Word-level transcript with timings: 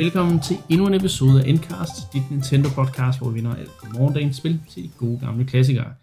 Velkommen 0.00 0.40
til 0.40 0.56
endnu 0.70 0.86
en 0.86 0.94
episode 0.94 1.42
af 1.42 1.48
Endcast, 1.48 2.12
dit 2.12 2.30
Nintendo 2.30 2.68
podcast, 2.74 3.18
hvor 3.18 3.28
vi 3.28 3.34
vinder 3.34 3.54
alt 3.54 3.70
fra 3.70 3.88
morgendagens 3.98 4.36
spil 4.36 4.60
til 4.68 4.82
de 4.82 4.90
gode 4.98 5.20
gamle 5.20 5.44
klassikere. 5.44 5.94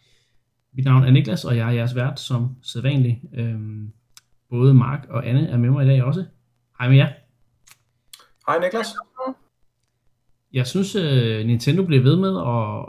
Mit 0.74 0.86
navn 0.86 1.04
er 1.04 1.12
Niklas, 1.12 1.46
og 1.46 1.58
jeg 1.58 1.68
er 1.68 1.72
jeres 1.72 1.96
vært 1.96 2.20
som 2.20 2.56
sædvanlig. 2.62 3.22
Øhm, 3.34 3.92
både 4.50 4.74
Mark 4.74 5.06
og 5.10 5.28
Anne 5.28 5.48
er 5.48 5.58
med 5.58 5.70
mig 5.70 5.86
i 5.86 5.88
dag 5.88 6.04
også. 6.04 6.26
Hej 6.80 6.90
med 6.90 6.98
jer. 6.98 7.10
Hej 8.48 8.60
Niklas. 8.60 8.88
Jeg 10.54 10.68
synes, 10.68 10.96
uh, 10.96 11.48
Nintendo 11.48 11.86
bliver 11.86 12.04
ved 12.04 12.16
med 12.16 12.34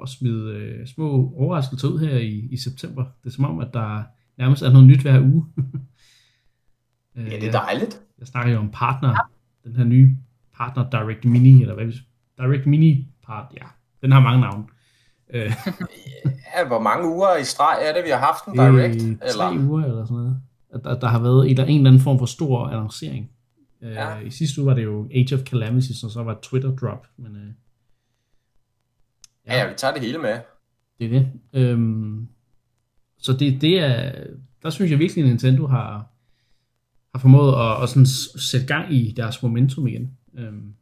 at, 0.02 0.08
smide 0.08 0.76
uh, 0.80 0.86
små 0.86 1.32
overraskelser 1.36 1.88
ud 1.88 1.98
her 1.98 2.18
i, 2.18 2.48
i 2.50 2.56
september. 2.56 3.04
Det 3.22 3.28
er 3.28 3.34
som 3.34 3.44
om, 3.44 3.60
at 3.60 3.68
der 3.74 4.02
nærmest 4.38 4.62
er 4.62 4.70
noget 4.72 4.86
nyt 4.86 5.02
hver 5.02 5.20
uge. 5.20 5.46
ja, 7.16 7.40
det 7.40 7.48
er 7.48 7.52
dejligt. 7.52 8.00
Jeg 8.18 8.26
snakker 8.26 8.52
jo 8.52 8.58
om 8.58 8.70
partner, 8.70 9.16
den 9.64 9.76
her 9.76 9.84
nye 9.84 10.16
partner 10.58 10.90
Direct 10.90 11.24
Mini, 11.24 11.62
eller 11.62 11.74
hvad 11.74 11.86
vi 11.86 11.94
Direct 12.38 12.66
Mini 12.66 13.08
part, 13.26 13.46
ja, 13.56 13.66
den 14.02 14.12
har 14.12 14.20
mange 14.20 14.40
navne. 14.40 14.64
Øh. 15.30 15.40
ja, 16.56 16.66
hvor 16.66 16.80
mange 16.80 17.08
uger 17.08 17.36
i 17.36 17.44
streg 17.44 17.78
er 17.82 17.92
det, 17.92 18.04
vi 18.04 18.10
har 18.10 18.18
haft 18.18 18.44
en 18.46 18.54
Direct? 18.54 19.02
Øh, 19.02 19.18
tre 19.18 19.52
eller? 19.52 19.68
uger 19.68 19.84
eller 19.84 20.04
sådan 20.04 20.16
noget. 20.16 20.42
Der, 20.84 20.98
der 20.98 21.08
har 21.08 21.18
været 21.18 21.50
en, 21.50 21.58
en 21.60 21.60
eller 21.60 21.90
anden 21.90 22.00
form 22.00 22.18
for 22.18 22.26
stor 22.26 22.66
annoncering. 22.66 23.30
Øh, 23.82 23.92
ja. 23.92 24.18
I 24.18 24.30
sidste 24.30 24.60
uge 24.60 24.66
var 24.66 24.74
det 24.74 24.84
jo 24.84 25.08
Age 25.14 25.34
of 25.34 25.40
Calamity, 25.40 25.90
og 26.04 26.10
så 26.10 26.22
var 26.22 26.38
Twitter 26.42 26.76
drop. 26.76 27.06
Men, 27.16 27.36
øh, 27.36 27.52
ja. 29.46 29.58
ja, 29.58 29.68
vi 29.68 29.74
tager 29.76 29.92
det 29.94 30.02
hele 30.02 30.18
med. 30.18 30.38
Det 30.98 31.06
er 31.06 31.10
det. 31.10 31.32
Øhm, 31.52 32.28
så 33.18 33.32
det, 33.32 33.60
det 33.60 33.78
er, 33.78 34.12
der 34.62 34.70
synes 34.70 34.90
jeg 34.90 34.98
virkelig, 34.98 35.24
at 35.24 35.28
Nintendo 35.28 35.66
har, 35.66 36.06
har 37.14 37.18
formået 37.18 37.54
at, 37.54 37.82
at 37.82 37.88
sådan 37.88 38.06
sætte 38.40 38.66
gang 38.66 38.94
i 38.94 39.12
deres 39.16 39.42
momentum 39.42 39.86
igen. 39.86 40.17
Øhm, 40.38 40.74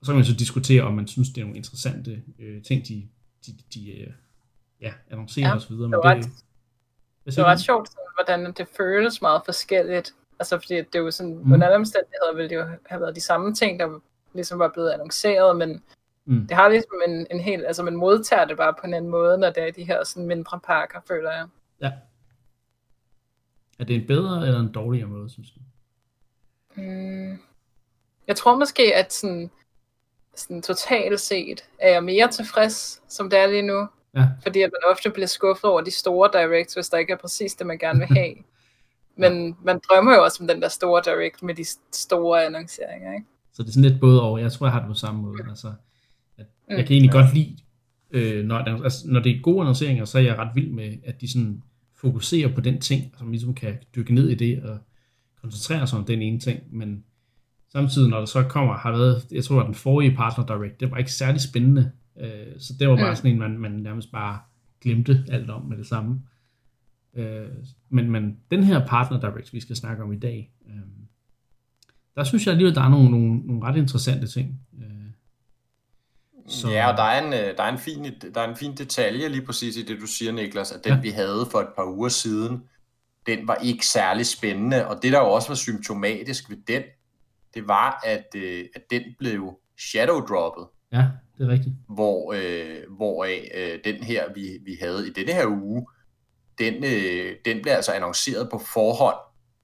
og 0.00 0.06
så 0.06 0.12
kan 0.12 0.16
man 0.16 0.24
så 0.24 0.34
diskutere, 0.34 0.82
om 0.82 0.94
man 0.94 1.06
synes, 1.06 1.28
det 1.28 1.40
er 1.40 1.44
nogle 1.44 1.56
interessante 1.56 2.22
øh, 2.38 2.62
ting, 2.62 2.88
de, 2.88 3.08
de, 3.46 3.52
de 3.74 4.00
øh, 4.00 4.12
ja, 4.80 4.92
annoncerer 5.10 5.48
ja, 5.48 5.56
osv. 5.56 5.72
Men 5.72 5.92
det, 5.92 6.04
ret, 6.04 6.24
det, 6.24 6.32
det 7.26 7.36
var 7.36 7.44
ret 7.44 7.60
sjovt, 7.60 7.90
hvordan 8.16 8.52
det 8.52 8.68
føles 8.76 9.22
meget 9.22 9.42
forskelligt. 9.44 10.14
Altså 10.38 10.58
fordi 10.58 10.76
det 10.76 10.94
er 10.94 10.98
jo 10.98 11.10
sådan, 11.10 11.34
mm. 11.34 11.52
under 11.52 11.66
alle 11.66 11.76
omstændigheder 11.76 12.34
ville 12.34 12.48
det 12.48 12.56
jo 12.56 12.66
have 12.86 13.00
været 13.00 13.16
de 13.16 13.20
samme 13.20 13.54
ting, 13.54 13.80
der 13.80 14.00
ligesom 14.34 14.58
var 14.58 14.70
blevet 14.74 14.90
annonceret, 14.90 15.56
men 15.56 15.82
mm. 16.24 16.46
det 16.46 16.56
har 16.56 16.68
ligesom 16.68 17.02
en, 17.08 17.26
en 17.30 17.40
helt, 17.40 17.66
altså 17.66 17.82
man 17.82 17.96
modtager 17.96 18.44
det 18.44 18.56
bare 18.56 18.74
på 18.80 18.86
en 18.86 18.94
anden 18.94 19.10
måde, 19.10 19.38
når 19.38 19.50
det 19.50 19.62
er 19.62 19.72
de 19.72 19.84
her 19.84 20.04
sådan 20.04 20.26
mindre 20.26 20.60
pakker, 20.60 20.98
føler 21.08 21.30
jeg. 21.30 21.46
Ja. 21.80 21.92
Er 23.78 23.84
det 23.84 23.96
en 23.96 24.06
bedre 24.06 24.46
eller 24.46 24.60
en 24.60 24.72
dårligere 24.72 25.08
måde, 25.08 25.30
synes 25.30 25.50
du? 25.50 25.60
Mm. 26.76 27.38
Jeg 28.26 28.36
tror 28.36 28.58
måske, 28.58 28.94
at 28.94 29.12
sådan, 29.12 29.50
sådan 30.34 30.62
totalt 30.62 31.20
set 31.20 31.64
er 31.78 31.90
jeg 31.90 32.04
mere 32.04 32.30
tilfreds, 32.30 33.02
som 33.08 33.30
det 33.30 33.38
er 33.38 33.46
lige 33.46 33.62
nu. 33.62 33.88
Ja. 34.14 34.28
Fordi 34.42 34.62
at 34.62 34.70
man 34.72 34.90
ofte 34.92 35.10
bliver 35.10 35.26
skuffet 35.26 35.64
over 35.64 35.80
de 35.80 35.90
store 35.90 36.30
directs, 36.32 36.74
hvis 36.74 36.88
der 36.88 36.98
ikke 36.98 37.12
er 37.12 37.16
præcis 37.16 37.54
det, 37.54 37.66
man 37.66 37.78
gerne 37.78 37.98
vil 37.98 38.08
have. 38.08 38.34
Men 39.22 39.46
ja. 39.46 39.54
man 39.64 39.80
drømmer 39.88 40.14
jo 40.14 40.24
også 40.24 40.38
om 40.40 40.48
den 40.48 40.62
der 40.62 40.68
store 40.68 41.02
direct 41.04 41.42
med 41.42 41.54
de 41.54 41.64
store 41.92 42.46
annonceringer, 42.46 43.12
ikke? 43.12 43.26
Så 43.52 43.62
det 43.62 43.68
er 43.68 43.72
sådan 43.72 43.90
lidt 43.90 44.00
både 44.00 44.22
over. 44.22 44.38
Jeg 44.38 44.52
tror, 44.52 44.66
jeg 44.66 44.72
har 44.72 44.80
det 44.80 44.88
på 44.88 44.94
samme 44.94 45.22
måde. 45.22 45.38
Altså, 45.48 45.72
at 46.38 46.46
mm. 46.68 46.76
Jeg 46.76 46.86
kan 46.86 46.92
egentlig 46.92 47.14
ja. 47.14 47.20
godt 47.20 47.34
lide, 47.34 47.56
øh, 48.10 48.44
når, 48.44 48.56
altså, 48.84 48.98
når 49.04 49.20
det 49.20 49.36
er 49.36 49.40
gode 49.42 49.60
annonceringer, 49.60 50.04
så 50.04 50.18
er 50.18 50.22
jeg 50.22 50.38
ret 50.38 50.50
vild 50.54 50.70
med, 50.70 50.96
at 51.04 51.20
de 51.20 51.32
sådan 51.32 51.62
fokuserer 51.94 52.54
på 52.54 52.60
den 52.60 52.80
ting, 52.80 53.14
som 53.18 53.30
ligesom 53.30 53.54
kan 53.54 53.78
dykke 53.96 54.14
ned 54.14 54.28
i 54.28 54.34
det, 54.34 54.62
og 54.62 54.78
koncentrere 55.46 55.86
sig 55.86 55.98
om 55.98 56.04
den 56.04 56.22
ene 56.22 56.40
ting, 56.40 56.60
men 56.70 57.04
samtidig, 57.72 58.08
når 58.08 58.18
der 58.18 58.26
så 58.26 58.42
kommer, 58.42 58.74
har 58.74 58.90
været, 58.90 59.26
jeg 59.30 59.44
tror, 59.44 59.60
at 59.60 59.66
den 59.66 59.74
forrige 59.74 60.16
Partner 60.16 60.46
Direct, 60.46 60.80
det 60.80 60.90
var 60.90 60.96
ikke 60.96 61.12
særlig 61.12 61.40
spændende, 61.40 61.90
øh, 62.20 62.46
så 62.58 62.72
det 62.78 62.88
var 62.88 62.96
bare 62.96 63.10
mm. 63.10 63.16
sådan 63.16 63.30
en, 63.30 63.38
man, 63.38 63.58
man 63.58 63.70
nærmest 63.70 64.12
bare 64.12 64.38
glemte 64.80 65.24
alt 65.28 65.50
om 65.50 65.62
med 65.62 65.76
det 65.76 65.86
samme. 65.86 66.22
Øh, 67.16 67.48
men, 67.88 68.10
men 68.10 68.36
den 68.50 68.64
her 68.64 68.86
Partner 68.86 69.20
Direct, 69.20 69.52
vi 69.52 69.60
skal 69.60 69.76
snakke 69.76 70.02
om 70.02 70.12
i 70.12 70.18
dag, 70.18 70.52
øh, 70.66 71.06
der 72.16 72.24
synes 72.24 72.46
jeg 72.46 72.52
alligevel, 72.52 72.74
der 72.74 72.82
er 72.82 72.88
nogle, 72.88 73.10
nogle, 73.10 73.38
nogle 73.38 73.62
ret 73.62 73.76
interessante 73.76 74.26
ting. 74.26 74.60
Øh, 74.78 74.86
så... 76.48 76.70
Ja, 76.70 76.90
og 76.90 76.96
der 76.96 77.02
er, 77.02 77.26
en, 77.26 77.32
der, 77.32 77.62
er 77.62 77.72
en 77.72 77.78
fin, 77.78 78.04
der 78.34 78.40
er 78.40 78.48
en 78.48 78.56
fin 78.56 78.76
detalje 78.76 79.28
lige 79.28 79.46
præcis 79.46 79.76
i 79.76 79.82
det, 79.82 80.00
du 80.00 80.06
siger, 80.06 80.32
Niklas, 80.32 80.72
at 80.72 80.84
den 80.84 80.92
ja. 80.92 81.00
vi 81.00 81.10
havde 81.10 81.46
for 81.50 81.58
et 81.58 81.68
par 81.76 81.84
uger 81.84 82.08
siden, 82.08 82.62
den 83.26 83.48
var 83.48 83.54
ikke 83.54 83.86
særlig 83.86 84.26
spændende, 84.26 84.86
og 84.86 85.02
det 85.02 85.12
der 85.12 85.18
jo 85.18 85.30
også 85.30 85.48
var 85.48 85.54
symptomatisk 85.54 86.50
ved 86.50 86.56
den, 86.68 86.82
det 87.54 87.68
var, 87.68 88.00
at, 88.04 88.26
øh, 88.36 88.64
at 88.74 88.82
den 88.90 89.02
blev 89.18 89.58
shadow-droppet. 89.78 90.66
Ja, 90.92 91.04
det 91.38 91.46
er 91.46 91.48
rigtigt. 91.48 91.74
Hvor, 91.88 92.32
øh, 92.36 92.96
hvoraf 92.96 93.50
øh, 93.54 93.78
den 93.84 94.02
her, 94.02 94.24
vi, 94.34 94.58
vi 94.64 94.76
havde 94.80 95.08
i 95.08 95.12
denne 95.12 95.32
her 95.32 95.46
uge, 95.46 95.86
den, 96.58 96.74
øh, 96.74 97.36
den 97.44 97.62
blev 97.62 97.72
altså 97.72 97.92
annonceret 97.92 98.48
på 98.50 98.58
forhånd, 98.58 99.16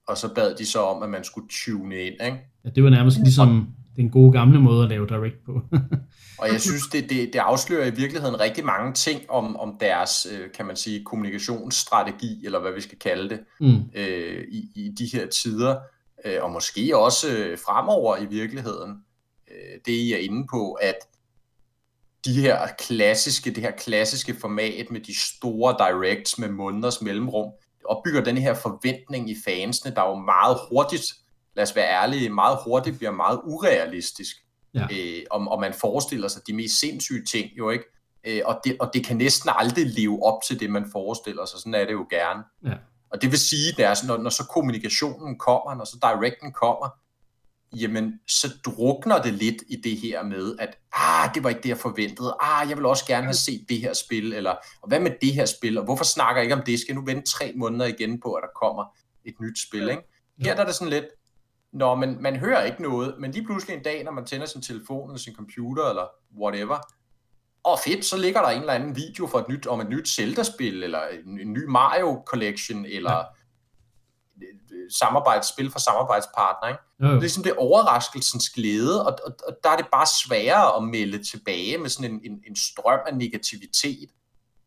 og 0.09 0.17
så 0.17 0.35
bad 0.35 0.55
de 0.55 0.67
så 0.67 0.81
om, 0.81 1.03
at 1.03 1.11
man 1.11 1.25
skulle 1.25 1.49
tune 1.51 1.97
ind. 1.97 2.15
Ikke? 2.25 2.39
Ja, 2.65 2.71
det 2.71 2.85
var 2.85 2.91
nærmest 2.91 3.19
ligesom 3.19 3.69
den 3.97 4.11
gode 4.11 4.33
gamle 4.33 4.61
måde 4.61 4.83
at 4.83 4.89
lave 4.89 5.07
direct 5.07 5.45
på. 5.47 5.53
og 6.41 6.49
jeg 6.53 6.61
synes, 6.61 6.83
det, 6.93 7.11
det, 7.11 7.33
det 7.33 7.39
afslører 7.39 7.87
i 7.87 7.95
virkeligheden 7.95 8.41
rigtig 8.41 8.65
mange 8.65 8.93
ting 8.93 9.31
om, 9.31 9.57
om 9.57 9.77
deres, 9.81 10.27
øh, 10.33 10.53
kan 10.55 10.67
man 10.67 10.77
sige, 10.77 11.05
kommunikationsstrategi, 11.05 12.47
eller 12.47 12.61
hvad 12.61 12.73
vi 12.73 12.81
skal 12.81 12.99
kalde 12.99 13.29
det, 13.29 13.41
mm. 13.61 13.83
øh, 13.95 14.45
i, 14.49 14.69
i 14.75 14.91
de 14.99 15.09
her 15.13 15.27
tider, 15.27 15.77
øh, 16.25 16.43
og 16.43 16.51
måske 16.51 16.97
også 16.97 17.37
øh, 17.37 17.59
fremover 17.59 18.17
i 18.17 18.27
virkeligheden. 18.27 18.97
Det 19.87 19.93
I 19.93 20.13
er 20.13 20.19
inde 20.19 20.47
på, 20.51 20.73
at 20.73 20.95
de 22.25 22.41
her 22.41 22.67
klassiske, 22.79 23.51
det 23.51 23.63
her 23.63 23.71
klassiske 23.71 24.35
format 24.41 24.91
med 24.91 25.01
de 25.01 25.21
store 25.21 25.77
directs 25.79 26.39
med 26.39 26.49
måneders 26.49 27.03
mellemrum, 27.03 27.53
opbygger 27.85 28.25
den 28.25 28.39
her 28.39 28.55
forventning 28.55 29.31
i 29.31 29.37
fansene, 29.45 29.95
der 29.95 30.03
jo 30.03 30.15
meget 30.15 30.59
hurtigt, 30.71 31.05
lad 31.57 31.63
os 31.63 31.77
være 31.77 31.89
ærlige, 31.89 32.31
meget 32.31 32.59
hurtigt 32.65 32.97
bliver 32.97 33.11
meget 33.11 33.41
urealistisk. 33.45 34.37
Ja. 34.75 34.87
Øh, 34.93 35.23
og, 35.31 35.41
og 35.49 35.61
man 35.61 35.75
forestiller 35.75 36.29
sig 36.29 36.43
de 36.47 36.53
mest 36.53 36.81
sindssyge 36.81 37.25
ting 37.25 37.51
jo 37.59 37.71
ikke, 37.71 37.85
øh, 38.27 38.41
og, 38.45 38.61
det, 38.65 38.77
og 38.81 38.91
det 38.95 39.07
kan 39.07 39.17
næsten 39.17 39.51
aldrig 39.59 39.87
leve 39.87 40.23
op 40.23 40.43
til 40.49 40.61
det, 40.61 40.71
man 40.71 40.87
forestiller 40.93 41.45
sig. 41.45 41.61
Sådan 41.61 41.75
er 41.75 41.85
det 41.85 41.93
jo 41.93 42.07
gerne. 42.11 42.43
Ja. 42.67 42.75
Og 43.11 43.23
det 43.23 43.31
vil 43.31 43.39
sige, 43.39 43.85
at 43.85 43.99
når, 44.07 44.17
når 44.17 44.31
så 44.31 44.47
kommunikationen 44.47 45.39
kommer, 45.39 45.75
når 45.75 45.85
så 45.85 45.99
directen 46.03 46.53
kommer, 46.53 46.89
jamen 47.77 48.13
så 48.29 48.55
drukner 48.65 49.23
det 49.23 49.35
lidt 49.35 49.63
i 49.69 49.77
det 49.77 49.97
her 49.97 50.23
med, 50.23 50.57
at 50.59 50.79
ah, 50.93 51.35
det 51.35 51.45
var 51.45 51.49
ikke 51.49 51.63
det, 51.63 51.69
jeg 51.69 51.79
forventede. 51.79 52.37
Ah, 52.41 52.69
jeg 52.69 52.77
vil 52.77 52.87
også 52.87 53.07
gerne 53.07 53.25
have 53.25 53.35
set 53.35 53.67
det 53.69 53.81
her 53.81 53.93
spil, 53.95 54.33
eller 54.33 54.55
og 54.83 54.89
hvad 54.89 55.01
med 55.01 55.11
det 55.21 55.33
her 55.33 55.47
spil, 55.47 55.79
og 55.79 55.85
hvorfor 55.85 56.05
snakker 56.05 56.37
jeg 56.41 56.45
ikke 56.45 56.55
om 56.55 56.63
det? 56.63 56.81
Skal 56.81 56.93
jeg 56.93 57.01
nu 57.01 57.07
vente 57.07 57.31
tre 57.31 57.53
måneder 57.57 57.87
igen 57.87 58.21
på, 58.21 58.33
at 58.33 58.43
der 58.43 58.67
kommer 58.67 58.85
et 59.25 59.35
nyt 59.41 59.59
spil, 59.69 59.89
ikke? 59.89 60.03
Her 60.39 60.55
der 60.55 60.63
er 60.63 60.67
det 60.67 60.75
sådan 60.75 60.93
lidt, 60.93 61.05
når 61.73 61.95
man, 61.95 62.17
man 62.21 62.37
hører 62.37 62.65
ikke 62.65 62.83
noget, 62.83 63.15
men 63.19 63.31
lige 63.31 63.45
pludselig 63.45 63.77
en 63.77 63.83
dag, 63.83 64.05
når 64.05 64.13
man 64.13 64.27
tænder 64.27 64.47
sin 64.47 64.63
telefon 64.63 65.11
eller 65.11 65.19
sin 65.19 65.35
computer, 65.35 65.89
eller 65.89 66.07
whatever, 66.41 66.79
og 67.65 67.79
fedt, 67.85 68.05
så 68.05 68.17
ligger 68.17 68.41
der 68.41 68.49
en 68.49 68.61
eller 68.61 68.73
anden 68.73 68.97
video 68.97 69.27
for 69.27 69.39
et 69.39 69.49
nyt, 69.49 69.67
om 69.67 69.81
et 69.81 69.89
nyt 69.89 70.09
Zelda-spil, 70.09 70.83
eller 70.83 71.01
en, 71.07 71.41
en 71.41 71.53
ny 71.53 71.65
Mario 71.65 72.23
Collection, 72.27 72.87
eller 72.87 73.13
ja 73.13 73.23
samarbejdsspil 74.91 75.71
for 75.71 75.79
samarbejdspartner. 75.79 76.69
Ikke? 76.69 76.81
Ja, 77.01 77.07
det 77.07 77.15
er 77.15 77.21
ligesom 77.21 77.43
det 77.43 77.53
overraskelsens 77.57 78.51
glæde, 78.51 79.07
og, 79.07 79.19
og, 79.27 79.33
og 79.47 79.57
der 79.65 79.71
er 79.71 79.77
det 79.77 79.87
bare 79.93 80.07
sværere 80.07 80.77
at 80.77 80.85
melde 80.85 81.25
tilbage 81.25 81.79
med 81.79 81.91
sådan 81.91 82.11
en, 82.11 82.21
en, 82.25 82.43
en 82.47 82.57
strøm 82.57 83.01
af 83.07 83.17
negativitet, 83.17 84.11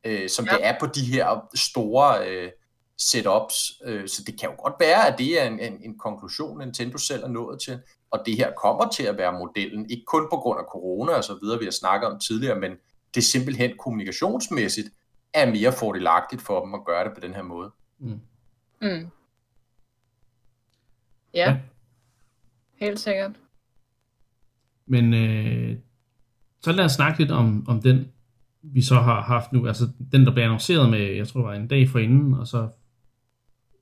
øh, 0.03 0.29
som 0.29 0.45
ja. 0.45 0.51
det 0.51 0.65
er 0.65 0.79
på 0.79 0.85
de 0.85 1.06
her 1.06 1.50
store 1.56 2.27
øh, 2.27 2.51
setups. 2.97 3.81
Øh, 3.86 4.07
så 4.07 4.24
det 4.27 4.39
kan 4.39 4.50
jo 4.50 4.56
godt 4.63 4.75
være, 4.80 5.07
at 5.07 5.18
det 5.18 5.42
er 5.42 5.47
en, 5.47 5.59
en, 5.59 5.81
en 5.83 5.97
konklusion, 5.97 6.59
Nintendo 6.59 6.97
selv 6.97 7.24
er 7.24 7.27
nået 7.27 7.62
til, 7.62 7.80
og 8.12 8.24
det 8.25 8.38
her 8.38 8.51
kommer 8.63 8.89
til 8.89 9.03
at 9.03 9.18
være 9.18 9.39
modellen, 9.39 9.89
ikke 9.89 10.03
kun 10.06 10.27
på 10.31 10.38
grund 10.38 10.59
af 10.59 10.65
corona 10.71 11.12
og 11.12 11.24
så 11.24 11.38
videre, 11.42 11.59
vi 11.59 11.65
har 11.65 11.71
snakket 11.71 12.09
om 12.09 12.19
tidligere, 12.19 12.59
men 12.59 12.71
det 13.15 13.21
er 13.21 13.25
simpelthen 13.25 13.71
kommunikationsmæssigt 13.80 14.89
er 15.33 15.51
mere 15.51 15.71
fordelagtigt 15.71 16.42
for 16.42 16.65
dem 16.65 16.74
at 16.74 16.86
gøre 16.86 17.03
det 17.03 17.13
på 17.13 17.19
den 17.19 17.33
her 17.33 17.44
måde. 17.44 17.71
Mm. 18.00 18.19
Mm. 18.81 19.07
Ja, 21.33 21.50
ja. 21.50 21.57
helt 22.75 23.00
sikkert. 23.00 23.31
Men 24.86 25.13
øh, 25.13 25.77
så 26.62 26.71
lad 26.71 26.86
os 26.86 26.91
snakke 26.91 27.19
lidt 27.19 27.31
om, 27.31 27.65
om 27.68 27.81
den, 27.81 28.12
vi 28.62 28.81
så 28.81 28.95
har 28.95 29.21
haft 29.21 29.53
nu. 29.53 29.68
Altså 29.68 29.89
den, 30.12 30.25
der 30.25 30.33
blev 30.33 30.44
annonceret 30.44 30.89
med, 30.89 31.00
jeg 31.00 31.27
tror 31.27 31.39
det 31.39 31.48
var 31.48 31.53
en 31.53 31.68
dag 31.68 31.89
for 31.89 32.00
inden, 32.00 32.33
og 32.33 32.48
så 32.48 32.69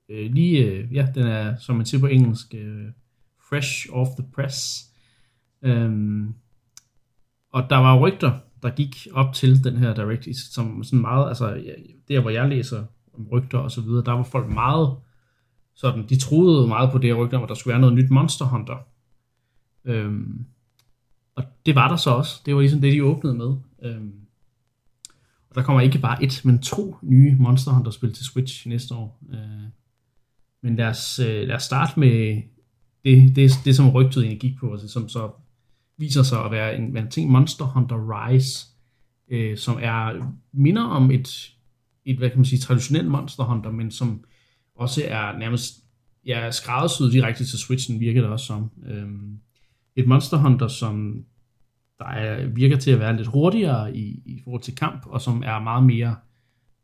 øh, 0.08 0.32
lige, 0.32 0.64
øh, 0.64 0.94
ja, 0.94 1.08
den 1.14 1.26
er, 1.26 1.56
som 1.56 1.76
man 1.76 1.86
siger 1.86 2.00
på 2.00 2.06
engelsk, 2.06 2.54
øh, 2.54 2.86
fresh 3.48 3.86
off 3.92 4.10
the 4.18 4.28
press. 4.34 4.90
Øhm, 5.62 6.34
og 7.52 7.70
der 7.70 7.76
var 7.76 7.98
rygter, 7.98 8.38
der 8.62 8.70
gik 8.70 9.06
op 9.12 9.34
til 9.34 9.64
den 9.64 9.76
her 9.76 9.94
Direct, 9.94 10.36
som 10.36 10.84
sådan 10.84 11.00
meget, 11.00 11.28
altså 11.28 11.62
der 12.08 12.20
hvor 12.20 12.30
jeg 12.30 12.48
læser 12.48 12.84
om 13.14 13.28
rygter 13.32 13.58
og 13.58 13.70
så 13.70 13.80
videre, 13.80 14.04
der 14.04 14.12
var 14.12 14.22
folk 14.22 14.48
meget 14.48 14.96
sådan, 15.74 16.06
de 16.08 16.20
troede 16.20 16.68
meget 16.68 16.92
på 16.92 16.98
det 16.98 17.10
her 17.10 17.24
rygte 17.24 17.34
om, 17.34 17.42
at 17.42 17.48
der 17.48 17.54
skulle 17.54 17.72
være 17.72 17.80
noget 17.80 17.94
nyt 17.94 18.10
Monster 18.10 18.44
Hunter. 18.44 18.76
Øhm, 19.84 20.46
og 21.34 21.44
det 21.66 21.74
var 21.74 21.88
der 21.88 21.96
så 21.96 22.10
også. 22.10 22.42
Det 22.46 22.54
var 22.54 22.60
ligesom 22.60 22.80
det, 22.80 22.92
de 22.92 23.04
åbnede 23.04 23.34
med. 23.34 23.56
Øhm, 23.82 24.14
og 25.50 25.54
der 25.54 25.62
kommer 25.62 25.80
ikke 25.80 25.98
bare 25.98 26.24
et, 26.24 26.40
men 26.44 26.62
to 26.62 26.96
nye 27.02 27.36
Monster 27.38 27.72
Hunter-spil 27.72 28.12
til 28.12 28.24
Switch 28.24 28.68
næste 28.68 28.94
år. 28.94 29.20
Øh, 29.32 29.68
men 30.64 30.76
lad 30.76 30.86
os, 30.86 31.18
øh, 31.18 31.48
lad 31.48 31.54
os 31.54 31.62
starte 31.62 32.00
med 32.00 32.42
det, 33.04 33.36
det, 33.36 33.50
det 33.64 33.76
som 33.76 33.90
rygtet 33.90 34.22
egentlig 34.22 34.40
gik 34.40 34.58
på, 34.60 34.72
altså, 34.72 34.88
som 34.88 35.08
så 35.08 35.30
viser 35.98 36.22
sig 36.22 36.44
at 36.44 36.50
være 36.50 36.76
en, 36.76 36.96
en 36.96 37.10
ting, 37.10 37.30
Monster 37.30 37.64
Hunter 37.64 37.96
Rise, 37.96 38.66
øh, 39.30 39.58
som 39.58 39.78
er 39.82 40.32
minder 40.52 40.82
om 40.82 41.10
et, 41.10 41.50
et, 42.04 42.18
hvad 42.18 42.28
kan 42.28 42.38
man 42.38 42.44
sige, 42.44 42.58
traditionelt 42.58 43.08
Monster 43.08 43.44
Hunter, 43.44 43.70
men 43.70 43.90
som 43.90 44.24
også 44.76 45.02
er 45.06 45.38
nærmest 45.38 45.74
ja, 46.26 46.50
skræddersyet 46.50 47.12
direkte 47.12 47.44
til 47.44 47.58
Switchen, 47.58 48.00
virker 48.00 48.20
det 48.20 48.30
også 48.30 48.46
som. 48.46 48.70
Øhm, 48.86 49.38
et 49.96 50.06
Monster 50.06 50.36
Hunter, 50.36 50.68
som 50.68 51.24
der 51.98 52.04
er, 52.04 52.46
virker 52.46 52.76
til 52.76 52.90
at 52.90 53.00
være 53.00 53.16
lidt 53.16 53.28
hurtigere 53.28 53.96
i, 53.96 54.22
i 54.26 54.40
forhold 54.44 54.62
til 54.62 54.76
kamp, 54.76 55.06
og 55.06 55.20
som 55.20 55.42
er 55.46 55.58
meget 55.58 55.84
mere 55.84 56.16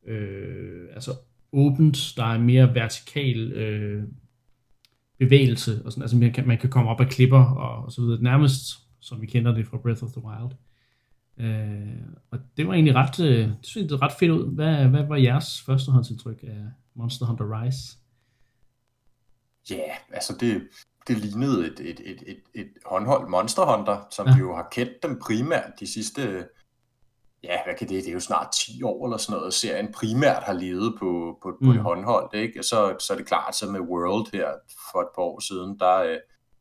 øh, 0.07 0.89
altså 0.95 1.11
åbent, 1.53 2.13
der 2.17 2.25
er 2.25 2.39
mere 2.39 2.75
vertikal 2.75 3.53
øh, 3.53 4.05
bevægelse, 5.19 5.83
og 5.85 5.93
sådan, 5.93 6.03
altså 6.03 6.17
man 6.17 6.33
kan, 6.33 6.47
man 6.47 6.59
kan 6.59 6.71
komme 6.71 6.91
op 6.91 7.01
af 7.01 7.09
klipper 7.09 7.45
og, 7.45 7.85
og 7.85 7.93
så 7.93 8.01
videre, 8.01 8.23
nærmest 8.23 8.79
som 9.01 9.21
vi 9.21 9.27
kender 9.27 9.55
det 9.55 9.67
fra 9.67 9.79
Breath 9.79 10.05
of 10.05 10.11
the 10.11 10.25
Wild. 10.25 10.53
Øh, 11.39 12.03
og 12.31 12.39
det 12.57 12.67
var 12.67 12.75
egentlig 12.75 12.95
ret, 12.95 13.21
øh, 13.21 13.49
det 13.49 13.57
synes 13.63 13.93
ret 13.93 14.13
fedt 14.19 14.31
ud. 14.31 14.55
Hvad, 14.55 14.87
hvad 14.87 15.07
var 15.07 15.17
jeres 15.17 15.63
førstehåndsindtryk 15.63 16.43
af 16.43 16.65
Monster 16.95 17.27
Hunter 17.27 17.63
Rise? 17.63 17.97
Ja, 19.71 19.77
yeah, 19.77 19.97
altså 20.13 20.37
det, 20.41 20.63
det 21.09 21.19
lignede 21.19 21.67
et, 21.67 21.81
et, 21.81 22.01
et, 22.05 22.23
et, 22.27 22.41
et 22.55 22.69
håndholdt 22.87 23.31
Monster 23.31 23.77
Hunter, 23.77 24.07
som 24.11 24.27
ja. 24.27 24.35
vi 24.35 24.41
jo 24.41 24.55
har 24.55 24.69
kendt 24.73 24.93
dem 25.03 25.19
primært 25.23 25.73
de 25.81 25.87
sidste, 25.87 26.45
ja, 27.45 27.59
hvad 27.65 27.75
kan 27.75 27.89
det, 27.89 28.05
det 28.05 28.09
er 28.09 28.13
jo 28.13 28.21
snart 28.21 28.53
10 28.53 28.83
år 28.83 29.07
eller 29.07 29.17
sådan 29.17 29.39
noget, 29.39 29.55
serien 29.55 29.93
primært 29.93 30.43
har 30.43 30.53
levet 30.53 30.95
på, 30.99 31.39
på, 31.43 31.57
mm. 31.61 31.67
på 31.67 31.73
det 31.73 31.81
håndholdt, 31.81 32.35
ikke? 32.35 32.61
Og 32.61 32.65
så, 32.65 32.97
så 32.99 33.13
er 33.13 33.17
det 33.17 33.27
klart, 33.27 33.57
så 33.57 33.71
med 33.71 33.81
World 33.81 34.33
her 34.33 34.49
for 34.93 35.01
et 35.01 35.09
par 35.15 35.23
år 35.23 35.41
siden, 35.41 35.79
der, 35.79 35.97
øh, 35.97 36.19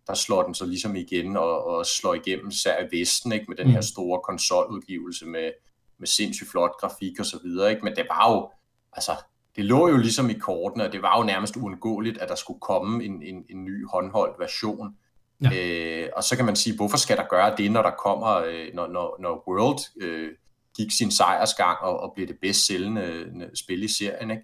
der 0.08 0.14
slår 0.14 0.44
den 0.44 0.54
så 0.54 0.66
ligesom 0.66 0.96
igen 0.96 1.38
og, 1.38 1.66
og 1.66 1.86
slår 1.86 2.14
igennem 2.14 2.48
især 2.48 2.84
i 2.84 3.00
Vesten, 3.00 3.32
ikke? 3.32 3.46
med 3.48 3.58
den 3.58 3.68
her 3.68 3.80
mm. 3.80 3.84
store 3.84 4.20
konsoludgivelse 4.24 5.26
med, 5.26 5.52
med 6.00 6.08
sindssygt 6.08 6.50
flot 6.50 6.72
grafik 6.80 7.20
og 7.20 7.26
så 7.26 7.40
videre, 7.44 7.70
ikke? 7.70 7.84
men 7.84 7.96
det 7.96 8.06
var 8.10 8.32
jo, 8.32 8.50
altså, 8.94 9.12
det 9.56 9.66
lå 9.66 9.90
jo 9.90 9.98
ligesom 9.98 10.30
i 10.30 10.34
kortene, 10.34 10.84
og 10.84 10.92
det 10.92 11.02
var 11.02 11.18
jo 11.18 11.24
nærmest 11.24 11.58
uundgåeligt, 11.58 12.18
at 12.18 12.30
der 12.30 12.36
skulle 12.36 12.60
komme 12.60 13.04
en, 13.06 13.24
en, 13.24 13.46
en 13.50 13.66
ny 13.66 13.88
håndholdt 13.88 14.40
version. 14.40 14.96
Ja. 15.44 15.50
Øh, 15.56 16.10
og 16.16 16.24
så 16.24 16.36
kan 16.36 16.46
man 16.46 16.56
sige, 16.56 16.76
hvorfor 16.76 16.98
skal 16.98 17.18
der 17.18 17.24
gøre 17.30 17.56
det, 17.58 17.72
når 17.72 17.82
der 17.82 17.92
kommer, 17.92 18.36
øh, 18.36 18.68
når, 18.74 18.88
når, 18.88 19.18
når 19.20 19.44
World 19.48 19.80
øh, 20.02 20.32
gik 20.80 20.92
sin 20.92 21.12
sejrsgang 21.12 21.78
og, 21.80 22.00
og 22.00 22.12
blev 22.16 22.28
det 22.28 22.38
bedst 22.42 22.68
sælgende 22.68 23.02
øh, 23.02 23.26
spil 23.56 23.84
i 23.84 23.88
serien, 23.88 24.32
ikke? 24.32 24.44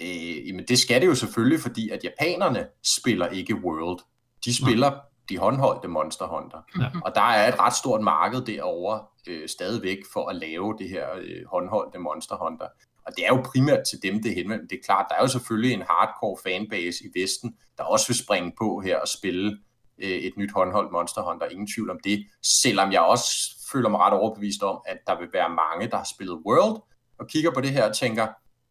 Øh, 0.00 0.48
jamen 0.48 0.64
det 0.68 0.78
skal 0.78 1.00
det 1.00 1.06
jo 1.06 1.14
selvfølgelig, 1.14 1.60
fordi 1.60 1.90
at 1.90 2.04
japanerne 2.04 2.66
spiller 2.82 3.26
ikke 3.26 3.54
World 3.54 4.00
de 4.44 4.56
spiller 4.56 4.86
ja. 4.86 4.98
de 5.28 5.38
håndholdte 5.38 5.88
Monster 5.88 6.26
Hunter. 6.26 6.58
Ja. 6.80 7.00
Og 7.04 7.14
der 7.14 7.20
er 7.20 7.52
et 7.52 7.58
ret 7.60 7.76
stort 7.76 8.00
marked 8.00 8.40
derovre 8.40 9.02
øh, 9.26 9.48
stadigvæk 9.48 9.98
for 10.12 10.28
at 10.28 10.36
lave 10.36 10.76
det 10.78 10.88
her 10.88 11.06
øh, 11.16 11.44
håndholdte 11.46 11.98
Monster 11.98 12.36
Hunter. 12.36 12.66
Og 13.06 13.12
det 13.16 13.24
er 13.26 13.28
jo 13.28 13.42
primært 13.52 13.82
til 13.90 13.98
dem, 14.02 14.22
det 14.22 14.34
henvender. 14.34 14.66
Det 14.66 14.78
er 14.78 14.84
klart, 14.84 15.06
der 15.08 15.14
er 15.14 15.20
jo 15.20 15.28
selvfølgelig 15.28 15.72
en 15.72 15.82
hardcore 15.90 16.36
fanbase 16.44 17.04
i 17.04 17.20
Vesten, 17.20 17.54
der 17.78 17.84
også 17.84 18.06
vil 18.08 18.16
springe 18.16 18.52
på 18.58 18.80
her 18.80 18.98
og 18.98 19.08
spille 19.08 19.58
øh, 20.02 20.10
et 20.10 20.36
nyt 20.36 20.52
håndholdt 20.52 20.92
Monster 20.92 21.22
Hunter. 21.22 21.46
Ingen 21.46 21.68
tvivl 21.74 21.90
om 21.90 22.00
det. 22.04 22.26
Selvom 22.62 22.92
jeg 22.92 23.00
også 23.00 23.28
føler 23.74 23.88
mig 23.88 24.00
ret 24.00 24.12
overbevist 24.12 24.62
om, 24.62 24.80
at 24.86 24.98
der 25.06 25.18
vil 25.18 25.28
være 25.32 25.48
mange, 25.48 25.90
der 25.90 25.96
har 25.96 26.08
spillet 26.14 26.42
World, 26.46 26.82
og 27.18 27.26
kigger 27.28 27.50
på 27.50 27.60
det 27.60 27.70
her 27.70 27.88
og 27.88 27.96
tænker, 27.96 28.26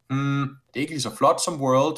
hmm, 0.09 0.41
det 0.41 0.75
er 0.75 0.79
ikke 0.79 0.93
lige 0.93 1.01
så 1.01 1.15
flot 1.15 1.41
som 1.45 1.61
World, 1.61 1.97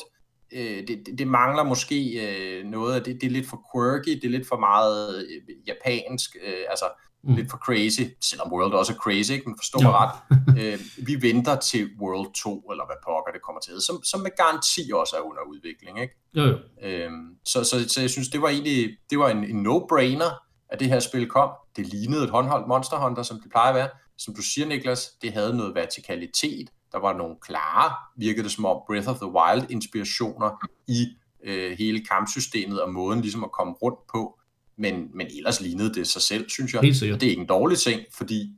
øh, 0.53 0.87
det, 0.87 1.03
det, 1.05 1.17
det 1.17 1.27
mangler 1.27 1.63
måske 1.63 1.99
øh, 2.25 2.65
noget 2.65 2.95
af 2.95 3.03
det. 3.03 3.21
Det 3.21 3.27
er 3.27 3.31
lidt 3.31 3.49
for 3.49 3.61
quirky, 3.71 4.21
det 4.21 4.23
er 4.23 4.37
lidt 4.37 4.47
for 4.47 4.59
meget 4.59 5.25
øh, 5.25 5.55
japansk, 5.67 6.35
øh, 6.43 6.63
altså 6.69 6.85
mm. 7.23 7.35
lidt 7.35 7.49
for 7.51 7.57
crazy, 7.57 8.01
selvom 8.21 8.51
World 8.53 8.73
også 8.73 8.93
er 8.93 8.97
crazy, 8.97 9.31
ikke? 9.31 9.49
men 9.49 9.57
forstår 9.59 9.81
mig 9.81 9.93
ret. 9.93 10.15
øh, 10.61 10.79
vi 11.07 11.21
venter 11.21 11.55
til 11.55 11.89
World 12.01 12.33
2, 12.33 12.59
eller 12.71 12.85
hvad 12.85 12.95
pokker 13.05 13.31
det 13.31 13.41
kommer 13.41 13.61
til, 13.61 13.73
som, 13.81 14.03
som 14.03 14.19
med 14.21 14.31
garanti 14.37 14.91
også 14.93 15.15
er 15.15 15.21
under 15.21 15.41
udvikling. 15.51 16.01
Ikke? 16.01 16.13
Jo, 16.33 16.43
jo. 16.43 16.57
Øh, 16.87 17.11
så, 17.45 17.63
så, 17.63 17.89
så 17.89 18.01
jeg 18.01 18.09
synes, 18.09 18.29
det 18.29 18.41
var 18.41 18.49
egentlig 18.49 18.97
det 19.09 19.19
var 19.19 19.29
en, 19.29 19.43
en 19.43 19.67
no-brainer, 19.67 20.31
at 20.69 20.79
det 20.79 20.87
her 20.87 20.99
spil 20.99 21.29
kom. 21.29 21.49
Det 21.75 21.87
lignede 21.87 22.23
et 22.23 22.29
håndholdt 22.29 22.67
Monster 22.67 22.97
Hunter, 22.97 23.23
som 23.23 23.39
det 23.41 23.51
plejer 23.51 23.69
at 23.69 23.75
være. 23.75 23.89
Som 24.17 24.35
du 24.35 24.41
siger, 24.41 24.67
Niklas, 24.67 25.07
det 25.21 25.33
havde 25.33 25.57
noget 25.57 25.75
vertikalitet, 25.75 26.69
der 26.91 26.99
var 26.99 27.17
nogle 27.17 27.35
klare, 27.41 27.95
virkede 28.17 28.43
det 28.43 28.51
som 28.51 28.65
om, 28.65 28.81
Breath 28.87 29.09
of 29.09 29.15
the 29.15 29.31
Wild 29.31 29.71
inspirationer 29.71 30.67
i 30.87 31.07
øh, 31.43 31.77
hele 31.77 32.05
kampsystemet 32.05 32.81
og 32.81 32.93
måden 32.93 33.21
ligesom 33.21 33.43
at 33.43 33.51
komme 33.51 33.73
rundt 33.73 33.99
på. 34.11 34.39
Men, 34.77 35.09
men 35.13 35.27
ellers 35.27 35.61
lignede 35.61 35.93
det 35.93 36.07
sig 36.07 36.21
selv, 36.21 36.49
synes 36.49 36.73
jeg. 36.73 36.81
Helt 36.81 37.01
det 37.01 37.23
er 37.23 37.29
ikke 37.29 37.41
en 37.41 37.47
dårlig 37.47 37.77
ting, 37.77 38.01
fordi 38.17 38.51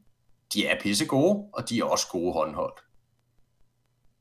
de 0.53 0.65
er 0.65 0.81
pisse 0.81 1.05
gode, 1.05 1.45
og 1.53 1.69
de 1.69 1.79
er 1.79 1.83
også 1.83 2.07
gode 2.11 2.33
håndholdt. 2.33 2.79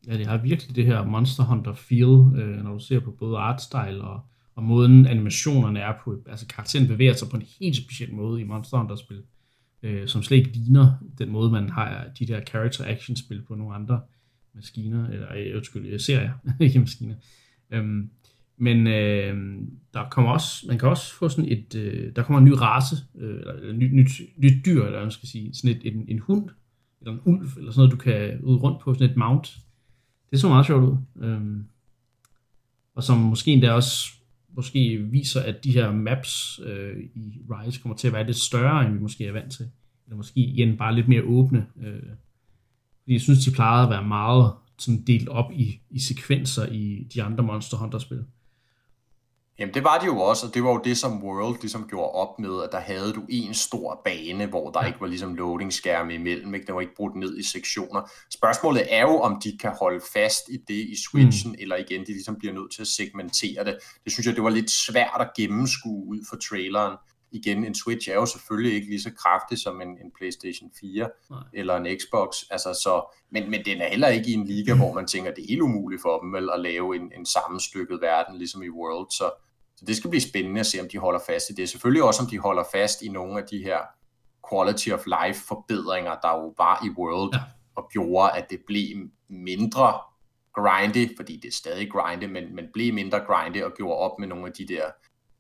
Ja, 0.07 0.19
det 0.19 0.27
har 0.27 0.37
virkelig 0.37 0.77
det 0.77 0.87
her 0.87 1.05
Monster 1.05 1.45
Hunter 1.45 1.75
feel, 1.75 2.41
øh, 2.41 2.65
når 2.65 2.73
du 2.73 2.79
ser 2.79 3.01
på 3.01 3.11
både 3.11 3.39
artstyle 3.39 4.05
og, 4.05 4.21
og 4.57 4.65
måden 4.65 5.07
animationerne 5.07 5.81
er 5.81 5.93
på. 6.05 6.23
Altså 6.27 6.47
karakteren 6.47 6.87
bevæger 6.87 7.13
sig 7.13 7.29
på 7.29 7.37
en 7.37 7.45
helt 7.61 7.77
speciel 7.77 8.15
måde 8.15 8.41
i 8.41 8.45
Monster 8.45 8.79
Hunter-spil 8.79 9.23
øh, 9.83 10.09
som 10.09 10.23
slet 10.23 10.37
ikke 10.37 10.51
ligner 10.51 10.95
den 11.19 11.31
måde, 11.31 11.51
man 11.51 11.71
har 11.71 12.07
de 12.19 12.27
der 12.27 12.41
character 12.41 12.85
action 12.85 13.17
spil 13.17 13.43
på 13.43 13.55
nogle 13.55 13.75
andre 13.75 14.01
maskiner, 14.55 15.09
eller 15.09 15.29
øh, 15.37 15.57
undskyld, 15.57 15.87
øh, 15.87 16.01
serier, 16.01 16.33
ikke 16.61 16.79
maskiner. 16.79 17.15
Øhm, 17.71 18.11
men 18.57 18.87
øh, 18.87 19.63
der 19.95 20.09
kommer 20.11 20.31
også, 20.31 20.67
man 20.69 20.79
kan 20.79 20.89
også 20.89 21.15
få 21.15 21.29
sådan 21.29 21.53
et, 21.53 21.75
øh, 21.75 22.17
der 22.17 22.23
kommer 22.23 22.39
en 22.39 22.45
ny 22.45 22.53
race, 22.53 22.97
øh, 23.15 23.41
eller 23.41 23.73
nyt, 23.73 23.93
nyt, 23.93 24.09
nyt 24.37 24.67
dyr, 24.67 24.85
eller 24.85 25.01
man 25.01 25.11
skal 25.11 25.29
sige, 25.29 25.55
sådan 25.55 25.71
et, 25.71 25.95
en, 25.95 26.05
en 26.09 26.19
hund, 26.19 26.51
eller 27.01 27.13
en 27.13 27.21
ulv, 27.25 27.49
eller 27.57 27.73
sådan 27.73 27.79
noget, 27.79 27.93
du 27.93 27.97
kan 27.97 28.41
ud 28.41 28.57
rundt 28.57 28.81
på, 28.81 28.95
sådan 28.95 29.11
et 29.11 29.17
mount. 29.17 29.57
Det 30.31 30.41
så 30.41 30.49
meget 30.49 30.67
sjovt 30.67 30.85
ud. 30.85 30.97
Øhm, 31.17 31.65
og 32.95 33.03
som 33.03 33.19
måske 33.19 33.53
endda 33.53 33.73
også 33.73 34.13
måske 34.57 34.99
viser, 34.99 35.41
at 35.41 35.65
de 35.65 35.73
her 35.73 35.93
maps 35.93 36.61
øh, 36.65 36.97
i 37.15 37.41
Rise 37.51 37.81
kommer 37.81 37.97
til 37.97 38.07
at 38.07 38.13
være 38.13 38.27
lidt 38.27 38.37
større, 38.37 38.87
end 38.87 38.95
vi 38.95 39.01
måske 39.01 39.27
er 39.27 39.33
vant 39.33 39.53
til. 39.53 39.69
Eller 40.07 40.17
måske 40.17 40.41
igen 40.41 40.77
bare 40.77 40.95
lidt 40.95 41.09
mere 41.09 41.23
åbne. 41.23 41.67
Øh, 41.83 42.03
fordi 43.03 43.13
jeg 43.13 43.21
synes, 43.21 43.45
de 43.45 43.51
plejede 43.51 43.85
at 43.85 43.91
være 43.91 44.09
meget 44.09 44.53
sådan 44.79 45.03
delt 45.07 45.29
op 45.29 45.53
i, 45.53 45.81
i 45.91 45.99
sekvenser 45.99 46.67
i 46.67 47.07
de 47.15 47.23
andre 47.23 47.45
Monster 47.45 47.77
Hunter-spil. 47.77 48.25
Jamen 49.59 49.75
det 49.75 49.85
var 49.85 49.99
det 49.99 50.07
jo 50.07 50.21
også, 50.21 50.47
og 50.47 50.55
det 50.55 50.65
var 50.65 50.71
jo 50.71 50.81
det, 50.85 50.99
som 50.99 51.25
World 51.25 51.61
ligesom 51.61 51.89
gjorde 51.89 52.11
op 52.11 52.39
med, 52.39 52.63
at 52.63 52.69
der 52.73 52.81
havde 52.81 53.13
du 53.13 53.23
en 53.29 53.55
stor 53.55 54.01
bane, 54.05 54.47
hvor 54.47 54.71
der 54.71 54.85
ikke 54.85 55.01
var 55.01 55.07
ligesom 55.07 55.35
loading-skærme 55.35 56.15
imellem, 56.15 56.55
ikke? 56.55 56.67
den 56.67 56.75
var 56.75 56.81
ikke 56.81 56.95
brudt 56.97 57.17
ned 57.17 57.39
i 57.39 57.43
sektioner. 57.43 58.11
Spørgsmålet 58.31 58.83
er 58.91 59.03
jo, 59.03 59.21
om 59.21 59.41
de 59.45 59.59
kan 59.59 59.73
holde 59.81 60.01
fast 60.13 60.49
i 60.49 60.57
det 60.69 60.75
i 60.75 60.97
Switchen, 61.11 61.51
mm. 61.51 61.59
eller 61.59 61.77
igen, 61.77 62.01
de 62.01 62.13
ligesom 62.13 62.37
bliver 62.39 62.55
nødt 62.55 62.73
til 62.73 62.83
at 62.83 62.89
segmentere 62.89 63.65
det. 63.65 63.79
Det 64.05 64.13
synes 64.13 64.27
jeg, 64.27 64.35
det 64.35 64.45
var 64.45 64.51
lidt 64.51 64.71
svært 64.71 65.21
at 65.21 65.31
gennemskue 65.37 66.07
ud 66.07 66.27
for 66.31 66.37
traileren. 66.37 66.97
Igen, 67.33 67.65
en 67.65 67.75
Switch 67.75 68.11
er 68.11 68.15
jo 68.15 68.27
selvfølgelig 68.27 68.75
ikke 68.75 68.89
lige 68.89 69.01
så 69.01 69.11
kraftig 69.19 69.59
som 69.59 69.81
en, 69.81 69.89
en 69.89 70.11
PlayStation 70.17 70.71
4 70.81 71.09
Nej. 71.31 71.41
eller 71.55 71.77
en 71.77 71.99
Xbox, 71.99 72.37
altså 72.51 72.75
så, 72.75 73.17
men, 73.33 73.51
men 73.51 73.65
den 73.65 73.81
er 73.81 73.89
heller 73.89 74.09
ikke 74.09 74.31
i 74.31 74.33
en 74.33 74.47
liga, 74.47 74.75
mm. 74.75 74.81
hvor 74.81 74.95
man 74.95 75.07
tænker, 75.07 75.31
det 75.31 75.43
er 75.43 75.49
helt 75.49 75.63
umuligt 75.63 76.03
for 76.03 76.21
dem 76.21 76.33
vel, 76.33 76.51
at 76.55 76.61
lave 76.61 76.97
en, 76.97 77.13
en 77.19 77.27
sammenstykket 77.27 78.01
verden, 78.01 78.39
ligesom 78.39 78.63
i 78.63 78.69
World, 78.69 79.11
så 79.11 79.31
så 79.77 79.85
det 79.87 79.97
skal 79.97 80.11
blive 80.11 80.21
spændende 80.21 80.61
at 80.61 80.67
se, 80.67 80.81
om 80.81 80.89
de 80.89 80.99
holder 80.99 81.21
fast 81.27 81.51
i 81.51 81.53
det. 81.53 81.69
Selvfølgelig 81.69 82.03
også, 82.03 82.23
om 82.23 82.29
de 82.29 82.39
holder 82.39 82.65
fast 82.73 83.03
i 83.03 83.09
nogle 83.09 83.41
af 83.41 83.47
de 83.51 83.59
her 83.59 83.79
quality 84.51 84.89
of 84.91 85.07
life 85.07 85.41
forbedringer, 85.49 86.15
der 86.23 86.31
jo 86.31 86.55
var 86.59 86.85
i 86.87 86.91
World, 86.99 87.35
ja. 87.35 87.41
og 87.77 87.89
gjorde, 87.93 88.33
at 88.33 88.51
det 88.51 88.61
blev 88.67 89.11
mindre 89.29 90.01
grindy, 90.55 91.17
fordi 91.17 91.37
det 91.37 91.49
er 91.49 91.53
stadig 91.53 91.91
grindy, 91.91 92.25
men, 92.25 92.55
men 92.55 92.65
blev 92.73 92.95
mindre 92.95 93.21
grindy 93.21 93.63
og 93.63 93.73
gjorde 93.77 93.99
op 93.99 94.19
med 94.19 94.29
nogle 94.29 94.47
af 94.47 94.53
de 94.53 94.69
der 94.69 94.91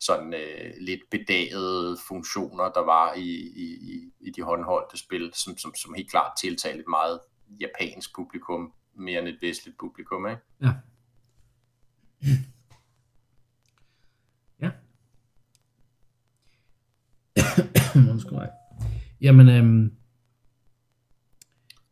sådan 0.00 0.34
øh, 0.34 0.72
lidt 0.80 1.00
bedagede 1.10 1.96
funktioner, 2.08 2.64
der 2.72 2.84
var 2.84 3.14
i, 3.14 3.30
i, 3.56 4.00
i 4.20 4.30
de 4.30 4.42
håndholdte 4.42 4.98
spil, 4.98 5.30
som, 5.34 5.58
som, 5.58 5.74
som 5.74 5.94
helt 5.94 6.10
klart 6.10 6.32
tiltalte 6.40 6.80
et 6.80 6.88
meget 6.88 7.20
japansk 7.60 8.14
publikum, 8.14 8.72
mere 8.94 9.18
end 9.18 9.28
et 9.28 9.38
vestligt 9.42 9.78
publikum, 9.78 10.26
ikke? 10.26 10.42
Ja. 10.62 10.72
Undskyld 18.12 18.32
mig. 18.32 18.48
Jamen, 19.20 19.48
øhm... 19.48 19.92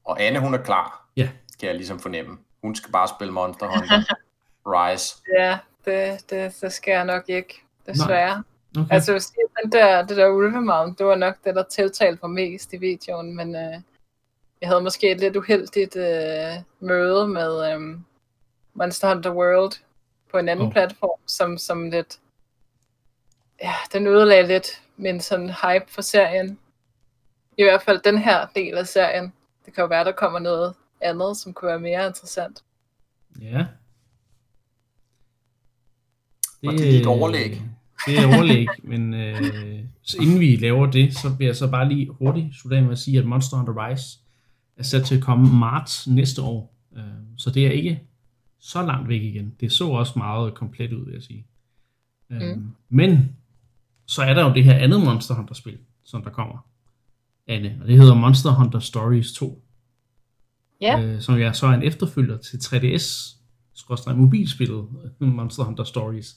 Og 0.05 0.23
Anne, 0.23 0.41
hun 0.41 0.55
er 0.55 0.59
klar. 0.59 1.09
Ja. 1.17 1.29
Kan 1.61 1.69
jeg 1.69 1.77
ligesom 1.77 1.99
fornemme. 1.99 2.39
Hun 2.63 2.75
skal 2.75 2.93
bare 2.93 3.09
spille 3.09 3.33
Monster 3.33 3.67
Hunter 3.67 4.15
Rise. 4.73 5.17
Ja, 5.39 5.59
det, 5.85 6.31
det, 6.31 6.57
det 6.61 6.73
skal 6.73 6.93
jeg 6.93 7.05
nok 7.05 7.29
ikke, 7.29 7.63
desværre. 7.87 8.43
Okay. 8.79 8.95
Altså, 8.95 9.13
jeg 9.13 9.23
sige, 9.23 9.45
den 9.63 9.73
der, 9.73 10.07
det 10.07 10.17
der 10.17 10.29
ulvemavn, 10.29 10.95
det 10.99 11.07
var 11.07 11.17
nok 11.17 11.35
det, 11.45 11.55
der 11.55 11.63
tiltalte 11.63 12.19
mig 12.23 12.31
mest 12.31 12.73
i 12.73 12.77
videoen, 12.77 13.37
men 13.37 13.57
øh, 13.57 13.81
jeg 14.61 14.69
havde 14.69 14.83
måske 14.83 15.11
et 15.11 15.21
lidt 15.21 15.37
uheldigt 15.37 15.97
øh, 15.97 16.53
møde 16.81 17.29
med 17.29 17.73
øh, 17.73 17.99
Monster 18.75 19.15
Hunter 19.15 19.33
World 19.33 19.73
på 20.31 20.39
en 20.39 20.49
anden 20.49 20.67
oh. 20.67 20.73
platform, 20.73 21.21
som, 21.27 21.59
som 21.59 21.91
lidt, 21.91 22.19
ja, 23.63 23.75
den 23.93 24.07
ødelagde 24.07 24.49
lidt 24.49 24.83
min 24.97 25.21
sådan 25.21 25.49
hype 25.51 25.85
for 25.89 26.03
serien. 26.03 26.59
I 27.59 27.63
hvert 27.63 27.83
fald 27.83 28.01
den 28.05 28.19
her 28.19 28.47
del 28.55 28.75
af 28.75 28.87
serien. 28.87 29.33
Det 29.67 29.75
kan 29.75 29.83
jo 29.83 29.89
være, 29.89 30.05
der 30.05 30.13
kommer 30.13 30.39
noget 30.39 30.75
andet, 31.01 31.37
som 31.37 31.53
kunne 31.53 31.69
være 31.69 31.81
mere 31.81 32.07
interessant. 32.07 32.65
Ja. 33.41 33.67
Det, 36.61 36.69
og 36.69 36.73
det 36.73 36.97
er 36.97 37.01
et 37.01 37.07
overlæg. 37.07 37.63
Det 38.07 38.19
er 38.19 38.27
overlæg, 38.27 38.69
men 38.91 39.15
øh, 39.15 39.43
så 40.03 40.17
inden 40.23 40.41
vi 40.41 40.57
laver 40.57 40.91
det, 40.91 41.17
så 41.17 41.29
vil 41.39 41.45
jeg 41.45 41.57
så 41.57 41.71
bare 41.71 41.89
lige 41.89 42.09
hurtigt 42.11 42.55
slutte 42.55 42.77
af 42.77 42.83
med 42.83 42.93
at 42.93 42.99
sige, 42.99 43.19
at 43.19 43.27
Monster 43.27 43.57
Hunter 43.57 43.87
Rise 43.87 44.19
er 44.77 44.83
sat 44.83 45.05
til 45.05 45.17
at 45.17 45.23
komme 45.23 45.59
marts 45.59 46.07
næste 46.07 46.43
år. 46.43 46.75
Øh, 46.97 47.03
så 47.37 47.51
det 47.51 47.67
er 47.67 47.71
ikke 47.71 48.03
så 48.59 48.83
langt 48.83 49.09
væk 49.09 49.23
igen. 49.23 49.55
Det 49.61 49.73
så 49.73 49.89
også 49.89 50.13
meget 50.17 50.55
komplet 50.55 50.93
ud, 50.93 51.05
vil 51.05 51.15
jeg 51.15 51.23
sige. 51.23 51.47
Øh, 52.31 52.57
mm. 52.57 52.71
Men 52.89 53.37
så 54.07 54.23
er 54.23 54.35
der 54.35 54.49
jo 54.49 54.55
det 54.55 54.65
her 54.65 54.75
andet 54.75 55.01
Monster 55.01 55.35
Hunter-spil, 55.35 55.79
som 56.05 56.23
der 56.23 56.31
kommer, 56.31 56.67
Anne, 57.47 57.79
og 57.83 57.89
det 57.89 57.99
hedder 57.99 58.15
Monster 58.15 58.51
Hunter 58.51 58.79
Stories 58.79 59.33
2. 59.33 59.63
Ja. 60.81 61.01
Øh, 61.01 61.21
som 61.21 61.39
jeg 61.39 61.57
så 61.57 61.67
er 61.67 61.71
en 61.71 61.83
efterfølger 61.83 62.39
til 62.39 62.57
3DS, 62.57 63.37
skråstrej 63.75 64.15
mobilspillet 64.15 64.89
Monster 65.21 65.63
Hunter 65.63 65.85
Stories. 65.85 66.35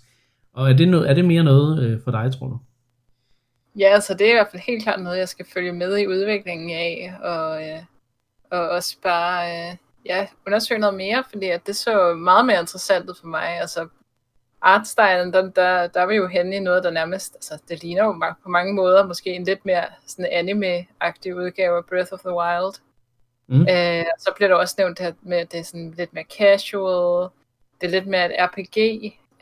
Og 0.53 0.69
er 0.69 0.73
det, 0.73 0.87
noget, 0.87 1.09
er 1.09 1.13
det 1.13 1.25
mere 1.25 1.43
noget 1.43 1.83
øh, 1.83 1.99
for 2.03 2.11
dig, 2.11 2.33
tror 2.33 2.47
du? 2.47 2.59
Ja, 3.79 3.85
altså 3.85 4.13
det 4.13 4.27
er 4.27 4.31
i 4.31 4.33
hvert 4.33 4.47
fald 4.51 4.61
helt 4.67 4.83
klart 4.83 5.01
noget, 5.01 5.17
jeg 5.17 5.29
skal 5.29 5.45
følge 5.53 5.73
med 5.73 5.97
i 5.97 6.07
udviklingen 6.07 6.69
af, 6.69 7.13
og, 7.21 7.69
øh, 7.69 7.79
og 8.51 8.69
også 8.69 8.97
bare 9.03 9.69
øh, 9.69 9.75
ja, 10.05 10.27
undersøge 10.47 10.79
noget 10.79 10.95
mere, 10.95 11.23
fordi 11.29 11.45
at 11.45 11.67
det 11.67 11.75
så 11.75 12.13
meget 12.13 12.45
mere 12.45 12.59
interessant 12.59 13.09
ud 13.09 13.15
for 13.21 13.27
mig. 13.27 13.47
Altså 13.47 13.87
artstylen, 14.61 15.33
der, 15.33 15.41
der, 15.41 15.87
der 15.87 16.01
er 16.01 16.05
vi 16.05 16.15
jo 16.15 16.27
henne 16.27 16.55
i 16.55 16.59
noget, 16.59 16.83
der 16.83 16.91
nærmest, 16.91 17.35
altså 17.35 17.63
det 17.69 17.83
ligner 17.83 18.03
jo 18.03 18.35
på 18.43 18.49
mange 18.49 18.73
måder 18.73 19.07
måske 19.07 19.29
en 19.29 19.43
lidt 19.43 19.65
mere 19.65 19.85
sådan 20.07 20.31
anime-agtig 20.31 21.35
udgave 21.35 21.77
af 21.77 21.85
Breath 21.85 22.13
of 22.13 22.19
the 22.19 22.33
Wild. 22.33 22.81
Mm. 23.47 23.61
Øh, 23.61 24.05
så 24.19 24.33
bliver 24.35 24.47
der 24.47 24.55
også 24.55 24.75
nævnt 24.77 24.99
her 24.99 25.11
med, 25.21 25.37
at 25.37 25.51
det 25.51 25.59
er 25.59 25.63
sådan 25.63 25.93
lidt 25.97 26.13
mere 26.13 26.25
casual, 26.37 27.29
det 27.81 27.87
er 27.87 27.91
lidt 27.91 28.07
mere 28.07 28.25
et 28.25 28.35
RPG, 28.39 28.77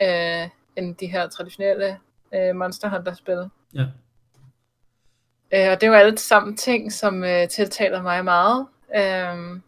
øh, 0.02 0.48
end 0.76 0.96
de 0.96 1.06
her 1.06 1.28
traditionelle 1.28 1.98
øh, 2.34 2.56
Monster 2.56 2.88
Hunter-spil. 2.88 3.50
Ja. 3.74 3.84
Øh, 5.54 5.72
og 5.72 5.80
det 5.80 5.90
var 5.90 5.96
alle 5.96 6.18
sammen 6.18 6.56
ting, 6.56 6.92
som 6.92 7.24
øh, 7.24 7.48
tiltaler 7.48 8.02
mig 8.02 8.24
meget. 8.24 8.66
Øh, 8.96 9.60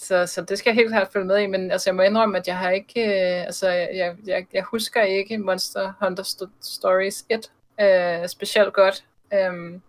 så, 0.00 0.26
så 0.26 0.44
det 0.48 0.58
skal 0.58 0.70
jeg 0.70 0.74
helt 0.74 0.88
klart 0.88 1.12
følge 1.12 1.26
med 1.26 1.38
i, 1.38 1.46
men 1.46 1.70
altså, 1.70 1.90
jeg 1.90 1.96
må 1.96 2.02
indrømme, 2.02 2.38
at 2.38 2.48
jeg 2.48 2.58
har 2.58 2.70
ikke, 2.70 3.00
øh, 3.00 3.44
altså, 3.44 3.68
jeg, 3.68 4.16
jeg, 4.26 4.46
jeg 4.52 4.62
husker 4.62 5.02
ikke 5.02 5.38
Monster 5.38 5.92
Hunter 6.00 6.22
St- 6.22 6.58
Stories 6.60 7.26
1 7.30 7.50
øh, 7.80 8.28
specielt 8.28 8.72
godt. 8.72 9.04
Øh, 9.34 9.80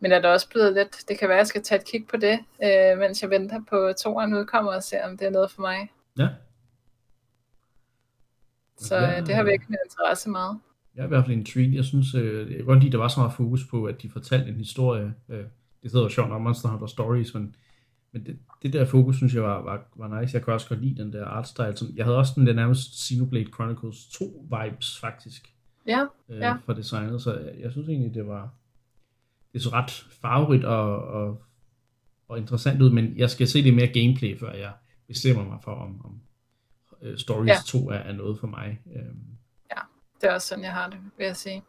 men 0.00 0.12
er 0.12 0.20
der 0.20 0.28
også 0.28 0.48
blevet 0.48 0.72
lidt, 0.74 1.04
det 1.08 1.18
kan 1.18 1.28
være, 1.28 1.38
at 1.38 1.40
jeg 1.40 1.46
skal 1.46 1.62
tage 1.62 1.80
et 1.80 1.86
kig 1.86 2.06
på 2.06 2.16
det, 2.16 2.38
øh, 2.64 2.98
mens 2.98 3.22
jeg 3.22 3.30
venter 3.30 3.60
på 3.70 3.92
toeren 4.02 4.34
udkommer 4.34 4.72
og 4.72 4.82
ser, 4.82 5.04
om 5.04 5.16
det 5.16 5.26
er 5.26 5.30
noget 5.30 5.50
for 5.50 5.60
mig. 5.60 5.92
Ja. 6.18 6.28
Så 8.76 8.96
ja, 8.96 9.20
det 9.20 9.34
har 9.34 9.42
virkelig 9.42 9.70
min 9.70 9.78
interesse 9.84 10.30
meget. 10.30 10.58
Jeg 10.94 11.02
er 11.02 11.06
i 11.06 11.08
hvert 11.08 11.24
fald 11.24 11.36
intrigued. 11.36 11.74
Jeg 11.74 11.84
synes, 11.84 12.14
øh, 12.14 12.48
jeg 12.50 12.56
kan 12.56 12.66
godt 12.66 12.78
lide, 12.78 12.88
at 12.88 12.92
der 12.92 12.98
var 12.98 13.08
så 13.08 13.20
meget 13.20 13.32
fokus 13.32 13.60
på, 13.70 13.84
at 13.84 14.02
de 14.02 14.10
fortalte 14.10 14.48
en 14.48 14.56
historie. 14.56 15.14
Øh, 15.28 15.44
det 15.82 15.92
hedder 15.92 16.02
jo 16.02 16.08
sjovt 16.08 16.28
nok 16.28 16.42
Monster 16.42 16.68
Hunter 16.68 16.86
Stories, 16.86 17.34
men, 17.34 17.54
men 18.12 18.26
det, 18.26 18.38
det, 18.62 18.72
der 18.72 18.84
fokus, 18.84 19.16
synes 19.16 19.34
jeg 19.34 19.42
var, 19.42 19.62
var, 19.62 19.84
var 19.96 20.20
nice. 20.20 20.34
Jeg 20.34 20.44
kan 20.44 20.54
også 20.54 20.68
godt 20.68 20.80
lide 20.80 21.02
den 21.02 21.12
der 21.12 21.24
artstyle. 21.24 21.76
Som, 21.76 21.88
jeg 21.94 22.04
havde 22.04 22.18
også 22.18 22.32
den 22.36 22.46
der 22.46 22.52
nærmest 22.52 23.06
Xenoblade 23.06 23.50
Chronicles 23.54 24.06
2 24.06 24.46
vibes, 24.50 24.98
faktisk. 24.98 25.54
Ja, 25.86 26.06
øh, 26.28 26.38
ja. 26.38 26.56
For 26.66 26.72
designet, 26.72 27.22
så 27.22 27.38
jeg, 27.38 27.54
jeg 27.60 27.72
synes 27.72 27.88
egentlig, 27.88 28.14
det 28.14 28.26
var 28.26 28.54
det 29.52 29.62
så 29.62 29.70
ret 29.72 29.90
farverigt 29.90 30.64
og, 30.64 31.04
og, 31.04 31.42
og 32.28 32.38
interessant 32.38 32.82
ud, 32.82 32.90
men 32.90 33.16
jeg 33.16 33.30
skal 33.30 33.48
se 33.48 33.60
lidt 33.60 33.74
mere 33.74 33.86
gameplay, 33.86 34.38
før 34.38 34.52
jeg 34.52 34.72
bestemmer 35.06 35.44
mig 35.44 35.58
for, 35.62 35.72
om, 35.72 36.04
om 36.04 36.20
uh, 37.00 37.16
Stories 37.16 37.48
ja. 37.48 37.78
2 37.78 37.90
er, 37.90 37.94
er 37.94 38.12
noget 38.12 38.38
for 38.40 38.46
mig. 38.46 38.80
Um, 38.86 39.24
ja, 39.70 39.80
det 40.20 40.30
er 40.30 40.34
også 40.34 40.48
sådan, 40.48 40.64
jeg 40.64 40.72
har 40.72 40.90
det, 40.90 40.98
vil 41.18 41.24
jeg 41.26 41.36
sige. 41.36 41.62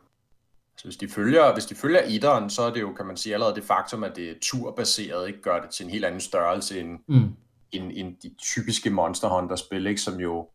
Så 0.82 0.88
hvis 0.88 0.98
de 0.98 1.08
følger, 1.08 1.54
hvis 1.54 1.66
de 1.66 1.76
følger 1.76 2.02
etteren, 2.06 2.50
så 2.50 2.62
er 2.62 2.74
det 2.74 2.82
jo, 2.82 2.94
kan 2.94 3.06
man 3.06 3.18
sige, 3.18 3.34
allerede 3.34 3.56
det 3.56 3.64
faktum, 3.64 4.04
at 4.04 4.16
det 4.16 4.30
er 4.30 4.34
turbaseret, 4.42 5.28
ikke 5.28 5.42
gør 5.42 5.60
det 5.60 5.70
til 5.70 5.84
en 5.84 5.90
helt 5.90 6.06
anden 6.06 6.22
størrelse 6.22 6.80
end, 6.80 7.00
mm. 7.08 7.36
end, 7.72 7.92
end 7.94 8.16
de 8.24 8.36
typiske 8.38 8.90
Monster 8.90 9.28
Hunter-spil, 9.28 9.88
ikke, 9.88 10.02
som 10.02 10.20
jo 10.20 10.48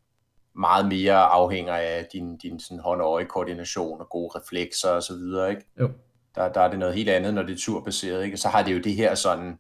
meget 0.55 0.87
mere 0.89 1.17
afhænger 1.17 1.75
af 1.75 2.07
din, 2.13 2.37
din 2.37 2.61
sådan 2.61 2.79
hånd-øje-koordination 2.79 4.01
og 4.01 4.09
gode 4.09 4.39
reflekser 4.39 4.89
og 4.89 5.03
så 5.03 5.15
videre, 5.15 5.51
ikke? 5.51 5.63
Jo. 5.81 5.91
Der, 6.35 6.53
der 6.53 6.61
er 6.61 6.71
det 6.71 6.79
noget 6.79 6.95
helt 6.95 7.09
andet, 7.09 7.35
når 7.35 7.43
det 7.43 7.53
er 7.53 7.59
turbaseret, 7.59 8.25
ikke? 8.25 8.37
Så 8.37 8.49
har 8.49 8.63
det 8.63 8.75
jo 8.75 8.79
det 8.79 8.95
her 8.95 9.15
sådan 9.15 9.59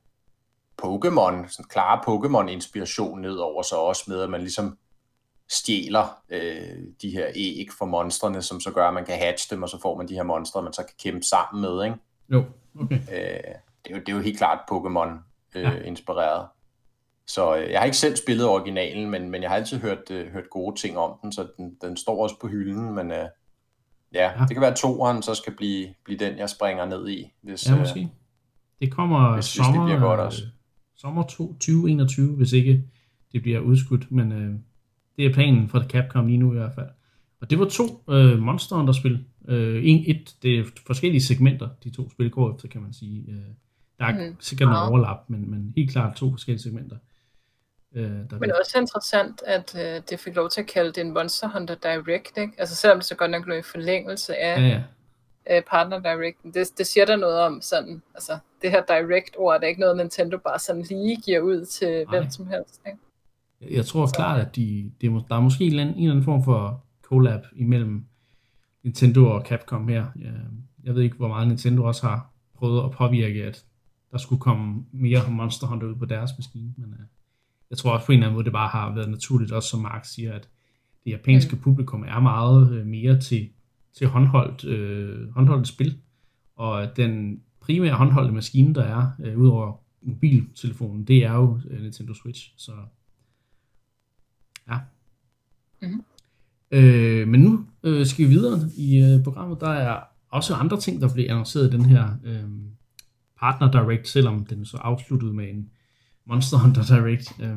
Pokémon, 0.82 1.48
sådan 1.48 1.68
klare 1.68 2.00
Pokémon-inspiration 2.06 3.20
nedover 3.20 3.62
så 3.62 3.76
også 3.76 4.04
med, 4.08 4.20
at 4.20 4.30
man 4.30 4.40
ligesom 4.40 4.78
stjæler 5.48 6.22
øh, 6.30 6.78
de 7.02 7.10
her 7.10 7.26
æg 7.34 7.68
fra 7.78 7.86
monstrene, 7.86 8.42
som 8.42 8.60
så 8.60 8.70
gør, 8.70 8.88
at 8.88 8.94
man 8.94 9.04
kan 9.04 9.18
hatche 9.18 9.54
dem, 9.54 9.62
og 9.62 9.68
så 9.68 9.80
får 9.80 9.96
man 9.96 10.08
de 10.08 10.14
her 10.14 10.22
monstre, 10.22 10.62
man 10.62 10.72
så 10.72 10.82
kan 10.82 10.94
kæmpe 11.02 11.22
sammen 11.22 11.62
med, 11.62 11.84
ikke? 11.84 11.96
Jo, 12.32 12.44
okay. 12.80 12.96
Øh, 12.96 13.54
det, 13.84 13.90
er 13.90 13.94
jo, 13.94 13.98
det 13.98 14.08
er 14.08 14.12
jo 14.12 14.20
helt 14.20 14.38
klart 14.38 14.58
Pokémon-inspireret. 14.70 16.38
Øh, 16.38 16.42
ja. 16.42 16.56
Så 17.26 17.56
øh, 17.56 17.70
jeg 17.70 17.80
har 17.80 17.84
ikke 17.84 17.96
selv 17.96 18.16
spillet 18.16 18.46
originalen, 18.46 19.10
men, 19.10 19.30
men 19.30 19.42
jeg 19.42 19.50
har 19.50 19.56
altid 19.56 19.78
hørt, 19.78 20.10
øh, 20.10 20.28
hørt 20.32 20.50
gode 20.50 20.80
ting 20.80 20.98
om 20.98 21.18
den, 21.22 21.32
så 21.32 21.48
den, 21.56 21.76
den 21.82 21.96
står 21.96 22.22
også 22.22 22.40
på 22.40 22.48
hylden, 22.48 22.94
men 22.94 23.10
øh, 23.10 23.26
ja, 24.14 24.30
ja, 24.38 24.40
det 24.40 24.50
kan 24.50 24.60
være, 24.60 24.70
at 24.70 24.76
toeren 24.76 25.22
så 25.22 25.34
skal 25.34 25.56
blive, 25.56 25.94
blive 26.04 26.18
den, 26.18 26.38
jeg 26.38 26.50
springer 26.50 26.84
ned 26.84 27.08
i. 27.08 27.32
Hvis, 27.42 27.68
ja, 27.68 27.78
måske. 27.78 28.00
Øh, 28.00 28.06
det 28.80 28.92
kommer 28.92 29.34
hvis, 29.34 29.44
sommer, 29.44 29.70
hvis 29.70 29.78
det 29.78 29.98
bliver 29.98 30.08
godt 30.08 30.20
også. 30.20 30.42
sommer 30.96 31.22
2021, 31.22 32.36
hvis 32.36 32.52
ikke 32.52 32.84
det 33.32 33.42
bliver 33.42 33.60
udskudt, 33.60 34.12
men 34.12 34.32
øh, 34.32 34.54
det 35.16 35.26
er 35.26 35.32
planen 35.32 35.68
for 35.68 35.84
Capcom 35.88 36.26
lige 36.26 36.38
nu 36.38 36.52
i 36.52 36.56
hvert 36.56 36.72
fald. 36.74 36.88
Og 37.40 37.50
det 37.50 37.58
var 37.58 37.64
to 37.64 38.02
øh, 38.10 38.38
Monster 38.38 38.76
Hunter-spil. 38.76 39.24
Øh, 39.48 39.80
en, 39.84 40.04
et, 40.06 40.34
det 40.42 40.58
er 40.58 40.64
forskellige 40.86 41.22
segmenter, 41.22 41.68
de 41.84 41.90
to 41.90 42.10
spil 42.10 42.30
går 42.30 42.54
efter, 42.54 42.68
kan 42.68 42.82
man 42.82 42.92
sige. 42.92 43.24
Øh, 43.28 43.36
der 43.98 44.04
er 44.04 44.28
mm. 44.28 44.36
sikkert 44.40 44.68
noget 44.68 44.88
overlap, 44.88 45.18
men, 45.28 45.50
men 45.50 45.72
helt 45.76 45.90
klart 45.90 46.16
to 46.16 46.30
forskellige 46.30 46.62
segmenter. 46.62 46.96
Øh, 47.94 48.10
der 48.30 48.38
men 48.38 48.52
også 48.60 48.78
interessant, 48.78 49.42
at 49.46 49.76
øh, 49.78 50.02
det 50.10 50.20
fik 50.20 50.36
lov 50.36 50.50
til 50.50 50.60
at 50.60 50.66
kalde 50.66 50.92
det 50.92 51.00
en 51.00 51.14
Monster 51.14 51.48
Hunter 51.48 51.74
Direct, 51.74 52.38
ikke? 52.38 52.52
Altså 52.58 52.74
selvom 52.74 52.98
det 52.98 53.04
så 53.04 53.14
godt 53.14 53.30
nok 53.30 53.46
lå 53.46 53.54
i 53.54 53.62
forlængelse 53.62 54.36
af 54.36 54.60
ja, 54.60 54.66
ja. 54.66 54.82
Øh, 55.56 55.62
Partner 55.62 56.00
Direct. 56.00 56.54
Det, 56.54 56.78
det 56.78 56.86
siger 56.86 57.06
der 57.06 57.16
noget 57.16 57.40
om 57.40 57.60
sådan, 57.62 58.02
altså 58.14 58.38
det 58.62 58.70
her 58.70 58.82
Direct-ord, 58.84 59.60
det 59.60 59.64
er 59.64 59.68
ikke 59.68 59.80
noget, 59.80 59.96
Nintendo 59.96 60.38
bare 60.38 60.58
sådan 60.58 60.82
lige 60.82 61.16
giver 61.16 61.40
ud 61.40 61.64
til 61.64 61.88
Nej. 61.88 62.04
hvem 62.08 62.30
som 62.30 62.46
helst, 62.46 62.80
ikke? 62.86 62.98
Jeg 63.70 63.86
tror 63.86 64.06
klart, 64.06 64.40
at 64.40 64.56
de, 64.56 64.90
det, 65.00 65.24
der 65.28 65.36
er 65.36 65.40
måske 65.40 65.64
en 65.64 65.70
eller, 65.70 65.82
anden, 65.82 65.96
en 65.96 66.02
eller 66.02 66.12
anden 66.12 66.24
form 66.24 66.44
for 66.44 66.84
collab 67.02 67.40
imellem 67.56 68.04
Nintendo 68.84 69.26
og 69.26 69.46
Capcom 69.46 69.88
her. 69.88 70.06
Jeg 70.84 70.94
ved 70.94 71.02
ikke, 71.02 71.16
hvor 71.16 71.28
meget 71.28 71.48
Nintendo 71.48 71.84
også 71.84 72.06
har 72.06 72.30
prøvet 72.54 72.84
at 72.84 72.90
påvirke, 72.90 73.44
at 73.44 73.64
der 74.12 74.18
skulle 74.18 74.40
komme 74.40 74.84
mere 74.92 75.30
Monster 75.30 75.66
Hunter 75.66 75.86
ud 75.86 75.94
på 75.94 76.04
deres 76.04 76.30
maskine, 76.38 76.74
men 76.76 76.90
uh, 76.90 77.04
jeg 77.70 77.78
tror 77.78 77.92
også 77.92 78.06
på 78.06 78.12
en 78.12 78.18
eller 78.18 78.26
anden 78.26 78.34
måde, 78.34 78.44
det 78.44 78.52
bare 78.52 78.68
har 78.68 78.94
været 78.94 79.10
naturligt, 79.10 79.52
også 79.52 79.68
som 79.68 79.80
Mark 79.80 80.04
siger, 80.04 80.32
at 80.32 80.48
det 81.04 81.10
japanske 81.10 81.56
mm. 81.56 81.62
publikum 81.62 82.04
er 82.08 82.20
meget 82.20 82.80
uh, 82.80 82.86
mere 82.86 83.20
til, 83.20 83.48
til 83.92 84.06
håndholdt, 84.06 84.64
uh, 84.64 85.34
håndholdt 85.34 85.68
spil, 85.68 85.98
og 86.56 86.96
den 86.96 87.40
primære 87.60 87.94
håndholdte 87.94 88.34
maskine, 88.34 88.74
der 88.74 88.82
er, 88.82 89.10
uh, 89.18 89.40
udover 89.40 89.80
mobiltelefonen, 90.02 91.04
det 91.04 91.24
er 91.24 91.32
jo 91.32 91.60
uh, 91.70 91.82
Nintendo 91.82 92.14
Switch, 92.14 92.52
så 92.56 92.72
Ja. 94.70 94.78
Mm-hmm. 95.82 96.02
Øh, 96.70 97.28
men 97.28 97.40
nu 97.40 97.66
øh, 97.82 98.06
skal 98.06 98.24
vi 98.24 98.30
videre 98.30 98.70
i 98.76 98.98
øh, 98.98 99.24
programmet. 99.24 99.60
Der 99.60 99.70
er 99.70 100.00
også 100.30 100.54
andre 100.54 100.80
ting, 100.80 101.00
der 101.00 101.12
bliver 101.12 101.30
annonceret 101.30 101.68
i 101.68 101.76
den 101.76 101.84
her 101.84 102.08
øh, 102.24 102.44
Partner 103.40 103.70
Direct, 103.70 104.08
selvom 104.08 104.44
den 104.44 104.64
så 104.64 104.76
afsluttede 104.76 105.32
med 105.32 105.50
en 105.50 105.70
Monster 106.26 106.58
Hunter 106.58 106.82
Direct. 106.82 107.40
Øh, 107.40 107.56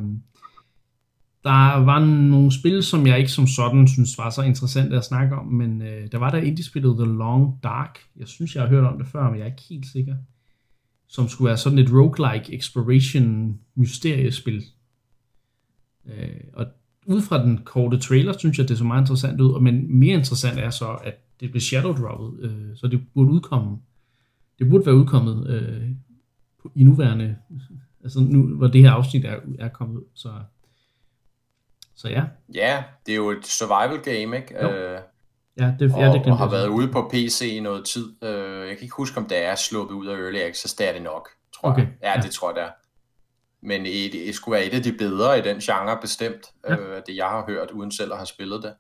der 1.44 1.76
var 1.76 2.06
nogle 2.06 2.52
spil, 2.52 2.84
som 2.84 3.08
jeg 3.08 3.18
ikke 3.18 3.32
som 3.32 3.48
sådan 3.48 3.88
synes 3.88 4.18
var 4.18 4.30
så 4.30 4.42
interessant 4.42 4.94
at 4.94 5.06
snakke 5.06 5.36
om, 5.36 5.46
men 5.48 5.82
øh, 5.82 6.12
der 6.12 6.18
var 6.18 6.30
der 6.30 6.38
indie-spillet 6.38 6.98
The 6.98 7.06
Long 7.06 7.64
Dark. 7.64 8.00
Jeg 8.16 8.28
synes, 8.28 8.56
jeg 8.56 8.64
har 8.64 8.70
hørt 8.70 8.84
om 8.84 8.98
det 8.98 9.08
før, 9.08 9.30
men 9.30 9.40
jeg 9.40 9.42
er 9.42 9.52
ikke 9.52 9.64
helt 9.70 9.86
sikker. 9.86 10.16
Som 11.08 11.28
skulle 11.28 11.48
være 11.48 11.58
sådan 11.58 11.80
et 11.80 11.92
roguelike 11.92 12.56
exploration 12.56 13.60
mysteriespil. 13.76 14.66
Øh, 16.06 16.30
og 16.54 16.66
ud 17.10 17.22
fra 17.22 17.44
den 17.44 17.58
korte 17.66 18.00
trailer, 18.00 18.38
synes 18.38 18.58
jeg, 18.58 18.70
det 18.70 18.78
så 18.78 18.84
meget 18.84 19.02
interessant 19.02 19.42
ud, 19.42 19.60
men 19.60 20.00
mere 20.00 20.14
interessant 20.14 20.60
er 20.60 20.70
så, 20.70 20.98
at 21.04 21.14
det 21.40 21.52
blev 21.52 21.62
shadow 21.62 21.94
droppet, 21.94 22.40
øh, 22.44 22.78
så 22.78 22.88
det 22.88 23.02
burde 23.14 23.32
udkomme, 23.32 23.78
det 24.60 24.70
burde 24.70 24.86
være 24.86 24.96
udkommet 24.96 25.48
øh, 25.48 25.90
i 26.76 26.84
nuværende, 26.84 27.38
altså 28.04 28.20
nu, 28.20 28.56
hvor 28.58 28.68
det 28.68 28.82
her 28.82 28.92
afsnit 28.92 29.26
er, 29.26 29.36
er 29.60 29.68
kommet, 29.68 30.04
så, 30.16 30.30
så 31.96 32.10
ja. 32.10 32.24
Ja, 32.54 32.84
det 33.06 33.12
er 33.12 33.16
jo 33.16 33.30
et 33.30 33.48
survival 33.48 34.00
game, 34.04 34.38
ikke? 34.38 34.64
Jo. 34.64 34.70
Øh, 34.70 35.00
ja, 35.60 35.74
det, 35.80 35.94
og, 35.94 36.02
ja, 36.02 36.12
det 36.12 36.26
og 36.26 36.38
har 36.38 36.50
været 36.50 36.68
ude 36.68 36.88
på 36.88 37.10
PC 37.14 37.42
i 37.42 37.60
noget 37.60 37.86
tid. 37.86 38.24
Øh, 38.24 38.68
jeg 38.68 38.76
kan 38.78 38.84
ikke 38.84 38.96
huske, 38.96 39.18
om 39.18 39.26
det 39.26 39.46
er 39.46 39.56
sluppet 39.56 39.96
ud 39.96 40.08
af 40.08 40.16
Early 40.16 40.40
Access, 40.40 40.74
det 40.74 40.90
er 40.90 40.94
det 40.94 41.02
nok, 41.02 41.30
tror 41.56 41.70
okay. 41.70 41.82
jeg. 41.82 41.92
Ja, 42.02 42.12
ja, 42.16 42.22
det 42.22 42.32
tror 42.32 42.50
jeg, 42.50 42.56
det 42.56 42.64
er. 42.64 42.72
Men 43.62 43.86
det, 43.86 44.36
skulle 44.36 44.56
være 44.56 44.66
et 44.66 44.74
af 44.74 44.84
de 44.84 44.94
bedre 44.94 45.40
i 45.40 45.42
den 45.42 45.60
genre, 45.60 45.98
bestemt, 46.02 46.46
ja. 46.70 46.78
øh, 46.78 47.02
det 47.08 47.16
jeg 47.16 47.26
har 47.26 47.46
hørt, 47.48 47.72
uden 47.72 47.92
selv 47.92 48.12
at 48.12 48.18
have 48.18 48.26
spillet 48.26 48.64
det 48.64 48.74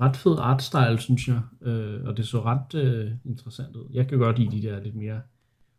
ret 0.00 0.16
fed 0.16 0.36
artstyle, 0.38 0.98
synes 0.98 1.28
jeg, 1.28 1.40
øh, 1.62 2.04
og 2.04 2.16
det 2.16 2.28
så 2.28 2.40
ret 2.40 2.74
øh, 2.74 3.12
interessant 3.24 3.76
ud. 3.76 3.88
Jeg 3.92 4.08
kan 4.08 4.18
godt 4.18 4.38
lide 4.38 4.56
de 4.56 4.68
der 4.68 4.80
lidt 4.80 4.94
mere 4.94 5.20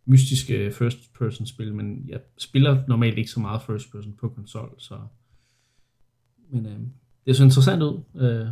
mystiske 0.05 0.71
first 0.71 1.13
person 1.13 1.47
spil, 1.47 1.75
men 1.75 2.05
jeg 2.07 2.19
spiller 2.37 2.83
normalt 2.87 3.17
ikke 3.17 3.31
så 3.31 3.39
meget 3.39 3.61
first 3.61 3.91
person 3.91 4.13
på 4.13 4.29
konsol, 4.29 4.75
så 4.77 4.99
men 6.49 6.65
øh, 6.65 6.79
det 7.25 7.35
så 7.35 7.43
interessant 7.43 7.83
ud, 7.83 8.01
øh, 8.15 8.47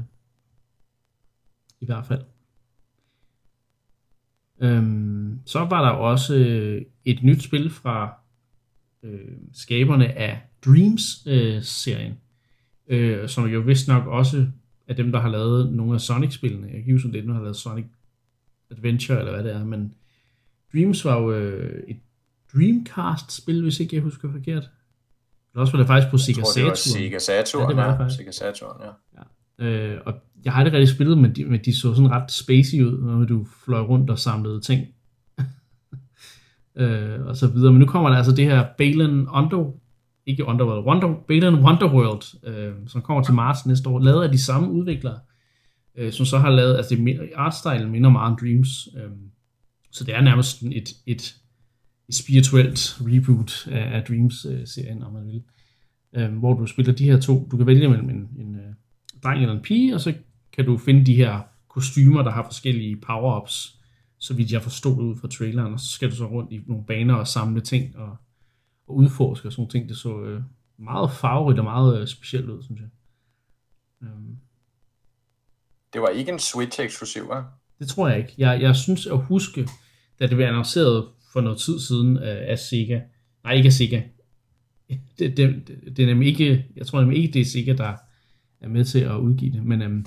i 1.81 1.85
hvert 1.85 2.05
fald. 2.05 2.21
Øhm, 4.61 5.39
så 5.45 5.59
var 5.59 5.81
der 5.81 5.89
også 5.89 6.35
øh, 6.35 6.81
et 7.05 7.23
nyt 7.23 7.43
spil 7.43 7.69
fra 7.69 8.19
øh, 9.03 9.37
skaberne 9.53 10.17
af 10.17 10.41
Dreams-serien, 10.65 12.17
øh, 12.87 13.21
øh, 13.21 13.29
som 13.29 13.45
jo 13.45 13.59
vist 13.59 13.87
nok 13.87 14.07
også 14.07 14.47
af 14.87 14.95
dem, 14.95 15.11
der 15.11 15.19
har 15.19 15.29
lavet 15.29 15.73
nogle 15.73 15.93
af 15.93 16.01
Sonic-spillene. 16.01 16.67
Jeg 16.67 16.83
kan 16.83 16.93
huske, 16.93 17.05
om 17.05 17.11
det 17.11 17.19
er 17.19 17.21
dem, 17.21 17.29
der 17.29 17.35
har 17.35 17.43
lavet 17.43 17.55
Sonic 17.55 17.85
Adventure, 18.71 19.19
eller 19.19 19.31
hvad 19.31 19.43
det 19.43 19.53
er, 19.53 19.65
men 19.65 19.93
Dreams 20.73 21.05
var 21.05 21.19
jo 21.19 21.31
øh, 21.31 21.83
et 21.87 21.99
Dreamcast-spil, 22.53 23.61
hvis 23.61 23.79
ikke 23.79 23.95
jeg 23.95 24.03
husker 24.03 24.31
forkert. 24.31 24.69
Det 25.53 25.61
også 25.61 25.73
var 25.73 25.77
det 25.77 25.87
faktisk 25.87 26.11
på 26.11 26.17
Sega 26.17 26.41
Saturn. 26.43 26.45
Jeg 26.45 26.55
tror, 26.55 26.61
det 26.61 26.69
var 26.69 26.75
Sega 26.75 27.19
Saturn, 27.19 27.61
ja. 27.61 27.67
Det 27.67 27.77
var 27.77 27.83
ja, 27.83 27.89
det 27.89 27.97
faktisk. 27.97 28.17
Sega 28.17 28.31
Saturn, 28.31 28.81
ja. 28.81 28.91
ja. 29.17 29.23
Øh, 29.65 30.01
og 30.05 30.13
jeg 30.43 30.53
har 30.53 30.59
aldrig 30.59 30.73
rigtig 30.73 30.95
spillet, 30.95 31.17
men 31.17 31.35
de, 31.35 31.45
men 31.45 31.59
de 31.65 31.75
så 31.75 31.93
sådan 31.93 32.11
ret 32.11 32.31
spacey 32.31 32.81
ud, 32.81 33.01
når 33.01 33.25
du 33.25 33.47
fløj 33.65 33.81
rundt 33.81 34.09
og 34.09 34.19
samlede 34.19 34.61
ting 34.61 34.87
øh, 36.75 37.25
og 37.25 37.37
så 37.37 37.47
videre. 37.47 37.71
Men 37.71 37.79
nu 37.79 37.85
kommer 37.85 38.09
der 38.09 38.17
altså 38.17 38.31
det 38.31 38.45
her 38.45 38.65
Balen 38.77 39.27
Under 39.27 39.79
ikke 40.29 40.45
Underworld, 40.45 40.85
Wonder, 40.85 41.15
Balen 41.27 41.55
Wonderworld, 41.55 42.47
øh, 42.47 42.73
som 42.87 43.01
kommer 43.01 43.23
til 43.23 43.33
marts 43.33 43.65
næste 43.65 43.89
år, 43.89 43.99
lavet 43.99 44.23
af 44.23 44.31
de 44.31 44.43
samme 44.43 44.71
udviklere, 44.71 45.19
øh, 45.95 46.11
som 46.11 46.25
så 46.25 46.37
har 46.37 46.49
lavet, 46.49 46.77
altså 46.77 46.95
det, 46.95 47.29
artstyle 47.35 47.89
minder 47.89 48.09
meget 48.09 48.31
om 48.31 48.37
Dreams, 48.41 48.87
øh, 48.97 49.11
så 49.91 50.03
det 50.03 50.15
er 50.15 50.21
nærmest 50.21 50.61
et, 50.61 50.89
et, 51.05 51.35
et 52.09 52.15
spirituelt 52.15 52.97
reboot 53.01 53.67
af, 53.67 53.97
af 53.97 54.03
Dreams-serien, 54.03 55.03
om 55.03 55.13
man 55.13 55.27
vil, 55.27 55.41
øh, 56.15 56.37
hvor 56.37 56.53
du 56.53 56.65
spiller 56.65 56.93
de 56.93 57.05
her 57.05 57.19
to, 57.19 57.47
du 57.51 57.57
kan 57.57 57.67
vælge 57.67 57.89
mellem 57.89 58.09
en, 58.09 58.29
en 58.39 58.55
øh, 58.55 58.73
dreng 59.23 59.41
eller 59.41 59.55
en 59.55 59.61
pige, 59.61 59.95
og 59.95 60.01
så 60.01 60.13
kan 60.53 60.65
du 60.65 60.77
finde 60.77 61.05
de 61.05 61.15
her 61.15 61.39
kostymer, 61.69 62.23
der 62.23 62.31
har 62.31 62.43
forskellige 62.43 62.95
power-ups, 62.95 63.78
så 64.19 64.33
vidt 64.33 64.51
jeg 64.51 64.61
forstod 64.61 64.97
ud 64.97 65.15
fra 65.15 65.27
traileren, 65.27 65.73
og 65.73 65.79
så 65.79 65.91
skal 65.91 66.11
du 66.11 66.15
så 66.15 66.25
rundt 66.25 66.51
i 66.51 66.61
nogle 66.67 66.85
baner 66.85 67.13
og 67.13 67.27
samle 67.27 67.61
ting, 67.61 67.97
og 67.97 68.17
og 68.89 68.95
udforske 68.95 69.47
og 69.47 69.51
sådan 69.51 69.61
nogle 69.61 69.71
ting. 69.71 69.89
Det 69.89 69.97
så 69.97 70.21
øh, 70.21 70.41
meget 70.77 71.11
farverigt 71.11 71.59
og 71.59 71.65
meget 71.65 72.01
øh, 72.01 72.07
specielt 72.07 72.49
ud, 72.49 72.63
synes 72.63 72.81
jeg. 72.81 72.89
Um, 74.01 74.37
det 75.93 76.01
var 76.01 76.07
ikke 76.07 76.31
en 76.31 76.39
Switch 76.39 76.81
eksklusiv, 76.81 77.21
hva'? 77.21 77.43
Det 77.79 77.87
tror 77.87 78.07
jeg 78.07 78.17
ikke. 78.17 78.33
Jeg, 78.37 78.61
jeg 78.61 78.75
synes 78.75 79.07
at 79.07 79.25
huske, 79.25 79.67
da 80.19 80.27
det 80.27 80.35
blev 80.35 80.47
annonceret 80.47 81.07
for 81.33 81.41
noget 81.41 81.59
tid 81.59 81.79
siden 81.79 82.17
øh, 82.17 82.51
af 82.51 82.59
Sega. 82.59 83.01
Nej, 83.43 83.53
ikke 83.53 83.67
af 83.67 83.73
Sega. 83.73 84.01
Det, 84.89 85.37
det, 85.37 85.37
det, 85.37 85.97
det 85.97 85.99
er 85.99 86.05
nemlig 86.05 86.27
ikke, 86.27 86.65
jeg 86.75 86.87
tror 86.87 87.01
nemlig 87.01 87.23
ikke, 87.23 87.33
det 87.33 87.41
er 87.41 87.45
Sega, 87.45 87.73
der 87.73 87.93
er 88.61 88.67
med 88.67 88.85
til 88.85 88.99
at 88.99 89.15
udgive 89.15 89.51
det, 89.51 89.63
men 89.63 89.81
øhm, 89.81 90.05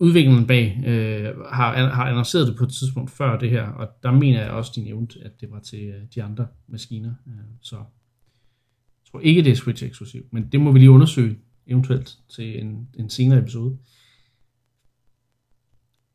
udviklingen 0.00 0.46
bag 0.46 0.82
øh, 0.86 1.40
har, 1.52 1.88
har 1.88 2.04
annonceret 2.04 2.46
det 2.48 2.56
på 2.56 2.64
et 2.64 2.72
tidspunkt 2.72 3.10
før 3.10 3.38
det 3.38 3.50
her, 3.50 3.68
og 3.68 3.88
der 4.02 4.10
mener 4.10 4.42
jeg 4.42 4.50
også, 4.50 4.72
de 4.76 4.80
nævnte, 4.80 5.18
at 5.24 5.40
det 5.40 5.50
var 5.50 5.60
til 5.60 5.84
øh, 5.84 6.02
de 6.14 6.22
andre 6.22 6.46
maskiner. 6.66 7.14
Øh, 7.26 7.34
så 7.60 7.76
jeg 7.76 9.10
tror 9.10 9.20
ikke, 9.20 9.42
det 9.42 9.52
er 9.52 9.56
Switch 9.56 9.84
eksklusiv, 9.84 10.26
men 10.30 10.48
det 10.52 10.60
må 10.60 10.72
vi 10.72 10.78
lige 10.78 10.90
undersøge 10.90 11.38
eventuelt 11.66 12.18
til 12.28 12.60
en, 12.60 12.88
en 12.94 13.10
senere 13.10 13.38
episode. 13.38 13.78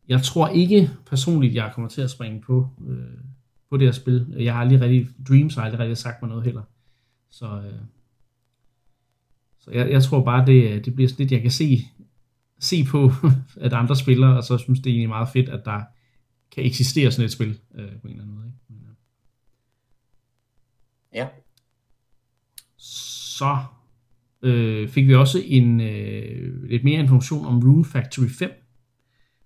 Jeg 0.08 0.22
tror 0.22 0.48
ikke 0.48 0.90
personligt, 1.06 1.56
jeg 1.56 1.72
kommer 1.74 1.90
til 1.90 2.02
at 2.02 2.10
springe 2.10 2.42
på, 2.42 2.70
øh, 2.88 2.98
på 3.70 3.78
det 3.78 3.88
her 3.88 3.92
spil. 3.92 4.36
Jeg 4.40 4.54
har 4.54 4.62
aldrig 4.62 4.82
rigtig, 4.82 5.08
Dreams 5.28 5.56
har 5.56 5.62
aldrig 5.62 5.80
rigtig 5.80 5.98
sagt 5.98 6.22
mig 6.22 6.30
noget 6.30 6.44
heller. 6.44 6.64
Så, 7.30 7.46
øh, 7.46 7.80
så 9.60 9.72
jeg, 9.72 9.92
jeg 9.92 10.04
tror 10.04 10.24
bare, 10.24 10.46
det, 10.46 10.72
øh, 10.72 10.86
det 10.86 10.96
bliver 10.96 11.10
sådan 11.10 11.24
lidt, 11.24 11.32
jeg 11.32 11.42
kan 11.42 11.52
se 11.52 11.88
se 12.62 12.84
på, 12.84 13.12
at 13.66 13.74
andre 13.74 13.96
spiller, 13.96 14.28
og 14.28 14.44
så 14.44 14.58
synes 14.58 14.80
det 14.80 14.90
er 14.90 14.94
egentlig 14.94 15.10
meget 15.10 15.30
fedt, 15.30 15.50
at 15.50 15.66
der 15.66 15.82
kan 16.52 16.66
eksistere 16.66 17.12
sådan 17.12 17.26
et 17.26 17.32
spil 17.32 17.60
øh, 17.76 17.92
på 18.02 18.08
en 18.08 18.14
eller 18.14 18.24
anden 18.24 18.36
måde. 18.36 18.48
Ikke? 18.48 18.58
Men, 18.70 18.98
ja. 21.14 21.20
ja. 21.22 21.28
Så 22.78 23.58
øh, 24.42 24.90
fik 24.90 25.08
vi 25.08 25.16
også 25.16 25.42
en 25.46 25.82
øh, 25.82 26.70
lidt 26.70 26.84
mere 26.84 27.00
information 27.00 27.46
om 27.46 27.60
Rune 27.60 27.86
Factory 27.86 28.28
5. 28.28 28.52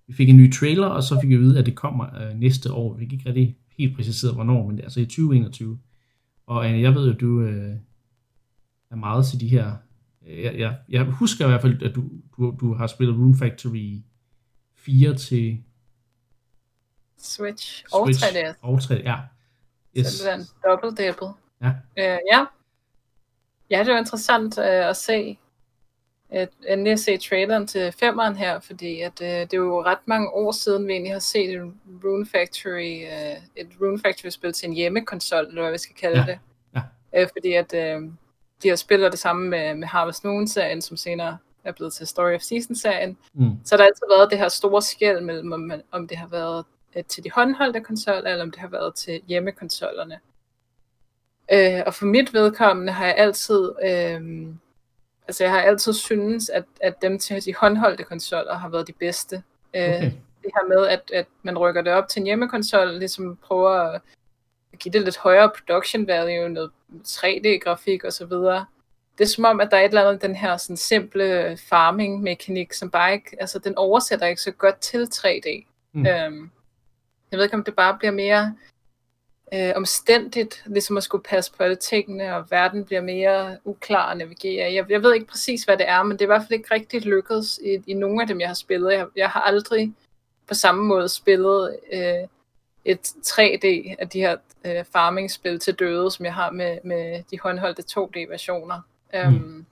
Vi 0.06 0.12
fik 0.12 0.28
en 0.28 0.36
ny 0.36 0.52
trailer, 0.52 0.86
og 0.86 1.02
så 1.02 1.18
fik 1.20 1.28
vi 1.28 1.34
at 1.34 1.40
vide, 1.40 1.58
at 1.58 1.66
det 1.66 1.74
kommer 1.74 2.20
øh, 2.20 2.38
næste 2.38 2.72
år. 2.72 2.94
Vi 2.94 3.04
fik 3.04 3.12
ikke 3.12 3.28
rigtig 3.28 3.56
helt 3.78 3.96
præciseret, 3.96 4.34
hvornår, 4.34 4.66
men 4.66 4.76
det 4.76 4.82
er 4.82 4.86
altså 4.86 5.00
i 5.00 5.04
2021. 5.04 5.78
Og 6.46 6.72
øh, 6.72 6.82
jeg 6.82 6.94
ved 6.94 7.06
jo, 7.06 7.12
at 7.12 7.20
du 7.20 7.40
øh, 7.40 7.76
er 8.90 8.96
meget 8.96 9.26
til 9.26 9.40
de 9.40 9.48
her 9.48 9.76
jeg, 10.26 10.58
jeg, 10.58 10.76
jeg 10.88 11.04
husker 11.04 11.44
i 11.44 11.48
hvert 11.48 11.62
fald, 11.62 11.82
at 11.82 11.94
du, 11.94 12.04
du, 12.36 12.56
du 12.60 12.74
har 12.74 12.86
spillet 12.86 13.16
Rune 13.16 13.38
Factory 13.38 14.02
4 14.76 15.14
til 15.14 15.62
Switch, 17.18 17.84
og 17.92 18.08
3DS. 18.08 18.54
Og 18.62 18.82
3 18.82 18.94
ja. 18.94 19.16
Yes. 19.98 20.06
Så 20.06 20.24
det 20.24 20.32
er 20.32 20.36
en 20.36 20.46
double 20.64 20.90
double. 20.90 21.34
Ja. 21.62 21.68
Uh, 21.68 22.18
ja. 22.32 22.44
Ja, 23.70 23.78
det 23.84 23.92
var 23.92 23.98
interessant 23.98 24.58
uh, 24.58 24.64
at 24.64 24.96
se 24.96 25.38
at 26.30 26.48
endelig 26.68 26.98
se 26.98 27.16
traileren 27.16 27.66
til 27.66 27.92
femeren 27.92 28.36
her, 28.36 28.60
fordi 28.60 29.00
at, 29.00 29.20
uh, 29.20 29.26
det 29.26 29.52
er 29.52 29.56
jo 29.56 29.82
ret 29.82 29.98
mange 30.04 30.30
år 30.30 30.52
siden, 30.52 30.86
vi 30.86 30.92
egentlig 30.92 31.12
har 31.12 31.18
set 31.18 31.50
et 31.50 31.72
Rune 32.04 32.26
Factory, 32.26 33.04
uh, 33.04 33.42
et 33.56 33.68
Rune 33.80 33.98
Factory 33.98 34.28
spil 34.28 34.52
til 34.52 34.68
en 34.68 34.74
hjemmekonsol, 34.74 35.46
eller 35.46 35.62
hvad 35.62 35.72
vi 35.72 35.78
skal 35.78 35.96
kalde 35.96 36.18
ja. 36.18 36.26
det. 36.26 36.38
Ja. 36.74 37.22
Uh, 37.22 37.28
fordi 37.32 37.52
at 37.52 37.74
uh, 37.74 38.08
de 38.62 38.68
har 38.68 38.76
spillet 38.76 39.12
det 39.12 39.20
samme 39.20 39.48
med, 39.48 39.74
med 39.74 39.88
Harvest 39.88 40.24
Moon-serien, 40.24 40.82
som 40.82 40.96
senere 40.96 41.38
er 41.64 41.72
blevet 41.72 41.92
til 41.92 42.06
Story 42.06 42.34
of 42.34 42.40
Season-serien. 42.40 43.16
Mm. 43.34 43.50
Så 43.64 43.76
der 43.76 43.82
har 43.82 43.86
altid 43.86 44.06
været 44.16 44.30
det 44.30 44.38
her 44.38 44.48
store 44.48 44.82
skæld 44.82 45.20
mellem, 45.20 45.52
om, 45.52 45.72
om 45.90 46.08
det 46.08 46.16
har 46.16 46.26
været 46.26 46.64
øh, 46.96 47.04
til 47.04 47.24
de 47.24 47.30
håndholdte 47.30 47.80
konsoller, 47.80 48.30
eller 48.30 48.44
om 48.44 48.50
det 48.50 48.60
har 48.60 48.68
været 48.68 48.94
til 48.94 49.20
hjemmekonsollerne. 49.28 50.20
Øh, 51.52 51.82
og 51.86 51.94
for 51.94 52.06
mit 52.06 52.34
vedkommende 52.34 52.92
har 52.92 53.06
jeg 53.06 53.14
altid, 53.16 53.72
øh, 53.84 54.46
altså 55.28 55.44
jeg 55.44 55.50
har 55.50 55.60
altid 55.60 55.92
synes, 55.92 56.48
at, 56.48 56.64
at 56.80 57.02
dem 57.02 57.18
til 57.18 57.44
de 57.44 57.54
håndholdte 57.54 58.04
konsoller 58.04 58.54
har 58.54 58.68
været 58.68 58.86
de 58.86 58.92
bedste. 58.92 59.42
Øh, 59.74 59.82
okay. 59.82 60.12
Det 60.42 60.52
her 60.54 60.68
med, 60.68 60.86
at, 60.86 61.10
at 61.14 61.26
man 61.42 61.58
rykker 61.58 61.82
det 61.82 61.92
op 61.92 62.08
til 62.08 62.20
en 62.20 62.26
hjemmekonsol, 62.26 62.88
ligesom 62.88 63.36
prøver 63.36 63.70
at 63.70 64.00
give 64.78 64.92
det 64.92 65.02
lidt 65.02 65.18
højere 65.18 65.50
production 65.56 66.06
value, 66.06 66.48
noget 66.48 66.70
3D-grafik 67.08 68.04
og 68.04 68.12
så 68.12 68.26
videre. 68.26 68.66
Det 69.18 69.24
er 69.24 69.28
som 69.28 69.44
om, 69.44 69.60
at 69.60 69.70
der 69.70 69.76
er 69.76 69.80
et 69.80 69.88
eller 69.88 70.08
andet 70.08 70.22
den 70.22 70.36
her 70.36 70.56
sådan 70.56 70.76
simple 70.76 71.58
farming-mekanik, 71.68 72.72
som 72.72 72.90
bare 72.90 73.12
ikke, 73.12 73.36
altså 73.40 73.58
den 73.58 73.76
oversætter 73.76 74.26
ikke 74.26 74.42
så 74.42 74.50
godt 74.50 74.80
til 74.80 75.08
3D. 75.14 75.66
Mm. 75.92 76.06
Øhm, 76.06 76.50
jeg 77.30 77.38
ved 77.38 77.44
ikke, 77.44 77.56
om 77.56 77.64
det 77.64 77.76
bare 77.76 77.96
bliver 77.98 78.12
mere 78.12 78.54
øh, 79.54 79.72
omstændigt, 79.76 80.62
ligesom 80.66 80.96
at 80.96 81.02
skulle 81.02 81.24
passe 81.24 81.52
på 81.52 81.62
alle 81.62 81.76
tingene, 81.76 82.36
og 82.36 82.50
verden 82.50 82.84
bliver 82.84 83.00
mere 83.00 83.58
uklar 83.64 84.10
at 84.10 84.16
navigere. 84.16 84.72
Jeg, 84.72 84.90
jeg 84.90 85.02
ved 85.02 85.14
ikke 85.14 85.26
præcis, 85.26 85.64
hvad 85.64 85.76
det 85.76 85.88
er, 85.88 86.02
men 86.02 86.12
det 86.12 86.20
er 86.20 86.26
i 86.26 86.34
hvert 86.34 86.42
fald 86.42 86.58
ikke 86.58 86.74
rigtig 86.74 87.02
lykkedes 87.02 87.60
i, 87.64 87.82
i 87.86 87.94
nogle 87.94 88.22
af 88.22 88.28
dem, 88.28 88.40
jeg 88.40 88.48
har 88.48 88.54
spillet. 88.54 88.92
Jeg, 88.92 89.06
jeg 89.16 89.30
har 89.30 89.40
aldrig 89.40 89.94
på 90.48 90.54
samme 90.54 90.84
måde 90.84 91.08
spillet 91.08 91.76
øh, 91.92 92.28
et 92.86 93.06
3D 93.06 93.94
af 93.98 94.08
de 94.12 94.20
her 94.20 94.36
øh, 94.64 94.84
farming-spil 94.92 95.58
til 95.58 95.74
døde, 95.74 96.10
som 96.10 96.24
jeg 96.24 96.34
har 96.34 96.50
med, 96.50 96.78
med 96.84 97.22
de 97.30 97.38
håndholdte 97.40 97.82
2D-versioner. 97.90 98.80
Mm. 99.14 99.34
Um, 99.34 99.66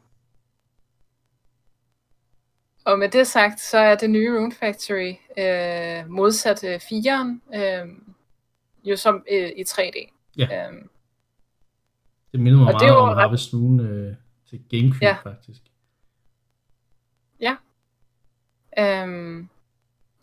og 2.85 2.99
med 2.99 3.09
det 3.09 3.27
sagt, 3.27 3.61
så 3.61 3.79
er 3.79 3.95
det 3.95 4.11
nye 4.11 4.39
Rune 4.39 4.53
Factory 4.53 5.15
øh, 5.39 6.11
modsat 6.11 6.65
øh, 6.65 6.75
4'eren 6.75 7.57
øh, 7.59 7.89
jo 8.85 8.97
som 8.97 9.25
øh, 9.33 9.51
i 9.57 9.65
3D. 9.69 10.13
Ja. 10.37 10.69
Um, 10.69 10.91
det 12.33 12.41
minder 12.41 12.59
mig 12.59 12.73
meget 12.73 12.97
om 12.97 13.17
Harvest 13.17 13.53
Moon 13.53 13.81
øh, 13.81 14.15
til 14.51 14.63
Gamecube 14.71 15.07
ja. 15.07 15.17
faktisk. 15.23 15.63
Ja. 17.41 17.57
Um, 19.05 19.49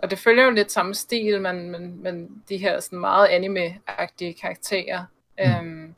og 0.01 0.11
det 0.11 0.19
følger 0.19 0.43
jo 0.43 0.51
lidt 0.51 0.71
samme 0.71 0.93
stil, 0.93 1.41
men, 1.41 1.71
men, 1.71 2.03
men 2.03 2.43
de 2.49 2.57
her 2.57 2.79
sådan 2.79 2.99
meget 2.99 3.27
anime-agtige 3.27 4.33
karakterer. 4.41 5.05
Mm. 5.39 5.43
Øhm, 5.43 5.95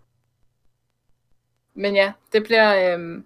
men 1.74 1.96
ja, 1.96 2.13
det 2.34 2.44
bliver, 2.44 2.94
øhm, 2.94 3.26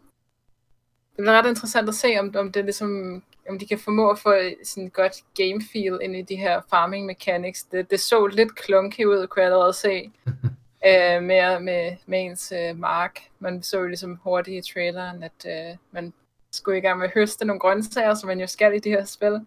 det 1.16 1.18
bliver 1.18 1.42
ret 1.42 1.50
interessant 1.50 1.90
at 1.90 1.96
se, 1.96 2.18
om, 2.20 2.34
om 2.38 2.52
det 2.52 2.64
ligesom 2.64 3.24
om 3.50 3.60
de 3.60 3.68
kan 3.68 3.80
formå 3.80 4.10
at 4.10 4.20
få 4.20 4.34
sådan 4.64 4.90
godt 4.90 5.24
game 5.36 5.62
feel 5.74 6.00
ind 6.02 6.16
i 6.16 6.22
de 6.22 6.36
her 6.36 6.62
farming 6.70 7.06
mechanics. 7.06 7.64
Det, 7.64 7.92
det 7.92 8.00
så 8.00 8.28
lidt 8.28 8.56
klunky 8.56 9.06
ud, 9.06 9.28
kunne 9.28 9.44
jeg 9.44 9.52
allerede 9.52 9.74
se, 9.74 10.12
øh, 10.88 11.24
med, 11.24 11.60
med, 11.60 11.96
med 12.06 12.22
ens 12.22 12.52
øh, 12.52 12.78
mark. 12.78 13.20
Man 13.40 13.64
så 13.64 13.80
jo 13.80 13.88
ligesom 13.88 14.20
hurtigt 14.24 14.68
i 14.68 14.74
traileren, 14.74 15.24
at 15.24 15.46
øh, 15.46 15.78
man 15.92 16.14
skulle 16.52 16.78
i 16.78 16.82
gang 16.82 17.00
med 17.00 17.08
at 17.08 17.14
høste 17.14 17.46
nogle 17.46 17.60
grøntsager, 17.60 18.14
som 18.14 18.28
man 18.28 18.40
jo 18.40 18.48
skal 18.48 18.76
i 18.76 18.80
de 18.80 18.90
her 18.90 19.06
spil. 19.06 19.46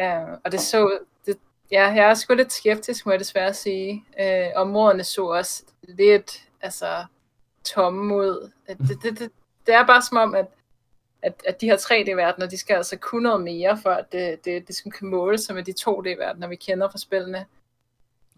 Uh, 0.00 0.38
og 0.44 0.52
det 0.52 0.60
så, 0.60 0.98
det, 1.26 1.38
ja, 1.70 1.82
jeg 1.82 2.10
er 2.10 2.14
sgu 2.14 2.34
lidt 2.34 2.52
skeptisk, 2.52 3.06
må 3.06 3.12
jeg 3.12 3.20
desværre 3.20 3.54
sige. 3.54 4.04
Uh, 4.20 4.60
områderne 4.60 5.04
så 5.04 5.26
også 5.26 5.62
lidt, 5.82 6.44
altså, 6.60 7.04
tomme 7.64 8.14
ud. 8.14 8.50
Det, 8.68 8.78
det, 9.02 9.18
det, 9.18 9.32
det 9.66 9.74
er 9.74 9.86
bare 9.86 10.02
som 10.02 10.16
om, 10.16 10.34
at, 10.34 10.46
at, 11.22 11.42
at 11.46 11.60
de 11.60 11.66
her 11.66 11.76
3D-verdener, 11.76 12.46
de 12.46 12.58
skal 12.58 12.74
altså 12.74 12.96
kunne 12.96 13.22
noget 13.22 13.40
mere, 13.40 13.78
for 13.82 13.90
at 13.90 14.12
det, 14.12 14.44
det, 14.44 14.68
det 14.68 14.76
skal 14.76 14.92
kan 14.92 15.08
måle 15.08 15.38
sig 15.38 15.54
med 15.54 15.64
de 15.64 15.74
2D-verdener, 15.80 16.46
vi 16.48 16.56
kender 16.56 16.90
fra 16.90 16.98
spillene. 16.98 17.46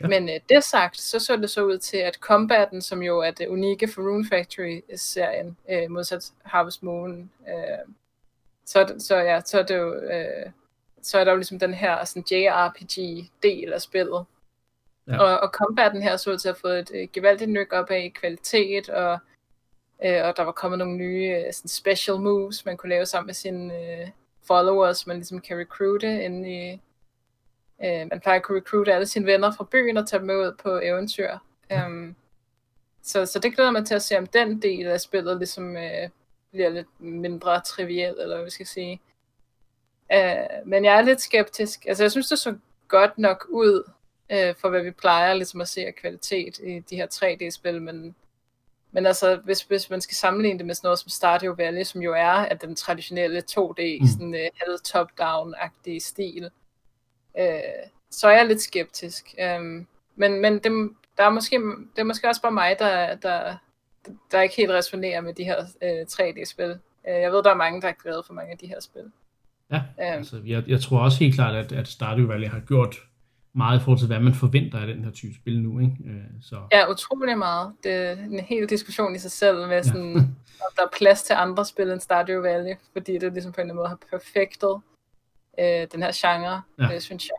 Ja. 0.01 0.09
Men 0.09 0.23
uh, 0.25 0.35
det 0.49 0.65
sagt, 0.65 1.01
så 1.01 1.19
så 1.19 1.37
det 1.37 1.51
så 1.51 1.65
ud 1.65 1.79
til, 1.79 1.97
at 1.97 2.15
combaten, 2.15 2.83
som 2.83 3.03
jo 3.03 3.21
er 3.21 3.31
det 3.31 3.49
unikke 3.49 3.89
for 3.89 4.03
Rune 4.03 4.27
Factory-serien, 4.29 5.57
uh, 5.73 5.91
modsat 5.91 6.33
Harvest 6.45 6.83
Moon, 6.83 7.31
uh, 7.41 7.93
så, 8.67 8.95
så, 8.99 9.17
ja, 9.17 9.41
så 9.41 9.59
er 9.59 9.63
det 9.63 9.77
jo... 9.77 9.95
Uh, 9.95 10.53
så 11.03 11.19
er 11.19 11.25
der 11.25 11.33
jo 11.33 11.37
ligesom 11.37 11.59
den 11.59 11.75
her 11.75 12.05
sådan 12.05 12.25
JRPG-del 12.31 13.73
af 13.73 13.81
spillet. 13.81 14.25
Ja. 15.07 15.19
Og, 15.19 15.41
og 15.41 15.49
combaten 15.49 16.03
her 16.03 16.17
så 16.17 16.31
ud 16.31 16.39
til 16.39 16.49
at 16.49 16.57
få 16.57 16.69
et 16.69 16.91
uh, 16.91 17.09
gevaldigt 17.13 17.51
nyk 17.51 17.73
op 17.73 17.91
af 17.91 18.13
kvalitet, 18.15 18.89
og, 18.89 19.13
uh, 20.05 20.23
og 20.25 20.37
der 20.37 20.43
var 20.43 20.53
kommet 20.53 20.79
nogle 20.79 20.97
nye 20.97 21.45
uh, 21.47 21.53
sådan 21.53 21.69
special 21.69 22.17
moves, 22.19 22.65
man 22.65 22.77
kunne 22.77 22.91
lave 22.91 23.07
sammen 23.07 23.27
med 23.27 23.35
sine 23.35 23.75
uh, 23.75 24.09
followers, 24.47 25.07
man 25.07 25.17
ligesom 25.17 25.41
kan 25.41 25.59
recruite 25.59 26.25
ind 26.25 26.47
i... 26.47 26.81
Uh, 27.79 28.09
man 28.11 28.21
plejer 28.21 28.39
at 28.39 28.43
kunne 28.43 28.59
recruite 28.59 28.95
alle 28.95 29.07
sine 29.07 29.27
venner 29.27 29.53
fra 29.53 29.67
byen 29.71 29.97
og 29.97 30.09
tage 30.09 30.19
dem 30.19 30.27
med 30.27 30.37
ud 30.37 30.55
på 30.63 30.81
eventyr. 30.83 31.31
Ja. 31.71 31.87
Um, 31.87 32.17
så, 33.03 33.27
så 33.27 33.39
det 33.39 33.55
glæder 33.55 33.71
mig 33.71 33.87
til 33.87 33.95
at 33.95 34.03
se, 34.03 34.19
om 34.19 34.27
den 34.27 34.63
del 34.63 34.87
af 34.87 35.01
spillet 35.01 35.39
ligesom 35.39 35.71
uh, 35.71 36.11
bliver 36.53 36.69
lidt 36.69 37.01
mindre 37.01 37.61
triviel, 37.61 38.15
eller 38.21 38.37
hvad 38.37 38.45
vi 38.45 38.51
skal 38.51 38.67
sige. 38.67 39.01
Uh, 40.15 40.69
men 40.69 40.85
jeg 40.85 40.99
er 40.99 41.03
lidt 41.03 41.21
skeptisk. 41.21 41.87
Altså, 41.87 42.05
jeg 42.05 42.11
synes, 42.11 42.29
det 42.29 42.39
så 42.39 42.57
godt 42.89 43.19
nok 43.19 43.47
ud, 43.51 43.91
uh, 44.33 44.57
for 44.61 44.69
hvad 44.69 44.83
vi 44.83 44.91
plejer 44.91 45.35
ligesom 45.35 45.61
at 45.61 45.69
se 45.69 45.87
af 45.87 45.95
kvalitet 45.95 46.59
i 46.59 46.79
de 46.91 46.97
her 46.97 47.07
3D-spil, 47.15 47.83
men, 47.83 48.15
men 48.93 49.07
altså, 49.07 49.37
hvis, 49.37 49.63
hvis 49.63 49.91
man 49.91 50.01
skal 50.01 50.15
sammenligne 50.15 50.59
det 50.59 50.67
med 50.67 50.75
sådan 50.75 50.87
noget 50.87 50.99
som 50.99 51.09
Stardew 51.09 51.55
Valley, 51.55 51.83
som 51.83 52.03
jo 52.03 52.13
er 52.13 52.31
af 52.31 52.59
den 52.59 52.77
traditionelle 52.77 53.43
2D, 53.51 54.01
mm. 54.01 54.07
sådan 54.07 54.35
uh, 54.69 54.79
top-down-agtige 54.85 56.01
stil, 56.01 56.51
uh, 57.39 57.89
så 58.11 58.29
er 58.29 58.37
jeg 58.37 58.47
lidt 58.47 58.63
skeptisk. 58.63 59.35
Um, 59.59 59.87
men 60.17 60.41
men 60.41 60.55
det, 60.55 60.91
der 61.19 61.25
er 61.25 61.31
måske, 61.31 61.57
det 61.95 61.99
er 61.99 62.05
måske 62.05 62.29
også 62.29 62.43
bare 62.43 62.53
mig, 62.53 62.79
der, 62.79 63.15
der, 63.15 63.57
der 64.31 64.41
ikke 64.41 64.57
helt 64.57 64.71
resonerer 64.71 65.21
med 65.21 65.35
de 65.35 65.45
her 65.45 65.61
uh, 65.61 66.01
3D-spil. 66.13 66.71
Uh, 67.05 67.11
jeg 67.11 67.33
ved, 67.33 67.43
der 67.43 67.51
er 67.51 67.55
mange, 67.55 67.81
der 67.81 67.89
er 67.89 67.93
glade 67.93 68.23
for 68.27 68.33
mange 68.33 68.53
af 68.53 68.59
de 68.59 68.67
her 68.67 68.81
spil. 68.81 69.13
Ja, 69.71 69.77
øhm. 69.77 69.85
altså, 69.99 70.41
jeg, 70.47 70.65
jeg 70.67 70.81
tror 70.81 70.99
også 70.99 71.19
helt 71.19 71.35
klart, 71.35 71.55
at, 71.55 71.73
at 71.73 71.89
Stardew 71.89 72.27
Valley 72.27 72.49
har 72.49 72.61
gjort 72.61 72.97
meget 73.55 73.81
i 73.81 73.83
forhold 73.83 73.99
til, 73.99 74.07
hvad 74.07 74.21
man 74.21 74.35
forventer 74.35 74.79
af 74.79 74.87
den 74.87 75.05
her 75.05 75.11
type 75.11 75.35
spil 75.35 75.63
nu. 75.63 75.79
Ikke? 75.79 75.97
Øh, 76.07 76.25
så. 76.41 76.57
Ja, 76.73 76.91
utrolig 76.91 77.39
meget. 77.39 77.73
Det 77.85 77.93
er 77.93 78.13
en 78.13 78.41
hel 78.41 78.69
diskussion 78.69 79.15
i 79.15 79.19
sig 79.19 79.31
selv, 79.31 79.69
med 79.69 79.83
sådan, 79.83 80.13
ja. 80.13 80.19
om 80.67 80.73
der 80.77 80.83
er 80.83 80.97
plads 80.99 81.23
til 81.23 81.33
andre 81.33 81.65
spil 81.65 81.91
end 81.91 82.01
Stardew 82.01 82.41
Valley, 82.41 82.75
fordi 82.93 83.19
det 83.19 83.33
ligesom 83.33 83.53
på 83.53 83.61
en 83.61 83.71
eller 83.71 83.73
anden 83.73 83.77
måde 83.77 83.89
har 83.89 84.19
perfektet 84.19 84.81
øh, 85.59 85.87
den 85.93 86.03
her 86.03 86.13
genre, 86.15 86.63
ja. 86.79 86.95
øh, 86.95 87.01
synes 87.01 87.29
jeg. 87.29 87.39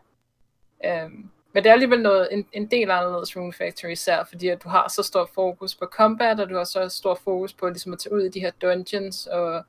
Øhm, 0.84 1.30
men 1.52 1.62
det 1.64 1.68
er 1.68 1.72
alligevel 1.72 2.02
noget, 2.02 2.28
en, 2.32 2.46
en 2.52 2.66
del 2.66 2.90
anderledes 2.90 3.36
Rune 3.36 3.52
Factory, 3.52 3.90
især 3.90 4.24
fordi 4.24 4.48
at 4.48 4.64
du 4.64 4.68
har 4.68 4.88
så 4.88 5.02
stor 5.02 5.30
fokus 5.34 5.74
på 5.74 5.86
combat, 5.92 6.40
og 6.40 6.50
du 6.50 6.56
har 6.56 6.64
så 6.64 6.88
stor 6.88 7.14
fokus 7.24 7.52
på 7.52 7.68
ligesom 7.68 7.92
at 7.92 7.98
tage 7.98 8.14
ud 8.14 8.22
i 8.22 8.28
de 8.28 8.40
her 8.40 8.50
dungeons, 8.62 9.26
og 9.26 9.64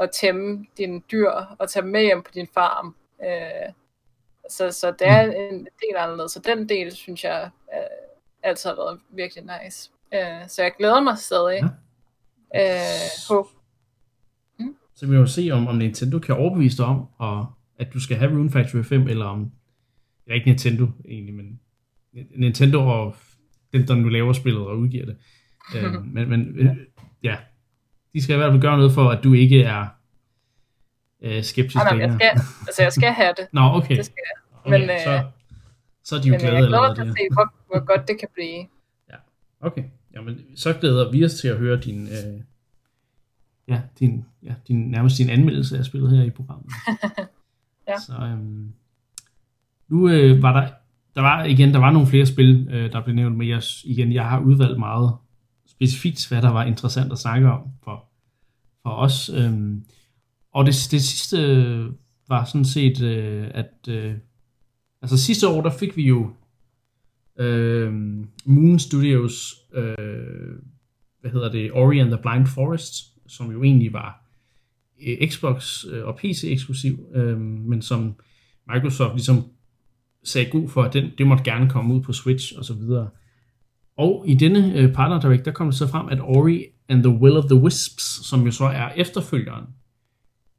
at 0.00 0.10
tæmme 0.10 0.66
dine 0.78 1.00
dyr 1.12 1.30
og 1.58 1.70
tage 1.70 1.82
dem 1.82 1.90
med 1.90 2.02
hjem 2.02 2.22
på 2.22 2.30
din 2.34 2.46
farm. 2.54 2.94
Øh, 3.24 3.72
så, 4.50 4.70
så 4.70 4.94
det 4.98 5.06
er 5.06 5.20
en 5.20 5.58
del 5.64 5.96
anderledes. 5.96 6.32
Så 6.32 6.40
den 6.44 6.68
del, 6.68 6.96
synes 6.96 7.24
jeg, 7.24 7.50
øh, 7.74 7.80
altid 8.42 8.70
har 8.70 8.76
været 8.76 9.00
virkelig 9.10 9.44
nice. 9.44 9.90
Øh, 10.14 10.48
så 10.48 10.62
jeg 10.62 10.72
glæder 10.78 11.00
mig 11.00 11.18
stadig. 11.18 11.62
Ja. 12.54 12.74
Øh, 12.74 13.10
på. 13.28 13.48
Mm. 14.58 14.76
Så 14.94 15.06
vi 15.06 15.16
må 15.16 15.26
se, 15.26 15.50
om, 15.52 15.66
om 15.66 15.76
Nintendo 15.76 16.18
kan 16.18 16.34
overbevise 16.34 16.76
dig 16.76 16.86
om, 16.86 17.06
og, 17.18 17.46
at 17.78 17.92
du 17.94 18.00
skal 18.00 18.16
have 18.16 18.30
Rune 18.30 18.50
Factory 18.50 18.82
5, 18.82 19.08
eller 19.08 19.26
om, 19.26 19.52
ja 20.28 20.34
ikke 20.34 20.46
Nintendo 20.46 20.86
egentlig, 21.08 21.34
men 21.34 21.60
Nintendo 22.36 22.86
og 22.86 23.16
dem, 23.72 23.86
der 23.86 23.94
nu 23.94 24.08
laver 24.08 24.32
spillet 24.32 24.62
og 24.62 24.78
udgiver 24.78 25.06
det. 25.06 25.16
øh, 25.76 26.04
men, 26.14 26.28
men 26.28 26.58
øh, 26.58 26.76
ja, 27.22 27.36
de 28.12 28.22
skal 28.22 28.34
i 28.34 28.36
hvert 28.36 28.52
fald 28.52 28.62
gøre 28.62 28.76
noget 28.76 28.92
for, 28.92 29.10
at 29.10 29.24
du 29.24 29.32
ikke 29.32 29.62
er 29.62 29.86
øh, 31.22 31.42
skeptisk 31.42 31.76
ah, 31.76 31.96
nej, 31.96 32.06
jeg 32.06 32.12
skal, 32.12 32.30
altså 32.66 32.82
jeg 32.82 32.92
skal 32.92 33.12
have 33.12 33.34
det. 33.36 33.46
Nå, 33.52 33.60
okay. 33.60 33.96
Det 33.96 34.04
skal 34.04 34.22
jeg. 34.26 34.42
Okay, 34.64 34.86
men, 34.86 34.98
så, 35.04 35.10
øh, 35.10 35.20
så 36.04 36.16
er 36.16 36.20
de 36.20 36.28
jo 36.28 36.32
men 36.32 36.40
glade. 36.40 36.54
Jeg 36.56 36.66
glæder 36.66 36.88
mig 36.88 36.96
til 36.96 37.02
at 37.02 37.08
se, 37.08 37.28
hvor, 37.32 37.54
hvor 37.66 37.84
godt 37.84 38.08
det 38.08 38.18
kan 38.18 38.28
blive. 38.34 38.66
Ja, 39.10 39.16
okay. 39.60 39.84
Jamen, 40.14 40.56
så 40.56 40.72
glæder 40.72 41.10
vi 41.10 41.24
os 41.24 41.34
til 41.34 41.48
at 41.48 41.56
høre 41.56 41.80
din, 41.80 42.06
øh, 42.06 42.40
ja, 43.68 43.80
din, 43.98 44.24
ja, 44.42 44.54
din, 44.68 44.90
nærmest 44.90 45.18
din 45.18 45.30
anmeldelse 45.30 45.78
af 45.78 45.84
spillet 45.84 46.16
her 46.16 46.24
i 46.24 46.30
programmet. 46.30 46.72
ja. 47.88 47.98
Så 47.98 48.12
øhm, 48.12 48.72
nu 49.88 50.08
øh, 50.08 50.42
var 50.42 50.60
der, 50.60 50.68
der 51.14 51.20
var 51.20 51.44
igen, 51.44 51.72
der 51.72 51.78
var 51.78 51.90
nogle 51.90 52.08
flere 52.08 52.26
spil, 52.26 52.68
øh, 52.70 52.92
der 52.92 53.04
blev 53.04 53.14
nævnt, 53.14 53.36
men 53.36 53.48
jeg, 53.48 53.62
igen, 53.84 54.12
jeg 54.12 54.28
har 54.28 54.40
udvalgt 54.40 54.78
meget 54.78 55.16
specifikt, 55.68 56.28
hvad 56.28 56.42
der 56.42 56.50
var 56.50 56.64
interessant 56.64 57.12
at 57.12 57.18
snakke 57.18 57.50
om 57.50 57.62
for, 57.84 58.04
for 58.82 58.90
os. 58.90 59.30
Øhm, 59.34 59.84
og 60.52 60.66
det, 60.66 60.88
det 60.90 61.02
sidste 61.02 61.38
var 62.28 62.44
sådan 62.44 62.64
set, 62.64 63.02
øh, 63.02 63.50
at 63.54 63.88
øh, 63.88 64.14
altså 65.02 65.18
sidste 65.18 65.48
år, 65.48 65.62
der 65.62 65.70
fik 65.70 65.96
vi 65.96 66.06
jo 66.06 66.30
øh, 67.38 67.92
Moon 68.44 68.78
Studios, 68.78 69.54
øh, 69.74 69.96
hvad 71.20 71.30
hedder 71.30 71.50
det, 71.50 71.72
Ori 71.72 71.98
and 71.98 72.10
the 72.10 72.18
Blind 72.22 72.46
Forest, 72.46 72.94
som 73.26 73.52
jo 73.52 73.62
egentlig 73.62 73.92
var 73.92 74.24
øh, 75.06 75.28
Xbox 75.28 75.84
øh, 75.90 76.04
og 76.04 76.16
PC 76.16 76.44
eksklusiv, 76.44 77.06
øh, 77.14 77.40
men 77.40 77.82
som 77.82 78.14
Microsoft 78.72 79.14
ligesom 79.14 79.44
sagde 80.24 80.50
god 80.50 80.68
for, 80.68 80.82
at 80.82 80.92
den, 80.92 81.10
det 81.18 81.26
måtte 81.26 81.44
gerne 81.44 81.70
komme 81.70 81.94
ud 81.94 82.00
på 82.00 82.12
Switch 82.12 82.58
og 82.58 82.64
så 82.64 82.74
videre. 82.74 83.10
Og 83.98 84.24
i 84.26 84.34
denne 84.34 84.74
øh, 84.74 84.94
Partner 84.94 85.20
Direct, 85.20 85.44
der 85.44 85.52
kom 85.52 85.66
det 85.66 85.74
så 85.74 85.86
frem, 85.86 86.08
at 86.08 86.20
Ori 86.20 86.64
and 86.88 87.02
the 87.02 87.12
Will 87.12 87.36
of 87.36 87.44
the 87.44 87.54
Wisps, 87.54 88.26
som 88.26 88.44
jo 88.44 88.50
så 88.50 88.64
er 88.64 88.88
efterfølgeren, 88.88 89.64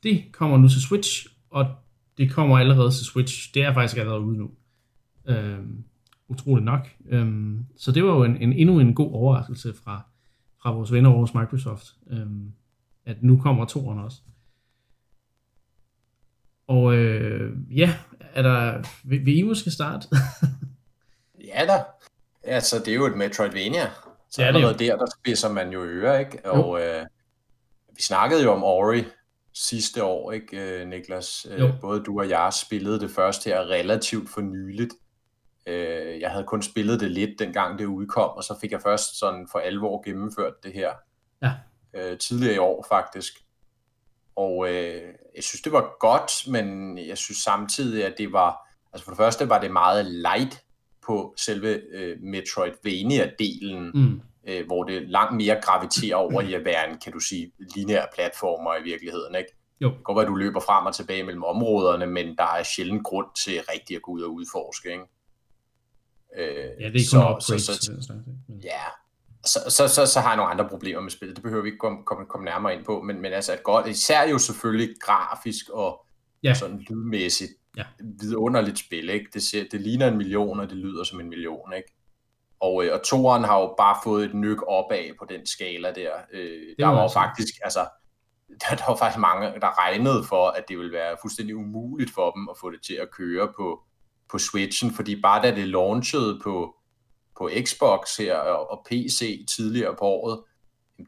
det 0.03 0.23
kommer 0.31 0.57
nu 0.57 0.67
til 0.67 0.81
Switch, 0.81 1.27
og 1.49 1.65
det 2.17 2.31
kommer 2.31 2.57
allerede 2.57 2.91
til 2.91 3.05
Switch. 3.05 3.53
Det 3.53 3.63
er 3.63 3.73
faktisk 3.73 3.97
allerede 3.97 4.21
ude 4.21 4.37
nu. 4.37 4.51
Øhm, 5.25 5.83
utroligt 6.27 6.65
nok. 6.65 6.87
Øhm, 7.09 7.65
så 7.77 7.91
det 7.91 8.03
var 8.03 8.09
jo 8.09 8.23
en, 8.23 8.37
en, 8.37 8.53
endnu 8.53 8.79
en 8.79 8.93
god 8.93 9.11
overraskelse 9.11 9.73
fra, 9.83 10.05
fra 10.61 10.71
vores 10.71 10.91
venner 10.91 11.09
over 11.09 11.19
hos 11.19 11.33
Microsoft, 11.33 11.85
øhm, 12.09 12.51
at 13.05 13.23
nu 13.23 13.37
kommer 13.37 13.65
toren 13.65 13.99
også. 13.99 14.21
Og 16.67 16.95
øh, 16.95 17.57
ja, 17.77 17.95
er 18.33 18.41
der, 18.41 18.83
vil, 19.03 19.25
vil 19.25 19.37
I 19.37 19.41
måske 19.41 19.71
starte? 19.71 20.07
ja 21.55 21.65
da. 21.65 21.83
Altså, 22.43 22.79
det 22.79 22.87
er 22.87 22.95
jo 22.95 23.05
et 23.05 23.17
Metroidvania. 23.17 23.91
Så 24.29 24.41
ja, 24.41 24.47
det 24.47 24.55
er 24.55 24.61
noget 24.61 24.79
der, 24.79 24.97
der 24.97 25.05
spidser 25.19 25.49
man 25.49 25.71
jo 25.71 25.83
ører, 25.83 26.19
ikke? 26.19 26.45
Og 26.45 26.81
øh, 26.81 27.05
vi 27.95 28.01
snakkede 28.01 28.43
jo 28.43 28.51
om 28.51 28.63
Ori 28.63 29.03
sidste 29.53 30.03
år, 30.03 30.31
ikke, 30.31 30.57
øh, 30.57 30.87
Niklas? 30.87 31.47
Øh, 31.49 31.59
jo. 31.59 31.73
Både 31.81 32.03
du 32.03 32.19
og 32.19 32.29
jeg 32.29 32.53
spillede 32.53 32.99
det 32.99 33.11
først 33.11 33.45
her 33.45 33.59
relativt 33.59 34.29
for 34.29 34.41
nyligt. 34.41 34.93
Øh, 35.67 36.19
jeg 36.19 36.31
havde 36.31 36.43
kun 36.43 36.61
spillet 36.61 36.99
det 36.99 37.11
lidt, 37.11 37.39
dengang 37.39 37.79
det 37.79 37.85
udkom, 37.85 38.29
og 38.29 38.43
så 38.43 38.57
fik 38.61 38.71
jeg 38.71 38.81
først 38.81 39.19
sådan 39.19 39.47
for 39.51 39.59
alvor 39.59 40.03
gennemført 40.03 40.53
det 40.63 40.73
her. 40.73 40.91
Ja. 41.41 42.15
tidligere 42.15 42.55
i 42.55 42.57
år, 42.57 42.85
faktisk. 42.89 43.33
Og 44.35 44.69
øh, 44.69 45.13
jeg 45.35 45.43
synes, 45.43 45.61
det 45.61 45.71
var 45.71 45.97
godt, 45.99 46.47
men 46.47 46.97
jeg 46.97 47.17
synes 47.17 47.37
samtidig, 47.37 48.05
at 48.05 48.13
det 48.17 48.33
var... 48.33 48.67
Altså 48.93 49.05
for 49.05 49.11
det 49.11 49.17
første 49.17 49.49
var 49.49 49.59
det 49.59 49.71
meget 49.71 50.05
light 50.05 50.63
på 51.05 51.33
selve 51.37 51.81
øh, 51.91 52.17
Metroidvania-delen, 52.21 53.91
mm. 53.93 54.21
øh, 54.47 54.65
hvor 54.65 54.83
det 54.83 55.09
langt 55.09 55.35
mere 55.35 55.61
graviterer 55.61 56.15
over 56.15 56.41
i 56.41 56.53
at 56.53 56.65
være 56.65 56.89
en, 56.89 56.97
kan 57.03 57.13
du 57.13 57.19
sige, 57.19 57.51
lineær 57.75 58.05
platformer 58.15 58.75
i 58.75 58.83
virkeligheden, 58.83 59.35
ikke? 59.35 59.55
Jo. 59.81 59.87
Det 59.87 59.95
kan 59.95 60.03
godt 60.03 60.15
være, 60.15 60.25
at 60.25 60.29
du 60.29 60.35
løber 60.35 60.59
frem 60.59 60.85
og 60.85 60.95
tilbage 60.95 61.23
mellem 61.23 61.43
områderne, 61.43 62.05
men 62.05 62.35
der 62.37 62.43
er 62.43 62.63
sjældent 62.63 63.03
grund 63.03 63.27
til 63.45 63.53
rigtig 63.73 63.95
at 63.95 64.01
gå 64.01 64.11
ud 64.11 64.21
og 64.21 64.33
udforske. 64.33 64.91
Ikke? 64.91 65.03
Øh, 66.37 66.81
ja, 66.81 66.89
det 66.89 66.95
er 66.95 67.05
så, 67.05 67.25
kun 67.49 67.59
så, 67.59 67.65
så, 67.65 67.73
så, 68.01 68.13
Ja, 68.63 68.81
så, 69.45 69.59
så, 69.69 69.87
så, 69.87 70.05
så 70.05 70.19
har 70.19 70.29
jeg 70.29 70.37
nogle 70.37 70.51
andre 70.51 70.69
problemer 70.69 71.01
med 71.01 71.11
spillet. 71.11 71.35
Det 71.35 71.43
behøver 71.43 71.63
vi 71.63 71.67
ikke 71.67 71.77
komme, 71.77 72.03
komme, 72.05 72.25
komme 72.25 72.45
nærmere 72.45 72.73
ind 72.73 72.85
på, 72.85 73.01
men, 73.01 73.21
men 73.21 73.33
altså 73.33 73.53
et 73.53 73.63
godt, 73.63 73.87
især 73.87 74.23
jo 74.23 74.37
selvfølgelig 74.37 74.95
grafisk 75.01 75.69
og 75.69 76.05
ja. 76.43 76.53
sådan 76.53 76.79
lydmæssigt 76.89 77.51
ja. 77.77 77.83
vidunderligt 78.21 78.79
spil. 78.79 79.09
Ikke? 79.09 79.29
Det, 79.33 79.43
ser, 79.43 79.65
det 79.71 79.81
ligner 79.81 80.07
en 80.07 80.17
million, 80.17 80.59
og 80.59 80.69
det 80.69 80.77
lyder 80.77 81.03
som 81.03 81.19
en 81.19 81.29
million. 81.29 81.73
Ikke? 81.73 81.93
Og, 82.59 82.85
øh, 82.85 82.93
og 82.93 83.01
toren 83.05 83.43
har 83.43 83.59
jo 83.59 83.75
bare 83.77 83.97
fået 84.03 84.25
et 84.25 84.33
nyk 84.33 84.61
opad 84.67 85.17
på 85.19 85.25
den 85.29 85.45
skala 85.45 85.91
der. 85.91 86.11
Øh, 86.33 86.75
der 86.79 86.87
var 86.87 86.93
jo 86.93 87.01
altså. 87.01 87.13
faktisk, 87.13 87.53
altså, 87.63 87.79
der, 88.61 88.75
der 88.75 88.83
var 88.87 88.95
faktisk 88.95 89.19
mange, 89.19 89.59
der 89.61 89.85
regnede 89.85 90.23
for, 90.23 90.47
at 90.47 90.63
det 90.67 90.77
ville 90.77 90.91
være 90.91 91.17
fuldstændig 91.21 91.55
umuligt 91.55 92.11
for 92.13 92.31
dem 92.31 92.49
at 92.49 92.55
få 92.61 92.71
det 92.71 92.81
til 92.83 92.93
at 92.93 93.11
køre 93.11 93.53
på, 93.57 93.79
på 94.31 94.37
Switchen, 94.37 94.91
fordi 94.91 95.21
bare 95.21 95.41
da 95.41 95.55
det 95.55 95.67
launchede 95.67 96.39
på, 96.43 96.75
på 97.37 97.49
Xbox 97.65 98.17
her 98.17 98.35
og, 98.35 98.71
og 98.71 98.85
PC 98.89 99.45
tidligere 99.55 99.95
på 99.99 100.05
året, 100.05 100.43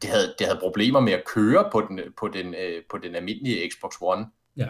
det 0.02 0.10
havde, 0.10 0.34
det 0.38 0.46
havde 0.46 0.60
problemer 0.60 1.00
med 1.00 1.12
at 1.12 1.24
køre 1.34 1.68
på 1.72 1.80
den, 1.80 2.00
på 2.18 2.28
den, 2.28 2.54
øh, 2.54 2.82
på 2.90 2.98
den 2.98 3.14
almindelige 3.14 3.70
Xbox 3.70 3.94
One. 4.00 4.26
Ja. 4.56 4.68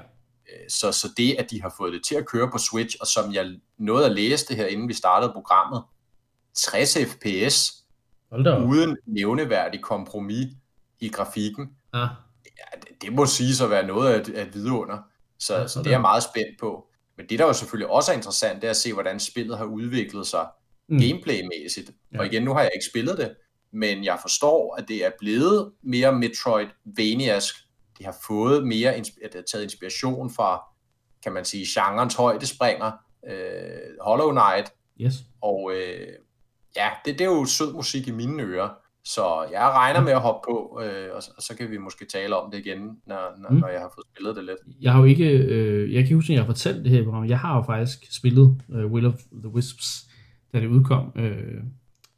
Øh, 0.48 0.70
så, 0.70 0.92
så 0.92 1.08
det, 1.16 1.36
at 1.38 1.50
de 1.50 1.62
har 1.62 1.74
fået 1.76 1.92
det 1.92 2.04
til 2.04 2.14
at 2.14 2.26
køre 2.26 2.50
på 2.50 2.58
Switch, 2.58 2.96
og 3.00 3.06
som 3.06 3.34
jeg 3.34 3.54
nåede 3.78 4.06
at 4.06 4.12
læse 4.12 4.46
det 4.48 4.56
her, 4.56 4.66
inden 4.66 4.88
vi 4.88 4.94
startede 4.94 5.32
programmet, 5.32 5.82
60 6.54 6.96
fps, 7.06 7.72
uden 8.66 8.96
nævneværdig 9.06 9.82
kompromis 9.82 10.46
i 11.00 11.08
grafikken, 11.08 11.70
ah. 11.92 12.08
ja, 12.44 12.80
det, 12.80 13.02
det 13.02 13.12
må 13.12 13.26
sige 13.26 13.64
at 13.64 13.70
være 13.70 13.86
noget 13.86 14.12
af 14.12 14.20
et, 14.20 14.28
et 14.28 14.54
vidunder. 14.54 14.98
Så, 15.38 15.56
ja, 15.56 15.68
så 15.68 15.78
det 15.78 15.86
er 15.86 15.90
jeg 15.90 16.00
meget 16.00 16.22
spændt 16.22 16.60
på. 16.60 16.86
Men 17.16 17.26
det, 17.28 17.38
der 17.38 17.46
jo 17.46 17.52
selvfølgelig 17.52 17.90
også 17.90 18.12
er 18.12 18.16
interessant, 18.16 18.62
det 18.62 18.66
er 18.66 18.70
at 18.70 18.76
se, 18.76 18.92
hvordan 18.92 19.20
spillet 19.20 19.58
har 19.58 19.64
udviklet 19.64 20.26
sig 20.26 20.46
mm. 20.88 20.98
gameplaymæssigt. 20.98 21.90
Ja. 22.12 22.18
Og 22.18 22.26
igen, 22.26 22.42
nu 22.42 22.52
har 22.52 22.60
jeg 22.60 22.70
ikke 22.74 22.86
spillet 22.86 23.18
det, 23.18 23.34
men 23.72 24.04
jeg 24.04 24.18
forstår, 24.22 24.76
at 24.78 24.88
det 24.88 25.04
er 25.04 25.10
blevet 25.18 25.72
mere 25.82 26.12
Metroidvaniask. 26.12 27.54
De 27.98 28.04
har 28.04 28.16
fået 28.26 28.66
mere 28.66 28.98
det 28.98 29.34
har 29.34 29.42
taget 29.52 29.64
inspiration 29.64 30.30
fra, 30.30 30.62
kan 31.22 31.32
man 31.32 31.44
sige, 31.44 31.66
genrens 31.68 32.14
højdespringer, 32.14 32.92
øh, 33.30 33.96
Hollow 34.00 34.30
Knight. 34.30 34.72
Yes. 35.00 35.14
Og 35.40 35.72
øh, 35.74 36.08
ja, 36.76 36.88
det, 37.04 37.18
det 37.18 37.24
er 37.24 37.30
jo 37.30 37.44
sød 37.44 37.72
musik 37.72 38.08
i 38.08 38.10
mine 38.10 38.42
ører. 38.42 38.68
Så 39.04 39.48
jeg 39.52 39.60
regner 39.60 40.00
med 40.00 40.12
at 40.12 40.20
hoppe 40.20 40.40
på, 40.50 40.80
øh, 40.84 41.14
og, 41.14 41.22
så, 41.22 41.30
og 41.36 41.42
så 41.42 41.56
kan 41.56 41.70
vi 41.70 41.78
måske 41.78 42.06
tale 42.06 42.36
om 42.36 42.50
det 42.50 42.58
igen, 42.58 42.78
når, 43.06 43.38
når, 43.38 43.50
mm. 43.50 43.56
når 43.56 43.68
jeg 43.68 43.80
har 43.80 43.92
fået 43.94 44.06
spillet 44.14 44.36
det 44.36 44.44
lidt. 44.44 44.58
Jeg 44.80 44.92
har 44.92 44.98
jo 44.98 45.04
ikke, 45.04 45.28
øh, 45.30 45.94
jeg 45.94 46.06
kan 46.06 46.16
huske, 46.16 46.32
at 46.32 46.34
jeg 46.34 46.42
har 46.42 46.46
fortalt 46.46 46.84
det 46.84 46.92
her 46.92 47.04
program. 47.04 47.28
Jeg 47.28 47.38
har 47.38 47.56
jo 47.56 47.62
faktisk 47.62 48.16
spillet 48.16 48.62
øh, 48.72 48.86
Will 48.92 49.06
of 49.06 49.14
the 49.32 49.48
Wisps, 49.48 50.08
da 50.52 50.60
det 50.60 50.66
udkom. 50.66 51.12
Øh, 51.16 51.62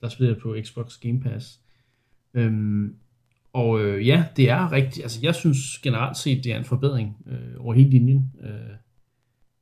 der 0.01 0.09
spillede 0.09 0.35
jeg 0.35 0.43
på 0.43 0.57
Xbox 0.65 0.99
Game 1.01 1.21
Pass. 1.21 1.61
Øhm, 2.35 2.97
og 3.55 3.81
øh, 3.81 4.07
ja, 4.07 4.25
det 4.37 4.51
er 4.51 4.73
rigtigt. 4.73 5.03
Altså, 5.03 5.21
jeg 5.23 5.35
synes 5.35 5.79
generelt 5.79 6.17
set, 6.17 6.45
det 6.45 6.53
er 6.53 6.59
en 6.59 6.65
forbedring 6.65 7.17
øh, 7.27 7.65
over 7.65 7.75
hele 7.75 7.91
linjen. 7.91 8.33
Øh, 8.43 8.77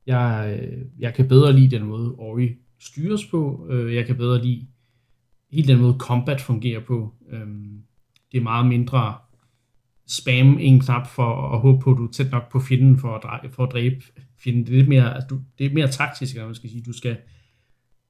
jeg, 0.07 0.59
øh, 0.63 0.83
jeg 0.99 1.15
kan 1.15 1.29
bedre 1.29 1.53
lide 1.53 1.77
den 1.77 1.87
måde, 1.87 2.15
Ori 2.19 2.49
styres 2.81 3.27
på. 3.27 3.67
Øh, 3.71 3.95
jeg 3.95 4.07
kan 4.07 4.17
bedre 4.17 4.43
lide 4.43 4.67
hele 5.51 5.69
den 5.69 5.81
måde 5.81 5.97
combat 5.99 6.41
fungerer 6.41 6.81
på. 6.81 7.15
Øh, 7.31 7.47
det 8.33 8.39
er 8.39 8.43
meget 8.43 8.67
mindre 8.67 9.15
spam 10.07 10.59
en 10.61 10.81
knap 10.81 11.07
for 11.07 11.55
at 11.55 11.61
håbe 11.61 11.81
på, 11.81 11.91
at 11.91 11.97
du 11.97 12.07
er 12.07 12.13
tæt 12.13 12.31
nok 12.31 12.53
på 12.53 12.61
fjenden 12.61 12.99
for 12.99 13.15
at, 13.15 13.23
dræbe, 13.23 13.55
for 13.55 13.63
at 13.65 13.73
dræbe 13.73 13.97
fjenden. 14.39 14.67
Det 14.67 14.73
er 14.73 14.77
lidt 14.77 14.89
mere, 14.89 15.15
altså, 15.15 15.29
du, 15.29 15.41
det 15.59 15.67
er 15.67 15.75
mere 15.75 15.89
taktisk, 15.89 16.35
eller 16.35 16.47
man 16.47 16.55
skal 16.55 16.71
sige. 16.71 16.83
Du 16.83 16.93
skal 16.93 17.17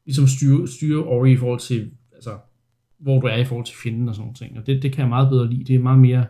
ligesom 0.05 0.27
styre, 0.27 0.69
styre 0.69 1.05
Ori 1.05 1.33
i 1.33 1.37
forhold 1.37 1.61
til, 1.61 1.91
altså, 2.15 2.39
hvor 3.03 3.21
du 3.21 3.27
er 3.27 3.37
i 3.37 3.45
forhold 3.45 3.67
til 3.67 3.77
fjenden 3.83 4.09
og 4.09 4.15
sådan 4.15 4.25
noget. 4.25 4.37
ting. 4.37 4.59
Og 4.59 4.67
det, 4.67 4.83
det 4.83 4.93
kan 4.93 5.01
jeg 5.01 5.09
meget 5.09 5.29
bedre 5.29 5.51
lide. 5.51 5.65
Det 5.65 5.75
er 5.75 5.79
meget 5.79 5.99
mere 5.99 6.27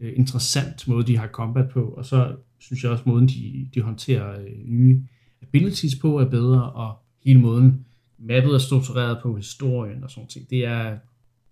øh, 0.00 0.12
interessant 0.16 0.88
måde, 0.88 1.06
de 1.06 1.18
har 1.18 1.26
combat 1.26 1.68
på. 1.68 1.84
Og 1.84 2.04
så 2.04 2.36
synes 2.58 2.82
jeg 2.82 2.92
også, 2.92 3.04
måden, 3.06 3.28
de, 3.28 3.68
de 3.74 3.80
håndterer 3.80 4.40
øh, 4.40 4.46
nye 4.64 5.02
abilities 5.42 5.94
på 5.94 6.18
er 6.18 6.28
bedre, 6.28 6.72
og 6.72 6.96
hele 7.24 7.40
måden, 7.40 7.86
mappet 8.18 8.54
er 8.54 8.58
struktureret 8.58 9.18
på 9.22 9.36
historien 9.36 10.04
og 10.04 10.10
sådan 10.10 10.28
noget. 10.36 10.50
Det 10.50 10.64
er 10.64 10.98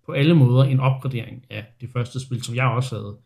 på 0.05 0.11
alle 0.11 0.33
måder 0.33 0.63
en 0.63 0.79
opgradering 0.79 1.45
af 1.49 1.65
det 1.81 1.89
første 1.89 2.19
spil, 2.19 2.43
som 2.43 2.55
jeg 2.55 2.65
også 2.65 2.95
havde. 2.95 3.17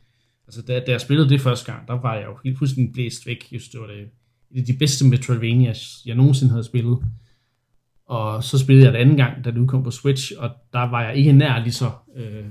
Altså, 0.48 0.62
da, 0.62 0.80
da 0.80 0.92
jeg 0.92 1.02
spillede 1.02 1.30
det 1.30 1.42
første 1.42 1.72
gang, 1.72 1.88
der 1.88 1.94
var 1.94 2.16
jeg 2.16 2.26
jo 2.26 2.38
helt 2.44 2.58
fuldstændig 2.58 2.94
blæst 2.94 3.28
væk. 3.28 3.52
Jeg 3.52 3.62
synes, 3.62 3.70
det 3.70 3.82
var 3.82 3.88
det, 3.88 4.10
det 4.54 4.68
de 4.68 4.78
bedste 4.80 5.06
Metroidvanias, 5.08 6.02
jeg 6.06 6.16
nogensinde 6.16 6.52
havde 6.52 6.64
spillet. 6.64 6.98
Og 8.06 8.44
så 8.44 8.58
spillede 8.60 8.86
jeg 8.86 8.94
det 8.94 9.00
anden 9.00 9.18
gang, 9.18 9.46
da 9.46 9.52
det 9.52 9.58
udkom 9.58 9.84
på 9.84 9.92
Switch, 9.92 10.32
og 10.38 10.50
der 10.74 10.90
var 10.90 11.04
jeg 11.04 11.16
ikke 11.16 11.32
nær 11.32 11.60
lige 11.60 11.74
så, 11.74 11.92
øh, 12.16 12.46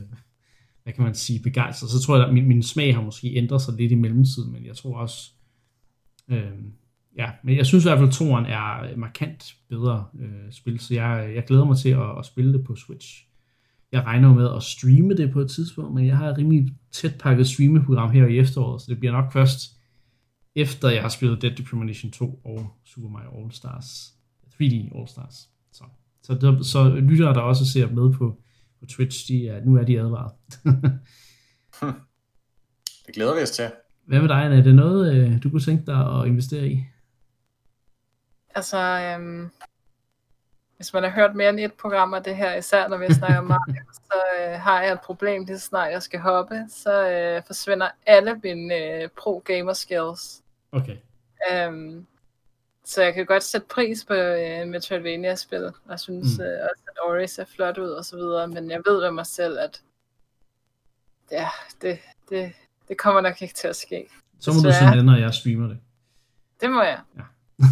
hvad 0.83 0.93
kan 0.93 1.05
man 1.05 1.15
sige, 1.15 1.41
begejstret. 1.43 1.91
Så 1.91 2.01
tror 2.01 2.17
jeg, 2.17 2.27
at 2.27 2.35
min, 2.35 2.49
min 2.49 2.63
smag 2.63 2.95
har 2.95 3.03
måske 3.03 3.35
ændret 3.35 3.63
sig 3.63 3.75
lidt 3.75 3.93
i 3.93 3.95
mellemtiden, 3.95 4.53
men 4.53 4.67
jeg 4.67 4.77
tror 4.77 4.97
også, 4.97 5.31
øh, 6.29 6.53
ja, 7.19 7.31
men 7.45 7.57
jeg 7.57 7.67
synes 7.67 7.85
i 7.85 7.89
hvert 7.89 7.99
fald, 7.99 8.09
at 8.09 8.15
toren 8.15 8.47
er 8.47 8.97
markant 8.97 9.55
bedre 9.69 10.05
øh, 10.21 10.53
spil, 10.53 10.81
så 10.81 10.95
jeg, 10.95 11.33
jeg 11.35 11.45
glæder 11.45 11.65
mig 11.65 11.77
til 11.77 11.89
at, 11.89 12.19
at 12.19 12.27
spille 12.27 12.53
det 12.53 12.65
på 12.65 12.77
Switch. 12.77 13.27
Jeg 13.93 14.05
regner 14.05 14.29
jo 14.29 14.35
med 14.35 14.57
at 14.57 14.63
streame 14.63 15.15
det 15.15 15.33
på 15.33 15.41
et 15.41 15.51
tidspunkt, 15.51 15.95
men 15.95 16.07
jeg 16.07 16.17
har 16.17 16.29
et 16.29 16.39
rimelig 16.39 16.69
tæt 16.93 17.15
pakket 17.21 17.47
streameprogram 17.47 18.11
her 18.11 18.27
i 18.27 18.39
efteråret, 18.39 18.83
så 18.83 18.87
det 18.89 18.99
bliver 18.99 19.13
nok 19.13 19.33
først 19.33 19.61
efter 20.55 20.89
jeg 20.89 21.03
har 21.03 21.09
spillet 21.09 21.43
Dead 21.43 21.65
Premonition 21.71 22.11
2 22.11 22.41
og 22.45 22.77
Super 22.85 23.09
Mario 23.09 23.43
All 23.43 23.53
Stars. 23.53 24.15
3D 24.63 24.99
All 24.99 25.09
Stars. 25.09 25.49
Så, 25.73 25.85
så, 26.23 26.35
der, 26.35 26.63
så 26.63 26.85
lyttere, 26.89 27.35
der 27.35 27.41
også 27.41 27.67
ser 27.73 27.91
med 27.91 28.13
på, 28.13 28.39
på 28.81 28.87
Twitch, 28.87 29.29
de 29.29 29.49
er, 29.49 29.65
nu 29.65 29.77
er 29.77 29.85
de 29.85 30.01
advaret. 30.01 30.33
det 33.07 33.15
glæder 33.15 33.35
vi 33.35 33.43
os 33.43 33.51
til. 33.51 33.71
Hvad 34.07 34.21
med 34.21 34.29
dig, 34.29 34.59
Er 34.59 34.63
det 34.63 34.75
noget, 34.75 35.15
øh, 35.15 35.43
du 35.43 35.51
kunne 35.51 35.61
tænke 35.61 35.87
dig 35.87 36.21
at 36.21 36.27
investere 36.27 36.67
i? 36.67 36.85
Altså, 38.55 38.79
øhm, 38.79 39.51
hvis 40.77 40.93
man 40.93 41.03
har 41.03 41.11
hørt 41.11 41.35
mere 41.35 41.49
end 41.49 41.61
et 41.61 41.73
program 41.73 42.15
af 42.15 42.23
det 42.23 42.37
her, 42.37 42.55
især 42.55 42.89
når 42.89 42.97
vi 42.97 43.15
snakker 43.15 43.39
om 43.39 43.45
Mario, 43.45 43.83
så 44.07 44.19
øh, 44.41 44.61
har 44.61 44.83
jeg 44.83 44.93
et 44.93 45.01
problem, 45.01 45.45
lige 45.45 45.59
så 45.59 45.67
snart 45.67 45.93
jeg 45.93 46.03
skal 46.03 46.21
hoppe, 46.21 46.65
så 46.69 47.11
øh, 47.11 47.43
forsvinder 47.47 47.89
alle 48.07 48.41
mine 48.43 48.75
øh, 48.75 49.09
pro-gamer 49.09 49.73
skills. 49.73 50.43
Okay. 50.73 50.97
Øhm, 51.53 52.07
så 52.85 53.03
jeg 53.03 53.15
kan 53.15 53.27
godt 53.27 53.43
sætte 53.43 53.67
pris 53.71 54.05
på 54.05 54.15
øh, 54.15 54.69
Metroidvania-spil, 54.69 55.65
og 55.65 55.91
jeg 55.91 56.01
synes 56.01 56.39
mm. 56.39 56.45
øh, 56.45 56.59
også, 56.71 56.83
at 56.89 57.11
Ori 57.11 57.27
ser 57.27 57.45
flot 57.45 57.79
ud 57.79 57.89
og 57.89 58.05
så 58.05 58.17
videre, 58.17 58.49
men 58.49 58.71
jeg 58.71 58.81
ved 58.87 59.01
ved 59.01 59.11
mig 59.11 59.27
selv, 59.27 59.59
at 59.59 59.83
ja, 61.31 61.49
det, 61.83 61.99
det, 62.29 62.53
det 62.89 62.99
kommer 62.99 63.21
nok 63.21 63.43
ikke 63.43 63.55
til 63.55 63.69
at 63.69 63.77
ske. 63.77 64.07
Så 64.41 64.53
må 64.53 64.69
du 64.69 64.73
sige, 64.73 65.03
når 65.03 65.17
jeg 65.17 65.35
streamer 65.35 65.69
det. 65.69 65.79
Det 66.61 66.71
må 66.71 66.83
jeg. 66.83 67.01
Ja. 67.17 67.23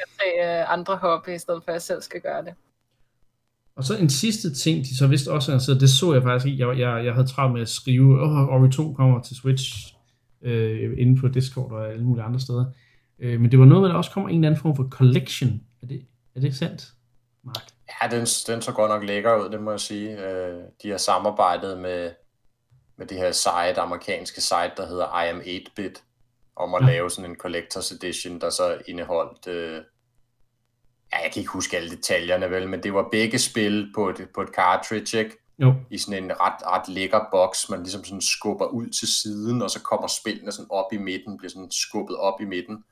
jeg 0.00 0.06
tage 0.18 0.60
øh, 0.60 0.72
andre 0.72 0.96
hobby, 0.96 1.28
i 1.28 1.38
stedet 1.38 1.62
for 1.64 1.70
at 1.70 1.74
jeg 1.74 1.82
selv 1.82 2.02
skal 2.02 2.20
gøre 2.20 2.44
det. 2.44 2.54
Og 3.76 3.84
så 3.84 3.96
en 3.96 4.10
sidste 4.10 4.54
ting, 4.54 4.84
de 4.84 4.96
så 4.96 5.06
vist 5.06 5.28
også 5.28 5.52
altså, 5.52 5.74
det 5.74 5.90
så 5.90 6.12
jeg 6.14 6.22
faktisk 6.22 6.46
ikke, 6.46 6.68
jeg, 6.68 6.78
jeg, 6.78 7.04
jeg 7.04 7.14
havde 7.14 7.26
travlt 7.26 7.52
med 7.52 7.62
at 7.62 7.68
skrive, 7.68 8.22
åh, 8.22 8.38
oh, 8.38 8.62
Ori 8.62 8.70
2 8.70 8.92
kommer 8.92 9.22
til 9.22 9.36
Switch, 9.36 9.94
øh, 10.42 10.94
inde 10.98 11.20
på 11.20 11.28
Discord 11.28 11.72
og 11.72 11.92
alle 11.92 12.04
mulige 12.04 12.24
andre 12.24 12.40
steder. 12.40 12.64
Øh, 13.18 13.40
men 13.40 13.50
det 13.50 13.58
var 13.58 13.64
noget 13.64 13.82
med, 13.82 13.88
at 13.88 13.92
der 13.92 13.98
også 13.98 14.10
kommer 14.10 14.30
en 14.30 14.36
eller 14.36 14.48
anden 14.48 14.60
form 14.60 14.76
for 14.76 14.88
collection. 14.90 15.60
Er 15.82 15.86
det, 15.86 16.06
er 16.34 16.40
det 16.40 16.56
sandt, 16.56 16.92
Mark? 17.42 17.64
Ja, 18.02 18.08
den, 18.08 18.26
den 18.46 18.62
så 18.62 18.72
godt 18.72 18.90
nok 18.90 19.04
lækker 19.04 19.44
ud, 19.44 19.50
det 19.50 19.62
må 19.62 19.70
jeg 19.70 19.80
sige. 19.80 20.26
Øh, 20.26 20.62
de 20.82 20.90
har 20.90 20.98
samarbejdet 20.98 21.78
med, 21.78 22.10
med 22.96 23.06
det 23.06 23.18
her 23.18 23.32
site, 23.32 23.80
amerikanske 23.80 24.40
site, 24.40 24.72
der 24.76 24.86
hedder 24.86 25.22
I 25.22 25.28
am 25.28 25.40
8-bit, 25.40 26.02
om 26.56 26.74
at 26.74 26.82
ja. 26.82 26.86
lave 26.86 27.10
sådan 27.10 27.30
en 27.30 27.36
collector's 27.46 27.94
edition, 27.94 28.40
der 28.40 28.50
så 28.50 28.78
indeholdt... 28.88 29.46
Øh, 29.46 29.82
ja, 31.12 31.22
jeg 31.22 31.30
kan 31.32 31.40
ikke 31.40 31.52
huske 31.52 31.76
alle 31.76 31.90
detaljerne 31.90 32.50
vel, 32.50 32.68
men 32.68 32.82
det 32.82 32.94
var 32.94 33.08
begge 33.12 33.38
spil 33.38 33.92
på 33.94 34.08
et, 34.08 34.28
på 34.34 34.42
et 34.42 34.48
cartridge, 34.48 35.18
ikke? 35.18 35.36
Jo. 35.58 35.74
I 35.90 35.98
sådan 35.98 36.24
en 36.24 36.32
ret, 36.40 36.66
ret 36.66 36.88
lækker 36.88 37.20
boks, 37.30 37.68
man 37.70 37.82
ligesom 37.82 38.04
sådan 38.04 38.20
skubber 38.20 38.66
ud 38.66 38.86
til 38.86 39.08
siden, 39.08 39.62
og 39.62 39.70
så 39.70 39.82
kommer 39.82 40.06
spillene 40.06 40.52
sådan 40.52 40.70
op 40.70 40.92
i 40.92 40.96
midten, 40.96 41.38
bliver 41.38 41.50
sådan 41.50 41.70
skubbet 41.70 42.16
op 42.16 42.40
i 42.40 42.44
midten 42.44 42.84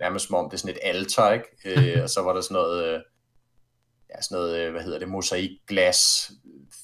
nærmest 0.00 0.26
som 0.26 0.34
om 0.34 0.50
det 0.50 0.56
er 0.56 0.58
sådan 0.58 0.74
et 0.74 0.80
alter, 0.82 1.30
ikke? 1.32 1.46
Øh, 1.96 2.02
og 2.02 2.10
så 2.10 2.22
var 2.22 2.32
der 2.32 2.40
sådan 2.40 2.54
noget, 2.54 2.84
øh, 2.84 3.00
ja, 4.10 4.22
sådan 4.22 4.36
noget, 4.36 4.60
øh, 4.60 4.72
hvad 4.72 4.82
hedder 4.82 4.98
det, 4.98 5.08
mosaikglas, 5.08 6.30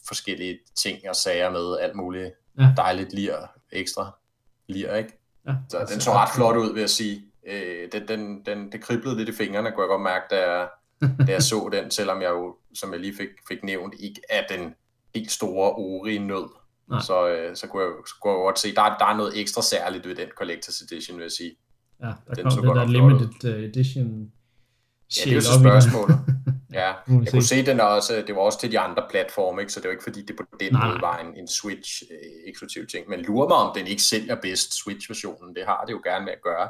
forskellige 0.06 0.58
ting 0.78 1.08
og 1.08 1.16
sager 1.16 1.50
med, 1.50 1.78
alt 1.78 1.96
muligt 1.96 2.32
ja. 2.58 2.72
dejligt 2.76 3.12
lir, 3.12 3.36
ekstra 3.72 4.18
lir, 4.68 4.94
ikke? 4.94 5.18
Ja, 5.46 5.54
så 5.68 5.86
den 5.90 6.00
så 6.00 6.12
ret 6.12 6.30
flot 6.34 6.56
ud, 6.56 6.72
vil 6.72 6.80
jeg 6.80 6.90
sige. 6.90 7.24
Øh, 7.46 7.92
den, 7.92 8.08
den, 8.08 8.46
den, 8.46 8.72
det 8.72 8.80
kriblede 8.80 9.16
lidt 9.16 9.28
i 9.28 9.32
fingrene, 9.32 9.72
kunne 9.72 9.82
jeg 9.82 9.88
godt 9.88 10.02
mærke, 10.02 10.24
da 10.30 10.50
jeg, 10.50 10.68
da 11.26 11.32
jeg 11.32 11.42
så 11.42 11.68
den, 11.72 11.90
selvom 11.90 12.22
jeg 12.22 12.30
jo, 12.30 12.56
som 12.74 12.92
jeg 12.92 13.00
lige 13.00 13.16
fik, 13.16 13.28
fik 13.48 13.64
nævnt, 13.64 13.94
ikke 13.98 14.20
er 14.28 14.46
den 14.46 14.74
helt 15.14 15.32
store 15.32 15.72
ori 15.72 16.18
nød. 16.18 16.48
så, 17.02 17.28
øh, 17.28 17.56
så 17.56 17.66
kunne 17.66 17.82
jeg, 17.82 17.92
så 18.06 18.14
kunne 18.20 18.32
jeg 18.32 18.38
godt 18.38 18.58
se, 18.58 18.74
der, 18.74 18.82
der 18.82 19.06
er 19.06 19.16
noget 19.16 19.40
ekstra 19.40 19.62
særligt 19.62 20.08
ved 20.08 20.14
den 20.14 20.28
Collector's 20.40 20.84
Edition, 20.84 21.16
vil 21.16 21.22
jeg 21.24 21.32
sige. 21.32 21.56
Ja, 22.02 22.12
der 22.26 22.34
den 22.34 22.44
kom 22.44 22.66
det 22.66 22.76
der 22.76 22.86
limited 22.86 23.54
uh, 23.54 23.64
edition. 23.64 24.32
Ja, 25.16 25.24
det 25.24 25.30
er 25.30 25.34
jo 25.34 25.40
så 25.40 25.58
spørgsmålet. 25.60 26.18
ja, 26.80 26.92
jeg 27.08 27.28
kunne 27.30 27.42
se 27.42 27.66
den 27.66 27.80
også, 27.80 28.24
det 28.26 28.34
var 28.34 28.40
også 28.40 28.60
til 28.60 28.72
de 28.72 28.78
andre 28.78 29.02
platforme, 29.10 29.60
ikke? 29.60 29.72
så 29.72 29.80
det 29.80 29.86
var 29.86 29.92
ikke 29.92 30.02
fordi, 30.02 30.22
det 30.26 30.36
på 30.36 30.42
den 30.60 30.72
nej, 30.72 30.88
måde 30.88 31.00
var 31.00 31.18
en, 31.18 31.36
en 31.36 31.48
Switch-eksklusiv 31.48 32.82
øh, 32.82 32.88
ting. 32.88 33.08
Men 33.08 33.20
lurer 33.20 33.48
mig, 33.48 33.56
om 33.56 33.74
den 33.76 33.86
ikke 33.86 34.02
sælger 34.02 34.34
bedst 34.34 34.74
Switch-versionen. 34.74 35.56
Det 35.56 35.64
har 35.66 35.84
det 35.86 35.92
jo 35.92 36.00
gerne 36.04 36.24
med 36.24 36.32
at 36.32 36.42
gøre, 36.42 36.68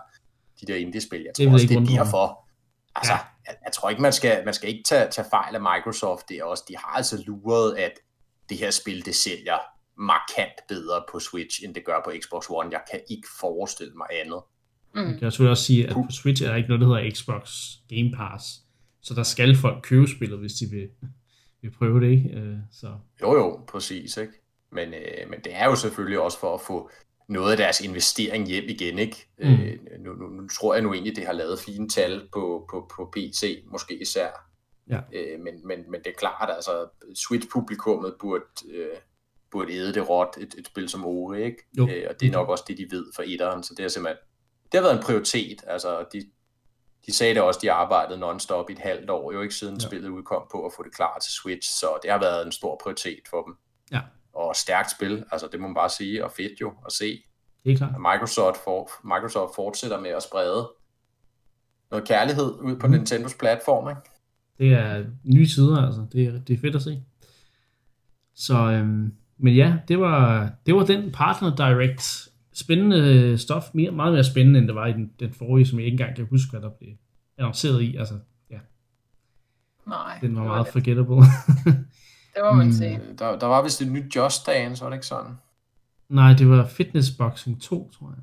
de 0.61 0.67
der 0.67 0.77
indie-spil. 0.77 1.23
Jeg 1.23 1.35
tror 1.35 1.45
det 1.45 1.53
også, 1.53 1.67
det 1.67 1.77
er 1.77 2.05
derfor. 2.05 2.49
Altså, 2.95 3.13
ja. 3.13 3.19
jeg, 3.47 3.55
jeg, 3.65 3.73
tror 3.73 3.91
ikke, 3.91 4.03
man 4.03 4.13
skal, 4.13 4.45
man 4.45 4.55
skal 4.55 4.69
ikke 4.69 4.83
tage, 4.85 5.11
tage 5.11 5.27
fejl 5.31 5.55
af 5.55 5.61
Microsoft. 5.61 6.29
Det 6.29 6.37
er 6.37 6.45
også, 6.45 6.65
de 6.69 6.77
har 6.77 6.97
altså 6.97 7.23
luret, 7.27 7.77
at 7.77 7.93
det 8.49 8.59
her 8.59 8.71
spil, 8.71 9.05
det 9.05 9.15
sælger 9.15 9.59
markant 9.97 10.57
bedre 10.69 11.05
på 11.13 11.21
Switch, 11.21 11.65
end 11.65 11.75
det 11.75 11.85
gør 11.85 12.01
på 12.05 12.13
Xbox 12.23 12.45
One. 12.51 12.69
Jeg 12.73 12.83
kan 12.91 13.01
ikke 13.11 13.29
forestille 13.41 13.95
mig 13.95 14.07
andet. 14.25 14.41
Mm. 14.95 15.01
Jeg 15.01 15.19
kan 15.19 15.31
selvfølgelig 15.31 15.51
også 15.51 15.65
sige, 15.65 15.89
at 15.89 15.95
på 15.95 16.07
Switch 16.11 16.43
er 16.43 16.49
der 16.49 16.57
ikke 16.57 16.69
noget, 16.69 16.81
der 16.81 16.87
hedder 16.87 17.11
Xbox 17.11 17.51
Game 17.89 18.13
Pass. 18.17 18.63
Så 19.03 19.15
der 19.15 19.23
skal 19.23 19.57
folk 19.57 19.83
købe 19.83 20.07
spillet, 20.09 20.39
hvis 20.39 20.53
de 20.53 20.67
vil, 20.71 20.89
vil 21.63 21.71
prøve 21.71 22.01
det, 22.01 22.11
ikke? 22.11 22.29
Øh, 22.29 22.57
så. 22.73 22.93
Jo, 23.23 23.35
jo, 23.35 23.61
præcis, 23.69 24.17
ikke? 24.17 24.33
Men, 24.73 24.95
øh, 24.95 25.31
men 25.31 25.41
det 25.45 25.55
er 25.55 25.65
jo 25.65 25.77
selvfølgelig 25.77 26.21
også 26.21 26.41
for 26.41 26.55
at 26.55 26.61
få 26.67 26.91
noget 27.29 27.51
af 27.51 27.57
deres 27.57 27.81
investering 27.81 28.47
hjem 28.47 28.65
igen, 28.69 28.99
ikke? 28.99 29.27
Mm. 29.39 29.45
Øh, 29.45 29.79
nu, 30.01 30.13
nu, 30.13 30.27
nu 30.27 30.49
tror 30.49 30.75
jeg 30.75 30.83
nu 30.83 30.93
egentlig, 30.93 31.17
det 31.17 31.27
har 31.27 31.33
lavet 31.33 31.59
fine 31.59 31.89
tal 31.89 32.29
på, 32.33 32.67
på, 32.71 32.91
på 32.97 33.13
PC, 33.17 33.65
måske 33.67 34.03
især. 34.03 34.29
Ja. 34.91 35.01
Øh, 35.13 35.41
men, 35.41 35.67
men, 35.67 35.91
men 35.91 36.01
det 36.01 36.07
er 36.07 36.19
klart, 36.19 36.51
altså 36.55 36.89
Switch-publikummet 37.15 38.15
burde, 38.21 38.45
øh, 38.71 38.97
burde 39.51 39.73
æde 39.73 39.95
det 39.95 40.09
råt, 40.09 40.37
et, 40.41 40.55
et 40.59 40.67
spil 40.67 40.89
som 40.89 41.05
Ori, 41.05 41.45
ikke? 41.45 41.59
Jo. 41.79 41.89
Øh, 41.89 42.07
og 42.11 42.21
det 42.21 42.29
er 42.29 42.33
nok 42.33 42.49
også 42.49 42.65
det, 42.69 42.79
de 42.79 42.87
ved 42.91 43.07
for 43.17 43.23
etteren, 43.27 43.63
så 43.63 43.75
det 43.77 43.85
er 43.85 43.89
simpelthen 43.89 44.19
det 44.73 44.81
har 44.81 44.83
været 44.83 44.97
en 44.97 45.03
prioritet. 45.03 45.65
Altså, 45.67 46.05
de, 46.13 46.23
de 47.07 47.13
sagde 47.13 47.35
det 47.35 47.43
også, 47.43 47.61
de 47.63 47.73
arbejdede 47.73 48.19
non-stop 48.19 48.71
i 48.71 48.73
et 48.73 48.79
halvt 48.79 49.11
år, 49.11 49.33
jo 49.33 49.43
ikke 49.43 49.55
siden 49.55 49.75
ja. 49.75 49.87
spillet 49.87 50.09
udkom 50.09 50.43
på 50.53 50.67
at 50.67 50.73
få 50.77 50.83
det 50.83 50.95
klar 50.95 51.19
til 51.19 51.33
Switch, 51.33 51.71
så 51.81 51.87
det 52.03 52.11
har 52.11 52.19
været 52.19 52.47
en 52.47 52.53
stor 52.53 52.81
prioritet 52.83 53.21
for 53.31 53.43
dem. 53.43 53.55
Ja. 53.93 54.01
Og 54.33 54.57
stærkt 54.57 54.91
spil, 54.91 55.25
altså 55.33 55.49
det 55.53 55.61
må 55.61 55.67
man 55.67 55.75
bare 55.75 55.89
sige, 55.89 56.25
og 56.25 56.31
fedt 56.31 56.61
jo 56.61 56.73
at 56.87 56.93
se. 56.93 57.23
Det 57.65 57.73
er 57.73 57.77
klart. 57.77 57.93
Microsoft, 57.99 58.59
for, 58.65 58.91
Microsoft 59.05 59.55
fortsætter 59.55 60.01
med 60.01 60.11
at 60.11 60.23
sprede 60.23 60.71
noget 61.91 62.09
kærlighed 62.09 62.59
ud 62.61 62.77
på 62.77 62.87
mm. 62.87 62.93
Nintendos 62.93 63.35
platform, 63.35 63.89
ikke? 63.89 64.01
Det 64.59 64.73
er 64.73 65.05
nye 65.25 65.49
sider, 65.49 65.87
altså. 65.87 66.07
Det 66.13 66.27
er, 66.27 66.33
det 66.41 66.55
er 66.55 66.61
fedt 66.61 66.77
at 66.77 66.83
se. 66.83 67.03
Så, 68.35 68.55
øhm, 68.55 69.15
men 69.39 69.55
ja, 69.55 69.77
det 69.89 70.01
var, 70.01 70.51
det 70.67 70.75
var 70.75 70.85
den 70.85 71.13
Partner 71.13 71.57
Direct 71.57 72.32
spændende 72.55 73.39
stof, 73.39 73.65
mere, 73.75 73.91
meget 73.91 74.13
mere 74.13 74.25
spændende, 74.25 74.59
end 74.59 74.69
det 74.69 74.75
var 74.75 74.87
i 74.87 74.93
den, 74.93 75.13
den 75.21 75.33
forrige, 75.33 75.67
som 75.67 75.79
jeg 75.79 75.87
ikke 75.87 75.95
engang 75.95 76.17
kan 76.17 76.27
huske, 76.31 76.51
hvad 76.51 76.61
der 76.61 76.71
blev 76.71 76.91
annonceret 77.39 77.83
i. 77.83 77.97
Altså, 77.97 78.15
ja. 78.51 78.59
Nej. 79.87 80.19
Den 80.21 80.37
var, 80.37 80.41
var 80.41 80.49
meget 80.49 80.67
det. 80.67 80.73
forgettable. 80.73 81.17
det 82.35 82.43
må 82.45 82.53
man 82.53 82.67
mm. 82.67 82.73
sige. 82.73 83.01
Der, 83.19 83.39
der 83.39 83.47
var 83.47 83.63
vist 83.63 83.83
et 83.83 83.93
nyt 83.93 84.17
Just 84.17 84.47
Dance, 84.47 84.83
var 84.83 84.91
det 84.91 84.97
ikke 84.97 85.07
sådan? 85.07 85.33
Nej, 86.09 86.33
det 86.33 86.49
var 86.49 86.67
Fitness 86.67 87.11
Boxing 87.11 87.63
2, 87.63 87.91
tror 87.91 88.11
jeg. 88.11 88.17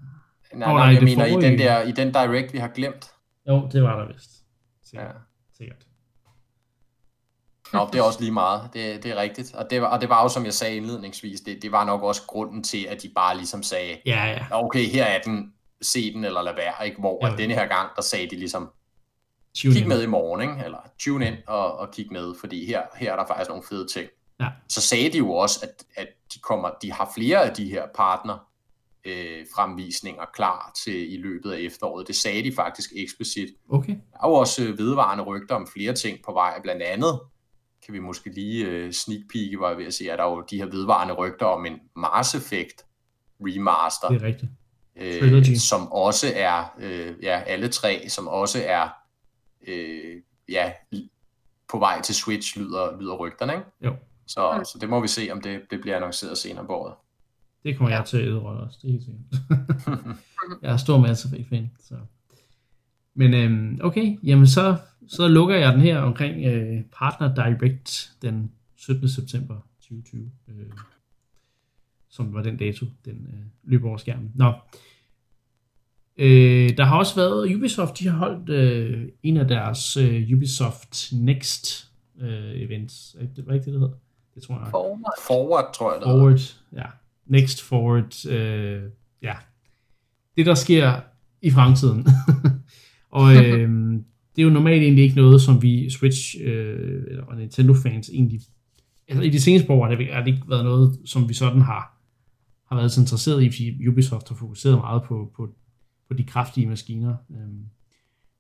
Nej, 0.60 0.72
oh, 0.72 0.76
nej, 0.76 0.86
nej 0.86 0.96
jeg 0.96 1.04
mener 1.04 1.26
i 1.26 1.50
den, 1.50 1.60
der, 1.60 1.82
i 1.82 1.92
den 1.92 2.14
Direct, 2.14 2.54
vi 2.54 2.58
har 2.58 2.68
glemt. 2.68 3.12
Jo, 3.48 3.70
det 3.72 3.84
var 3.84 4.00
der 4.00 4.14
vist. 4.14 4.32
Sikkert. 4.84 5.08
Ja. 5.08 5.14
Sikkert. 5.58 5.89
Nå, 7.74 7.90
det 7.94 8.00
er 8.00 8.04
også 8.04 8.20
lige 8.20 8.32
meget. 8.32 8.70
Det, 8.74 9.04
det 9.04 9.12
er 9.12 9.16
rigtigt. 9.16 9.56
Og 9.56 9.70
det, 9.70 9.82
var, 9.82 9.88
og 9.88 10.02
det 10.02 10.10
var 10.10 10.24
jo, 10.24 10.30
som 10.30 10.46
jeg 10.46 10.54
sagde 10.54 10.76
indledningsvis, 10.76 11.42
det, 11.42 11.62
det 11.62 11.72
var 11.72 11.86
nok 11.86 12.04
også 12.04 12.22
grunden 12.28 12.64
til, 12.64 12.86
at 12.86 13.02
de 13.02 13.10
bare 13.16 13.38
ligesom 13.38 13.64
sagde, 13.64 13.98
ja, 14.06 14.26
ja. 14.26 14.46
okay, 14.52 14.86
her 14.86 15.06
er 15.06 15.22
den, 15.22 15.54
se 15.82 16.14
den 16.14 16.24
eller 16.24 16.42
lad 16.42 16.56
være, 16.56 16.86
ikke? 16.86 17.00
Hvor 17.00 17.26
ja. 17.26 17.32
at 17.32 17.38
denne 17.38 17.54
her 17.54 17.68
gang, 17.68 17.90
der 17.96 18.02
sagde 18.02 18.30
de 18.30 18.36
ligesom, 18.36 18.70
tune 19.58 19.74
kig 19.74 19.82
in. 19.82 19.88
med 19.88 20.04
i 20.04 20.06
morgen, 20.06 20.42
ikke? 20.42 20.66
eller 20.66 20.78
tune 21.00 21.28
ind 21.28 21.38
og, 21.48 21.78
og 21.78 21.92
kig 21.92 22.08
med, 22.12 22.36
fordi 22.40 22.66
her, 22.66 22.82
her 22.96 23.12
er 23.12 23.16
der 23.16 23.26
faktisk 23.28 23.50
nogle 23.50 23.64
fede 23.70 23.88
ting. 23.88 24.10
Ja. 24.40 24.48
Så 24.70 24.82
sagde 24.82 25.10
de 25.10 25.18
jo 25.18 25.32
også, 25.32 25.60
at, 25.64 25.84
at 25.96 26.08
de, 26.34 26.40
kommer, 26.40 26.70
de 26.82 26.92
har 26.92 27.12
flere 27.16 27.44
af 27.44 27.56
de 27.56 27.70
her 27.70 27.84
partner 27.96 28.50
øh, 29.06 29.46
fremvisninger 29.56 30.26
klar 30.34 30.72
til 30.84 31.14
i 31.14 31.18
løbet 31.18 31.52
af 31.52 31.60
efteråret. 31.60 32.08
Det 32.08 32.16
sagde 32.16 32.44
de 32.44 32.56
faktisk 32.56 32.90
eksplicit. 32.96 33.50
Okay. 33.70 33.96
Der 34.12 34.24
er 34.24 34.30
jo 34.30 34.34
også 34.34 34.64
vedvarende 34.64 35.24
rygter 35.24 35.56
om 35.56 35.68
flere 35.74 35.94
ting 35.94 36.20
på 36.26 36.34
vej, 36.34 36.62
blandt 36.62 36.82
andet 36.82 37.20
kan 37.90 37.94
vi 37.94 38.00
måske 38.00 38.30
lige 38.30 38.86
uh, 38.86 38.92
sneak 38.92 39.22
peek, 39.34 39.60
var 39.60 39.70
jeg 39.70 39.78
ved 39.78 39.86
at 39.86 39.94
sige, 39.94 40.12
at 40.12 40.20
der 40.20 40.26
er 40.26 40.30
jo 40.30 40.46
de 40.50 40.58
her 40.58 40.66
vedvarende 40.66 41.14
rygter 41.14 41.46
om 41.46 41.66
en 41.66 41.80
Mars 41.96 42.36
Effect 42.36 42.86
remaster. 43.42 44.08
Det 44.08 44.22
er 44.22 44.28
rigtigt. 44.28 44.52
Øh, 44.96 45.56
som 45.56 45.92
også 45.92 46.28
er, 46.36 46.76
øh, 46.80 47.14
ja, 47.24 47.42
alle 47.48 47.68
tre, 47.68 48.10
som 48.10 48.28
også 48.28 48.64
er, 48.66 48.90
øh, 49.68 50.22
ja, 50.50 50.72
på 51.72 51.80
vej 51.80 52.02
til 52.02 52.16
Switch, 52.16 52.60
lyder, 52.60 53.00
lyder 53.00 53.16
rygterne, 53.16 53.54
ikke? 53.54 53.66
Jo. 53.86 53.96
Så, 54.28 54.70
så 54.74 54.78
det 54.82 54.90
må 54.90 55.00
vi 55.00 55.08
se, 55.08 55.30
om 55.32 55.42
det, 55.42 55.62
det 55.72 55.82
bliver 55.82 55.96
annonceret 55.96 56.38
senere 56.38 56.66
på 56.66 56.76
året. 56.76 56.94
Det 57.64 57.78
kommer 57.78 57.96
jeg 57.96 58.06
til 58.06 58.18
at 58.18 58.28
udrette 58.28 58.60
også, 58.60 58.80
det 58.82 58.88
er 58.88 58.92
helt 58.92 59.04
sikkert. 59.04 60.18
jeg 60.62 60.74
er 60.74 60.78
stor 60.78 60.98
Mass 60.98 61.26
Effect-fan, 61.26 61.72
så... 61.80 61.96
Men 63.14 63.34
øhm, 63.34 63.80
okay, 63.84 64.20
jamen 64.24 64.48
så 64.48 64.78
så 65.10 65.28
lukker 65.28 65.56
jeg 65.56 65.74
den 65.74 65.82
her 65.82 65.98
omkring 65.98 66.46
øh, 66.46 66.82
Partner 66.94 67.36
Direct 67.36 68.12
den 68.22 68.52
17. 68.76 69.10
september 69.10 69.56
2020, 69.82 70.32
øh, 70.48 70.54
som 72.10 72.34
var 72.34 72.42
den 72.42 72.58
dato, 72.58 72.86
den 73.06 73.28
øh, 73.34 73.72
løber 73.72 73.88
over 73.88 73.98
skærmen. 73.98 74.32
Nå. 74.36 74.54
Øh, 76.18 76.78
der 76.78 76.84
har 76.86 76.98
også 76.98 77.16
været 77.16 77.56
Ubisoft, 77.56 78.00
de 78.00 78.08
har 78.08 78.18
holdt 78.18 78.50
øh, 78.50 79.08
en 79.24 79.38
af 79.38 79.48
deres 79.48 79.98
øh, 79.98 80.30
Ubisoft 80.34 81.14
Next 81.14 81.92
øh, 82.22 82.62
events. 82.62 83.16
Er 83.20 83.26
det, 83.36 83.44
hvad 83.44 83.56
er 83.56 83.60
det, 83.60 83.66
det 83.66 83.74
hedder? 83.74 83.94
Det 84.36 84.44
tror 84.44 84.60
jeg. 84.60 84.68
Forward. 84.72 85.14
Forward, 85.28 85.74
tror 85.76 85.94
jeg. 85.94 86.02
Det 86.02 86.06
Forward, 86.06 86.40
ja. 86.74 86.86
Next 87.26 87.62
Forward, 87.62 88.26
øh, 88.26 88.84
ja. 89.22 89.34
Det, 90.38 90.46
der 90.46 90.56
sker 90.56 91.02
i 91.42 91.52
fremtiden. 91.52 92.08
og 93.20 93.36
øh, 93.46 93.96
det 94.40 94.46
er 94.46 94.50
jo 94.50 94.54
normalt 94.54 94.84
egentlig 94.84 95.04
ikke 95.04 95.16
noget, 95.16 95.42
som 95.42 95.62
vi 95.62 95.90
Switch 95.90 96.36
øh, 96.42 97.04
eller 97.10 97.36
Nintendo-fans 97.36 98.10
egentlig... 98.10 98.42
Altså 99.08 99.24
i 99.24 99.30
de 99.30 99.42
seneste 99.42 99.72
år 99.72 99.88
har 99.88 99.96
det, 99.96 100.14
har 100.14 100.24
det 100.24 100.28
ikke 100.28 100.50
været 100.50 100.64
noget, 100.64 101.00
som 101.06 101.30
vi 101.30 101.34
sådan 101.34 101.62
har, 101.62 101.98
har 102.70 102.76
været 102.76 102.92
så 102.92 103.02
interesseret 103.02 103.44
i, 103.44 103.50
fordi 103.50 103.88
Ubisoft 103.88 104.30
har 104.30 104.36
fokuseret 104.36 104.78
meget 104.78 105.04
på, 105.04 105.32
på, 105.36 105.50
på 106.08 106.14
de 106.14 106.24
kraftige 106.24 106.68
maskiner. 106.68 107.16
Øhm, 107.32 107.66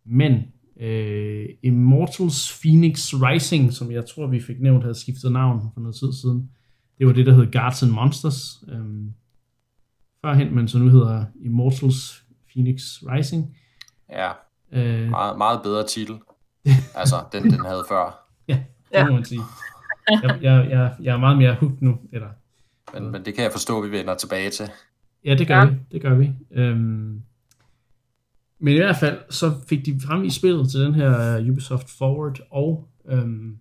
men 0.05 0.33
øh, 0.79 1.45
Immortals 1.63 2.59
Phoenix 2.61 3.13
Rising, 3.13 3.73
som 3.73 3.91
jeg 3.91 4.05
tror, 4.05 4.27
vi 4.27 4.39
fik 4.39 4.61
nævnt, 4.61 4.83
havde 4.83 4.99
skiftet 4.99 5.31
navn 5.31 5.61
for 5.73 5.81
noget 5.81 5.95
tid 5.95 6.13
siden, 6.13 6.49
det 6.97 7.07
var 7.07 7.13
det, 7.13 7.25
der 7.25 7.33
hed 7.33 7.51
Guards 7.51 7.83
and 7.83 7.91
Monsters 7.91 8.63
øh, 8.67 8.85
førhen, 10.21 10.55
men 10.55 10.67
så 10.67 10.79
nu 10.79 10.89
hedder 10.89 11.25
Immortals 11.41 12.23
Phoenix 12.51 13.03
Rising. 13.03 13.57
Ja, 14.09 14.31
Øh, 14.71 15.09
meget, 15.09 15.37
meget 15.37 15.61
bedre 15.63 15.87
titel. 15.87 16.19
altså, 16.95 17.15
den, 17.31 17.43
den 17.43 17.65
havde 17.65 17.83
før. 17.89 18.29
Ja, 18.47 18.59
det 18.93 19.07
må 19.07 19.13
man 19.13 19.25
sige. 19.25 19.41
Jeg, 20.11 20.39
jeg, 20.41 20.67
jeg, 20.69 20.95
jeg 21.01 21.13
er 21.13 21.17
meget 21.17 21.37
mere 21.37 21.53
hooked 21.53 21.77
nu. 21.81 21.99
Eller, 22.11 22.27
men, 22.93 23.11
men 23.11 23.25
det 23.25 23.33
kan 23.35 23.43
jeg 23.43 23.51
forstå, 23.51 23.81
at 23.81 23.91
vi 23.91 23.97
vender 23.97 24.15
tilbage 24.15 24.49
til. 24.49 24.69
Ja, 25.25 25.35
det 25.35 25.47
gør 25.47 25.57
ja. 25.57 25.65
vi. 25.65 25.75
Det 25.91 26.01
gør 26.01 26.15
vi. 26.15 26.31
Øhm, 26.51 27.21
men 28.59 28.73
i 28.73 28.77
hvert 28.77 28.97
fald, 28.97 29.19
så 29.29 29.53
fik 29.69 29.85
de 29.85 29.99
fremvist 30.05 30.35
spillet 30.35 30.71
til 30.71 30.79
den 30.79 30.93
her 30.93 31.39
Ubisoft 31.51 31.89
Forward, 31.97 32.39
og 32.51 32.87
øhm, 33.09 33.57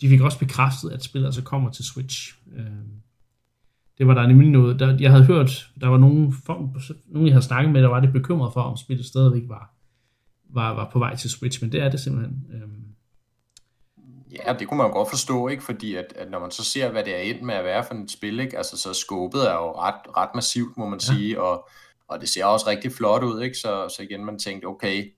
de 0.00 0.08
fik 0.08 0.20
også 0.20 0.38
bekræftet, 0.38 0.90
at 0.90 1.04
spillet 1.04 1.26
altså 1.26 1.42
kommer 1.42 1.70
til 1.70 1.84
Switch. 1.84 2.34
Øhm, 2.56 2.90
det 3.98 4.06
var 4.06 4.14
der 4.14 4.26
nemlig 4.26 4.50
noget, 4.50 4.80
der, 4.80 4.96
jeg 5.00 5.10
havde 5.10 5.24
hørt, 5.24 5.70
der 5.80 5.88
var 5.88 5.98
nogen, 5.98 6.34
nogen 7.06 7.26
jeg 7.26 7.34
havde 7.34 7.44
snakket 7.44 7.72
med, 7.72 7.82
der 7.82 7.88
var 7.88 8.00
lidt 8.00 8.12
bekymret 8.12 8.52
for, 8.52 8.60
om 8.60 8.76
spillet 8.76 9.06
stadigvæk 9.06 9.42
var 9.48 9.73
var, 10.54 10.74
var 10.74 10.90
på 10.92 10.98
vej 10.98 11.16
til 11.16 11.30
Switch, 11.30 11.62
men 11.62 11.72
det 11.72 11.82
er 11.82 11.88
det 11.88 12.00
simpelthen. 12.00 12.46
Øhm. 12.52 12.84
Ja, 14.32 14.52
det 14.52 14.68
kunne 14.68 14.78
man 14.78 14.86
jo 14.86 14.92
godt 14.92 15.10
forstå, 15.10 15.48
ikke? 15.48 15.62
fordi 15.62 15.94
at, 15.94 16.12
at 16.16 16.30
når 16.30 16.38
man 16.38 16.50
så 16.50 16.64
ser, 16.64 16.90
hvad 16.90 17.04
det 17.04 17.16
er 17.16 17.20
ind 17.20 17.42
med 17.42 17.54
at 17.54 17.64
være 17.64 17.84
for 17.84 17.94
et 17.94 18.10
spil, 18.10 18.40
ikke? 18.40 18.56
Altså, 18.56 18.76
så 18.76 18.92
skåbet 18.92 19.50
er 19.50 19.54
jo 19.54 19.72
ret, 19.72 20.16
ret 20.16 20.28
massivt, 20.34 20.76
må 20.76 20.88
man 20.88 20.98
ja. 20.98 21.14
sige, 21.14 21.42
og, 21.42 21.68
og 22.08 22.20
det 22.20 22.28
ser 22.28 22.44
også 22.44 22.66
rigtig 22.68 22.92
flot 22.92 23.22
ud, 23.22 23.42
ikke? 23.42 23.56
Så, 23.56 23.94
så 23.96 24.02
igen, 24.02 24.24
man 24.24 24.38
tænkte, 24.38 24.66
okay, 24.66 25.12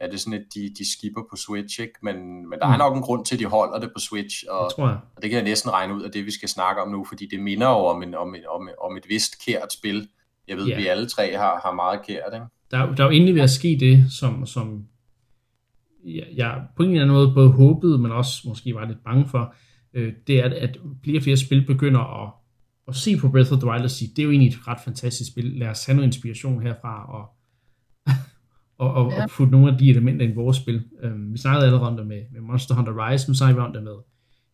er 0.00 0.10
det 0.10 0.20
sådan, 0.20 0.40
at 0.40 0.46
de, 0.54 0.74
de 0.78 0.92
skipper 0.92 1.22
på 1.30 1.36
Switch, 1.36 1.80
ikke? 1.80 1.94
Men, 2.02 2.48
men 2.48 2.58
der 2.58 2.66
er 2.66 2.72
mm. 2.72 2.78
nok 2.78 2.96
en 2.96 3.02
grund 3.02 3.24
til, 3.26 3.34
at 3.34 3.38
de 3.38 3.46
holder 3.46 3.78
det 3.78 3.90
på 3.94 4.00
Switch, 4.00 4.44
og, 4.48 4.64
det 4.64 4.74
tror 4.74 4.88
jeg. 4.88 4.98
og 5.16 5.22
det 5.22 5.30
kan 5.30 5.36
jeg 5.36 5.44
næsten 5.44 5.72
regne 5.72 5.94
ud 5.94 6.02
af 6.02 6.12
det, 6.12 6.26
vi 6.26 6.30
skal 6.30 6.48
snakke 6.48 6.82
om 6.82 6.88
nu, 6.88 7.04
fordi 7.04 7.26
det 7.30 7.40
minder 7.40 7.68
jo 7.68 7.76
om, 7.76 8.02
en, 8.02 8.14
om, 8.14 8.34
en, 8.34 8.42
om, 8.48 8.68
om 8.80 8.96
et 8.96 9.08
vist 9.08 9.44
kært 9.44 9.72
spil. 9.72 10.08
Jeg 10.48 10.56
ved, 10.56 10.68
yeah. 10.68 10.78
vi 10.78 10.86
alle 10.86 11.08
tre 11.08 11.36
har, 11.36 11.60
har 11.64 11.72
meget 11.72 12.06
kært, 12.06 12.34
ikke? 12.34 12.46
Der, 12.70 12.94
der 12.94 13.04
er 13.04 13.08
jo 13.08 13.14
endelig 13.14 13.34
ved 13.34 13.42
at 13.42 13.50
ske 13.50 13.76
det, 13.80 14.12
som, 14.12 14.46
som 14.46 14.86
jeg, 16.04 16.26
jeg 16.34 16.62
på 16.76 16.82
en 16.82 16.90
eller 16.90 17.02
anden 17.02 17.16
måde 17.16 17.32
både 17.34 17.48
håbede, 17.48 17.98
men 17.98 18.12
også 18.12 18.42
måske 18.48 18.74
var 18.74 18.86
lidt 18.86 19.04
bange 19.04 19.26
for, 19.28 19.54
øh, 19.94 20.12
det 20.26 20.38
er, 20.38 20.44
at 20.44 20.78
flere 21.04 21.18
og 21.18 21.22
flere 21.22 21.36
spil 21.36 21.66
begynder 21.66 22.22
at 22.22 22.32
at 22.88 22.96
se 22.96 23.16
på 23.16 23.28
Breath 23.28 23.52
of 23.52 23.58
the 23.58 23.68
Wild 23.68 23.82
og 23.82 23.90
sige, 23.90 24.10
det 24.16 24.18
er 24.18 24.24
jo 24.24 24.30
egentlig 24.30 24.48
et 24.48 24.68
ret 24.68 24.78
fantastisk 24.84 25.30
spil, 25.30 25.44
lad 25.44 25.68
os 25.68 25.86
have 25.86 25.96
noget 25.96 26.06
inspiration 26.06 26.62
herfra, 26.62 27.12
og, 27.12 27.28
og, 28.84 28.94
og, 28.94 29.12
ja. 29.12 29.22
og 29.22 29.30
putte 29.30 29.52
nogle 29.52 29.72
af 29.72 29.78
de 29.78 29.90
elementer 29.90 30.26
i 30.26 30.32
vores 30.32 30.56
spil. 30.56 30.84
Um, 31.04 31.32
vi 31.32 31.38
snakkede 31.38 31.66
allerede 31.66 31.88
om 31.88 31.96
det 31.96 32.06
med, 32.06 32.22
med 32.32 32.40
Monster 32.40 32.74
Hunter 32.74 33.08
Rise, 33.08 33.30
nu 33.30 33.34
snakker 33.34 33.62
vi 33.62 33.66
om 33.66 33.72
det 33.72 33.82
med 33.82 33.96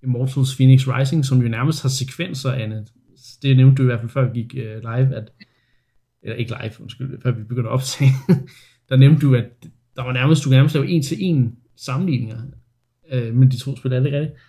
Immortals 0.02 0.56
Phoenix 0.56 0.88
Rising, 0.88 1.24
som 1.24 1.42
jo 1.42 1.48
nærmest 1.48 1.82
har 1.82 1.88
sekvenser 1.88 2.52
af 2.52 2.68
det. 2.68 3.56
Nævnte 3.56 3.76
du 3.76 3.82
i 3.82 3.86
hvert 3.86 4.00
fald 4.00 4.10
før 4.10 4.32
vi 4.32 4.40
gik 4.40 4.54
uh, 4.54 4.60
live, 4.60 5.14
at, 5.14 5.32
eller 6.22 6.36
ikke 6.36 6.56
live, 6.62 6.80
undskyld, 6.80 7.22
før 7.22 7.30
vi 7.30 7.42
begyndte 7.42 7.70
at 7.70 7.74
optage, 7.74 8.10
der 8.88 8.96
nævnte 8.96 9.26
du, 9.26 9.34
at 9.34 9.50
der 9.96 10.02
var 10.02 10.12
nærmest, 10.12 10.44
du 10.44 10.48
kan 10.48 10.56
nærmest 10.56 10.74
lave 10.74 10.88
en 10.88 11.02
til 11.02 11.16
en 11.20 11.58
sammenligninger 11.76 12.38
uh, 13.12 13.34
med 13.34 13.50
de 13.50 13.58
to 13.58 13.76
spil, 13.76 13.92
er 13.92 14.00
det 14.00 14.12
rigtigt? 14.12 14.40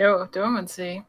Jo, 0.00 0.26
det 0.34 0.42
må 0.42 0.50
man 0.50 0.68
sige. 0.68 1.04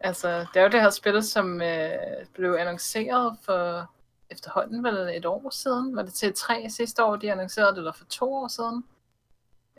Altså, 0.00 0.46
det 0.54 0.60
er 0.60 0.62
jo 0.62 0.68
det 0.68 0.80
her 0.80 0.90
spil, 0.90 1.22
som 1.22 1.62
øh, 1.62 1.90
blev 2.34 2.56
annonceret 2.58 3.36
for 3.44 3.90
efterhånden 4.30 4.84
vel 4.84 4.94
et 5.16 5.26
år 5.26 5.50
siden. 5.50 5.96
Var 5.96 6.02
det 6.02 6.12
til 6.12 6.32
tre 6.34 6.66
sidste 6.70 7.04
år, 7.04 7.16
de 7.16 7.32
annoncerede 7.32 7.70
det, 7.70 7.78
eller 7.78 7.92
for 7.92 8.04
to 8.04 8.34
år 8.34 8.48
siden? 8.48 8.84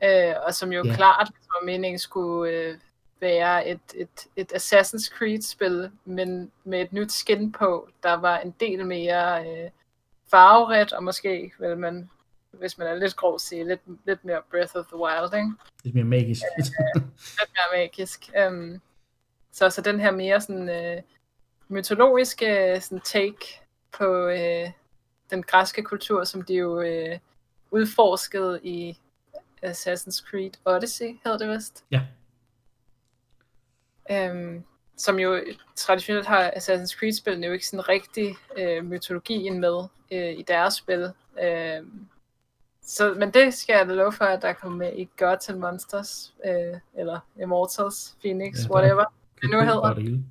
Øh, 0.04 0.36
og 0.48 0.54
som 0.54 0.72
jo 0.72 0.86
yeah. 0.86 0.96
klart 0.96 1.32
var 1.32 1.66
meningen 1.66 2.00
skulle 2.00 2.52
øh, 2.52 2.76
være 3.22 3.68
et, 3.68 3.80
et, 3.96 4.28
et 4.36 4.54
Assassin's 4.54 5.18
Creed-spil, 5.18 5.92
men 6.06 6.52
med 6.64 6.82
et 6.82 6.94
nyt 6.94 7.12
skin 7.12 7.52
på, 7.52 7.90
der 8.04 8.14
var 8.14 8.38
en 8.40 8.56
del 8.60 8.86
mere 8.86 9.48
øh, 9.48 9.70
farveret, 10.32 10.94
og 10.94 11.04
måske 11.04 11.54
vil 11.60 11.78
man, 11.78 12.10
hvis 12.52 12.78
man 12.78 12.88
er 12.88 12.96
lidt 12.96 13.16
grov, 13.16 13.40
sige 13.40 13.68
lidt, 13.68 13.82
lidt 14.06 14.26
mere 14.26 14.42
Breath 14.52 14.76
of 14.76 14.86
the 14.86 14.98
Wild, 14.98 15.34
ikke? 15.34 15.52
Lidt 15.84 15.96
mere 15.96 16.06
magisk. 16.06 16.42
lidt 17.40 17.52
mere 17.54 17.82
magisk. 17.82 18.32
Um, 18.48 18.82
så, 19.52 19.70
så 19.70 19.82
den 19.82 20.00
her 20.00 20.12
mere 20.12 20.42
sådan 20.42 20.70
øh, 20.70 21.02
mytologiske 21.68 22.82
sådan 22.82 23.02
take 23.02 23.62
på 23.92 24.28
øh, 24.28 24.72
den 25.30 25.44
græske 25.44 25.84
kultur, 25.84 26.24
som 26.24 26.42
de 26.42 26.54
jo 26.54 26.82
øh, 26.82 27.20
udforskede 27.72 28.60
i 28.64 28.98
Assassin's 29.66 30.30
Creed 30.30 30.52
Odyssey, 30.66 31.20
hedder 31.24 31.38
det 31.38 31.50
vist. 31.50 31.84
Ja. 31.92 32.02
Um, 34.14 34.64
som 34.98 35.20
jo 35.20 35.44
traditionelt 35.76 36.26
har 36.26 36.52
Assassin's 36.56 37.00
Creed-spillene 37.00 37.48
jo 37.48 37.54
ikke 37.54 37.68
sådan 37.68 37.90
rigtig 37.90 38.36
øh, 38.58 38.86
mytologien 38.86 39.60
med 39.60 39.84
øh, 40.12 40.40
i 40.40 40.42
deres 40.48 40.74
spil. 40.74 41.12
Øh, 41.44 41.82
så, 42.82 43.14
men 43.18 43.32
det 43.32 43.54
skal 43.54 43.74
jeg 43.74 43.88
da 43.88 43.94
love 43.94 44.12
for, 44.12 44.26
at 44.26 44.42
der 44.42 44.54
kommer 44.54 44.78
med 44.78 44.94
i 44.98 45.10
Gods 45.18 45.50
and 45.50 45.60
Monsters, 45.60 46.34
øh, 46.46 46.80
eller 46.98 47.20
Immortals, 47.42 48.16
Phoenix, 48.20 48.66
ja, 48.66 48.74
whatever 48.74 49.06
det 49.42 49.50
nu 49.50 49.60
hedder. 49.60 49.94
Det 49.94 50.24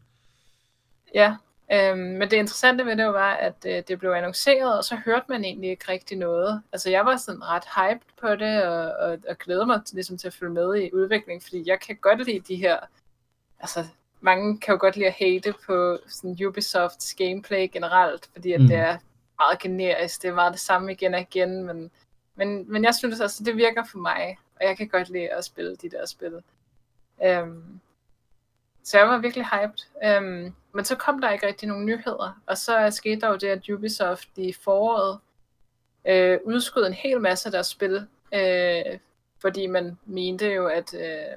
ja, 1.15 1.37
øhm, 1.73 1.99
men 1.99 2.23
det 2.23 2.33
interessante 2.33 2.87
ved 2.87 2.97
det 2.97 3.05
jo 3.05 3.11
var, 3.11 3.33
at 3.33 3.55
øh, 3.67 3.83
det 3.89 3.99
blev 3.99 4.11
annonceret, 4.11 4.79
og 4.79 4.85
så 4.85 4.97
hørte 4.97 5.25
man 5.29 5.45
egentlig 5.45 5.71
ikke 5.71 5.93
rigtig 5.93 6.19
noget. 6.19 6.63
Altså 6.73 6.91
jeg 6.91 7.07
var 7.07 7.17
sådan 7.17 7.45
ret 7.45 7.65
hyped 7.77 8.13
på 8.21 8.37
det, 8.37 8.63
og, 8.63 8.93
og, 8.93 9.19
og 9.29 9.39
glæder 9.39 9.67
mig 9.67 9.81
ligesom 9.93 10.19
til 10.19 10.27
at 10.27 10.35
følge 10.35 10.53
med 10.53 10.77
i 10.77 10.91
udviklingen, 10.93 11.41
fordi 11.41 11.63
jeg 11.67 11.81
kan 11.81 11.97
godt 11.97 12.27
lide 12.27 12.41
de 12.41 12.57
her, 12.57 12.77
altså 13.61 13.85
mange 14.21 14.61
kan 14.61 14.73
jo 14.73 14.79
godt 14.81 14.97
lide 14.97 15.07
at 15.07 15.13
hate 15.13 15.55
på 15.67 15.99
sådan 16.07 16.47
Ubisofts 16.47 17.15
gameplay 17.15 17.69
generelt, 17.73 18.29
fordi 18.33 18.53
at 18.53 18.61
mm. 18.61 18.67
det 18.67 18.77
er 18.77 18.99
meget 19.39 19.59
generisk, 19.59 20.23
det 20.23 20.29
er 20.29 20.35
meget 20.35 20.53
det 20.53 20.61
samme 20.61 20.93
igen 20.93 21.15
og 21.15 21.21
igen, 21.21 21.65
men, 21.65 21.91
men, 22.35 22.73
men 22.73 22.85
jeg 22.85 22.95
synes 22.95 23.21
altså, 23.21 23.45
det 23.45 23.57
virker 23.57 23.85
for 23.85 23.99
mig, 23.99 24.39
og 24.61 24.67
jeg 24.67 24.77
kan 24.77 24.89
godt 24.89 25.09
lide 25.09 25.29
at 25.29 25.45
spille 25.45 25.77
de 25.77 25.91
der 25.91 26.07
spil. 26.07 26.43
Um, 27.43 27.81
så 28.83 28.99
jeg 28.99 29.09
var 29.09 29.19
virkelig 29.19 29.47
hyped. 29.47 30.19
Um, 30.19 30.55
men 30.73 30.85
så 30.85 30.97
kom 30.97 31.21
der 31.21 31.31
ikke 31.31 31.47
rigtig 31.47 31.69
nogen 31.69 31.87
nyheder, 31.87 32.41
og 32.47 32.59
så 32.59 32.91
skete 32.91 33.21
der 33.21 33.29
jo 33.29 33.37
det, 33.37 33.49
at 33.49 33.69
Ubisoft 33.69 34.29
i 34.37 34.53
foråret 34.53 35.19
øh, 36.05 36.39
udskød 36.45 36.87
en 36.87 36.93
hel 36.93 37.21
masse 37.21 37.49
af 37.49 37.53
deres 37.53 37.67
spil, 37.67 38.07
øh, 38.35 38.99
fordi 39.41 39.67
man 39.67 39.99
mente 40.07 40.47
jo, 40.47 40.67
at, 40.67 40.95
øh, 40.95 41.37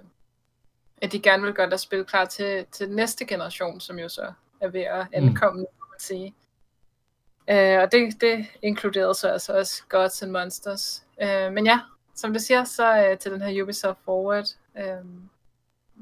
at 1.01 1.11
de 1.11 1.19
gerne 1.19 1.41
ville 1.41 1.55
gøre 1.55 1.69
deres 1.69 1.81
spil 1.81 2.05
klar 2.05 2.25
til, 2.25 2.65
til 2.71 2.89
næste 2.89 3.25
generation, 3.25 3.79
som 3.79 3.99
jo 3.99 4.09
så 4.09 4.33
er 4.61 4.67
ved 4.67 4.81
at 4.81 5.07
mm. 5.11 5.27
ankomme, 5.27 5.59
mm. 5.59 5.65
kan 5.65 5.87
man 5.91 5.99
sige. 5.99 6.35
Øh, 7.49 7.81
og 7.81 7.91
det, 7.91 8.21
det 8.21 8.45
inkluderede 8.61 9.13
så 9.13 9.27
altså 9.27 9.53
også 9.53 9.83
Gods 9.89 10.21
and 10.21 10.31
Monsters. 10.31 11.05
Øh, 11.21 11.53
men 11.53 11.65
ja, 11.65 11.79
som 12.15 12.33
du 12.33 12.39
siger, 12.39 12.63
så 12.63 13.07
øh, 13.07 13.17
til 13.17 13.31
den 13.31 13.41
her 13.41 13.63
Ubisoft 13.63 13.99
Forward, 14.05 14.45
øh, 14.77 15.05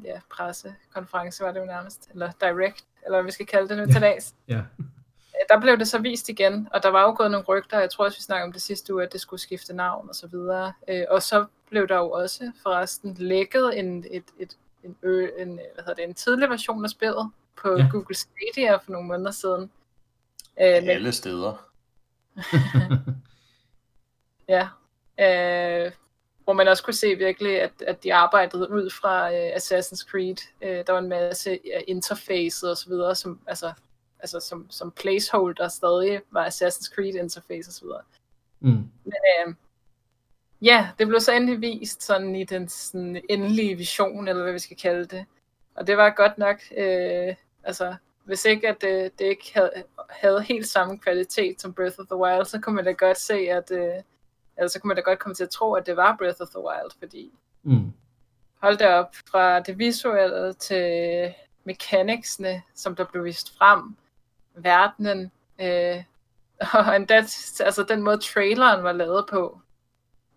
ja, 0.04 0.20
pressekonference 0.30 1.44
var 1.44 1.52
det 1.52 1.60
jo 1.60 1.66
nærmest, 1.66 2.10
eller 2.12 2.32
direct, 2.42 2.86
eller 3.06 3.18
hvad 3.18 3.24
vi 3.24 3.32
skal 3.32 3.46
kalde 3.46 3.70
det 3.70 3.78
nu 3.78 3.86
til 3.86 4.02
dags. 4.02 4.36
Ja. 4.48 4.62
Der 5.50 5.60
blev 5.60 5.78
det 5.78 5.88
så 5.88 5.98
vist 5.98 6.30
igen, 6.30 6.68
og 6.72 6.84
der 6.84 6.90
var 6.90 7.02
jo 7.02 7.16
gået 7.18 7.32
nogle 7.32 7.46
rygter, 7.46 7.80
jeg 7.80 7.90
tror 7.90 8.06
også, 8.06 8.18
vi 8.18 8.22
snakkede 8.24 8.46
om 8.46 8.54
det 8.54 8.62
sidste 8.62 8.94
uge, 8.94 9.04
at 9.04 9.14
det 9.14 9.22
skulle 9.22 9.40
skifte 9.40 9.74
navn 9.74 10.10
og 10.10 10.16
så 10.16 10.28
videre. 10.28 10.74
Øh, 10.88 11.06
og 11.10 11.24
så 11.24 11.46
blev 11.70 11.88
der 11.88 11.96
jo 11.96 12.12
også 12.12 12.52
forresten 12.64 13.14
lækket 13.20 13.80
en, 13.80 14.06
et, 14.12 14.24
et, 14.40 14.58
en, 14.84 14.96
ø, 15.04 15.28
en, 15.38 15.60
hvad 15.74 15.84
hedder 15.84 15.94
det, 15.94 16.04
en 16.04 16.14
tidlig 16.14 16.50
version 16.50 16.84
af 16.84 16.90
spillet 16.90 17.32
på 17.56 17.78
ja. 17.78 17.88
Google 17.92 18.16
Stadia 18.16 18.76
for 18.76 18.92
nogle 18.92 19.08
måneder 19.08 19.32
siden. 19.32 19.72
Øh, 20.60 20.60
Alle 20.60 21.04
men... 21.04 21.14
steder. 21.14 21.70
ja. 24.56 24.68
Øh, 25.20 25.92
hvor 26.44 26.54
man 26.54 26.68
også 26.68 26.84
kunne 26.84 26.94
se 26.94 27.16
virkelig, 27.16 27.62
at, 27.62 27.72
at 27.88 28.04
de 28.04 28.14
arbejdede 28.14 28.72
ud 28.72 28.90
fra 28.90 29.28
uh, 29.28 29.56
Assassin's 29.56 30.10
Creed. 30.10 30.38
Uh, 30.62 30.86
der 30.88 30.92
var 30.92 31.00
en 31.00 31.10
masse 31.10 31.52
uh, 31.52 31.82
interfaces 31.88 32.64
og 32.64 32.78
så 32.78 32.90
videre, 32.90 33.16
som, 33.16 33.40
altså, 33.48 33.74
altså 34.20 34.40
som, 34.40 34.66
som 34.70 34.92
placeholder 34.92 35.68
stadig 35.68 36.22
var 36.32 36.48
Assassin's 36.48 36.96
Creed 36.96 37.14
interface 37.14 37.70
og 37.70 37.74
så 37.74 37.86
videre. 37.86 38.02
Mm. 38.60 38.90
Men 39.04 39.14
uh, 39.48 39.54
ja, 40.62 40.90
det 41.00 41.08
blev 41.08 41.20
så 41.20 41.32
endelig 41.32 41.62
vist 41.62 42.04
sådan 42.04 42.36
i 42.36 42.44
den 42.44 42.70
sådan, 42.70 43.22
endelige 43.30 43.76
vision, 43.76 44.28
eller 44.28 44.44
hvad 44.44 44.54
vi 44.54 44.60
skal 44.60 44.78
kalde 44.78 45.06
det. 45.06 45.26
Og 45.76 45.88
det 45.88 45.98
var 45.98 46.10
godt 46.10 46.38
nok, 46.38 46.58
uh, 46.72 47.36
altså 47.64 47.96
hvis 48.24 48.46
ikke 48.46 48.70
at 48.70 48.82
det, 48.82 49.20
det 49.20 49.26
ikke 49.26 49.52
havde, 49.54 49.72
havde 50.10 50.42
helt 50.42 50.68
samme 50.68 51.00
kvalitet 51.00 51.62
som 51.62 51.74
Breath 51.74 52.00
of 52.00 52.06
the 52.06 52.16
Wild, 52.16 52.46
så 52.46 52.60
kunne 52.60 52.76
man 52.76 52.86
da 52.86 52.92
godt 52.92 53.18
se, 53.18 53.34
at 53.34 53.72
uh, 53.72 54.04
Ellers 54.60 54.72
så 54.72 54.80
kunne 54.80 54.88
man 54.88 54.96
da 54.96 55.02
godt 55.02 55.20
komme 55.20 55.36
til 55.36 55.44
at 55.44 55.50
tro, 55.50 55.74
at 55.74 55.86
det 55.86 55.98
var 55.98 56.16
Breath 56.20 56.42
of 56.42 56.48
the 56.48 56.60
Wild, 56.60 56.92
fordi 57.00 57.32
mm. 57.64 57.94
hold 58.62 58.78
det 58.78 58.88
op, 58.88 59.16
fra 59.32 59.60
det 59.60 59.80
visuelle 59.80 60.54
til 60.54 61.34
mechanicsne, 61.64 62.62
som 62.76 62.96
der 62.96 63.06
blev 63.06 63.24
vist 63.24 63.58
frem, 63.58 63.96
verdenen, 64.56 65.32
øh, 65.60 66.04
og 66.74 66.96
endda, 66.96 67.16
altså 67.60 67.86
den 67.90 68.02
måde 68.02 68.18
traileren 68.18 68.84
var 68.84 68.92
lavet 68.92 69.26
på, 69.30 69.62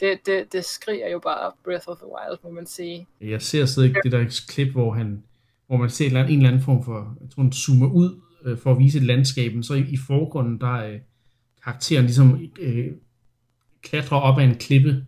det, 0.03 0.26
det, 0.26 0.53
det 0.53 0.64
skriger 0.64 1.09
jo 1.11 1.18
bare 1.18 1.53
Breath 1.64 1.88
of 1.88 1.96
the 1.96 2.07
Wild, 2.07 2.38
må 2.44 2.50
man 2.50 2.66
sige. 2.66 3.07
Jeg 3.20 3.42
ser 3.42 3.66
stadig 3.66 3.94
det 4.05 4.12
der 4.12 4.42
klip, 4.48 4.72
hvor 4.72 4.92
han 4.92 5.22
hvor 5.66 5.76
man 5.76 5.90
ser 5.90 6.07
en 6.07 6.16
eller 6.16 6.48
anden 6.48 6.62
form 6.62 6.84
for, 6.84 7.16
jeg 7.20 7.30
tror 7.30 7.42
han 7.42 7.53
zoomer 7.53 7.86
ud 7.86 8.20
øh, 8.44 8.59
for 8.59 8.72
at 8.72 8.78
vise 8.78 8.98
et 8.98 9.05
landskab, 9.05 9.53
så 9.62 9.74
i, 9.74 9.80
i 9.80 9.96
forgrunden, 10.07 10.61
der 10.61 10.76
er 10.76 10.92
øh, 10.92 11.00
karakteren 11.64 12.05
ligesom 12.05 12.40
øh, 12.61 12.86
klatrer 13.82 14.18
op 14.18 14.38
ad 14.38 14.44
en 14.44 14.55
klippe. 14.55 15.07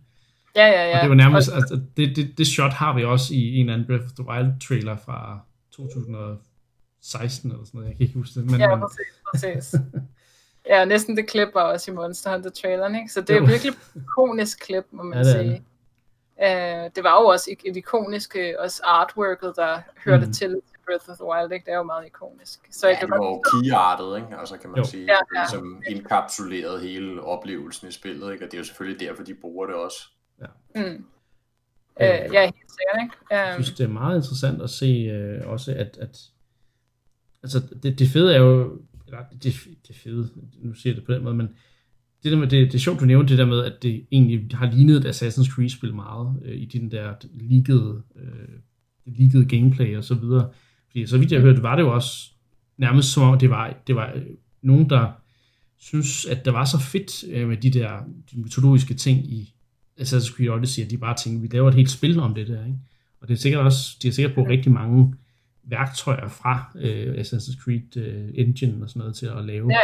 Ja, 0.55 0.67
ja, 0.67 0.89
ja. 0.89 0.95
Og 0.97 1.01
det 1.01 1.09
var 1.09 1.15
nærmest, 1.15 1.51
altså, 1.53 1.81
det, 1.97 2.15
det, 2.15 2.37
det 2.37 2.47
shot 2.47 2.71
har 2.71 2.95
vi 2.95 3.03
også 3.03 3.33
i 3.33 3.55
en 3.55 3.59
eller 3.59 3.73
anden 3.73 3.87
Breath 3.87 4.05
of 4.05 4.11
the 4.11 4.27
Wild 4.27 4.59
trailer 4.67 4.97
fra 4.97 5.39
2016 5.71 7.51
eller 7.51 7.65
sådan 7.65 7.77
noget, 7.77 7.89
jeg 7.89 7.97
kan 7.97 8.03
ikke 8.03 8.19
huske 8.19 8.39
det. 8.39 8.51
Men, 8.51 8.59
ja, 8.59 8.75
præcis, 8.75 9.21
præcis. 9.31 9.75
ja, 10.69 10.85
næsten 10.85 11.17
det 11.17 11.27
klip 11.27 11.47
var 11.53 11.63
også 11.63 11.91
i 11.91 11.93
Monster 11.93 12.31
Hunter 12.31 12.49
traileren, 12.49 12.95
ikke? 12.95 13.09
Så 13.09 13.21
det 13.21 13.29
er 13.29 13.39
jo. 13.39 13.45
virkelig 13.45 13.73
et 13.73 13.77
ikonisk 13.95 14.59
klip, 14.59 14.85
må 14.91 15.03
man 15.03 15.17
ja, 15.17 15.31
sige. 15.31 15.65
Uh, 16.37 16.91
det 16.95 17.03
var 17.03 17.21
jo 17.21 17.27
også 17.27 17.55
et 17.65 17.77
ikonisk, 17.77 18.37
også 18.59 18.81
artworket, 18.83 19.53
der 19.55 19.81
hørte 20.05 20.25
mm. 20.25 20.33
til 20.33 20.61
Breath 20.85 21.09
of 21.09 21.17
the 21.17 21.25
Wild, 21.25 21.51
ikke? 21.51 21.65
Det 21.65 21.71
er 21.71 21.77
jo 21.77 21.83
meget 21.83 22.05
ikonisk. 22.05 22.59
Så 22.71 22.87
ja, 22.87 22.97
det 23.01 23.09
var 23.09 23.17
jo 23.17 23.41
keyartet, 23.51 24.17
ikke? 24.17 24.39
Altså 24.39 24.57
kan 24.57 24.69
man 24.69 24.77
jo. 24.77 24.83
sige, 24.83 25.05
ja, 25.05 25.39
ja. 25.39 25.47
som 25.49 25.83
indkapsuleret 25.87 26.81
hele 26.81 27.23
oplevelsen 27.23 27.87
i 27.87 27.91
spillet, 27.91 28.33
ikke? 28.33 28.45
Og 28.45 28.51
det 28.51 28.57
er 28.57 28.61
jo 28.61 28.63
selvfølgelig 28.63 29.07
derfor, 29.07 29.23
de 29.23 29.33
bruger 29.33 29.65
det 29.65 29.75
også. 29.75 29.97
Ja. 30.41 30.45
Mm. 30.75 31.05
Øh, 32.01 32.07
øh, 32.07 32.33
ja, 32.33 32.41
helt 32.45 32.71
sikkert, 32.77 33.01
ikke? 33.03 33.15
Um, 33.31 33.37
jeg 33.37 33.53
synes, 33.53 33.73
det 33.73 33.83
er 33.83 33.89
meget 33.89 34.15
interessant 34.15 34.61
at 34.61 34.69
se 34.69 34.85
øh, 34.85 35.47
også, 35.47 35.71
at, 35.71 35.97
at 35.97 36.21
altså, 37.43 37.61
det, 37.83 37.99
det 37.99 38.07
fede 38.09 38.35
er 38.35 38.39
jo, 38.39 38.77
det, 39.43 39.53
det 39.87 39.95
fede, 39.95 40.29
nu 40.61 40.73
siger 40.73 40.93
jeg 40.93 40.95
det 40.95 41.05
på 41.05 41.13
den 41.13 41.23
måde, 41.23 41.35
men 41.35 41.49
det, 42.23 42.31
der 42.31 42.37
med, 42.37 42.47
det, 42.47 42.67
det 42.67 42.75
er 42.75 42.79
sjovt, 42.79 42.99
du 42.99 43.05
nævnte 43.05 43.31
det 43.31 43.37
der 43.37 43.45
med, 43.45 43.63
at 43.63 43.83
det 43.83 44.05
egentlig 44.11 44.47
har 44.53 44.71
lignet 44.71 44.95
et 44.95 45.05
Assassin's 45.05 45.49
Creed-spil 45.49 45.95
meget, 45.95 46.41
øh, 46.45 46.55
i 46.55 46.65
den 46.65 46.91
der 46.91 47.13
leakede, 47.33 48.01
øh, 48.15 48.59
leakede 49.05 49.45
gameplay 49.45 49.97
og 49.97 50.03
så 50.03 50.15
videre. 50.15 50.49
Fordi 50.87 51.05
så 51.05 51.17
vidt 51.17 51.31
jeg 51.31 51.41
hørte, 51.41 51.63
var 51.63 51.75
det 51.75 51.83
jo 51.83 51.93
også 51.93 52.31
nærmest 52.77 53.13
som 53.13 53.23
om, 53.23 53.39
det 53.39 53.49
var, 53.49 53.77
det 53.87 53.95
var 53.95 54.11
øh, 54.15 54.23
nogen, 54.61 54.89
der 54.89 55.11
synes, 55.77 56.25
at 56.25 56.45
det 56.45 56.53
var 56.53 56.65
så 56.65 56.79
fedt 56.79 57.23
øh, 57.33 57.47
med 57.47 57.57
de 57.57 57.69
der 57.69 57.89
de 58.31 58.39
mytologiske 58.39 58.93
ting 58.93 59.33
i 59.33 59.53
Assassin's 60.01 60.35
Creed 60.35 60.49
Odyssey, 60.49 60.83
at 60.83 60.91
de 60.91 60.97
bare 60.97 61.15
tænkte, 61.15 61.41
vi 61.41 61.55
laver 61.55 61.69
et 61.69 61.75
helt 61.75 61.91
spil 61.91 62.19
om 62.19 62.33
det 62.33 62.47
der, 62.47 62.65
ikke? 62.65 62.79
Og 63.21 63.27
det 63.27 63.33
er 63.33 63.37
sikkert 63.37 63.61
også, 63.61 63.97
de 64.01 64.07
har 64.07 64.13
sikkert 64.13 64.35
på 64.35 64.43
rigtig 64.43 64.71
mange 64.71 65.15
værktøjer 65.65 66.27
fra 66.27 66.71
øh, 66.75 67.13
Assassin's 67.13 67.63
Creed 67.63 67.97
øh, 67.97 68.29
Engine 68.33 68.83
og 68.83 68.89
sådan 68.89 68.99
noget 68.99 69.15
til 69.15 69.25
at 69.25 69.45
lave 69.45 69.71
ja, 69.71 69.79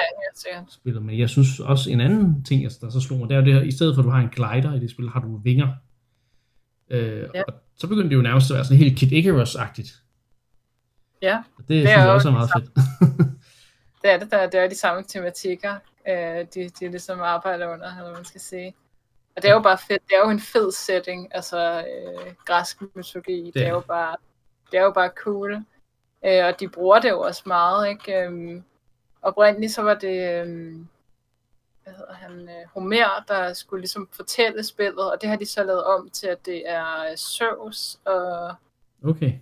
ja, 0.53 0.63
spillet. 0.69 1.03
Men 1.03 1.19
jeg 1.19 1.29
synes 1.29 1.59
også 1.59 1.89
en 1.89 2.01
anden 2.01 2.43
ting, 2.43 2.63
der 2.81 2.89
så 2.89 3.01
slog 3.01 3.19
mig, 3.19 3.29
det 3.29 3.37
er 3.37 3.41
det 3.41 3.53
her, 3.53 3.61
i 3.61 3.71
stedet 3.71 3.95
for 3.95 4.01
at 4.01 4.05
du 4.05 4.09
har 4.09 4.19
en 4.19 4.29
glider 4.29 4.73
i 4.73 4.79
det 4.79 4.91
spil, 4.91 5.09
har 5.09 5.19
du 5.19 5.37
vinger. 5.37 5.67
Øh, 6.89 7.29
ja. 7.35 7.43
Og 7.47 7.53
så 7.75 7.87
begynder 7.87 8.09
det 8.09 8.15
jo 8.15 8.21
nærmest 8.21 8.51
at 8.51 8.55
være 8.55 8.63
sådan 8.63 8.77
helt 8.77 8.97
Kid 8.97 9.11
Icarus-agtigt. 9.11 10.01
Ja. 11.21 11.37
Og 11.57 11.63
det, 11.67 11.69
det 11.69 11.77
synes 11.77 11.89
jeg 11.89 12.09
også 12.09 12.27
er 12.27 12.31
meget 12.31 12.49
fedt. 12.57 12.71
det 14.01 14.11
er 14.11 14.19
det, 14.19 14.31
der, 14.31 14.49
det 14.49 14.59
er 14.59 14.69
de 14.69 14.77
samme 14.77 15.03
tematikker, 15.07 15.75
øh, 16.09 16.45
de, 16.53 16.69
de 16.79 16.91
ligesom 16.91 17.19
arbejder 17.21 17.73
under, 17.73 17.97
eller 17.97 18.13
man 18.13 18.25
skal 18.25 18.41
sige. 18.41 18.73
Og 19.35 19.41
det 19.41 19.49
er 19.49 19.53
jo 19.53 19.61
bare 19.61 19.77
fedt, 19.77 20.01
det 20.07 20.15
er 20.15 20.25
jo 20.25 20.29
en 20.29 20.39
fed 20.39 20.71
setting, 20.71 21.27
altså 21.35 21.79
øh, 21.79 22.33
græsk 22.45 22.81
mytologi, 22.95 23.45
det, 23.45 23.53
det 23.53 23.65
er 23.65 23.69
jo 23.69 23.83
bare, 23.87 24.15
det 24.71 24.79
er 24.79 24.83
jo 24.83 24.91
bare 24.91 25.09
cool. 25.15 25.63
Øh, 26.25 26.45
og 26.45 26.59
de 26.59 26.69
bruger 26.69 26.99
det 26.99 27.09
jo 27.09 27.21
også 27.21 27.43
meget, 27.45 27.89
ikke? 27.89 28.21
Øhm, 28.21 28.63
oprindeligt 29.21 29.71
så 29.71 29.81
var 29.81 29.93
det, 29.93 30.41
øhm, 30.41 30.87
hvad 31.83 31.93
hedder 31.93 32.13
han, 32.13 32.49
øh, 32.49 32.67
Homer, 32.73 33.23
der 33.27 33.53
skulle 33.53 33.81
ligesom 33.81 34.09
fortælle 34.11 34.63
spillet, 34.63 35.11
og 35.11 35.21
det 35.21 35.29
har 35.29 35.35
de 35.35 35.45
så 35.45 35.63
lavet 35.63 35.83
om 35.83 36.09
til, 36.09 36.27
at 36.27 36.45
det 36.45 36.69
er 36.69 37.09
øh, 37.11 37.17
Zeus 37.17 37.99
og 38.05 38.55
okay. 39.03 39.33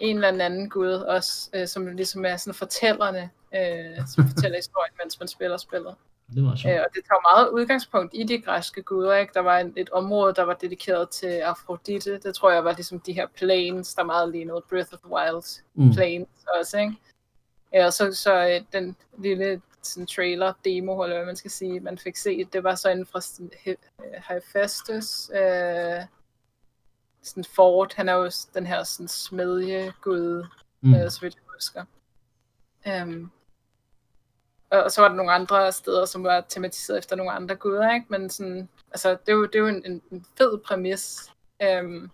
en 0.00 0.24
eller 0.24 0.44
anden 0.44 0.70
gud 0.70 0.92
også, 0.92 1.50
øh, 1.54 1.66
som 1.66 1.86
ligesom 1.86 2.24
er 2.24 2.36
sådan 2.36 2.54
fortællerne, 2.54 3.30
øh, 3.54 4.06
som 4.14 4.28
fortæller 4.28 4.58
historien, 4.64 4.94
mens 5.02 5.20
man 5.20 5.28
spiller 5.28 5.56
spillet. 5.56 5.94
Det 6.34 6.44
var 6.44 6.56
sjovt. 6.56 6.74
Øh, 6.74 6.80
og 6.80 6.94
det 6.94 7.04
tager 7.04 7.34
meget 7.34 7.48
udgangspunkt 7.50 8.14
i 8.14 8.22
de 8.22 8.42
græske 8.42 8.82
guder. 8.82 9.16
Ikke? 9.16 9.32
Der 9.34 9.40
var 9.40 9.58
en, 9.58 9.72
et 9.76 9.90
område, 9.90 10.34
der 10.34 10.42
var 10.42 10.54
dedikeret 10.54 11.10
til 11.10 11.26
Afrodite. 11.26 12.18
Det 12.18 12.34
tror 12.34 12.50
jeg 12.50 12.64
var 12.64 12.72
ligesom 12.72 13.00
de 13.00 13.12
her 13.12 13.26
plains, 13.36 13.94
der 13.94 14.04
meget 14.04 14.32
lignede 14.32 14.62
Breath 14.70 14.94
of 14.94 14.98
the 14.98 15.12
Wild 15.12 15.62
mm. 15.74 15.92
plains 15.92 16.28
også. 16.60 16.78
Ikke? 16.78 16.96
Ja, 17.72 17.86
og 17.86 17.92
så, 17.92 18.12
så 18.12 18.48
øh, 18.48 18.60
den 18.72 18.96
lille 19.18 19.60
sådan, 19.82 20.06
trailer, 20.06 20.52
demo, 20.64 21.02
eller 21.02 21.16
hvad 21.16 21.26
man 21.26 21.36
skal 21.36 21.50
sige, 21.50 21.80
man 21.80 21.98
fik 21.98 22.16
set, 22.16 22.52
det 22.52 22.64
var 22.64 22.74
så 22.74 22.88
inden 22.88 23.06
fra 23.06 23.20
Hephaestus, 24.28 25.30
øh, 25.30 26.04
sådan 27.22 27.44
Ford, 27.54 27.92
han 27.94 28.08
er 28.08 28.12
jo 28.12 28.30
den 28.54 28.66
her 28.66 28.82
sådan 28.82 29.08
smedjegud, 29.08 30.46
mm. 30.80 30.94
øh, 30.94 31.10
så 31.10 31.20
vidt 31.20 31.34
jeg 31.34 31.42
husker. 31.54 31.84
Um, 33.02 33.30
og 34.70 34.90
så 34.90 35.00
var 35.00 35.08
der 35.08 35.14
nogle 35.14 35.32
andre 35.32 35.72
steder, 35.72 36.04
som 36.04 36.24
var 36.24 36.40
tematiseret 36.40 36.98
efter 36.98 37.16
nogle 37.16 37.32
andre 37.32 37.54
guder, 37.54 37.94
ikke? 37.94 38.06
Men 38.08 38.30
sådan, 38.30 38.68
altså, 38.90 39.10
det 39.10 39.28
er 39.28 39.32
jo, 39.32 39.46
det 39.46 39.54
er 39.54 39.58
jo 39.58 39.66
en, 39.66 40.02
en, 40.10 40.26
fed 40.38 40.58
præmis. 40.58 41.32
Øhm, 41.62 42.10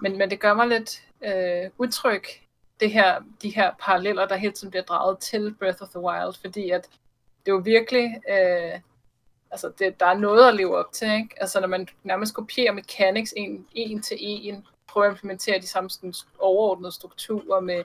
men, 0.00 0.18
men 0.18 0.30
det 0.30 0.40
gør 0.40 0.54
mig 0.54 0.68
lidt 0.68 1.02
øh, 1.24 1.70
utryg, 1.78 2.22
det 2.80 2.92
her, 2.92 3.20
de 3.42 3.54
her 3.54 3.72
paralleller, 3.80 4.26
der 4.26 4.36
hele 4.36 4.52
tiden 4.52 4.70
bliver 4.70 4.82
draget 4.82 5.18
til 5.18 5.54
Breath 5.58 5.82
of 5.82 5.88
the 5.88 6.00
Wild, 6.00 6.40
fordi 6.40 6.70
at 6.70 6.88
det 7.46 7.52
er 7.52 7.54
jo 7.54 7.62
virkelig, 7.64 8.22
øh, 8.30 8.80
altså 9.50 9.72
det, 9.78 10.00
der 10.00 10.06
er 10.06 10.14
noget 10.14 10.48
at 10.48 10.54
leve 10.54 10.76
op 10.76 10.92
til, 10.92 11.10
ikke? 11.12 11.34
Altså 11.40 11.60
når 11.60 11.68
man 11.68 11.88
nærmest 12.02 12.34
kopierer 12.34 12.72
mechanics 12.72 13.34
en, 13.36 13.66
en 13.74 14.02
til 14.02 14.16
en, 14.20 14.66
prøver 14.88 15.06
at 15.06 15.12
implementere 15.12 15.60
de 15.60 15.66
samme 15.66 15.90
sådan, 15.90 16.14
overordnede 16.38 16.92
strukturer 16.92 17.60
med 17.60 17.84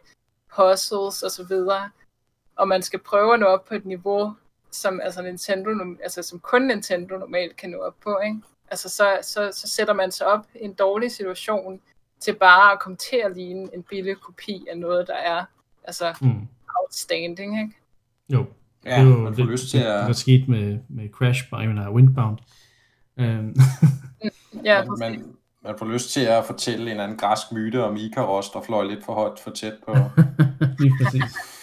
puzzles 0.55 1.23
og 1.23 1.31
så 1.31 1.43
videre, 1.43 1.89
og 2.55 2.67
man 2.67 2.81
skal 2.81 2.99
prøve 2.99 3.33
at 3.33 3.39
nå 3.39 3.45
op 3.45 3.65
på 3.65 3.75
et 3.75 3.85
niveau, 3.85 4.33
som, 4.71 5.01
altså 5.03 5.21
Nintendo, 5.21 5.69
altså, 6.03 6.21
som 6.21 6.39
kun 6.39 6.67
Nintendo 6.67 7.17
normalt 7.17 7.55
kan 7.55 7.69
nå 7.69 7.77
op 7.77 7.95
på, 8.03 8.19
ikke? 8.25 8.37
Altså, 8.71 8.89
så, 8.89 9.19
så, 9.21 9.51
så 9.53 9.67
sætter 9.67 9.93
man 9.93 10.11
sig 10.11 10.27
op 10.27 10.45
i 10.55 10.63
en 10.65 10.73
dårlig 10.73 11.11
situation 11.11 11.81
til 12.19 12.35
bare 12.35 12.71
at 12.71 12.79
komme 12.79 12.95
til 12.95 13.21
at 13.25 13.35
ligne 13.35 13.75
en 13.75 13.83
billig 13.83 14.17
kopi 14.17 14.65
af 14.71 14.77
noget, 14.77 15.07
der 15.07 15.15
er 15.15 15.45
altså, 15.83 16.13
mm. 16.21 16.47
outstanding, 16.81 17.59
ikke? 17.59 17.73
Jo. 18.29 18.45
Ja, 18.85 18.99
det 18.99 19.09
var, 19.09 19.17
man 19.17 19.35
får 19.35 19.43
det, 19.43 19.51
lyst 19.51 19.69
til 19.69 19.77
at... 19.77 19.99
Det, 19.99 20.07
der 20.07 20.13
skete 20.13 20.51
med, 20.51 20.79
med 20.89 21.09
Crash, 21.09 21.49
bare 21.49 21.67
mener 21.67 21.91
Windbound. 21.91 22.37
Um. 23.17 23.55
ja, 24.63 24.85
man, 24.85 24.99
man, 24.99 25.35
man 25.61 25.75
får 25.79 25.85
lyst 25.85 26.09
til 26.09 26.25
at 26.25 26.45
fortælle 26.45 26.91
en 26.91 26.99
anden 26.99 27.17
græsk 27.17 27.51
myte 27.51 27.83
om 27.83 27.95
Icarus, 27.95 28.49
der 28.49 28.61
fløj 28.61 28.83
lidt 28.83 29.05
for 29.05 29.13
højt 29.13 29.39
for 29.39 29.51
tæt 29.51 29.73
på. 29.85 29.95
Lige 30.79 30.93
præcis. 31.01 31.54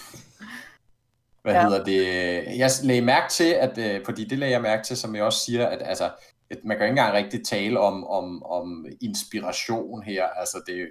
Hvad 1.43 1.55
ja. 1.55 1.63
hedder 1.63 1.85
det? 1.85 2.05
Jeg 2.59 2.71
lagde 2.85 3.01
mærke 3.01 3.31
til, 3.31 3.51
at, 3.51 3.79
øh, 3.79 4.05
fordi 4.05 4.25
det 4.25 4.39
lagde 4.39 4.53
jeg 4.53 4.63
mærke 4.63 4.85
til, 4.85 4.97
som 4.97 5.15
jeg 5.17 5.25
også 5.25 5.45
siger, 5.45 5.67
at 5.67 5.83
altså, 5.85 6.11
at 6.51 6.59
man 6.65 6.77
kan 6.77 6.87
ikke 6.87 6.91
engang 6.91 7.15
rigtig 7.15 7.45
tale 7.45 7.81
om, 7.81 8.07
om, 8.07 8.43
om 8.43 8.87
inspiration 9.01 10.03
her. 10.03 10.27
Altså, 10.27 10.63
det 10.67 10.81
er 10.81 10.87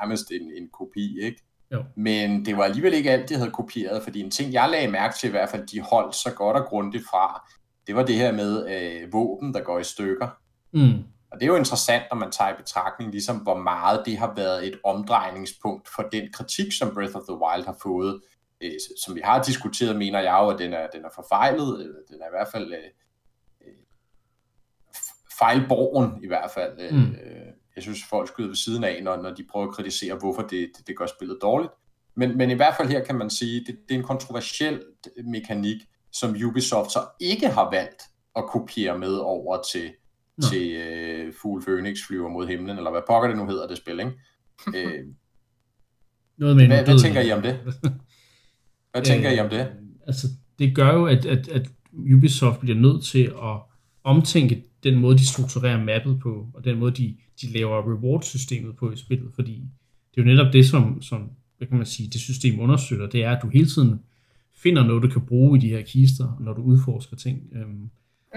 nærmest 0.00 0.30
en, 0.30 0.52
en 0.56 0.68
kopi, 0.72 1.20
ikke? 1.22 1.42
Jo. 1.72 1.84
Men 1.96 2.44
det 2.44 2.56
var 2.56 2.64
alligevel 2.64 2.94
ikke 2.94 3.10
alt, 3.10 3.28
de 3.28 3.34
havde 3.34 3.50
kopieret, 3.50 4.02
fordi 4.02 4.20
en 4.20 4.30
ting, 4.30 4.52
jeg 4.52 4.68
lagde 4.70 4.90
mærke 4.90 5.14
til 5.18 5.26
i 5.26 5.30
hvert 5.30 5.48
fald, 5.48 5.66
de 5.66 5.80
holdt 5.80 6.14
så 6.14 6.30
godt 6.34 6.56
og 6.56 6.64
grundigt 6.64 7.04
fra, 7.10 7.48
det 7.86 7.94
var 7.94 8.04
det 8.04 8.14
her 8.14 8.32
med 8.32 8.70
øh, 8.70 9.12
våben, 9.12 9.54
der 9.54 9.60
går 9.60 9.78
i 9.78 9.84
stykker. 9.84 10.28
Mm. 10.72 11.04
Og 11.30 11.40
det 11.40 11.42
er 11.42 11.46
jo 11.46 11.56
interessant, 11.56 12.02
når 12.10 12.18
man 12.18 12.30
tager 12.30 12.50
i 12.50 12.56
betragtning, 12.56 13.10
ligesom 13.10 13.36
hvor 13.36 13.58
meget 13.58 14.02
det 14.06 14.18
har 14.18 14.32
været 14.36 14.66
et 14.66 14.78
omdrejningspunkt 14.84 15.88
for 15.96 16.02
den 16.02 16.32
kritik, 16.32 16.72
som 16.72 16.94
Breath 16.94 17.16
of 17.16 17.22
the 17.28 17.38
Wild 17.38 17.64
har 17.64 17.76
fået 17.82 18.20
øh, 18.60 18.72
som 19.04 19.14
vi 19.14 19.20
har 19.24 19.42
diskuteret, 19.42 19.96
mener 19.96 20.20
jeg 20.20 20.38
jo, 20.42 20.48
at 20.48 20.58
den 20.58 20.72
er, 20.72 20.86
den 20.86 21.04
er 21.04 21.08
forfejlet. 21.14 21.94
Den 22.10 22.20
er 22.20 22.26
i 22.26 22.34
hvert 22.36 22.48
fald 22.52 22.72
øh, 22.72 22.78
øh 23.60 23.74
fejlborgen 25.38 26.24
i 26.24 26.26
hvert 26.26 26.50
fald. 26.50 26.80
Øh, 26.80 26.94
mm. 26.94 27.16
Jeg 27.74 27.82
synes, 27.82 27.98
folk 28.10 28.28
skyder 28.28 28.48
ved 28.48 28.56
siden 28.56 28.84
af, 28.84 29.02
når, 29.02 29.16
når 29.16 29.30
de 29.30 29.46
prøver 29.50 29.66
at 29.66 29.74
kritisere, 29.74 30.14
hvorfor 30.14 30.42
det, 30.42 30.70
det, 30.76 30.86
det 30.86 30.96
gør 30.96 31.06
spillet 31.06 31.38
dårligt. 31.42 31.72
Men, 32.16 32.36
men 32.36 32.50
i 32.50 32.54
hvert 32.54 32.74
fald 32.76 32.88
her 32.88 33.04
kan 33.04 33.14
man 33.14 33.30
sige, 33.30 33.60
det, 33.60 33.78
det 33.88 33.94
er 33.94 33.98
en 33.98 34.04
kontroversiel 34.04 34.82
mekanik, 35.24 35.76
som 36.12 36.36
Ubisoft 36.44 36.92
så 36.92 36.98
ikke 37.20 37.48
har 37.48 37.70
valgt 37.70 38.02
at 38.36 38.44
kopiere 38.44 38.98
med 38.98 39.14
over 39.16 39.62
til, 39.72 39.92
Nå. 40.36 40.46
til 40.48 40.72
øh, 40.72 41.32
Fugle 41.42 41.64
Phoenix 41.64 41.98
flyver 42.06 42.28
mod 42.28 42.46
himlen, 42.46 42.76
eller 42.76 42.90
hvad 42.90 43.02
pokker 43.06 43.28
det 43.28 43.38
nu 43.38 43.46
hedder, 43.46 43.66
det 43.66 43.76
spil, 43.76 44.00
ikke? 44.00 44.12
øh, 44.76 45.04
Noget 46.36 46.56
med 46.56 46.66
hvad, 46.66 46.84
hvad 46.84 46.98
tænker 46.98 47.20
I 47.20 47.32
om 47.32 47.42
det? 47.42 47.60
Hvad 48.94 49.02
tænker 49.02 49.30
øh, 49.30 49.36
I 49.36 49.40
om 49.40 49.50
det? 49.50 49.66
Altså, 50.06 50.26
det 50.58 50.74
gør 50.74 50.92
jo, 50.94 51.06
at, 51.06 51.26
at, 51.26 51.48
at 51.48 51.70
Ubisoft 51.92 52.60
bliver 52.60 52.76
nødt 52.76 53.04
til 53.04 53.24
at 53.24 53.56
omtænke 54.04 54.64
den 54.84 55.00
måde, 55.00 55.18
de 55.18 55.26
strukturerer 55.26 55.84
mappet 55.84 56.20
på, 56.20 56.48
og 56.54 56.64
den 56.64 56.78
måde, 56.78 56.92
de, 56.92 57.16
de 57.40 57.52
laver 57.52 57.92
reward-systemet 57.92 58.76
på 58.76 58.92
i 58.92 58.96
spillet, 58.96 59.30
fordi 59.34 59.52
det 60.14 60.20
er 60.20 60.24
jo 60.24 60.36
netop 60.36 60.52
det, 60.52 60.66
som, 60.66 61.02
som 61.02 61.30
hvad 61.58 61.68
kan 61.68 61.76
man 61.76 61.86
sige, 61.86 62.10
det 62.12 62.20
system 62.20 62.60
understøtter, 62.60 63.06
det 63.08 63.24
er, 63.24 63.30
at 63.30 63.42
du 63.42 63.48
hele 63.48 63.66
tiden 63.66 64.00
finder 64.56 64.84
noget, 64.84 65.02
du 65.02 65.08
kan 65.08 65.22
bruge 65.22 65.58
i 65.58 65.60
de 65.60 65.68
her 65.68 65.82
kister, 65.82 66.36
når 66.40 66.52
du 66.52 66.62
udforsker 66.62 67.16
ting. 67.16 67.42
Øhm, 67.52 67.68
mm, 67.68 67.90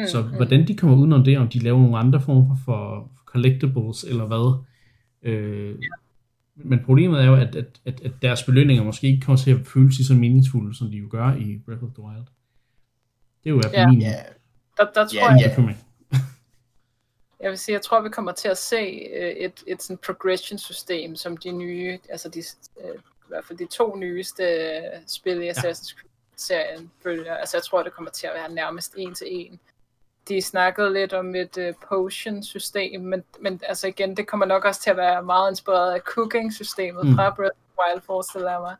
så 0.08 0.22
hvordan 0.22 0.68
de 0.68 0.76
kommer 0.76 0.98
udenom 0.98 1.24
det, 1.24 1.38
om 1.38 1.48
de 1.48 1.60
laver 1.60 1.82
nogle 1.82 1.98
andre 1.98 2.22
former 2.22 2.56
for 2.66 3.12
collectibles, 3.26 4.04
eller 4.04 4.26
hvad, 4.26 4.64
øh, 5.24 5.76
men 6.58 6.84
problemet 6.86 7.22
er 7.22 7.26
jo, 7.26 7.36
at, 7.36 7.56
at, 7.56 7.66
at, 7.86 8.02
at 8.02 8.12
deres 8.22 8.44
belønninger 8.44 8.84
måske 8.84 9.08
ikke 9.08 9.26
kommer 9.26 9.38
til 9.38 9.52
at 9.52 9.68
føles 9.68 10.08
så 10.08 10.14
meningsfulde, 10.14 10.78
som 10.78 10.92
de 10.92 10.98
jo 10.98 11.08
gør 11.12 11.36
i 11.36 11.62
Breath 11.66 11.84
of 11.84 11.90
the 11.94 12.04
Wild. 12.04 12.26
Det 13.44 13.46
er 13.46 13.50
jo 13.50 13.56
i 13.56 13.60
hvert 13.64 13.74
fald 13.76 13.88
min... 13.88 14.02
Ja, 14.02 14.16
der, 14.78 14.86
der 14.86 15.08
tror 15.08 15.20
ja, 15.20 15.32
jeg... 15.32 15.56
Ja. 15.58 15.74
Jeg 17.40 17.50
vil 17.50 17.58
sige, 17.58 17.74
jeg 17.74 17.82
tror, 17.82 18.02
vi 18.02 18.10
kommer 18.10 18.32
til 18.32 18.48
at 18.48 18.58
se 18.58 19.08
øh, 19.16 19.30
et, 19.30 19.64
et 19.68 19.84
sådan 19.84 19.98
progression-system, 19.98 21.16
som 21.16 21.38
de 21.38 21.52
nye, 21.52 22.00
altså 22.10 22.30
de, 22.30 22.40
øh, 22.40 22.96
i 22.96 23.28
hvert 23.28 23.46
fald 23.46 23.58
de 23.58 23.66
to 23.66 23.96
nyeste 23.96 24.44
øh, 24.44 25.00
spil 25.08 25.42
i 25.42 25.50
Assassin's 25.50 25.96
Creed-serien 25.96 26.92
følger. 27.04 27.34
Altså 27.34 27.58
jeg 27.58 27.64
tror, 27.64 27.84
det 27.84 27.94
kommer 27.94 28.12
til 28.12 28.28
at 28.28 28.34
være 28.36 28.52
nærmest 28.54 28.94
en 28.98 29.16
til 29.16 29.28
en 29.30 29.60
de 30.30 30.42
snakkede 30.42 30.94
lidt 30.94 31.14
om 31.14 31.36
et 31.36 31.58
uh, 31.58 31.88
potion-system, 31.90 33.02
men, 33.02 33.24
men 33.40 33.62
altså 33.64 33.88
igen, 33.88 34.18
det 34.18 34.28
kommer 34.28 34.46
nok 34.46 34.66
også 34.66 34.82
til 34.82 34.90
at 34.90 34.98
være 34.98 35.24
meget 35.24 35.52
inspireret 35.52 35.94
af 35.94 36.00
cooking-systemet 36.00 37.06
mm. 37.06 37.16
fra 37.16 37.30
Breath 37.30 37.56
of 37.56 37.86
Wild, 37.86 38.02
forestiller 38.02 38.52
jeg 38.52 38.62
mig. 38.62 38.76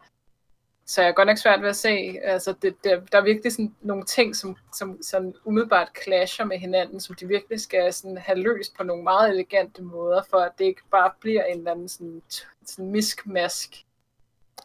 Så 0.86 1.02
jeg 1.02 1.10
er 1.10 1.14
godt 1.14 1.28
nok 1.28 1.38
svært 1.38 1.62
ved 1.62 1.70
at 1.70 1.76
se, 1.76 2.20
altså 2.24 2.54
det, 2.62 2.84
det, 2.84 3.12
der 3.12 3.18
er 3.18 3.24
virkelig 3.24 3.52
sådan 3.52 3.76
nogle 3.82 4.04
ting, 4.04 4.36
som, 4.36 4.58
som 4.74 5.02
sådan 5.02 5.34
umiddelbart 5.46 5.90
clasher 6.04 6.46
med 6.46 6.58
hinanden, 6.58 7.00
som 7.00 7.16
de 7.16 7.28
virkelig 7.28 7.62
skal 7.62 7.94
sådan 7.94 8.18
have 8.18 8.40
løst 8.40 8.78
på 8.78 8.84
nogle 8.84 9.04
meget 9.04 9.30
elegante 9.30 9.82
måder, 9.82 10.22
for 10.30 10.38
at 10.38 10.52
det 10.58 10.66
ikke 10.66 10.82
bare 10.92 11.12
bliver 11.20 11.44
en 11.44 11.58
eller 11.58 11.72
anden 11.72 11.90
sådan, 11.90 12.22
sådan 12.66 12.92
miskmask 12.92 13.86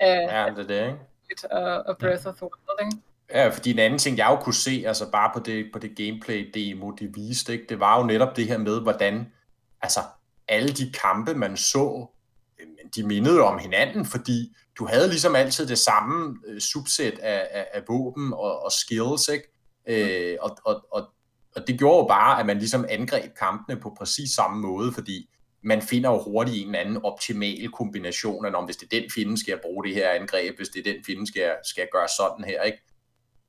af, 0.01 0.29
ja, 0.31 0.51
det 0.51 0.59
er 0.59 0.67
det, 0.67 0.87
ikke? 1.31 1.55
Og, 1.55 1.83
og 1.87 1.99
Breath 1.99 2.25
ja. 2.25 2.31
of 2.31 2.37
the 2.37 2.45
Wild, 2.45 2.87
ikke? 2.87 3.03
Ja, 3.35 3.49
fordi 3.49 3.71
en 3.71 3.79
anden 3.79 3.99
ting, 3.99 4.19
jeg 4.19 4.29
jo 4.31 4.37
kunne 4.37 4.55
se, 4.55 4.85
altså 4.87 5.11
bare 5.11 5.31
på 5.35 5.41
det, 5.41 5.67
på 5.73 5.79
det 5.79 5.97
gameplay-demo, 5.97 6.91
de 6.91 7.15
viste, 7.15 7.53
ikke, 7.53 7.67
det 7.69 7.81
var 7.81 8.01
jo 8.01 8.07
netop 8.07 8.37
det 8.37 8.47
her 8.47 8.59
med, 8.59 8.81
hvordan 8.81 9.27
altså, 9.83 10.01
alle 10.49 10.69
de 10.69 10.93
kampe, 10.93 11.35
man 11.35 11.57
så, 11.57 12.07
de 12.97 13.07
mindede 13.07 13.41
om 13.41 13.59
hinanden, 13.59 14.07
fordi 14.07 14.57
du 14.79 14.87
havde 14.87 15.09
ligesom 15.09 15.37
altid 15.37 15.67
det 15.67 15.79
samme 15.79 16.37
øh, 16.47 16.61
subset 16.61 17.19
af, 17.19 17.49
af, 17.51 17.67
af 17.73 17.83
våben 17.89 18.33
og, 18.33 18.65
og 18.65 18.73
skills, 18.73 19.29
ikke? 19.29 19.49
Øh, 19.89 20.37
og, 20.41 20.57
og, 20.65 20.85
og, 20.93 21.09
og 21.57 21.67
det 21.67 21.79
gjorde 21.79 21.97
jo 21.97 22.07
bare, 22.09 22.41
at 22.41 22.47
man 22.47 22.59
ligesom 22.59 22.87
angreb 22.89 23.35
kampene 23.39 23.81
på 23.81 23.95
præcis 23.99 24.31
samme 24.31 24.61
måde, 24.61 24.93
fordi 24.93 25.31
man 25.65 25.83
finder 25.83 26.11
jo 26.11 26.23
hurtigt 26.23 26.69
en 26.69 26.75
anden 26.75 27.05
optimal 27.05 27.69
kombination, 27.69 28.55
om 28.55 28.65
hvis 28.65 28.77
det 28.77 28.93
er 28.93 29.01
den 29.01 29.11
fjende, 29.15 29.39
skal 29.41 29.53
jeg 29.53 29.61
bruge 29.63 29.85
det 29.85 29.95
her 29.95 30.11
angreb, 30.11 30.57
hvis 30.57 30.69
det 30.69 30.87
er 30.87 30.93
den 30.93 31.05
fjende, 31.07 31.27
skal 31.27 31.41
jeg, 31.41 31.57
skal 31.65 31.81
jeg 31.81 31.89
gøre 31.93 32.09
sådan 32.19 32.45
her, 32.45 32.63
ikke? 32.63 32.79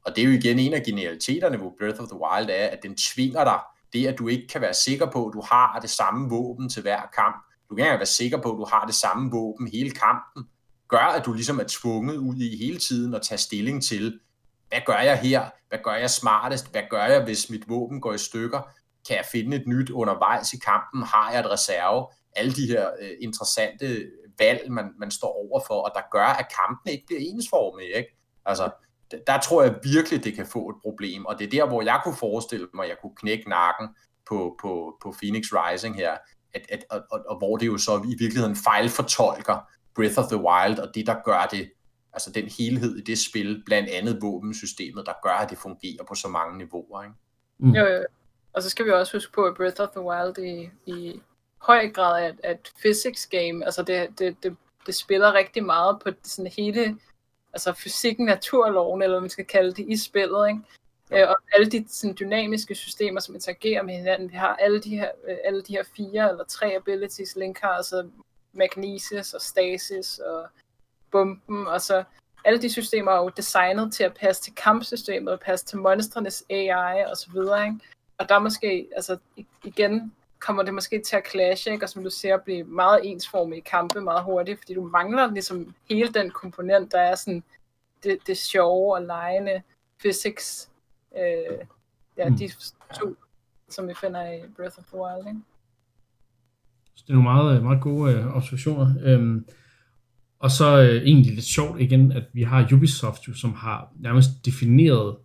Og 0.05 0.15
det 0.15 0.21
er 0.21 0.25
jo 0.25 0.31
igen 0.31 0.59
en 0.59 0.73
af 0.73 0.83
genialiteterne 0.83 1.59
ved 1.59 1.71
Breath 1.79 2.01
of 2.01 2.07
the 2.07 2.19
Wild, 2.19 2.49
er, 2.49 2.67
at 2.67 2.79
den 2.83 2.95
tvinger 2.95 3.43
dig, 3.43 3.59
det 3.93 4.07
at 4.07 4.19
du 4.19 4.27
ikke 4.27 4.47
kan 4.47 4.61
være 4.61 4.73
sikker 4.73 5.11
på, 5.11 5.27
at 5.27 5.33
du 5.33 5.41
har 5.51 5.79
det 5.81 5.89
samme 5.89 6.29
våben 6.29 6.69
til 6.69 6.81
hver 6.81 7.01
kamp. 7.15 7.35
Du 7.69 7.75
kan 7.75 7.85
ikke 7.85 7.97
være 7.97 8.05
sikker 8.05 8.41
på, 8.41 8.51
at 8.51 8.57
du 8.57 8.65
har 8.65 8.85
det 8.85 8.95
samme 8.95 9.31
våben 9.31 9.67
hele 9.67 9.91
kampen, 9.91 10.43
gør, 10.87 10.97
at 10.97 11.25
du 11.25 11.33
ligesom 11.33 11.59
er 11.59 11.65
tvunget 11.67 12.17
ud 12.17 12.35
i 12.35 12.57
hele 12.57 12.79
tiden 12.79 13.13
at 13.13 13.21
tage 13.21 13.37
stilling 13.37 13.83
til, 13.83 14.19
hvad 14.69 14.81
gør 14.85 14.99
jeg 14.99 15.19
her? 15.19 15.49
Hvad 15.69 15.79
gør 15.83 15.95
jeg 15.95 16.09
smartest? 16.09 16.71
Hvad 16.71 16.83
gør 16.89 17.03
jeg, 17.03 17.23
hvis 17.23 17.49
mit 17.49 17.69
våben 17.69 18.01
går 18.01 18.13
i 18.13 18.17
stykker? 18.17 18.61
Kan 19.07 19.17
jeg 19.17 19.25
finde 19.31 19.57
et 19.57 19.67
nyt 19.67 19.89
undervejs 19.89 20.53
i 20.53 20.57
kampen? 20.57 21.03
Har 21.03 21.31
jeg 21.31 21.39
et 21.39 21.51
reserve? 21.51 22.07
Alle 22.35 22.53
de 22.53 22.67
her 22.67 22.89
øh, 23.01 23.11
interessante 23.21 24.05
valg, 24.39 24.71
man, 24.71 24.85
man 24.99 25.11
står 25.11 25.49
overfor, 25.51 25.81
og 25.81 25.91
der 25.95 26.01
gør, 26.11 26.25
at 26.25 26.47
kampen 26.57 26.91
ikke 26.91 27.05
bliver 27.05 27.21
ensformig. 27.21 27.95
Ikke? 27.95 28.17
Altså, 28.45 28.69
der 29.27 29.39
tror 29.39 29.63
jeg 29.63 29.75
virkelig, 29.83 30.23
det 30.23 30.33
kan 30.33 30.45
få 30.45 30.69
et 30.69 30.75
problem, 30.81 31.25
og 31.25 31.39
det 31.39 31.45
er 31.45 31.49
der, 31.49 31.67
hvor 31.67 31.81
jeg 31.81 32.01
kunne 32.03 32.15
forestille 32.15 32.67
mig, 32.73 32.83
at 32.83 32.89
jeg 32.89 32.97
kunne 33.01 33.15
knække 33.15 33.49
nakken 33.49 33.87
på, 34.29 34.57
på, 34.61 34.97
på 35.03 35.15
Phoenix 35.21 35.43
Rising 35.53 35.95
her, 35.95 36.17
at, 36.53 36.65
at, 36.69 36.83
og, 36.89 37.01
og, 37.11 37.25
og 37.29 37.37
hvor 37.37 37.57
det 37.57 37.67
jo 37.67 37.77
så 37.77 37.97
i 37.97 38.15
virkeligheden 38.19 38.55
fejlfortolker 38.55 39.69
Breath 39.95 40.19
of 40.19 40.25
the 40.25 40.37
Wild, 40.37 40.79
og 40.79 40.95
det, 40.95 41.07
der 41.07 41.15
gør 41.25 41.47
det, 41.51 41.71
altså 42.13 42.31
den 42.31 42.47
helhed 42.47 42.97
i 42.97 43.01
det 43.01 43.19
spil, 43.19 43.63
blandt 43.65 43.89
andet 43.89 44.21
våbensystemet, 44.21 45.05
der 45.05 45.13
gør, 45.23 45.33
at 45.33 45.49
det 45.49 45.57
fungerer 45.57 46.03
på 46.07 46.15
så 46.15 46.27
mange 46.27 46.57
niveauer. 46.57 47.03
Ikke? 47.03 47.15
Mm. 47.59 47.71
Jo, 47.71 47.85
jo. 47.85 48.03
Og 48.53 48.63
så 48.63 48.69
skal 48.69 48.85
vi 48.85 48.91
også 48.91 49.17
huske 49.17 49.31
på, 49.31 49.43
at 49.45 49.55
Breath 49.55 49.81
of 49.81 49.89
the 49.89 50.01
Wild 50.01 50.37
i, 50.37 50.69
i 50.85 51.21
høj 51.57 51.89
grad 51.89 52.23
er 52.23 52.27
et, 52.27 52.51
et 52.51 52.71
physics 52.81 53.27
game. 53.27 53.65
Altså 53.65 53.83
det, 53.83 54.19
det, 54.19 54.43
det, 54.43 54.55
det 54.85 54.95
spiller 54.95 55.33
rigtig 55.33 55.65
meget 55.65 55.99
på 56.03 56.09
sådan 56.23 56.51
hele 56.51 56.97
altså 57.53 57.73
fysikken, 57.73 58.25
naturloven, 58.25 59.01
eller 59.01 59.15
hvad 59.15 59.21
man 59.21 59.29
skal 59.29 59.45
kalde 59.45 59.73
det, 59.73 59.85
i 59.89 59.97
spillet. 59.97 60.47
Ikke? 60.47 60.61
Øh, 61.23 61.29
og 61.29 61.35
alle 61.53 61.71
de 61.71 61.85
sådan, 61.87 62.15
dynamiske 62.19 62.75
systemer, 62.75 63.19
som 63.19 63.35
interagerer 63.35 63.83
med 63.83 63.93
hinanden. 63.93 64.31
Vi 64.31 64.35
har 64.35 64.55
alle 64.55 64.81
de 64.81 64.89
her, 64.89 65.11
øh, 65.27 65.37
alle 65.45 65.61
de 65.61 65.73
her 65.73 65.83
fire 65.95 66.29
eller 66.29 66.43
tre 66.43 66.75
abilities, 66.75 67.35
Link 67.35 67.59
har, 67.59 67.69
altså 67.69 68.09
magnesis 68.53 69.33
og 69.33 69.41
stasis 69.41 70.19
og 70.19 70.47
bomben, 71.11 71.67
og 71.67 71.81
så 71.81 72.03
alle 72.45 72.61
de 72.61 72.69
systemer 72.69 73.11
er 73.11 73.17
jo 73.17 73.31
designet 73.37 73.93
til 73.93 74.03
at 74.03 74.13
passe 74.13 74.41
til 74.41 74.55
kampsystemet, 74.55 75.39
passe 75.39 75.65
til 75.65 75.77
monstrenes 75.77 76.43
AI 76.49 77.05
og 77.11 77.17
så 77.17 77.31
videre, 77.33 77.65
ikke? 77.65 77.79
Og 78.17 78.29
der 78.29 78.39
måske, 78.39 78.87
altså 78.95 79.17
igen, 79.63 80.13
kommer 80.45 80.63
det 80.63 80.73
måske 80.73 81.01
til 81.01 81.15
at 81.15 81.23
clashe, 81.31 81.71
ikke? 81.71 81.85
og 81.85 81.89
som 81.89 82.03
du 82.03 82.09
ser, 82.09 82.37
blive 82.45 82.63
meget 82.63 82.99
ensformigt 83.03 83.57
i 83.57 83.69
kampe 83.69 84.01
meget 84.01 84.23
hurtigt, 84.23 84.59
fordi 84.59 84.73
du 84.73 84.83
mangler 84.83 85.31
ligesom 85.31 85.75
hele 85.89 86.09
den 86.13 86.29
komponent, 86.29 86.91
der 86.91 86.99
er 86.99 87.15
sådan 87.15 87.43
det, 88.03 88.17
det 88.27 88.37
sjove 88.37 88.95
og 88.95 89.01
lejende 89.01 89.61
physics, 89.99 90.69
øh, 91.17 91.57
ja, 92.17 92.29
mm. 92.29 92.37
de 92.37 92.49
to, 92.99 93.15
som 93.69 93.87
vi 93.87 93.93
finder 94.01 94.31
i 94.31 94.39
Breath 94.57 94.79
of 94.79 94.85
the 94.85 94.97
Wild, 94.97 95.27
ikke? 95.27 95.39
Så 96.95 97.03
det 97.07 97.09
er 97.09 97.13
nogle 97.13 97.33
meget, 97.33 97.63
meget 97.63 97.81
gode 97.81 98.13
øh, 98.13 98.35
observationer. 98.35 98.95
Øhm, 99.03 99.45
og 100.39 100.51
så 100.51 100.81
øh, 100.81 101.03
egentlig 101.03 101.33
lidt 101.33 101.45
sjovt 101.45 101.81
igen, 101.81 102.11
at 102.11 102.23
vi 102.33 102.43
har 102.43 102.69
Ubisoft, 102.73 103.27
jo, 103.27 103.33
som 103.33 103.53
har 103.53 103.91
nærmest 103.99 104.29
defineret, 104.45 105.15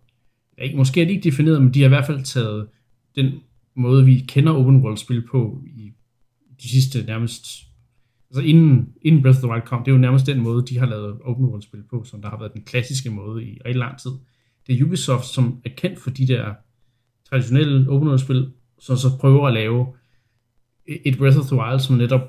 ikke, 0.57 0.77
måske 0.77 1.01
er 1.01 1.05
de 1.05 1.11
ikke 1.11 1.29
defineret, 1.29 1.61
men 1.61 1.73
de 1.73 1.79
har 1.79 1.87
i 1.87 1.89
hvert 1.89 2.05
fald 2.05 2.23
taget 2.23 2.69
den 3.15 3.39
måde, 3.75 4.05
vi 4.05 4.25
kender 4.27 4.53
open 4.53 4.81
world 4.81 4.97
spil 4.97 5.27
på 5.27 5.63
i 5.65 5.93
de 6.61 6.69
sidste 6.69 7.03
nærmest, 7.03 7.45
altså 8.29 8.41
inden, 8.41 8.93
inden 9.01 9.21
Breath 9.21 9.37
of 9.37 9.41
the 9.41 9.51
Wild 9.51 9.63
kom, 9.63 9.83
det 9.83 9.91
er 9.91 9.95
jo 9.95 10.01
nærmest 10.01 10.25
den 10.25 10.41
måde, 10.41 10.65
de 10.65 10.79
har 10.79 10.85
lavet 10.85 11.17
open 11.23 11.45
world 11.45 11.61
spil 11.61 11.83
på, 11.89 12.03
som 12.03 12.21
der 12.21 12.29
har 12.29 12.39
været 12.39 12.53
den 12.53 12.63
klassiske 12.63 13.09
måde 13.09 13.43
i 13.43 13.57
rigtig 13.65 13.79
lang 13.79 13.99
tid. 13.99 14.11
Det 14.67 14.79
er 14.79 14.85
Ubisoft, 14.85 15.25
som 15.25 15.61
er 15.65 15.69
kendt 15.77 15.99
for 15.99 16.09
de 16.09 16.27
der 16.27 16.53
traditionelle 17.29 17.89
open 17.89 18.07
world 18.07 18.19
spil, 18.19 18.51
som 18.79 18.97
så 18.97 19.17
prøver 19.19 19.47
at 19.47 19.53
lave 19.53 19.87
et 21.05 21.17
Breath 21.17 21.37
of 21.37 21.45
the 21.45 21.55
Wild, 21.55 21.79
som 21.79 21.95
netop 21.95 22.21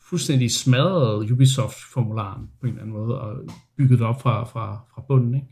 fuldstændig 0.00 0.50
smadrede 0.50 1.32
Ubisoft-formularen 1.32 2.50
på 2.60 2.66
en 2.66 2.72
eller 2.72 2.82
anden 2.82 2.96
måde, 2.96 3.20
og 3.20 3.36
bygget 3.76 3.98
det 3.98 4.06
op 4.06 4.22
fra, 4.22 4.44
fra, 4.44 4.80
fra 4.94 5.04
bunden. 5.08 5.34
Ikke? 5.34 5.46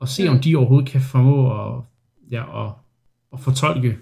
Og 0.00 0.08
se, 0.08 0.28
om 0.28 0.40
de 0.40 0.56
overhovedet 0.56 0.88
kan 0.88 1.00
formå 1.00 1.64
at, 1.64 1.82
ja, 2.30 2.66
at, 2.66 2.72
at 3.32 3.40
fortolke 3.40 3.98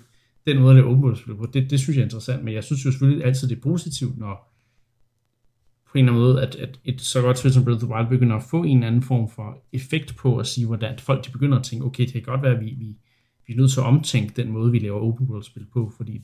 den 0.46 0.58
måde, 0.58 0.76
det 0.76 0.84
er 0.84 1.34
på. 1.38 1.46
Det, 1.46 1.70
det 1.70 1.80
synes 1.80 1.96
jeg 1.96 2.02
er 2.02 2.06
interessant, 2.06 2.44
men 2.44 2.54
jeg 2.54 2.64
synes 2.64 2.84
jo 2.84 2.90
selvfølgelig 2.90 3.24
altid, 3.24 3.48
det 3.48 3.56
er 3.56 3.60
positivt, 3.60 4.18
når 4.18 4.52
på 5.86 5.98
en 5.98 6.04
eller 6.04 6.12
anden 6.12 6.24
måde, 6.24 6.42
at, 6.42 6.54
at 6.54 6.80
et 6.84 7.00
så 7.00 7.20
godt 7.20 7.38
spil 7.38 7.52
som 7.52 7.64
Breath 7.64 7.84
of 7.84 7.88
the 7.88 7.94
Wild 7.94 8.08
begynder 8.08 8.36
at 8.36 8.42
få 8.42 8.62
en 8.62 8.82
anden 8.82 9.02
form 9.02 9.30
for 9.30 9.64
effekt 9.72 10.16
på 10.16 10.38
at 10.38 10.46
sige, 10.46 10.66
hvordan 10.66 10.98
folk 10.98 11.26
de 11.26 11.30
begynder 11.30 11.58
at 11.58 11.64
tænke, 11.64 11.84
okay, 11.84 12.04
det 12.04 12.12
kan 12.12 12.22
godt 12.22 12.42
være, 12.42 12.54
at 12.54 12.60
vi, 12.60 12.74
vi, 12.78 12.96
vi 13.46 13.52
er 13.52 13.56
nødt 13.56 13.72
til 13.72 13.80
at 13.80 13.86
omtænke 13.86 14.42
den 14.42 14.52
måde, 14.52 14.72
vi 14.72 14.78
laver 14.78 15.00
open 15.00 15.26
world 15.26 15.44
spil 15.44 15.66
på, 15.72 15.92
fordi 15.96 16.20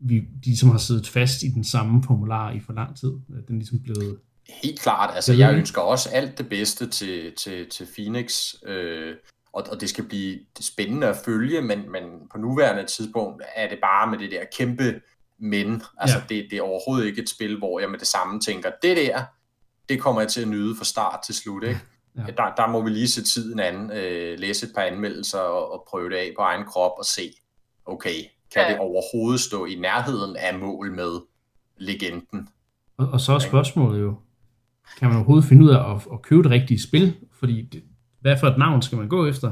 vi 0.00 0.14
de 0.18 0.26
ligesom 0.44 0.70
har 0.70 0.78
siddet 0.78 1.08
fast 1.08 1.42
i 1.42 1.48
den 1.48 1.64
samme 1.64 2.02
formular 2.02 2.52
i 2.52 2.60
for 2.60 2.72
lang 2.72 2.96
tid. 2.96 3.08
Den 3.28 3.44
er 3.48 3.52
ligesom 3.52 3.80
blevet... 3.80 4.18
Helt 4.62 4.80
klart. 4.80 5.14
Altså, 5.14 5.32
jeg 5.32 5.54
ønsker 5.54 5.80
også 5.80 6.08
alt 6.08 6.38
det 6.38 6.48
bedste 6.48 6.88
til, 6.88 7.32
til, 7.38 7.66
til 7.70 7.86
Phoenix, 7.96 8.54
øh, 8.66 9.14
og, 9.52 9.66
og 9.70 9.80
det 9.80 9.88
skal 9.88 10.04
blive 10.04 10.38
spændende 10.60 11.06
at 11.06 11.16
følge, 11.24 11.62
men, 11.62 11.92
men 11.92 12.02
på 12.32 12.38
nuværende 12.38 12.86
tidspunkt 12.86 13.42
er 13.56 13.68
det 13.68 13.78
bare 13.82 14.10
med 14.10 14.18
det 14.18 14.30
der 14.30 14.44
kæmpe 14.56 15.00
men. 15.38 15.82
Altså, 15.98 16.16
ja. 16.16 16.34
det, 16.34 16.46
det 16.50 16.58
er 16.58 16.62
overhovedet 16.62 17.06
ikke 17.06 17.22
et 17.22 17.28
spil, 17.28 17.58
hvor 17.58 17.80
jeg 17.80 17.90
med 17.90 17.98
det 17.98 18.08
samme 18.08 18.40
tænker, 18.40 18.70
det 18.82 18.96
der, 18.96 19.22
det 19.88 20.00
kommer 20.00 20.20
jeg 20.20 20.30
til 20.30 20.42
at 20.42 20.48
nyde 20.48 20.76
fra 20.76 20.84
start 20.84 21.20
til 21.26 21.34
slut, 21.34 21.62
ikke? 21.62 21.80
Ja. 22.16 22.22
Der, 22.22 22.54
der 22.56 22.66
må 22.66 22.82
vi 22.82 22.90
lige 22.90 23.08
se 23.08 23.24
tiden 23.24 23.60
an, 23.60 23.90
øh, 23.90 24.38
læse 24.38 24.66
et 24.66 24.72
par 24.74 24.82
anmeldelser 24.82 25.38
og, 25.38 25.72
og 25.72 25.84
prøve 25.88 26.10
det 26.10 26.16
af 26.16 26.32
på 26.36 26.42
egen 26.42 26.64
krop 26.64 26.92
og 26.98 27.04
se, 27.04 27.32
okay, 27.86 28.22
kan 28.54 28.62
ja. 28.62 28.68
det 28.68 28.78
overhovedet 28.78 29.40
stå 29.40 29.64
i 29.64 29.74
nærheden 29.74 30.36
af 30.36 30.58
mål 30.58 30.94
med 30.94 31.20
legenden? 31.76 32.48
Og, 32.96 33.08
og 33.08 33.20
så 33.20 33.32
er 33.32 33.38
spørgsmålet 33.38 34.00
jo, 34.00 34.14
kan 34.98 35.08
man 35.08 35.16
overhovedet 35.16 35.48
finde 35.48 35.64
ud 35.64 35.70
af 35.70 35.94
at, 35.94 36.06
at 36.12 36.22
købe 36.22 36.42
det 36.42 36.50
rigtige 36.50 36.82
spil? 36.82 37.16
Fordi 37.32 37.62
det, 37.62 37.82
hvad 38.28 38.38
for 38.38 38.46
et 38.46 38.58
navn 38.58 38.82
skal 38.82 38.98
man 38.98 39.08
gå 39.08 39.26
efter? 39.26 39.50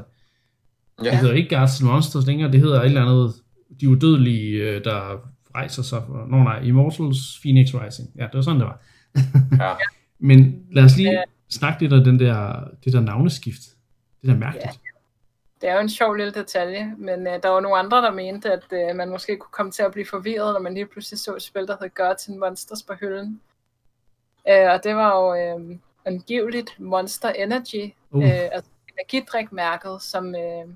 Ja. 1.05 1.11
Det 1.11 1.19
hedder 1.19 1.35
ikke 1.35 1.57
Gods 1.57 1.83
Monsters 1.83 2.27
længere, 2.27 2.53
det 2.53 2.61
hedder 2.61 2.81
et 2.81 2.87
eller 2.87 3.03
andet, 3.03 3.35
de 3.81 3.89
udødelige, 3.89 4.63
øh, 4.63 4.85
der 4.85 5.21
rejser 5.55 5.83
sig 5.83 6.03
for, 6.07 6.27
nå 6.31 6.37
nej, 6.37 6.59
Immortals 6.59 7.39
Phoenix 7.43 7.69
Rising. 7.75 8.09
Ja, 8.17 8.23
det 8.23 8.35
var 8.35 8.41
sådan, 8.41 8.61
det 8.61 8.67
var. 8.67 8.81
ja. 9.65 9.75
Men 10.19 10.63
lad 10.73 10.85
os 10.85 10.97
lige 10.97 11.23
snakke 11.51 11.83
lidt 11.83 11.93
om 11.93 12.05
den 12.05 12.19
der, 12.19 12.65
det 12.85 12.93
der 12.93 13.01
navneskift. 13.01 13.63
Det 14.23 14.29
der 14.31 14.37
mærkeligt. 14.37 14.65
Ja 14.65 14.71
det 15.61 15.69
er 15.69 15.75
jo 15.75 15.81
en 15.81 15.89
sjov 15.89 16.15
lille 16.15 16.33
detalje, 16.33 16.95
men 16.99 17.27
uh, 17.27 17.33
der 17.43 17.49
var 17.49 17.61
nogle 17.61 17.79
andre, 17.79 18.03
der 18.03 18.11
mente, 18.11 18.53
at 18.53 18.65
uh, 18.73 18.97
man 18.97 19.11
måske 19.11 19.37
kunne 19.37 19.53
komme 19.53 19.73
til 19.73 19.83
at 19.83 19.93
blive 19.93 20.07
forvirret, 20.07 20.55
når 20.55 20.61
man 20.61 20.75
lige 20.75 20.87
pludselig 20.87 21.21
så 21.21 21.35
et 21.35 21.43
spil, 21.43 21.67
der 21.67 21.77
hed 21.81 21.95
Gods 21.95 22.29
and 22.29 22.39
Monsters 22.39 22.83
på 22.83 22.95
hylden. 23.01 23.41
Uh, 24.51 24.71
og 24.73 24.85
det 24.85 24.97
var 24.97 25.17
jo 25.17 25.55
uh, 25.55 25.77
angiveligt 26.07 26.81
Monster 26.81 27.29
Energy, 27.29 27.95
uh. 28.11 28.19
uh, 28.19 28.31
altså 28.31 28.71
energidrikmærket, 28.99 30.03
som, 30.03 30.35
uh, 30.35 30.71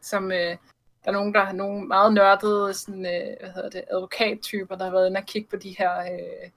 som 0.00 0.24
uh, 0.24 0.30
der 0.30 0.56
er 1.04 1.12
nogen, 1.12 1.34
der 1.34 1.44
har 1.44 1.52
nogle 1.52 1.86
meget 1.86 2.14
nørdede 2.14 2.74
sådan, 2.74 2.98
uh, 2.98 3.40
hvad 3.40 3.50
hedder 3.54 3.70
det, 3.70 3.84
advokattyper, 3.90 4.76
der 4.76 4.84
har 4.84 4.92
været 4.92 5.06
inde 5.06 5.18
og 5.18 5.26
kigge 5.26 5.48
på 5.50 5.56
de 5.56 5.76
her 5.78 6.12
uh, 6.12 6.50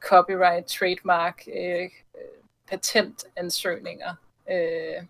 copyright, 0.00 0.66
trademark, 0.66 1.42
uh, 1.46 1.90
patentansøgninger. 2.68 4.14
Uh, 4.46 5.04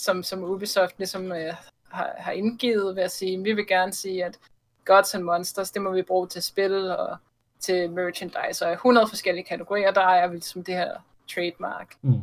som, 0.00 0.22
som 0.22 0.44
Ubisoft 0.44 0.98
ligesom 0.98 1.32
øh, 1.32 1.54
har, 1.88 2.14
har 2.18 2.32
indgivet 2.32 2.96
ved 2.96 3.02
at 3.02 3.10
sige, 3.10 3.42
vi 3.42 3.52
vil 3.52 3.66
gerne 3.66 3.92
sige, 3.92 4.24
at 4.24 4.38
Gods 4.84 5.14
and 5.14 5.24
Monsters, 5.24 5.70
det 5.70 5.82
må 5.82 5.90
vi 5.90 6.02
bruge 6.02 6.28
til 6.28 6.42
spil 6.42 6.90
og 6.90 7.16
til 7.60 7.90
merchandise, 7.90 8.66
og 8.66 8.72
100 8.72 9.08
forskellige 9.08 9.44
kategorier, 9.44 9.90
der 9.90 10.00
er 10.00 10.26
vi 10.26 10.34
ligesom 10.34 10.64
det 10.64 10.74
her 10.74 10.94
trademark. 11.34 11.94
Mm. 12.02 12.22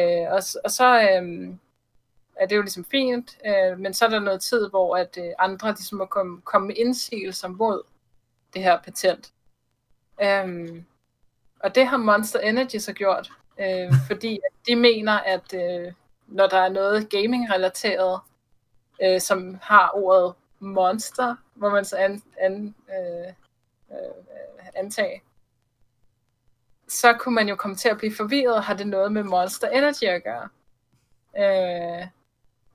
Øh, 0.00 0.30
og, 0.30 0.40
og 0.64 0.70
så 0.70 1.00
øh, 1.00 1.54
er 2.36 2.46
det 2.46 2.56
jo 2.56 2.62
ligesom 2.62 2.84
fint, 2.84 3.38
øh, 3.46 3.78
men 3.78 3.94
så 3.94 4.04
er 4.04 4.08
der 4.08 4.20
noget 4.20 4.40
tid, 4.40 4.68
hvor 4.70 4.96
at 4.96 5.18
øh, 5.18 5.32
andre 5.38 5.68
ligesom 5.68 5.98
må 5.98 6.06
komme, 6.06 6.40
komme 6.40 6.66
med 6.66 6.76
indsigelser 6.76 7.48
mod 7.48 7.82
det 8.54 8.62
her 8.62 8.78
patent. 8.82 9.32
Øh, 10.22 10.82
og 11.60 11.74
det 11.74 11.86
har 11.86 11.96
Monster 11.96 12.40
Energy 12.40 12.76
så 12.76 12.92
gjort, 12.92 13.32
øh, 13.60 13.92
fordi 14.08 14.38
de 14.66 14.76
mener, 14.76 15.12
at 15.12 15.54
øh, 15.54 15.92
når 16.26 16.46
der 16.46 16.58
er 16.58 16.68
noget 16.68 17.10
gaming-relateret, 17.10 18.20
øh, 19.02 19.20
som 19.20 19.58
har 19.62 19.90
ordet 19.94 20.34
monster, 20.60 21.36
hvor 21.54 21.70
man 21.70 21.84
så 21.84 21.96
an, 21.96 22.22
an, 22.40 22.74
øh, 22.88 23.32
øh, 23.90 24.66
antage, 24.74 25.22
så 26.88 27.12
kunne 27.12 27.34
man 27.34 27.48
jo 27.48 27.56
komme 27.56 27.76
til 27.76 27.88
at 27.88 27.98
blive 27.98 28.14
forvirret, 28.16 28.64
har 28.64 28.74
det 28.74 28.86
noget 28.86 29.12
med 29.12 29.22
Monster 29.22 29.68
Energy 29.68 30.04
at 30.04 30.22
gøre? 30.24 30.48
Øh, 31.38 32.06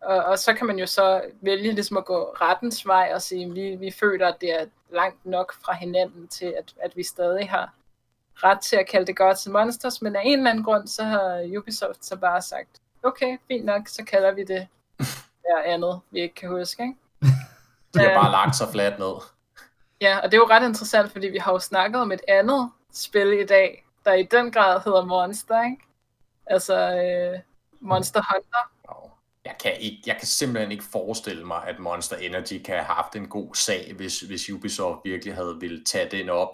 og, 0.01 0.23
og 0.23 0.39
så 0.39 0.53
kan 0.53 0.67
man 0.67 0.79
jo 0.79 0.85
så 0.85 1.21
vælge 1.41 1.71
ligesom 1.71 1.97
at 1.97 2.05
gå 2.05 2.23
rettens 2.41 2.87
vej 2.87 3.11
og 3.13 3.21
sige, 3.21 3.53
vi, 3.53 3.75
vi 3.75 3.91
føler, 3.91 4.27
at 4.27 4.41
det 4.41 4.61
er 4.61 4.65
langt 4.91 5.25
nok 5.25 5.53
fra 5.65 5.73
hinanden 5.73 6.27
til, 6.27 6.53
at, 6.57 6.73
at 6.83 6.97
vi 6.97 7.03
stadig 7.03 7.49
har 7.49 7.73
ret 8.35 8.61
til 8.61 8.75
at 8.75 8.87
kalde 8.87 9.07
det 9.07 9.17
Gods 9.17 9.47
and 9.47 9.53
Monsters, 9.53 10.01
men 10.01 10.15
af 10.15 10.21
en 10.25 10.37
eller 10.37 10.51
anden 10.51 10.63
grund, 10.63 10.87
så 10.87 11.03
har 11.03 11.57
Ubisoft 11.57 12.05
så 12.05 12.15
bare 12.15 12.41
sagt, 12.41 12.69
okay, 13.03 13.37
fint 13.47 13.65
nok, 13.65 13.87
så 13.87 14.03
kalder 14.03 14.31
vi 14.31 14.43
det 14.43 14.67
der 15.43 15.61
andet, 15.65 15.99
vi 16.11 16.21
ikke 16.21 16.35
kan 16.35 16.49
huske, 16.49 16.83
ikke? 16.83 16.95
De 17.93 17.99
har 17.99 18.21
bare 18.21 18.31
lagt 18.31 18.55
sig 18.55 18.67
fladt 18.71 18.99
ned. 18.99 19.13
Ja, 20.01 20.17
og 20.17 20.23
det 20.23 20.33
er 20.33 20.41
jo 20.41 20.47
ret 20.49 20.67
interessant, 20.67 21.11
fordi 21.11 21.27
vi 21.27 21.37
har 21.37 21.51
jo 21.51 21.59
snakket 21.59 22.01
om 22.01 22.11
et 22.11 22.21
andet 22.27 22.71
spil 22.93 23.39
i 23.39 23.45
dag, 23.45 23.85
der 24.05 24.13
i 24.13 24.23
den 24.23 24.51
grad 24.51 24.81
hedder 24.85 25.05
Monster, 25.05 25.63
ikke? 25.63 25.83
Altså 26.45 26.75
øh, 26.75 27.39
Monster 27.79 28.21
Hunter. 28.33 28.71
Jeg 29.45 29.55
kan, 29.59 29.77
ikke, 29.79 30.03
jeg 30.05 30.17
kan 30.17 30.27
simpelthen 30.27 30.71
ikke 30.71 30.83
forestille 30.83 31.45
mig, 31.45 31.67
at 31.67 31.79
Monster 31.79 32.15
Energy 32.15 32.63
kan 32.63 32.75
have 32.75 32.85
haft 32.85 33.15
en 33.15 33.29
god 33.29 33.55
sag, 33.55 33.93
hvis, 33.95 34.19
hvis 34.19 34.49
Ubisoft 34.49 34.99
virkelig 35.03 35.35
havde 35.35 35.57
ville 35.59 35.83
tage 35.83 36.11
den 36.11 36.29
op. 36.29 36.47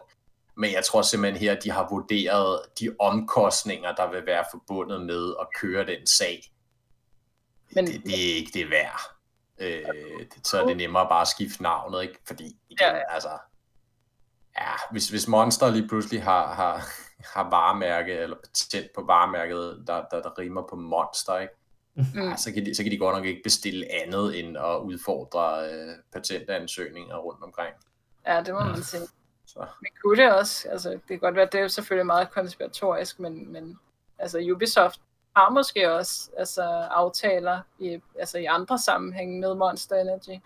Men 0.55 0.73
jeg 0.73 0.83
tror 0.85 1.01
simpelthen 1.01 1.39
her, 1.39 1.55
at 1.55 1.63
de 1.63 1.71
har 1.71 1.87
vurderet 1.89 2.61
de 2.79 2.95
omkostninger, 2.99 3.95
der 3.95 4.11
vil 4.11 4.25
være 4.25 4.45
forbundet 4.51 5.01
med 5.01 5.33
at 5.41 5.47
køre 5.61 5.85
den 5.85 6.07
sag. 6.07 6.41
Men, 7.75 7.87
det, 7.87 8.03
det 8.03 8.31
er 8.31 8.35
ikke 8.35 8.51
det 8.53 8.69
værd. 8.69 9.01
Øh, 9.59 9.83
så 10.43 10.61
er 10.61 10.65
det 10.65 10.77
nemmere 10.77 11.07
bare 11.09 11.21
at 11.21 11.27
skifte 11.27 11.63
navnet, 11.63 12.03
ikke? 12.03 12.19
Fordi 12.27 12.45
igen, 12.45 12.77
ja, 12.81 12.95
ja. 12.95 13.13
altså, 13.13 13.29
ja, 14.57 14.71
hvis, 14.91 15.09
hvis 15.09 15.27
Monster 15.27 15.69
lige 15.69 15.87
pludselig 15.87 16.23
har, 16.23 16.53
har, 16.53 16.87
har 17.33 17.49
varemærke, 17.49 18.13
eller 18.13 18.35
patent 18.35 18.91
på 18.95 19.01
varemærket, 19.01 19.83
der, 19.87 20.05
der, 20.11 20.21
der 20.21 20.39
rimer 20.39 20.61
på 20.69 20.75
Monster, 20.75 21.39
ikke? 21.39 21.53
Mm. 21.95 22.03
Ja, 22.15 22.35
så, 22.35 22.53
kan 22.53 22.65
de, 22.65 22.75
så 22.75 22.83
kan 22.83 22.91
de 22.91 22.97
godt 22.97 23.15
nok 23.15 23.25
ikke 23.25 23.43
bestille 23.43 23.85
andet 24.03 24.39
end 24.39 24.57
at 24.57 24.77
udfordre 24.77 25.69
øh, 25.71 25.95
patentansøgninger 26.13 27.17
rundt 27.17 27.43
omkring. 27.43 27.75
Ja, 28.27 28.43
det 28.45 28.53
må 28.53 28.59
man 28.59 28.83
sige. 28.83 29.01
Så. 29.45 29.59
Men 29.59 29.91
kunne 30.03 30.23
det 30.23 30.33
også, 30.33 30.69
altså 30.69 30.89
det 30.89 31.07
kan 31.07 31.19
godt 31.19 31.35
være, 31.35 31.49
det 31.51 31.59
er 31.59 31.67
selvfølgelig 31.67 32.05
meget 32.05 32.31
konspiratorisk, 32.31 33.19
men, 33.19 33.51
men 33.51 33.79
altså 34.19 34.39
Ubisoft 34.53 35.01
har 35.35 35.49
måske 35.49 35.91
også 35.91 36.31
altså, 36.37 36.63
aftaler 36.91 37.61
i, 37.79 38.01
altså, 38.19 38.37
i 38.37 38.45
andre 38.45 38.79
sammenhænge 38.79 39.39
med 39.39 39.55
Monster 39.55 39.95
Energy. 39.95 40.41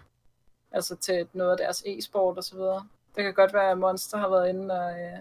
Altså 0.72 0.96
til 0.96 1.28
noget 1.34 1.52
af 1.52 1.58
deres 1.58 1.84
e-sport 1.86 2.38
og 2.38 2.44
så 2.44 2.56
videre. 2.56 2.88
Det 3.16 3.24
kan 3.24 3.34
godt 3.34 3.54
være, 3.54 3.72
at 3.72 3.78
Monster 3.78 4.18
har 4.18 4.30
været 4.30 4.50
inde 4.50 4.74
og... 4.74 5.00
Øh... 5.00 5.18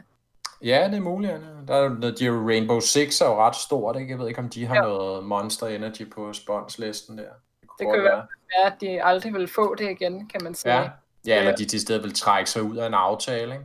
Ja, 0.65 0.89
det 0.89 0.97
er 0.97 1.01
muligt. 1.01 1.33
Der 1.69 1.75
er, 1.75 2.15
de 2.19 2.27
er 2.27 2.47
Rainbow 2.47 2.81
Six 2.81 3.21
er 3.21 3.27
jo 3.27 3.47
ret 3.47 3.57
stort, 3.57 3.97
ikke? 3.97 4.11
Jeg 4.11 4.19
ved 4.19 4.29
ikke, 4.29 4.41
om 4.41 4.49
de 4.49 4.67
har 4.67 4.75
ja. 4.75 4.81
noget 4.81 5.25
Monster 5.25 5.67
Energy 5.67 6.11
på 6.11 6.33
sponslisten 6.33 7.19
der. 7.19 7.25
Det, 7.61 7.71
det 7.79 7.87
kan 7.95 8.03
være, 8.03 8.27
at 8.67 8.73
de 8.81 9.03
aldrig 9.03 9.35
vil 9.35 9.49
få 9.49 9.75
det 9.75 9.91
igen, 9.91 10.29
kan 10.29 10.41
man 10.45 10.55
sige. 10.55 10.75
Ja, 10.75 10.91
ja 11.27 11.39
eller 11.39 11.57
de 11.57 11.65
til 11.65 11.81
stedet 11.81 12.03
vil 12.03 12.15
trække 12.15 12.51
sig 12.51 12.63
ud 12.63 12.77
af 12.77 12.87
en 12.87 12.95
aftale, 12.95 13.53
ikke? 13.53 13.65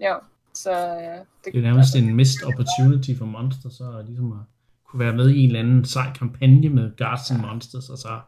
Ja, 0.00 0.14
så 0.54 0.70
ja. 0.70 1.14
Det, 1.14 1.52
det 1.52 1.56
er 1.56 1.62
nærmest 1.62 1.96
en 1.96 2.16
missed 2.16 2.46
opportunity 2.46 3.10
for 3.18 3.24
Monster, 3.24 3.68
så 3.70 4.02
ligesom 4.06 4.32
at 4.32 4.38
kunne 4.84 5.00
være 5.00 5.12
med 5.12 5.30
i 5.30 5.38
en 5.38 5.46
eller 5.46 5.60
anden 5.60 5.84
sej 5.84 6.12
kampagne 6.18 6.68
med 6.68 6.96
Guards 6.96 7.30
and 7.30 7.40
Monsters, 7.40 7.88
og 7.88 7.98
så 7.98 8.20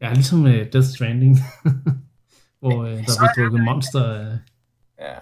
ja, 0.00 0.12
ligesom 0.12 0.44
uh, 0.44 0.50
Death 0.50 0.86
Stranding, 0.94 1.38
hvor 2.60 2.82
uh, 2.82 2.90
der 2.90 3.14
bliver 3.18 3.32
drukket 3.36 3.60
monster. 3.60 4.20
Uh... 4.20 4.36
Ja. 4.98 5.14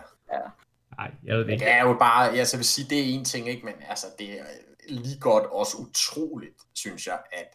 Nej, 0.96 1.10
jeg 1.24 1.36
ved 1.36 1.44
det 1.44 1.52
ikke. 1.52 1.64
Det 1.64 1.72
er 1.72 1.82
jo 1.82 1.96
bare, 1.98 2.22
jeg 2.22 2.46
vil 2.56 2.64
sige, 2.64 2.86
det 2.90 2.98
er 2.98 3.04
en 3.04 3.24
ting, 3.24 3.48
ikke? 3.48 3.64
men 3.64 3.74
altså, 3.88 4.06
det 4.18 4.30
er 4.40 4.44
lige 4.88 5.18
godt 5.20 5.44
også 5.44 5.76
utroligt, 5.76 6.56
synes 6.74 7.06
jeg, 7.06 7.18
at 7.32 7.46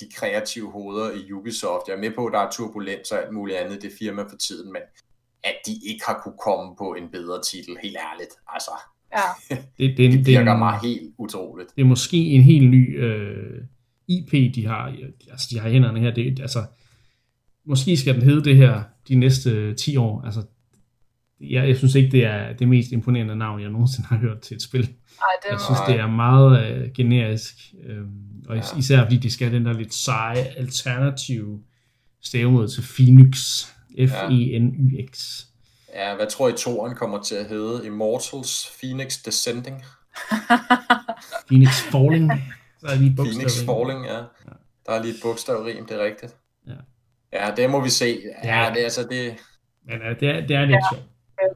de 0.00 0.04
kreative 0.14 0.70
hoveder 0.70 1.10
i 1.12 1.32
Ubisoft, 1.32 1.88
jeg 1.88 1.94
er 1.94 2.00
med 2.00 2.10
på, 2.14 2.26
at 2.26 2.32
der 2.32 2.38
er 2.38 2.50
turbulens 2.50 3.10
og 3.10 3.22
alt 3.22 3.32
muligt 3.34 3.58
andet, 3.58 3.82
det 3.82 3.92
firma 3.98 4.22
for 4.22 4.36
tiden, 4.36 4.72
men 4.72 4.82
at 5.44 5.56
de 5.66 5.72
ikke 5.86 6.04
har 6.06 6.20
kunne 6.24 6.38
komme 6.44 6.76
på 6.76 6.94
en 6.94 7.10
bedre 7.10 7.42
titel, 7.42 7.76
helt 7.82 7.96
ærligt. 7.96 8.34
Altså, 8.48 8.70
Ja. 9.14 9.56
det, 9.78 9.96
det, 9.96 10.12
det 10.12 10.26
virker 10.26 10.52
det, 10.52 10.58
mig 10.58 10.78
helt 10.82 11.14
utroligt. 11.18 11.68
Det 11.76 11.82
er 11.82 11.86
måske 11.86 12.16
en 12.16 12.42
helt 12.42 12.70
ny 12.70 13.04
øh, 13.04 13.62
IP, 14.08 14.54
de 14.54 14.66
har, 14.66 14.96
altså, 15.30 15.48
de 15.50 15.58
har 15.58 15.68
hænderne 15.68 16.00
her. 16.00 16.14
Det, 16.14 16.40
altså, 16.40 16.64
måske 17.66 17.96
skal 17.96 18.14
den 18.14 18.22
hedde 18.22 18.44
det 18.44 18.56
her 18.56 18.82
de 19.08 19.14
næste 19.14 19.74
10 19.74 19.96
år. 19.96 20.22
Altså, 20.24 20.42
jeg, 21.50 21.68
jeg 21.68 21.76
synes 21.76 21.94
ikke, 21.94 22.10
det 22.10 22.24
er 22.24 22.52
det 22.52 22.68
mest 22.68 22.92
imponerende 22.92 23.36
navn, 23.36 23.60
jeg 23.60 23.70
nogensinde 23.70 24.08
har 24.08 24.16
hørt 24.16 24.40
til 24.40 24.54
et 24.54 24.62
spil. 24.62 24.80
Ej, 24.82 25.26
det 25.42 25.50
jeg 25.50 25.60
synes, 25.60 25.80
det 25.86 26.00
er 26.00 26.06
meget 26.06 26.66
øh, 26.66 26.92
generisk. 26.92 27.54
Øh, 27.84 28.02
og 28.48 28.56
ja. 28.56 28.62
især 28.78 29.02
fordi 29.02 29.16
de 29.16 29.30
skal 29.30 29.48
have 29.48 29.58
den 29.58 29.66
der 29.66 29.72
lidt 29.72 29.94
seje, 29.94 30.44
alternative 30.56 31.60
stavemåde 32.22 32.68
til 32.68 32.82
Phoenix. 32.96 33.64
F-E-N-Y-X. 33.98 35.44
Ja, 35.94 36.14
hvad 36.16 36.26
tror 36.26 36.48
I 36.48 36.52
toren 36.52 36.94
kommer 36.94 37.22
til 37.22 37.34
at 37.34 37.46
hedde? 37.46 37.86
Immortals 37.86 38.72
Phoenix 38.80 39.22
Descending? 39.22 39.84
Phoenix 41.48 41.82
Falling? 41.92 42.30
Der 42.80 42.88
er 42.88 42.94
lige 42.94 43.10
et 43.10 43.16
Phoenix 43.16 43.64
Falling, 43.64 44.06
ja. 44.06 44.18
ja. 44.18 44.54
Der 44.86 44.92
er 44.92 45.02
lige 45.02 45.14
et 45.14 45.20
bogstavrim, 45.22 45.86
det 45.86 46.00
er 46.00 46.04
rigtigt. 46.04 46.36
Ja, 46.66 46.72
ja 47.32 47.54
det 47.56 47.70
må 47.70 47.80
vi 47.80 47.90
se. 47.90 48.18
Ja, 48.44 48.64
ja. 48.64 48.70
det 48.70 48.80
er 48.80 48.84
altså 48.84 49.06
det... 49.10 49.34
Men 49.84 49.98
ja, 50.02 50.14
det, 50.20 50.28
er, 50.28 50.46
det 50.46 50.56
er 50.56 50.60
lidt 50.60 50.72
ja. 50.72 50.80
sjovt. 50.92 51.04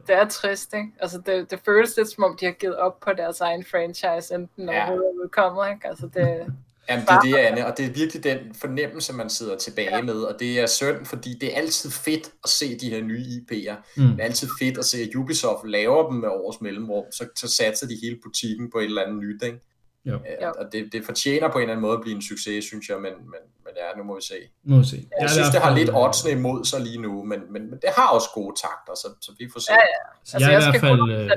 Det 0.07 0.15
er 0.17 0.29
trist, 0.29 0.75
ikke? 0.75 0.89
Altså, 1.01 1.23
det, 1.27 1.51
det 1.51 1.61
føles 1.65 1.97
lidt 1.97 2.09
som 2.09 2.25
om, 2.25 2.37
de 2.41 2.45
har 2.45 2.53
givet 2.53 2.77
op 2.77 3.01
på 3.01 3.13
deres 3.13 3.41
egen 3.41 3.65
franchise, 3.65 4.35
enten 4.35 4.65
når 4.65 4.73
ja. 4.73 4.79
overhovedet 4.79 5.25
udkommer, 5.25 5.67
ikke? 5.67 5.89
Altså, 5.89 6.09
det, 6.15 6.55
Jamen, 6.89 7.07
det 7.07 7.13
er 7.13 7.21
det, 7.21 7.35
Anne, 7.35 7.67
og 7.67 7.79
det 7.79 7.87
er 7.87 7.91
virkelig 7.91 8.25
den 8.25 8.39
fornemmelse, 8.55 9.13
man 9.13 9.31
sidder 9.31 9.57
tilbage 9.57 9.97
ja. 9.97 10.03
med, 10.03 10.15
og 10.15 10.41
det 10.41 10.61
er 10.61 10.67
synd, 10.67 11.07
fordi 11.07 11.39
det 11.41 11.53
er 11.53 11.57
altid 11.57 11.91
fedt 11.91 12.31
at 12.45 12.51
se 12.51 12.79
de 12.79 12.91
her 12.91 13.03
nye 13.03 13.21
IP'er. 13.21 13.75
Mm. 13.97 14.03
Det 14.03 14.21
er 14.21 14.25
altid 14.25 14.49
fedt 14.61 14.79
at 14.79 14.85
se, 14.85 14.99
at 14.99 15.15
Ubisoft 15.15 15.69
laver 15.69 16.11
dem 16.11 16.21
med 16.21 16.29
års 16.29 16.61
mellemrum, 16.61 17.05
så, 17.11 17.29
så 17.37 17.49
satser 17.49 17.87
de 17.87 17.99
hele 18.03 18.19
butikken 18.23 18.71
på 18.71 18.79
et 18.79 18.85
eller 18.85 19.03
andet 19.03 19.19
nyt, 19.19 19.43
ikke? 19.43 19.61
Jo. 20.09 20.21
Ja, 20.41 20.51
og 20.51 20.73
det, 20.73 20.93
det 20.93 21.05
fortjener 21.05 21.49
på 21.49 21.59
en 21.59 21.63
eller 21.63 21.73
anden 21.73 21.83
måde 21.83 21.95
at 21.95 22.03
blive 22.03 22.17
en 22.17 22.23
succes, 22.23 22.65
synes 22.65 22.89
jeg, 22.89 22.97
men, 22.97 23.13
men, 23.33 23.43
men 23.65 23.73
ja, 23.77 23.99
nu 23.99 24.05
må 24.05 24.15
vi 24.15 24.23
se. 24.23 24.35
Nu 24.65 24.79
vi 24.79 24.85
se. 24.85 24.97
Jeg 24.97 25.29
ja, 25.29 25.29
synes, 25.29 25.49
det 25.49 25.61
har 25.61 25.77
lidt 25.77 25.91
oddsene 25.95 26.33
imod 26.39 26.65
sig 26.65 26.81
lige 26.81 27.01
nu, 27.03 27.25
men, 27.25 27.41
men, 27.53 27.63
men 27.71 27.79
det 27.83 27.91
har 27.97 28.09
også 28.17 28.29
gode 28.35 28.55
takter, 28.65 28.95
så, 29.03 29.09
så 29.21 29.31
vi 29.39 29.45
får 29.53 29.61
se. 29.61 29.73
Ja, 29.73 29.77
ja. 29.77 30.03
Altså, 30.21 30.51
jeg, 30.51 30.53
jeg, 30.53 30.61
i 30.61 30.71
hvert 30.71 30.81
fald, 30.81 31.03
øh, 31.11 31.31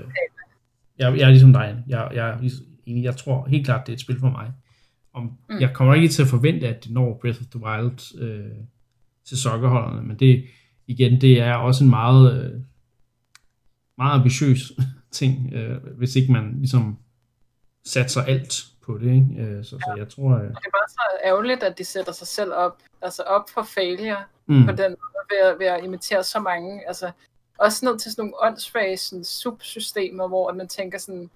jeg, 0.99 1.17
jeg 1.17 1.26
er 1.28 1.30
ligesom 1.30 1.53
dig, 1.53 1.84
jeg, 1.88 2.09
jeg, 2.13 2.39
jeg, 2.88 3.03
jeg 3.03 3.17
tror 3.17 3.47
helt 3.47 3.65
klart, 3.65 3.88
det 3.88 3.91
er 3.93 3.95
et 3.95 4.01
spil 4.01 4.19
for 4.19 4.30
mig. 4.30 4.47
Om, 5.13 5.32
mm. 5.49 5.59
Jeg 5.59 5.74
kommer 5.74 5.93
ikke 5.93 6.07
til 6.07 6.22
at 6.22 6.28
forvente, 6.28 6.67
at 6.67 6.84
det 6.84 6.91
når 6.91 7.17
Breath 7.22 7.41
of 7.41 7.47
the 7.51 7.63
Wild 7.65 8.22
øh, 8.22 8.57
til 9.26 9.38
sokkerholderne, 9.38 10.01
men 10.07 10.19
det 10.19 10.45
igen, 10.88 11.22
det 11.22 11.41
er 11.41 11.53
også 11.53 11.84
en 11.84 11.89
meget, 11.89 12.43
øh, 12.43 12.61
meget 13.97 14.19
ambitiøs 14.19 14.72
ting, 15.19 15.53
øh, 15.53 15.78
hvis 15.97 16.15
ikke 16.15 16.32
man 16.32 16.55
ligesom 16.57 16.97
satser 17.86 18.23
alt 18.23 18.53
på 18.82 18.97
det. 18.97 19.05
Ikke? 19.05 19.27
Øh, 19.39 19.63
så, 19.63 19.69
så 19.69 19.93
jeg 19.97 20.09
tror... 20.09 20.32
Øh... 20.32 20.43
Det 20.43 20.49
er 20.49 20.77
bare 20.79 20.89
så 20.89 21.01
ærgerligt, 21.23 21.63
at 21.63 21.77
de 21.77 21.86
sætter 21.86 22.11
sig 22.11 22.27
selv 22.27 22.53
op, 22.53 22.77
altså 23.01 23.23
op 23.23 23.49
for 23.49 23.63
failure 23.63 24.23
mm. 24.45 24.65
på 24.65 24.71
den 24.71 24.91
måde, 24.91 25.25
ved 25.29 25.38
at, 25.38 25.59
ved 25.59 25.65
at 25.65 25.84
imitere 25.84 26.23
så 26.23 26.39
mange, 26.39 26.88
altså 26.88 27.11
også 27.57 27.86
ned 27.86 27.99
til 27.99 28.11
sådan 28.11 28.25
nogle 28.25 28.43
åndssvage 28.43 29.23
subsystemer, 29.23 30.27
hvor 30.27 30.53
man 30.53 30.67
tænker 30.67 30.97
sådan, 30.97 31.29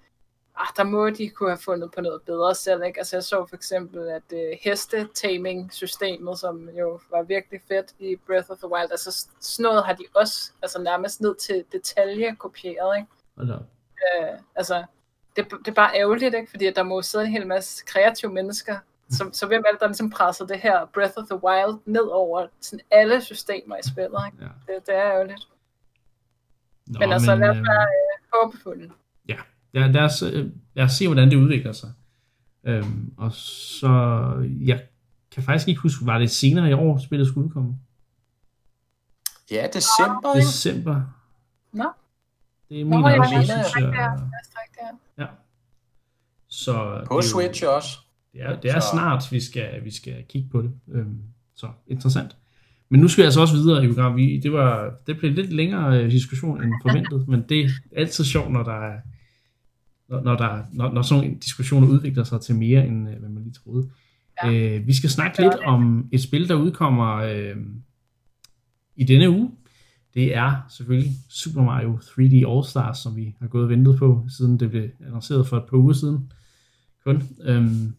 ah, 0.56 0.66
der 0.76 0.84
må 0.84 1.10
de 1.10 1.28
kunne 1.28 1.50
have 1.50 1.58
fundet 1.58 1.90
på 1.94 2.00
noget 2.00 2.22
bedre 2.22 2.54
selv. 2.54 2.82
Ikke? 2.82 2.98
Altså 2.98 3.16
jeg 3.16 3.24
så 3.24 3.46
for 3.48 3.56
eksempel, 3.56 4.08
at 4.08 4.22
uh, 4.32 4.58
heste-taming-systemet, 4.60 6.38
som 6.38 6.68
jo 6.68 7.00
var 7.10 7.22
virkelig 7.22 7.60
fedt 7.68 7.94
i 7.98 8.16
Breath 8.26 8.50
of 8.50 8.58
the 8.58 8.70
Wild, 8.70 8.90
altså 8.90 9.26
sådan 9.40 9.62
noget 9.62 9.84
har 9.84 9.92
de 9.92 10.04
også 10.14 10.52
altså 10.62 10.82
nærmest 10.82 11.20
ned 11.20 11.34
til 11.34 11.64
detalje 11.72 12.36
kopieret. 12.38 12.96
Ikke? 12.96 13.08
Okay. 13.36 13.52
Uh, 13.52 14.38
altså, 14.54 14.84
det, 15.36 15.50
det 15.50 15.68
er 15.68 15.72
bare 15.72 15.90
ærgerligt, 15.94 16.34
ikke? 16.34 16.50
fordi 16.50 16.70
der 16.76 16.82
må 16.82 17.02
sidde 17.02 17.24
en 17.24 17.30
hel 17.30 17.46
masse 17.46 17.84
kreative 17.86 18.32
mennesker, 18.32 18.78
så, 19.10 19.30
så 19.32 19.46
hvem 19.46 19.62
er 19.66 19.72
det, 19.72 19.80
der 19.80 19.86
ligesom 19.86 20.10
presser 20.10 20.46
det 20.46 20.58
her 20.58 20.86
Breath 20.94 21.12
of 21.16 21.24
the 21.30 21.44
Wild 21.44 21.78
ned 21.86 22.08
over 22.12 22.46
sådan 22.60 22.80
alle 22.90 23.20
systemer 23.20 23.76
i 23.76 23.88
spillet? 23.88 24.20
Ikke? 24.26 24.44
Ja. 24.44 24.72
Det, 24.74 24.86
det 24.86 24.94
er 24.94 25.12
ærgerligt. 25.12 25.48
Nå, 26.86 26.98
men 26.98 27.12
altså, 27.12 27.30
men, 27.30 27.40
lad 27.40 27.48
os 27.48 27.56
være 27.56 27.82
øh, 27.82 28.42
håbefulde. 28.42 28.90
Ja, 29.28 29.36
lad, 29.72 29.92
lad, 29.92 30.02
os, 30.02 30.22
øh, 30.22 30.50
lad 30.74 30.84
os 30.84 30.92
se, 30.92 31.08
hvordan 31.08 31.30
det 31.30 31.36
udvikler 31.36 31.72
sig. 31.72 31.92
Øhm, 32.64 33.14
og 33.16 33.32
så, 33.32 33.88
jeg 34.60 34.82
kan 35.30 35.42
faktisk 35.42 35.68
ikke 35.68 35.80
huske, 35.80 36.06
var 36.06 36.18
det 36.18 36.30
senere 36.30 36.70
i 36.70 36.72
år, 36.72 36.98
spillet 36.98 37.28
skulle 37.28 37.46
udkomme? 37.46 37.78
Ja, 39.50 39.66
december? 39.72 40.32
December. 40.34 41.02
Nå. 41.72 41.84
Det 42.68 42.80
er 42.80 42.84
min 42.84 43.00
Nå, 43.00 43.08
jeg 43.08 43.26
synes 43.26 43.48
jeg. 43.48 44.18
Ja. 45.18 45.26
Så 46.48 47.04
på 47.06 47.20
Switch 47.22 47.62
jo, 47.62 47.74
også. 47.74 47.98
Det 48.32 48.42
er, 48.42 48.60
det 48.60 48.70
er 48.70 48.80
så. 48.80 48.88
snart, 48.92 49.24
vi 49.30 49.40
skal, 49.40 49.84
vi 49.84 49.90
skal 49.90 50.24
kigge 50.28 50.48
på 50.52 50.62
det. 50.62 50.72
Øhm, 50.92 51.18
så 51.54 51.68
interessant. 51.86 52.36
Men 52.88 53.00
nu 53.00 53.08
skal 53.08 53.22
jeg 53.22 53.26
altså 53.26 53.40
også 53.40 53.54
videre, 53.54 53.82
Jørgen. 53.82 54.16
Vi, 54.16 54.40
det, 54.40 54.52
var, 54.52 54.94
det 55.06 55.18
blev 55.18 55.32
lidt 55.32 55.52
længere 55.52 56.02
øh, 56.02 56.10
diskussion 56.10 56.62
end 56.62 56.72
forventet, 56.82 57.28
men 57.28 57.44
det 57.48 57.64
er 57.64 57.68
altid 57.96 58.24
sjovt, 58.24 58.52
når 58.52 58.62
der 58.62 58.72
er, 58.72 58.98
når, 60.08 60.20
når, 60.20 60.36
der, 60.36 60.62
når, 60.72 60.92
når 60.92 61.02
sådan 61.02 61.24
en 61.24 61.38
diskussion 61.38 61.84
udvikler 61.84 62.24
sig 62.24 62.40
til 62.40 62.54
mere, 62.54 62.86
end 62.86 63.08
øh, 63.08 63.18
hvad 63.18 63.28
man 63.28 63.42
lige 63.42 63.52
troede. 63.52 63.90
Ja. 64.44 64.52
Øh, 64.52 64.86
vi 64.86 64.94
skal 64.94 65.10
snakke 65.10 65.42
lidt 65.42 65.54
om 65.54 66.08
et 66.12 66.22
spil, 66.22 66.48
der 66.48 66.54
udkommer 66.54 67.16
øh, 67.16 67.56
i 68.96 69.04
denne 69.04 69.30
uge. 69.30 69.50
Det 70.16 70.36
er 70.36 70.52
selvfølgelig 70.68 71.12
Super 71.28 71.62
Mario 71.62 71.96
3D 71.96 72.48
All-Stars, 72.48 73.02
som 73.02 73.16
vi 73.16 73.34
har 73.40 73.48
gået 73.48 73.64
og 73.64 73.70
ventet 73.70 73.98
på, 73.98 74.26
siden 74.28 74.60
det 74.60 74.70
blev 74.70 74.88
annonceret 75.06 75.46
for 75.46 75.56
et 75.56 75.64
par 75.70 75.76
uger 75.76 75.92
siden 75.92 76.32
kun. 77.04 77.22
Øhm, 77.42 77.94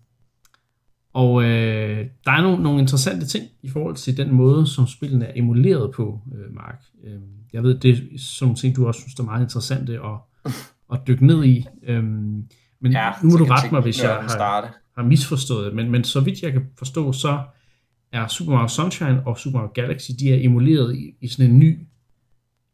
og 1.14 1.44
øh, 1.44 2.06
der 2.26 2.32
er 2.32 2.42
nogle, 2.42 2.64
nogle 2.64 2.80
interessante 2.80 3.28
ting 3.28 3.46
i 3.62 3.70
forhold 3.70 3.96
til 3.96 4.18
den 4.18 4.34
måde, 4.34 4.68
som 4.68 4.88
spillene 4.88 5.26
er 5.26 5.32
emuleret 5.36 5.92
på, 5.92 6.22
øh, 6.36 6.56
Mark. 6.56 6.84
Øh, 7.04 7.20
jeg 7.54 7.64
ved, 7.64 7.80
det 7.80 7.92
er 7.92 7.98
sådan 8.18 8.56
ting, 8.56 8.76
du 8.76 8.88
også 8.88 9.00
synes, 9.02 9.14
er 9.14 9.24
meget 9.24 9.44
interessante 9.44 9.94
at, 9.94 10.52
at 10.94 11.00
dykke 11.08 11.26
ned 11.26 11.46
i. 11.46 11.66
Øh, 11.84 12.04
men 12.04 12.92
ja, 12.92 13.12
nu 13.24 13.30
må 13.30 13.38
du 13.38 13.46
rette 13.46 13.72
mig, 13.72 13.82
hvis 13.82 14.04
jeg 14.04 14.16
har, 14.16 14.78
har 14.96 15.04
misforstået 15.04 15.76
men, 15.76 15.92
men 15.92 16.04
så 16.04 16.20
vidt 16.20 16.42
jeg 16.42 16.54
kan 16.54 16.66
forstå, 16.78 17.12
så 17.12 17.40
er 18.12 18.28
Super 18.28 18.52
Mario 18.52 18.68
Sunshine 18.68 19.28
og 19.28 19.38
Super 19.38 19.60
Mario 19.60 19.72
Galaxy, 19.74 20.12
de 20.20 20.34
er 20.34 20.46
emuleret 20.46 20.96
i, 20.96 21.16
i 21.22 21.28
sådan 21.28 21.52
en 21.52 21.60
ny, 21.60 21.88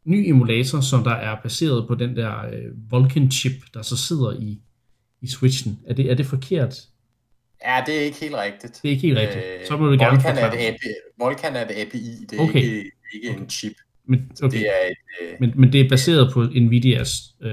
ny 0.04 0.28
emulator, 0.28 0.80
som 0.80 1.04
der 1.04 1.10
er 1.10 1.36
baseret 1.42 1.88
på 1.88 1.94
den 1.94 2.16
der 2.16 2.46
øh, 2.46 2.90
Vulcan 2.90 3.30
chip, 3.30 3.52
der 3.74 3.82
så 3.82 3.96
sidder 3.96 4.32
i, 4.40 4.60
i 5.22 5.26
Switchen. 5.26 5.78
Er 5.86 5.94
det, 5.94 6.10
er 6.10 6.14
det 6.14 6.26
forkert? 6.26 6.74
Ja, 7.66 7.82
det 7.86 7.96
er 7.96 8.00
ikke 8.00 8.20
helt 8.20 8.34
rigtigt. 8.34 8.80
Det 8.82 8.88
er 8.88 8.90
ikke 8.90 9.02
helt 9.02 9.18
rigtigt. 9.18 9.44
Øh, 9.44 9.66
så 9.66 9.76
må 9.76 9.86
du 9.86 9.92
gerne 9.92 10.10
Volcan 10.10 10.38
er, 10.38 10.52
et 10.52 10.68
API, 10.68 10.88
Volcan 11.18 11.56
er 11.56 11.60
et 11.60 11.70
API, 11.70 12.26
det 12.30 12.38
er 12.38 12.42
okay. 12.42 12.62
ikke, 12.62 12.90
ikke 13.14 13.30
okay. 13.30 13.40
en 13.40 13.50
chip. 13.50 13.72
Men, 14.08 14.32
okay. 14.42 14.58
det 14.58 14.66
er 14.66 14.90
et, 14.90 14.96
øh... 15.22 15.36
men, 15.40 15.52
men 15.54 15.72
det 15.72 15.80
er 15.80 15.88
baseret 15.88 16.32
på 16.32 16.42
Nvidias... 16.42 17.20
Øh... 17.42 17.50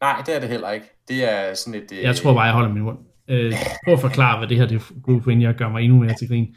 Nej, 0.00 0.22
det 0.26 0.36
er 0.36 0.40
det 0.40 0.48
heller 0.48 0.70
ikke. 0.70 0.86
Det 1.08 1.32
er 1.32 1.54
sådan 1.54 1.82
et... 1.82 1.92
Øh... 1.92 2.02
Jeg 2.02 2.16
tror 2.16 2.34
bare, 2.34 2.42
jeg 2.42 2.54
holder 2.54 2.72
min 2.72 2.82
mund. 2.82 2.98
Øh, 3.28 3.52
prøv 3.84 3.94
at 3.94 4.00
forklare, 4.00 4.38
hvad 4.38 4.48
det 4.48 4.56
her 4.56 4.66
det 4.66 4.76
er 4.76 5.00
gode 5.02 5.20
på, 5.20 5.30
inden 5.30 5.42
jeg 5.42 5.54
gør 5.54 5.68
mig 5.68 5.82
endnu 5.82 5.98
mere 5.98 6.14
til 6.18 6.28
grin. 6.28 6.56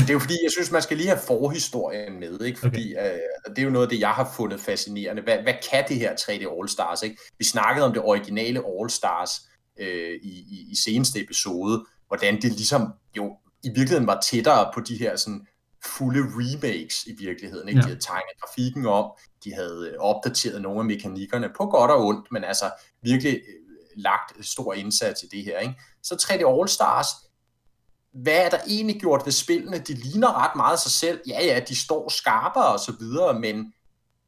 Det 0.00 0.10
er 0.10 0.12
jo 0.12 0.18
fordi, 0.18 0.38
jeg 0.42 0.50
synes, 0.50 0.70
man 0.70 0.82
skal 0.82 0.96
lige 0.96 1.08
have 1.08 1.20
forhistorien 1.26 2.20
med, 2.20 2.40
ikke? 2.40 2.58
fordi 2.58 2.94
okay. 2.96 3.12
øh, 3.14 3.20
det 3.50 3.58
er 3.58 3.62
jo 3.62 3.70
noget 3.70 3.86
af 3.86 3.90
det, 3.90 4.00
jeg 4.00 4.10
har 4.10 4.32
fundet 4.36 4.60
fascinerende. 4.60 5.22
Hvad, 5.22 5.38
hvad 5.42 5.54
kan 5.70 5.84
det 5.88 5.96
her 5.96 6.12
3D 6.12 6.42
All-Stars? 6.42 7.04
Ikke? 7.04 7.16
Vi 7.38 7.44
snakkede 7.44 7.86
om 7.86 7.92
det 7.92 8.02
originale 8.02 8.60
All-Stars 8.60 9.48
øh, 9.78 10.18
i, 10.22 10.30
i, 10.30 10.66
i 10.70 10.76
seneste 10.76 11.20
episode, 11.20 11.84
hvordan 12.08 12.42
det 12.42 12.52
ligesom 12.52 12.92
jo 13.16 13.36
i 13.64 13.68
virkeligheden 13.68 14.06
var 14.06 14.20
tættere 14.30 14.70
på 14.74 14.80
de 14.80 14.96
her 14.96 15.16
sådan 15.16 15.46
fulde 15.84 16.20
remakes 16.20 17.06
i 17.06 17.12
virkeligheden. 17.18 17.68
Ikke? 17.68 17.78
Ja. 17.78 17.82
De 17.82 17.88
havde 17.88 18.00
tegnet 18.00 18.32
grafikken 18.40 18.86
om, 18.86 19.10
de 19.44 19.54
havde 19.54 19.96
opdateret 19.98 20.62
nogle 20.62 20.78
af 20.78 20.84
mekanikkerne 20.84 21.48
på 21.56 21.66
godt 21.66 21.90
og 21.90 22.06
ondt, 22.06 22.32
men 22.32 22.44
altså 22.44 22.70
virkelig 23.02 23.40
lagt 23.96 24.46
stor 24.46 24.74
indsats 24.74 25.22
i 25.22 25.26
det 25.36 25.44
her. 25.44 25.58
Ikke? 25.58 25.74
Så 26.02 26.14
3D 26.14 26.58
All 26.58 26.68
Stars, 26.68 27.06
hvad 28.12 28.44
er 28.44 28.48
der 28.50 28.58
egentlig 28.68 29.00
gjort 29.00 29.22
ved 29.24 29.32
spillene? 29.32 29.78
De 29.78 29.94
ligner 29.94 30.44
ret 30.44 30.56
meget 30.56 30.78
sig 30.78 30.90
selv. 30.90 31.20
Ja, 31.28 31.44
ja, 31.44 31.60
de 31.68 31.76
står 31.76 32.08
skarpere 32.08 32.72
og 32.72 32.80
så 32.80 32.92
videre, 33.00 33.40
men 33.40 33.56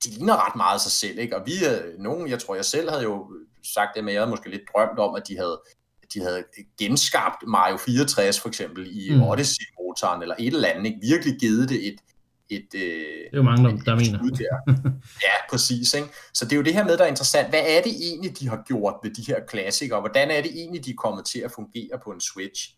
de 0.04 0.10
ligner 0.10 0.46
ret 0.46 0.56
meget 0.56 0.80
sig 0.80 0.92
selv. 0.92 1.18
Ikke? 1.18 1.36
Og 1.36 1.42
vi, 1.46 1.52
nogen, 1.98 2.28
jeg 2.28 2.38
tror 2.38 2.54
jeg 2.54 2.64
selv 2.64 2.90
havde 2.90 3.02
jo 3.02 3.30
sagt 3.74 3.90
det, 3.96 4.04
men 4.04 4.14
jeg 4.14 4.20
havde 4.20 4.30
måske 4.30 4.50
lidt 4.50 4.62
drømt 4.74 4.98
om, 4.98 5.14
at 5.14 5.28
de 5.28 5.36
havde, 5.36 5.60
de 6.14 6.20
havde 6.20 6.44
genskabt 6.78 7.46
Mario 7.46 7.76
64 7.76 8.40
for 8.40 8.48
eksempel 8.48 8.86
i 8.90 9.14
mm. 9.14 9.22
Odyssey-motoren, 9.22 10.22
eller 10.22 10.34
et 10.38 10.54
eller 10.54 10.68
andet, 10.68 10.86
ikke? 10.86 10.98
virkelig 11.02 11.40
givet 11.40 11.68
det 11.68 11.88
et, 11.88 12.00
et, 12.48 12.74
øh, 12.74 12.80
det 12.80 13.32
er 13.32 13.36
jo 13.36 13.42
mange, 13.42 13.64
der, 13.64 13.76
der 13.76 13.94
mener. 13.94 14.18
Der. 14.42 14.92
Ja, 15.22 15.34
præcis. 15.50 15.94
Ikke? 15.94 16.08
Så 16.34 16.44
det 16.44 16.52
er 16.52 16.56
jo 16.56 16.62
det 16.62 16.74
her 16.74 16.84
med, 16.84 16.96
der 16.96 17.04
er 17.04 17.08
interessant. 17.08 17.48
Hvad 17.48 17.62
er 17.66 17.82
det 17.82 17.92
egentlig, 18.00 18.38
de 18.40 18.48
har 18.48 18.62
gjort 18.66 18.94
ved 19.02 19.10
de 19.14 19.22
her 19.22 19.40
klassikere? 19.48 20.00
Hvordan 20.00 20.30
er 20.30 20.40
det 20.42 20.50
egentlig, 20.50 20.84
de 20.84 20.90
er 20.90 20.94
kommet 20.94 21.24
til 21.24 21.38
at 21.38 21.52
fungere 21.52 21.98
på 22.04 22.10
en 22.10 22.20
Switch? 22.20 22.70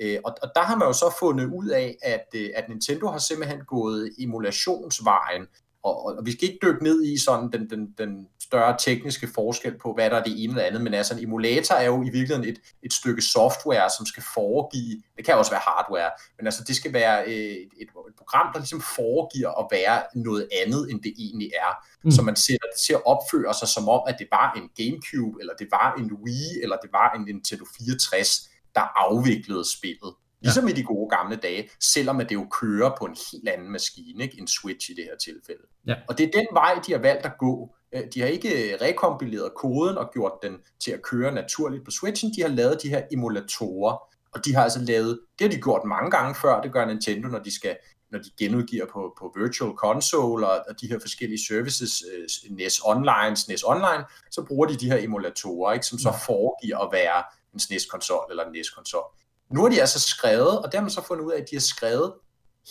Øh, 0.00 0.18
og, 0.24 0.36
og 0.42 0.50
der 0.54 0.62
har 0.62 0.76
man 0.76 0.88
jo 0.88 0.92
så 0.92 1.16
fundet 1.18 1.44
ud 1.44 1.68
af, 1.68 1.96
at, 2.02 2.26
øh, 2.34 2.50
at 2.54 2.68
Nintendo 2.68 3.06
har 3.06 3.18
simpelthen 3.18 3.60
gået 3.64 4.10
emulationsvejen, 4.18 5.46
og, 5.84 6.04
og 6.04 6.26
vi 6.26 6.32
skal 6.32 6.48
ikke 6.48 6.66
dykke 6.66 6.84
ned 6.84 7.04
i 7.04 7.18
sådan 7.18 7.52
den, 7.52 7.70
den, 7.70 7.94
den 7.98 8.28
større 8.42 8.76
tekniske 8.78 9.28
forskel 9.34 9.78
på, 9.78 9.94
hvad 9.94 10.10
der 10.10 10.16
er 10.16 10.24
det 10.24 10.44
ene 10.44 10.52
eller 10.52 10.64
andet, 10.64 10.82
men 10.82 10.94
altså 10.94 11.14
en 11.14 11.22
emulator 11.22 11.74
er 11.74 11.84
jo 11.84 12.02
i 12.02 12.10
virkeligheden 12.10 12.44
et, 12.44 12.60
et 12.82 12.92
stykke 12.92 13.22
software, 13.22 13.90
som 13.96 14.06
skal 14.06 14.22
foregive, 14.34 15.02
det 15.16 15.24
kan 15.24 15.34
også 15.34 15.50
være 15.50 15.60
hardware, 15.64 16.10
men 16.36 16.46
altså 16.46 16.64
det 16.68 16.76
skal 16.76 16.92
være 16.92 17.28
et, 17.28 17.62
et, 17.80 17.88
et 18.08 18.16
program, 18.18 18.46
der 18.52 18.58
ligesom 18.58 18.80
foregiver 18.80 19.50
at 19.60 19.66
være 19.70 20.02
noget 20.14 20.48
andet, 20.62 20.90
end 20.90 21.02
det 21.02 21.14
egentlig 21.18 21.50
er. 21.66 21.72
Mm. 22.04 22.10
Så 22.10 22.22
man 22.22 22.36
sætter 22.36 22.66
det 22.72 22.80
til 22.86 22.92
at 22.92 23.06
opføre 23.06 23.54
sig 23.54 23.68
som 23.68 23.88
om, 23.88 24.02
at 24.06 24.16
det 24.18 24.28
var 24.30 24.48
en 24.58 24.66
Gamecube, 24.78 25.40
eller 25.40 25.54
det 25.58 25.68
var 25.70 25.94
en 25.98 26.12
Wii, 26.24 26.62
eller 26.62 26.76
det 26.82 26.90
var 26.92 27.12
en 27.16 27.24
Nintendo 27.24 27.64
64, 27.78 28.48
der 28.74 29.08
afviklede 29.08 29.64
spillet. 29.78 30.14
Ligesom 30.40 30.68
ja. 30.68 30.74
i 30.74 30.76
de 30.76 30.82
gode 30.82 31.10
gamle 31.16 31.36
dage, 31.36 31.70
selvom 31.80 32.20
at 32.20 32.28
det 32.28 32.34
jo 32.34 32.46
kører 32.60 32.90
på 32.98 33.04
en 33.04 33.16
helt 33.32 33.48
anden 33.48 33.70
maskine, 33.72 34.24
ikke? 34.24 34.40
en 34.40 34.48
Switch 34.48 34.90
i 34.90 34.94
det 34.94 35.04
her 35.04 35.16
tilfælde. 35.16 35.62
Ja. 35.86 35.94
Og 36.08 36.18
det 36.18 36.26
er 36.26 36.30
den 36.38 36.46
vej, 36.52 36.80
de 36.86 36.92
har 36.92 36.98
valgt 36.98 37.26
at 37.26 37.38
gå. 37.38 37.74
Øh, 37.94 38.02
de 38.14 38.20
har 38.20 38.28
ikke 38.28 38.78
rekompileret 38.80 39.52
koden 39.56 39.98
og 39.98 40.10
gjort 40.12 40.32
den 40.42 40.56
til 40.84 40.90
at 40.90 41.02
køre 41.02 41.34
naturligt 41.34 41.84
på 41.84 41.90
Switchen. 41.90 42.32
De 42.36 42.42
har 42.42 42.48
lavet 42.48 42.82
de 42.82 42.88
her 42.88 43.02
emulatorer, 43.12 43.96
og 44.34 44.44
de 44.44 44.54
har 44.54 44.62
altså 44.62 44.80
lavet, 44.80 45.20
det 45.38 45.44
har 45.44 45.52
de 45.56 45.62
gjort 45.62 45.84
mange 45.84 46.10
gange 46.10 46.34
før, 46.34 46.60
det 46.60 46.72
gør 46.72 46.84
Nintendo, 46.84 47.28
når 47.28 47.38
de 47.38 47.54
skal 47.54 47.76
når 48.10 48.20
de 48.20 48.30
genudgiver 48.38 48.86
på, 48.86 49.16
på 49.18 49.32
Virtual 49.36 49.72
Console 49.74 50.46
og, 50.46 50.64
og 50.68 50.80
de 50.80 50.88
her 50.88 50.98
forskellige 50.98 51.46
services, 51.48 51.92
uh, 52.02 52.56
NES 52.56 52.80
Online, 52.84 53.36
SNES 53.36 53.64
Online, 53.64 54.04
så 54.30 54.44
bruger 54.48 54.66
de 54.66 54.76
de 54.76 54.90
her 54.90 54.98
emulatorer, 54.98 55.72
ikke, 55.72 55.86
som 55.86 55.98
så 55.98 56.12
foregiver 56.26 56.78
at 56.78 56.88
være 56.92 57.22
en 57.54 57.60
SNES-konsol 57.60 58.26
eller 58.30 58.44
en 58.44 58.52
NES-konsol. 58.52 59.04
Nu 59.50 59.62
har 59.62 59.68
de 59.68 59.80
altså 59.80 60.00
skrevet, 60.00 60.58
og 60.58 60.72
der 60.72 60.78
har 60.78 60.82
man 60.82 60.90
så 60.90 61.04
fundet 61.06 61.24
ud 61.24 61.32
af, 61.32 61.40
at 61.40 61.50
de 61.50 61.56
har 61.56 61.60
skrevet 61.60 62.12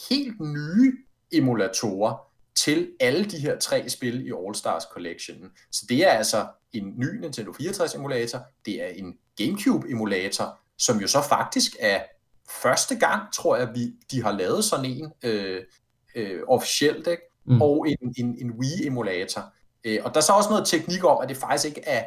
helt 0.10 0.40
nye 0.40 0.94
emulatorer 1.32 2.16
til 2.56 2.92
alle 3.00 3.26
de 3.26 3.40
her 3.40 3.60
tre 3.60 3.90
spil 3.90 4.28
i 4.28 4.32
All 4.46 4.56
Stars 4.56 4.84
Collection. 4.94 5.38
Så 5.72 5.86
det 5.90 6.08
er 6.08 6.10
altså 6.10 6.48
en 6.74 6.94
ny 6.98 7.20
Nintendo 7.20 7.54
64 7.54 7.96
emulator, 7.96 8.40
det 8.66 8.84
er 8.84 8.88
en 8.88 9.14
GameCube 9.38 9.90
emulator, 9.90 10.60
som 10.78 11.00
jo 11.00 11.08
så 11.08 11.22
faktisk 11.22 11.76
er 11.80 12.02
første 12.50 12.96
gang, 12.96 13.34
tror 13.34 13.56
jeg, 13.56 13.70
vi, 13.76 13.92
de 14.12 14.24
har 14.24 14.32
lavet 14.32 14.64
sådan 14.64 14.86
en 14.86 15.12
øh, 15.24 15.64
øh, 16.16 16.42
officielt, 16.48 17.08
ikke? 17.08 17.24
Mm. 17.46 17.62
og 17.62 17.88
en, 17.90 18.14
en, 18.18 18.38
en 18.42 18.52
Wii 18.52 18.88
emulator. 18.88 19.54
Øh, 19.84 20.00
og 20.04 20.14
der 20.14 20.18
er 20.18 20.24
så 20.24 20.34
også 20.34 20.50
noget 20.50 20.68
teknik 20.68 21.04
om, 21.04 21.22
at 21.22 21.30
det 21.30 21.38
faktisk 21.38 21.66
ikke 21.66 21.82
er 21.88 22.04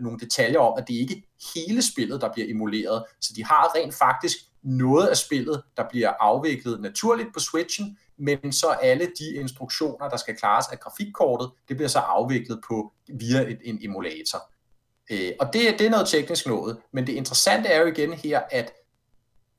nogle 0.00 0.18
detaljer 0.18 0.58
om, 0.58 0.78
at 0.78 0.88
det 0.88 0.94
ikke 0.94 1.14
er 1.14 1.50
hele 1.54 1.82
spillet, 1.82 2.20
der 2.20 2.32
bliver 2.32 2.50
emuleret. 2.50 3.04
Så 3.20 3.32
de 3.36 3.44
har 3.44 3.72
rent 3.76 3.94
faktisk 3.94 4.36
noget 4.62 5.08
af 5.08 5.16
spillet, 5.16 5.62
der 5.76 5.84
bliver 5.90 6.12
afviklet 6.20 6.80
naturligt 6.80 7.28
på 7.34 7.40
Switchen, 7.40 7.98
men 8.18 8.52
så 8.52 8.66
alle 8.66 9.04
de 9.18 9.34
instruktioner, 9.34 10.08
der 10.08 10.16
skal 10.16 10.36
klares 10.36 10.66
af 10.72 10.80
grafikkortet, 10.80 11.50
det 11.68 11.76
bliver 11.76 11.88
så 11.88 11.98
afviklet 11.98 12.60
på 12.68 12.92
via 13.08 13.40
et, 13.40 13.58
en 13.64 13.78
emulator. 13.82 14.50
Øh, 15.10 15.32
og 15.40 15.46
det, 15.52 15.78
det 15.78 15.86
er 15.86 15.90
noget 15.90 16.08
teknisk 16.08 16.46
noget, 16.46 16.78
men 16.92 17.06
det 17.06 17.12
interessante 17.12 17.68
er 17.68 17.80
jo 17.80 17.86
igen 17.86 18.12
her, 18.12 18.40
at 18.50 18.72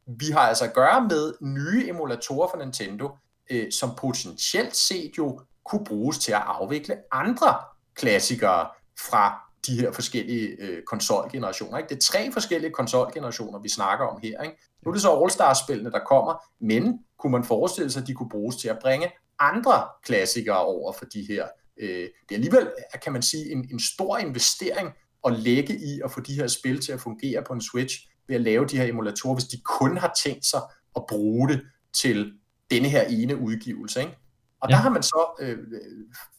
vi 0.07 0.25
har 0.25 0.39
altså 0.39 0.65
at 0.65 0.73
gøre 0.73 1.07
med 1.09 1.33
nye 1.41 1.89
emulatorer 1.89 2.49
fra 2.49 2.57
Nintendo, 2.57 3.17
øh, 3.51 3.71
som 3.71 3.95
potentielt 3.97 4.75
set 4.75 5.17
jo 5.17 5.41
kunne 5.65 5.85
bruges 5.85 6.17
til 6.17 6.31
at 6.31 6.41
afvikle 6.45 6.97
andre 7.11 7.55
klassikere 7.95 8.67
fra 8.99 9.52
de 9.67 9.79
her 9.79 9.91
forskellige 9.91 10.47
øh, 10.59 10.83
konsolgenerationer. 10.83 11.77
Ikke? 11.77 11.89
Det 11.89 11.95
er 11.95 11.99
tre 11.99 12.31
forskellige 12.31 12.71
konsolgenerationer, 12.71 13.59
vi 13.59 13.69
snakker 13.69 14.05
om 14.05 14.19
her. 14.23 14.41
Ikke? 14.41 14.57
Nu 14.85 14.89
er 14.89 14.93
det 14.93 15.01
så 15.01 15.11
All-Star-spillene, 15.11 15.91
der 15.91 15.99
kommer, 15.99 16.33
men 16.61 16.99
kunne 17.19 17.31
man 17.31 17.43
forestille 17.43 17.91
sig, 17.91 18.01
at 18.01 18.07
de 18.07 18.13
kunne 18.13 18.29
bruges 18.29 18.55
til 18.55 18.67
at 18.67 18.79
bringe 18.81 19.11
andre 19.39 19.83
klassikere 20.03 20.65
over 20.65 20.93
for 20.93 21.05
de 21.05 21.25
her. 21.29 21.47
Øh, 21.81 21.89
det 21.89 22.31
er 22.31 22.35
alligevel, 22.35 22.67
kan 23.03 23.13
man 23.13 23.21
sige, 23.21 23.51
en, 23.51 23.67
en 23.71 23.79
stor 23.79 24.17
investering 24.17 24.89
at 25.25 25.39
lægge 25.39 25.75
i 25.75 26.01
at 26.03 26.11
få 26.11 26.19
de 26.19 26.33
her 26.33 26.47
spil 26.47 26.81
til 26.81 26.91
at 26.91 27.01
fungere 27.01 27.43
på 27.47 27.53
en 27.53 27.61
Switch 27.61 27.95
ved 28.27 28.35
at 28.35 28.41
lave 28.41 28.65
de 28.65 28.77
her 28.77 28.85
emulatorer, 28.85 29.35
hvis 29.35 29.45
de 29.45 29.61
kun 29.65 29.97
har 29.97 30.13
tænkt 30.23 30.45
sig 30.45 30.61
at 30.95 31.03
bruge 31.09 31.49
det 31.49 31.61
til 31.93 32.33
denne 32.71 32.89
her 32.89 33.01
ene 33.01 33.37
udgivelse. 33.37 33.99
Ikke? 34.01 34.17
Og 34.63 34.69
ja. 34.69 34.75
der 34.75 34.81
har 34.81 34.89
man 34.89 35.03
så 35.03 35.35
øh, 35.39 35.57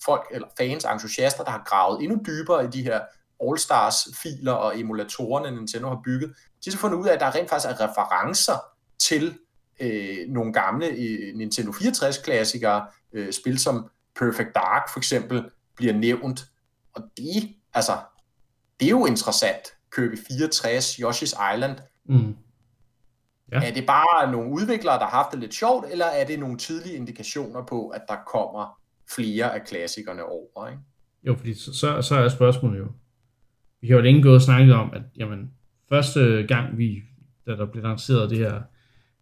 folk, 0.04 0.26
eller 0.30 0.48
fans, 0.58 0.84
entusiaster, 0.84 1.44
der 1.44 1.50
har 1.50 1.62
gravet 1.66 2.02
endnu 2.02 2.18
dybere 2.26 2.64
i 2.64 2.68
de 2.68 2.82
her 2.82 3.00
All-Stars-filer 3.42 4.52
og 4.52 4.80
emulatorerne, 4.80 5.56
Nintendo 5.56 5.88
har 5.88 6.00
bygget. 6.04 6.30
De 6.30 6.70
har 6.70 6.72
så 6.72 6.78
fundet 6.78 6.98
ud 6.98 7.06
af, 7.06 7.12
at 7.12 7.20
der 7.20 7.34
rent 7.34 7.50
faktisk 7.50 7.70
er 7.70 7.88
referencer 7.88 8.58
til 8.98 9.38
øh, 9.80 10.28
nogle 10.28 10.52
gamle 10.52 10.86
øh, 10.86 11.34
Nintendo 11.34 11.70
64-klassikere. 11.70 12.86
Øh, 13.12 13.32
spil 13.32 13.58
som 13.58 13.90
Perfect 14.18 14.54
Dark 14.54 14.92
for 14.92 14.98
eksempel 14.98 15.50
bliver 15.76 15.92
nævnt. 15.92 16.44
Og 16.94 17.02
det, 17.16 17.54
altså, 17.74 17.98
det 18.80 18.86
er 18.86 18.90
jo 18.90 19.06
interessant. 19.06 19.62
Kirby 19.94 20.18
64, 20.28 20.94
Yoshi's 20.94 21.54
Island. 21.54 21.78
Mm. 22.08 22.36
Ja. 23.52 23.56
Er 23.56 23.74
det 23.74 23.86
bare 23.86 24.32
nogle 24.32 24.50
udviklere, 24.50 24.98
der 24.98 25.04
har 25.04 25.22
haft 25.22 25.32
det 25.32 25.40
lidt 25.40 25.54
sjovt, 25.54 25.86
eller 25.90 26.04
er 26.04 26.26
det 26.26 26.38
nogle 26.38 26.56
tidlige 26.56 26.96
indikationer 26.96 27.64
på, 27.66 27.88
at 27.88 28.02
der 28.08 28.16
kommer 28.32 28.80
flere 29.14 29.54
af 29.54 29.64
klassikerne 29.66 30.22
over? 30.24 30.68
Ikke? 30.68 30.82
Jo, 31.26 31.34
fordi 31.34 31.54
så, 31.54 32.02
så 32.02 32.14
er 32.14 32.28
spørgsmålet 32.28 32.78
jo, 32.78 32.86
vi 33.80 33.88
har 33.88 33.94
jo 33.96 34.02
længe 34.02 34.22
gået 34.22 34.34
og 34.34 34.42
snakket 34.42 34.74
om, 34.74 34.90
at 34.92 35.02
jamen, 35.16 35.50
første 35.88 36.46
gang 36.48 36.78
vi, 36.78 37.02
da 37.46 37.52
der 37.52 37.66
blev 37.66 37.82
lanceret 37.82 38.30
det 38.30 38.38
her 38.38 38.62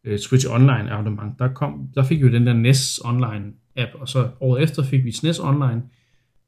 uh, 0.09 0.17
Switch 0.17 0.47
Online 0.51 0.91
abonnement, 0.91 1.39
der, 1.39 1.55
kom, 1.55 1.89
der 1.95 2.05
fik 2.05 2.19
vi 2.19 2.27
jo 2.27 2.33
den 2.33 2.47
der 2.47 2.53
NES 2.53 3.01
Online 3.05 3.53
app, 3.77 3.91
og 3.95 4.09
så 4.09 4.29
året 4.41 4.63
efter 4.63 4.83
fik 4.83 5.05
vi 5.05 5.13
SNES 5.13 5.41
Online. 5.41 5.83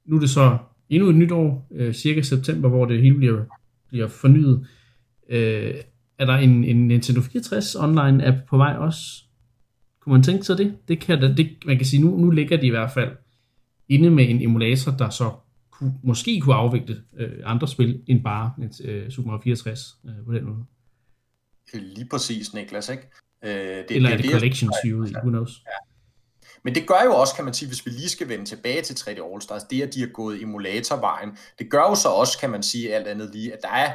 Nu 0.04 0.16
er 0.16 0.20
det 0.20 0.30
så 0.30 0.58
endnu 0.88 1.08
et 1.08 1.14
nyt 1.14 1.32
år, 1.32 1.68
øh, 1.74 1.94
cirka 1.94 2.22
september, 2.22 2.68
hvor 2.68 2.84
det 2.84 3.02
hele 3.02 3.16
bliver, 3.16 3.44
bliver 3.88 4.08
fornyet. 4.08 4.66
Øh, 5.28 5.74
er 6.18 6.26
der 6.26 6.34
en, 6.34 6.64
en 6.64 6.88
Nintendo 6.88 7.20
64 7.20 7.74
online 7.74 8.26
app 8.26 8.36
på 8.48 8.56
vej 8.56 8.76
også? 8.76 9.00
Kunne 10.00 10.12
man 10.12 10.22
tænke 10.22 10.44
sig 10.44 10.58
det? 10.58 10.76
det, 10.88 11.00
kan, 11.00 11.22
det 11.22 11.56
man 11.66 11.76
kan 11.76 11.86
sige, 11.86 12.02
nu, 12.02 12.16
nu 12.16 12.30
ligger 12.30 12.56
de 12.56 12.66
i 12.66 12.70
hvert 12.70 12.90
fald 12.90 13.10
inde 13.88 14.10
med 14.10 14.28
en 14.28 14.42
emulator, 14.42 14.92
der 14.92 15.10
så 15.10 15.32
kunne, 15.70 15.94
måske 16.02 16.40
kunne 16.40 16.54
afvikle 16.54 17.02
øh, 17.16 17.32
andre 17.44 17.68
spil 17.68 18.02
end 18.06 18.24
bare 18.24 18.52
øh, 18.84 19.10
Super 19.10 19.30
Mario 19.30 19.42
64 19.42 19.96
øh, 20.04 20.24
på 20.26 20.32
den 20.32 20.44
måde. 20.44 20.64
Lige 21.72 22.08
præcis, 22.10 22.54
Niklas, 22.54 22.88
ikke? 22.88 23.10
Øh, 23.44 23.50
det, 23.50 23.90
Eller 23.90 24.10
er 24.10 24.16
det, 24.16 24.24
det 24.24 24.32
Collections 24.32 24.76
View, 24.84 25.06
who 25.06 25.28
knows? 25.28 25.62
Ja. 25.66 25.94
Men 26.64 26.74
det 26.74 26.86
gør 26.86 27.04
jo 27.04 27.14
også, 27.14 27.34
kan 27.34 27.44
man 27.44 27.54
sige, 27.54 27.68
hvis 27.68 27.86
vi 27.86 27.90
lige 27.90 28.08
skal 28.08 28.28
vende 28.28 28.44
tilbage 28.44 28.82
til 28.82 28.94
3D 28.94 29.18
All-Stars, 29.18 29.66
det 29.70 29.82
at 29.82 29.94
de 29.94 30.00
har 30.00 30.08
gået 30.08 30.42
emulatorvejen, 30.42 31.38
det 31.58 31.70
gør 31.70 31.80
jo 31.80 31.94
så 31.94 32.08
også, 32.08 32.38
kan 32.38 32.50
man 32.50 32.62
sige, 32.62 32.94
alt 32.94 33.06
andet 33.06 33.30
lige, 33.32 33.52
at 33.52 33.58
der 33.62 33.68
er, 33.68 33.92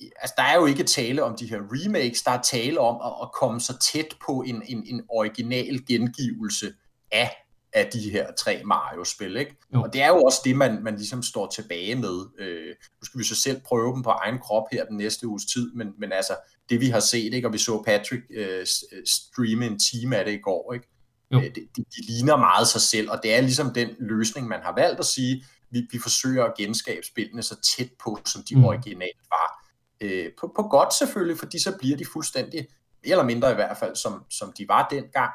altså 0.00 0.34
der 0.36 0.42
er 0.42 0.54
jo 0.54 0.66
ikke 0.66 0.84
tale 0.84 1.22
om 1.22 1.36
de 1.36 1.46
her 1.46 1.58
remakes, 1.58 2.22
der 2.22 2.30
er 2.30 2.42
tale 2.42 2.80
om 2.80 2.96
at, 3.04 3.12
at 3.22 3.32
komme 3.32 3.60
så 3.60 3.78
tæt 3.92 4.16
på 4.26 4.44
en, 4.46 4.62
en, 4.66 4.84
en 4.86 5.02
original 5.08 5.86
gengivelse 5.86 6.72
af 7.12 7.36
af 7.72 7.86
de 7.92 8.10
her 8.10 8.26
tre 8.38 8.62
Mario-spil, 8.64 9.36
ikke? 9.36 9.56
Jo. 9.74 9.82
Og 9.82 9.92
det 9.92 10.02
er 10.02 10.08
jo 10.08 10.22
også 10.22 10.40
det, 10.44 10.56
man, 10.56 10.82
man 10.82 10.96
ligesom 10.96 11.22
står 11.22 11.46
tilbage 11.46 11.94
med. 11.94 12.26
Øh, 12.38 12.68
nu 12.68 13.04
skal 13.04 13.18
vi 13.18 13.24
så 13.24 13.34
selv 13.34 13.60
prøve 13.60 13.94
dem 13.94 14.02
på 14.02 14.10
egen 14.10 14.38
krop 14.38 14.64
her 14.72 14.84
den 14.84 14.96
næste 14.96 15.26
uges 15.26 15.44
tid, 15.44 15.72
men, 15.74 15.88
men 15.98 16.12
altså, 16.12 16.36
det 16.68 16.80
vi 16.80 16.88
har 16.88 17.00
set, 17.00 17.34
ikke? 17.34 17.48
Og 17.48 17.52
vi 17.52 17.58
så 17.58 17.82
Patrick 17.86 18.22
øh, 18.30 18.66
streame 19.06 19.66
en 19.66 19.78
time 19.78 20.16
af 20.16 20.24
det 20.24 20.32
i 20.32 20.38
går, 20.38 20.72
ikke? 20.72 20.88
Jo. 21.32 21.38
Øh, 21.38 21.44
det, 21.44 21.68
de, 21.76 21.84
de 21.96 22.06
ligner 22.08 22.36
meget 22.36 22.68
sig 22.68 22.80
selv, 22.80 23.10
og 23.10 23.20
det 23.22 23.34
er 23.34 23.40
ligesom 23.40 23.74
den 23.74 23.88
løsning, 23.98 24.48
man 24.48 24.60
har 24.62 24.74
valgt 24.74 25.00
at 25.00 25.06
sige, 25.06 25.44
vi, 25.70 25.86
vi 25.92 25.98
forsøger 25.98 26.44
at 26.44 26.54
genskabe 26.56 27.06
spillene 27.06 27.42
så 27.42 27.56
tæt 27.76 27.90
på, 28.04 28.18
som 28.26 28.42
de 28.48 28.56
mm. 28.56 28.64
originalt 28.64 29.20
var. 29.30 29.57
Øh, 30.00 30.26
på, 30.40 30.52
på 30.56 30.62
godt 30.62 30.94
selvfølgelig, 30.94 31.38
fordi 31.38 31.58
så 31.58 31.76
bliver 31.78 31.96
de 31.96 32.04
fuldstændig, 32.12 32.66
eller 33.04 33.24
mindre 33.24 33.50
i 33.50 33.54
hvert 33.54 33.76
fald, 33.76 33.96
som, 33.96 34.24
som 34.30 34.52
de 34.58 34.68
var 34.68 34.88
dengang. 34.90 35.32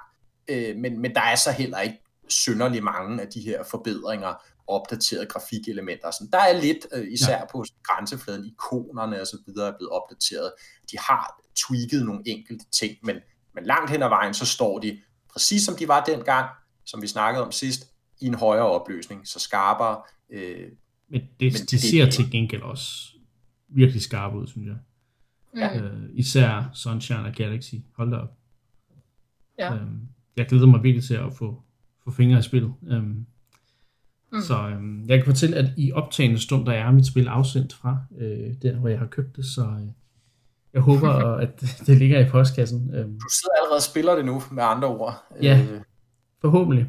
Øh, 0.47 0.75
men, 0.75 0.99
men 0.99 1.15
der 1.15 1.21
er 1.21 1.35
så 1.35 1.51
heller 1.51 1.79
ikke 1.79 1.99
synderlig 2.27 2.83
mange 2.83 3.21
af 3.21 3.27
de 3.27 3.41
her 3.41 3.63
forbedringer, 3.63 4.33
opdaterede 4.67 5.25
grafikelementer. 5.25 6.11
Sådan. 6.11 6.31
Der 6.31 6.39
er 6.39 6.61
lidt, 6.61 6.87
øh, 6.93 7.07
især 7.13 7.37
ja. 7.37 7.45
på 7.51 7.65
grænsefladen, 7.83 8.45
ikonerne 8.45 9.21
og 9.21 9.27
så 9.27 9.37
videre 9.47 9.67
er 9.67 9.77
blevet 9.77 9.91
opdateret. 9.91 10.51
De 10.91 10.97
har 10.99 11.41
tweaked 11.55 12.03
nogle 12.03 12.21
enkelte 12.25 12.65
ting, 12.71 12.97
men, 13.03 13.15
men 13.55 13.65
langt 13.65 13.91
hen 13.91 14.03
ad 14.03 14.09
vejen, 14.09 14.33
så 14.33 14.45
står 14.45 14.79
de 14.79 15.01
præcis 15.31 15.65
som 15.65 15.75
de 15.75 15.87
var 15.87 16.03
dengang, 16.03 16.49
som 16.85 17.01
vi 17.01 17.07
snakkede 17.07 17.45
om 17.45 17.51
sidst, 17.51 17.83
i 18.21 18.25
en 18.25 18.33
højere 18.33 18.65
opløsning, 18.65 19.27
så 19.27 19.39
skarpere. 19.39 20.01
Øh, 20.29 20.67
men 21.09 21.21
det, 21.21 21.53
men 21.53 21.53
de 21.53 21.65
det, 21.65 21.81
ser 21.81 22.09
til 22.09 22.31
gengæld 22.31 22.61
også 22.61 23.12
virkelig 23.73 24.01
skarpe 24.01 24.37
ud, 24.37 24.47
synes 24.47 24.67
jeg. 24.67 24.77
Ja. 25.57 25.81
Øh, 25.81 26.09
især 26.13 26.69
Sunshine 26.73 27.25
og 27.25 27.33
Galaxy. 27.33 27.75
Hold 27.95 28.11
da 28.11 28.17
op. 28.17 28.37
Ja. 29.59 29.75
Øhm, 29.75 30.07
jeg 30.37 30.45
glæder 30.45 30.65
mig 30.65 30.83
virkelig 30.83 31.03
til 31.03 31.13
at 31.13 31.33
få 31.33 31.63
få 32.03 32.11
fingre 32.11 32.39
i 32.39 32.41
spillet. 32.41 32.73
Um, 32.81 33.25
mm. 34.31 34.41
Så 34.41 34.67
um, 34.77 35.05
jeg 35.07 35.17
kan 35.17 35.25
fortælle, 35.25 35.57
at 35.57 35.65
i 35.77 35.91
optagende 35.91 36.39
stund, 36.39 36.65
der 36.65 36.71
er 36.71 36.91
mit 36.91 37.07
spil 37.07 37.27
afsendt 37.27 37.73
fra 37.73 37.97
øh, 38.17 38.53
der, 38.61 38.75
hvor 38.75 38.89
jeg 38.89 38.99
har 38.99 39.05
købt 39.05 39.35
det, 39.35 39.45
så 39.45 39.61
øh, 39.61 39.87
jeg 40.73 40.81
håber, 40.81 41.09
at 41.45 41.61
det 41.85 41.97
ligger 41.97 42.19
i 42.19 42.29
postkassen. 42.29 42.79
Um, 42.79 43.19
du 43.19 43.29
sidder 43.29 43.55
allerede 43.57 43.77
og 43.77 43.81
spiller 43.81 44.15
det 44.15 44.25
nu, 44.25 44.41
med 44.51 44.63
andre 44.63 44.87
ord. 44.87 45.23
Ja, 45.41 45.67
øh, 45.71 45.81
forhåbentlig. 46.41 46.87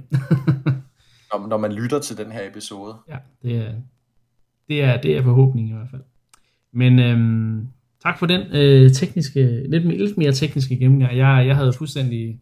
når, 1.33 1.47
når 1.47 1.57
man 1.57 1.73
lytter 1.73 1.99
til 2.01 2.17
den 2.17 2.33
her 2.33 2.49
episode. 2.49 2.97
Ja, 3.09 3.19
det 3.43 3.57
er, 3.57 3.75
det 4.69 4.83
er, 4.83 5.01
det 5.01 5.17
er 5.17 5.23
forhåbning 5.23 5.69
i 5.71 5.73
hvert 5.73 5.91
fald. 5.91 6.03
Men 6.75 6.99
øhm, 6.99 7.69
tak 8.03 8.19
for 8.19 8.27
den 8.27 8.41
øh, 8.53 8.91
tekniske, 8.91 9.67
lidt, 9.69 9.99
lidt 9.99 10.19
mere 10.19 10.33
tekniske 10.33 10.79
gennemgang. 10.79 11.17
Jeg, 11.17 11.45
jeg 11.47 11.57
havde 11.57 11.73
fuldstændig 11.73 12.41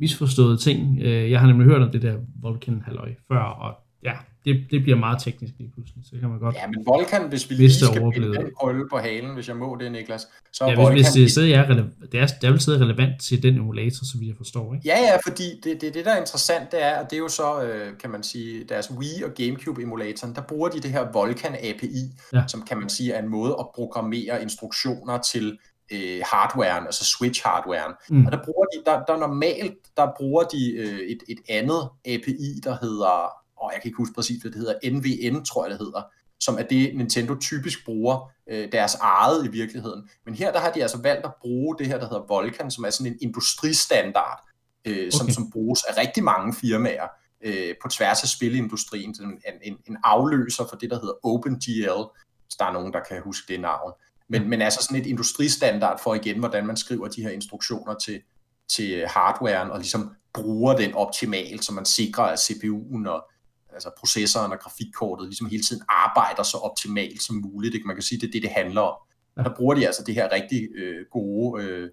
misforstået 0.00 0.60
ting. 0.60 0.98
Øh, 1.02 1.30
jeg 1.30 1.40
har 1.40 1.46
nemlig 1.46 1.66
hørt 1.66 1.82
om 1.82 1.90
det 1.90 2.02
der 2.02 2.16
Vulcan 2.42 2.82
Halløj 2.86 3.14
før, 3.28 3.38
og 3.38 3.85
ja, 4.02 4.12
det, 4.44 4.66
det 4.70 4.82
bliver 4.82 4.98
meget 4.98 5.22
teknisk 5.22 5.54
lige 5.58 5.70
pludselig, 5.74 6.04
så 6.04 6.10
kan 6.20 6.28
man 6.28 6.38
godt... 6.38 6.54
Ja, 6.54 6.66
men 6.66 6.86
Vulkan, 6.86 7.28
hvis 7.28 7.50
vi 7.50 7.54
lige 7.54 7.72
skal 7.72 8.00
binde 8.12 8.34
den 8.34 8.50
krølle 8.60 8.88
på 8.90 8.98
halen, 8.98 9.34
hvis 9.34 9.48
jeg 9.48 9.56
må 9.56 9.76
det, 9.80 9.92
Niklas, 9.92 10.28
så 10.52 10.64
ja, 10.64 10.90
hvis, 10.90 11.06
hvis 11.06 11.12
det, 11.12 11.30
stadig 11.30 11.52
er, 11.52 11.64
relevant, 11.64 12.12
det 12.12 12.20
er, 12.20 12.26
det 12.26 12.46
er 12.46 12.50
vel 12.50 12.60
stadig 12.60 12.80
relevant 12.80 13.22
til 13.22 13.42
den 13.42 13.54
emulator, 13.54 14.04
så 14.04 14.18
vi 14.20 14.26
jeg 14.28 14.36
forstår, 14.36 14.74
ikke? 14.74 14.88
Ja, 14.88 14.98
ja, 14.98 15.16
fordi 15.26 15.60
det, 15.64 15.80
det, 15.80 15.94
det 15.94 16.04
der 16.04 16.14
er 16.14 16.20
interessant, 16.20 16.72
det 16.72 16.82
er, 16.82 16.98
og 16.98 17.10
det 17.10 17.16
er 17.16 17.20
jo 17.20 17.28
så, 17.28 17.62
øh, 17.62 17.98
kan 17.98 18.10
man 18.10 18.22
sige, 18.22 18.64
deres 18.64 18.90
Wii 18.90 19.22
og 19.22 19.30
Gamecube 19.30 19.82
emulatoren, 19.82 20.34
der 20.34 20.42
bruger 20.42 20.68
de 20.68 20.80
det 20.80 20.90
her 20.90 21.12
Vulkan 21.12 21.54
API, 21.54 22.12
ja. 22.32 22.44
som 22.48 22.62
kan 22.62 22.78
man 22.78 22.88
sige 22.88 23.12
er 23.12 23.22
en 23.22 23.28
måde 23.28 23.56
at 23.60 23.66
programmere 23.74 24.42
instruktioner 24.42 25.18
til 25.18 25.58
øh, 25.92 26.20
hardwaren, 26.32 26.86
altså 26.86 27.04
switch-hardwaren. 27.04 27.94
Mm. 28.10 28.26
Og 28.26 28.32
der 28.32 28.38
bruger 28.44 28.66
de, 28.66 28.90
der, 28.90 29.04
der 29.04 29.16
normalt, 29.16 29.74
der 29.96 30.06
bruger 30.18 30.42
de 30.42 30.72
øh, 30.72 30.98
et, 30.98 31.22
et 31.28 31.40
andet 31.48 31.88
API, 32.04 32.60
der 32.64 32.76
hedder, 32.82 33.45
og 33.56 33.70
jeg 33.74 33.82
kan 33.82 33.88
ikke 33.88 33.96
huske 33.96 34.14
præcis, 34.14 34.42
hvad 34.42 34.52
det 34.52 34.60
hedder, 34.60 34.90
NVN, 34.90 35.44
tror 35.44 35.64
jeg 35.64 35.70
det 35.70 35.78
hedder, 35.78 36.02
som 36.40 36.58
er 36.58 36.62
det, 36.62 36.96
Nintendo 36.96 37.34
typisk 37.40 37.84
bruger 37.84 38.30
øh, 38.50 38.72
deres 38.72 38.94
eget 38.94 39.46
i 39.46 39.48
virkeligheden. 39.48 40.08
Men 40.24 40.34
her 40.34 40.52
der 40.52 40.60
har 40.60 40.70
de 40.70 40.82
altså 40.82 40.98
valgt 41.02 41.24
at 41.26 41.34
bruge 41.40 41.78
det 41.78 41.86
her, 41.86 41.98
der 41.98 42.08
hedder 42.08 42.26
Vulkan, 42.28 42.70
som 42.70 42.84
er 42.84 42.90
sådan 42.90 43.12
en 43.12 43.18
industristandard, 43.20 44.48
øh, 44.84 44.96
okay. 44.96 45.10
som, 45.10 45.30
som 45.30 45.50
bruges 45.50 45.84
af 45.84 45.96
rigtig 45.96 46.24
mange 46.24 46.54
firmaer 46.54 47.08
øh, 47.44 47.74
på 47.82 47.88
tværs 47.88 48.22
af 48.22 48.28
spilindustrien. 48.28 49.14
En, 49.20 49.40
en, 49.62 49.76
en 49.88 49.96
afløser 50.04 50.64
for 50.68 50.76
det, 50.76 50.90
der 50.90 51.00
hedder 51.00 51.26
OpenGL, 51.26 52.02
hvis 52.44 52.56
der 52.58 52.64
er 52.64 52.72
nogen, 52.72 52.92
der 52.92 53.00
kan 53.08 53.22
huske 53.22 53.52
det 53.52 53.60
navn. 53.60 53.92
Men, 54.28 54.48
men 54.48 54.62
altså 54.62 54.82
sådan 54.82 55.00
et 55.00 55.06
industristandard 55.06 56.00
for 56.02 56.14
igen, 56.14 56.38
hvordan 56.38 56.66
man 56.66 56.76
skriver 56.76 57.08
de 57.08 57.22
her 57.22 57.30
instruktioner 57.30 57.94
til, 57.94 58.20
til 58.68 59.06
hardwaren, 59.06 59.70
og 59.70 59.78
ligesom 59.78 60.14
bruger 60.34 60.76
den 60.76 60.94
optimalt, 60.94 61.64
så 61.64 61.72
man 61.72 61.84
sikrer, 61.84 62.24
at 62.24 62.38
CPU'en 62.38 63.08
og 63.08 63.30
altså 63.76 63.90
processoren 63.98 64.52
og 64.52 64.58
grafikkortet 64.58 65.28
ligesom 65.28 65.46
hele 65.46 65.62
tiden 65.62 65.82
arbejder 65.88 66.42
så 66.42 66.56
optimalt 66.56 67.22
som 67.22 67.36
muligt. 67.36 67.74
Ikke? 67.74 67.86
Man 67.86 67.96
kan 67.96 68.02
sige, 68.02 68.20
det 68.20 68.26
er 68.26 68.32
det, 68.32 68.42
det 68.42 68.50
handler 68.50 68.80
om. 68.80 68.96
Ja. 69.36 69.42
Der 69.42 69.54
bruger 69.56 69.74
de 69.74 69.86
altså 69.86 70.02
det 70.06 70.14
her 70.14 70.32
rigtig 70.32 70.68
øh, 70.76 71.04
gode, 71.10 71.64
øh, 71.64 71.90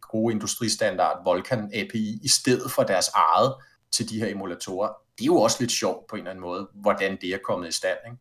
gode 0.00 0.34
industristandard 0.34 1.24
Vulkan 1.24 1.70
API 1.74 2.20
i 2.22 2.28
stedet 2.28 2.70
for 2.70 2.82
deres 2.82 3.08
eget 3.14 3.54
til 3.92 4.10
de 4.10 4.18
her 4.18 4.28
emulatorer. 4.28 4.88
Det 5.18 5.22
er 5.24 5.26
jo 5.26 5.36
også 5.36 5.56
lidt 5.60 5.72
sjovt 5.72 6.06
på 6.10 6.16
en 6.16 6.20
eller 6.20 6.30
anden 6.30 6.42
måde, 6.42 6.68
hvordan 6.74 7.18
det 7.20 7.34
er 7.34 7.38
kommet 7.44 7.68
i 7.68 7.72
stand. 7.72 7.98
Ikke? 8.06 8.18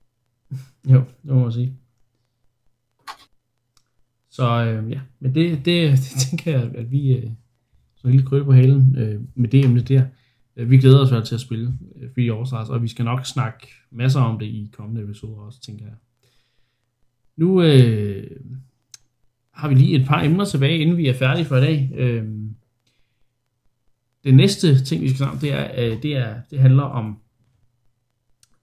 Jo, 0.93 0.99
det 1.23 1.31
må 1.35 1.39
man 1.39 1.51
sige. 1.51 1.77
Så 4.29 4.43
øh, 4.43 4.91
ja, 4.91 4.99
men 5.19 5.35
det, 5.35 5.65
det, 5.65 5.91
det 5.97 6.29
tænker 6.29 6.51
jeg, 6.51 6.71
at 6.75 6.91
vi 6.91 7.11
øh, 7.11 7.31
så 7.95 8.07
helt 8.07 8.27
krøbe 8.27 8.45
på 8.45 8.53
halen 8.53 8.95
øh, 8.97 9.21
med 9.35 9.49
det 9.49 9.65
emne 9.65 9.81
der. 9.81 10.05
Øh, 10.57 10.69
vi 10.69 10.77
glæder 10.77 10.99
os 10.99 11.11
vel 11.11 11.25
til 11.25 11.35
at 11.35 11.41
spille 11.41 11.77
øh, 11.95 12.09
Free 12.13 12.23
All 12.23 12.71
og 12.71 12.83
vi 12.83 12.87
skal 12.87 13.05
nok 13.05 13.25
snakke 13.25 13.67
masser 13.91 14.19
om 14.19 14.39
det 14.39 14.45
i 14.45 14.69
kommende 14.73 15.01
episoder 15.01 15.41
også, 15.41 15.61
tænker 15.61 15.85
jeg. 15.85 15.95
Nu 17.37 17.61
øh, 17.61 18.31
har 19.51 19.67
vi 19.69 19.75
lige 19.75 19.99
et 19.99 20.07
par 20.07 20.21
emner 20.23 20.45
tilbage, 20.45 20.77
inden 20.77 20.97
vi 20.97 21.07
er 21.07 21.13
færdige 21.13 21.45
for 21.45 21.57
i 21.57 21.61
dag. 21.61 21.91
Øh, 21.95 22.25
det 24.23 24.35
næste 24.35 24.85
ting, 24.85 25.01
vi 25.01 25.07
skal 25.07 25.17
snakke 25.17 25.33
om, 25.33 25.39
det, 25.39 25.53
er, 25.53 25.71
øh, 25.77 26.03
det, 26.03 26.15
er, 26.15 26.35
det 26.51 26.59
handler 26.59 26.83
om 26.83 27.17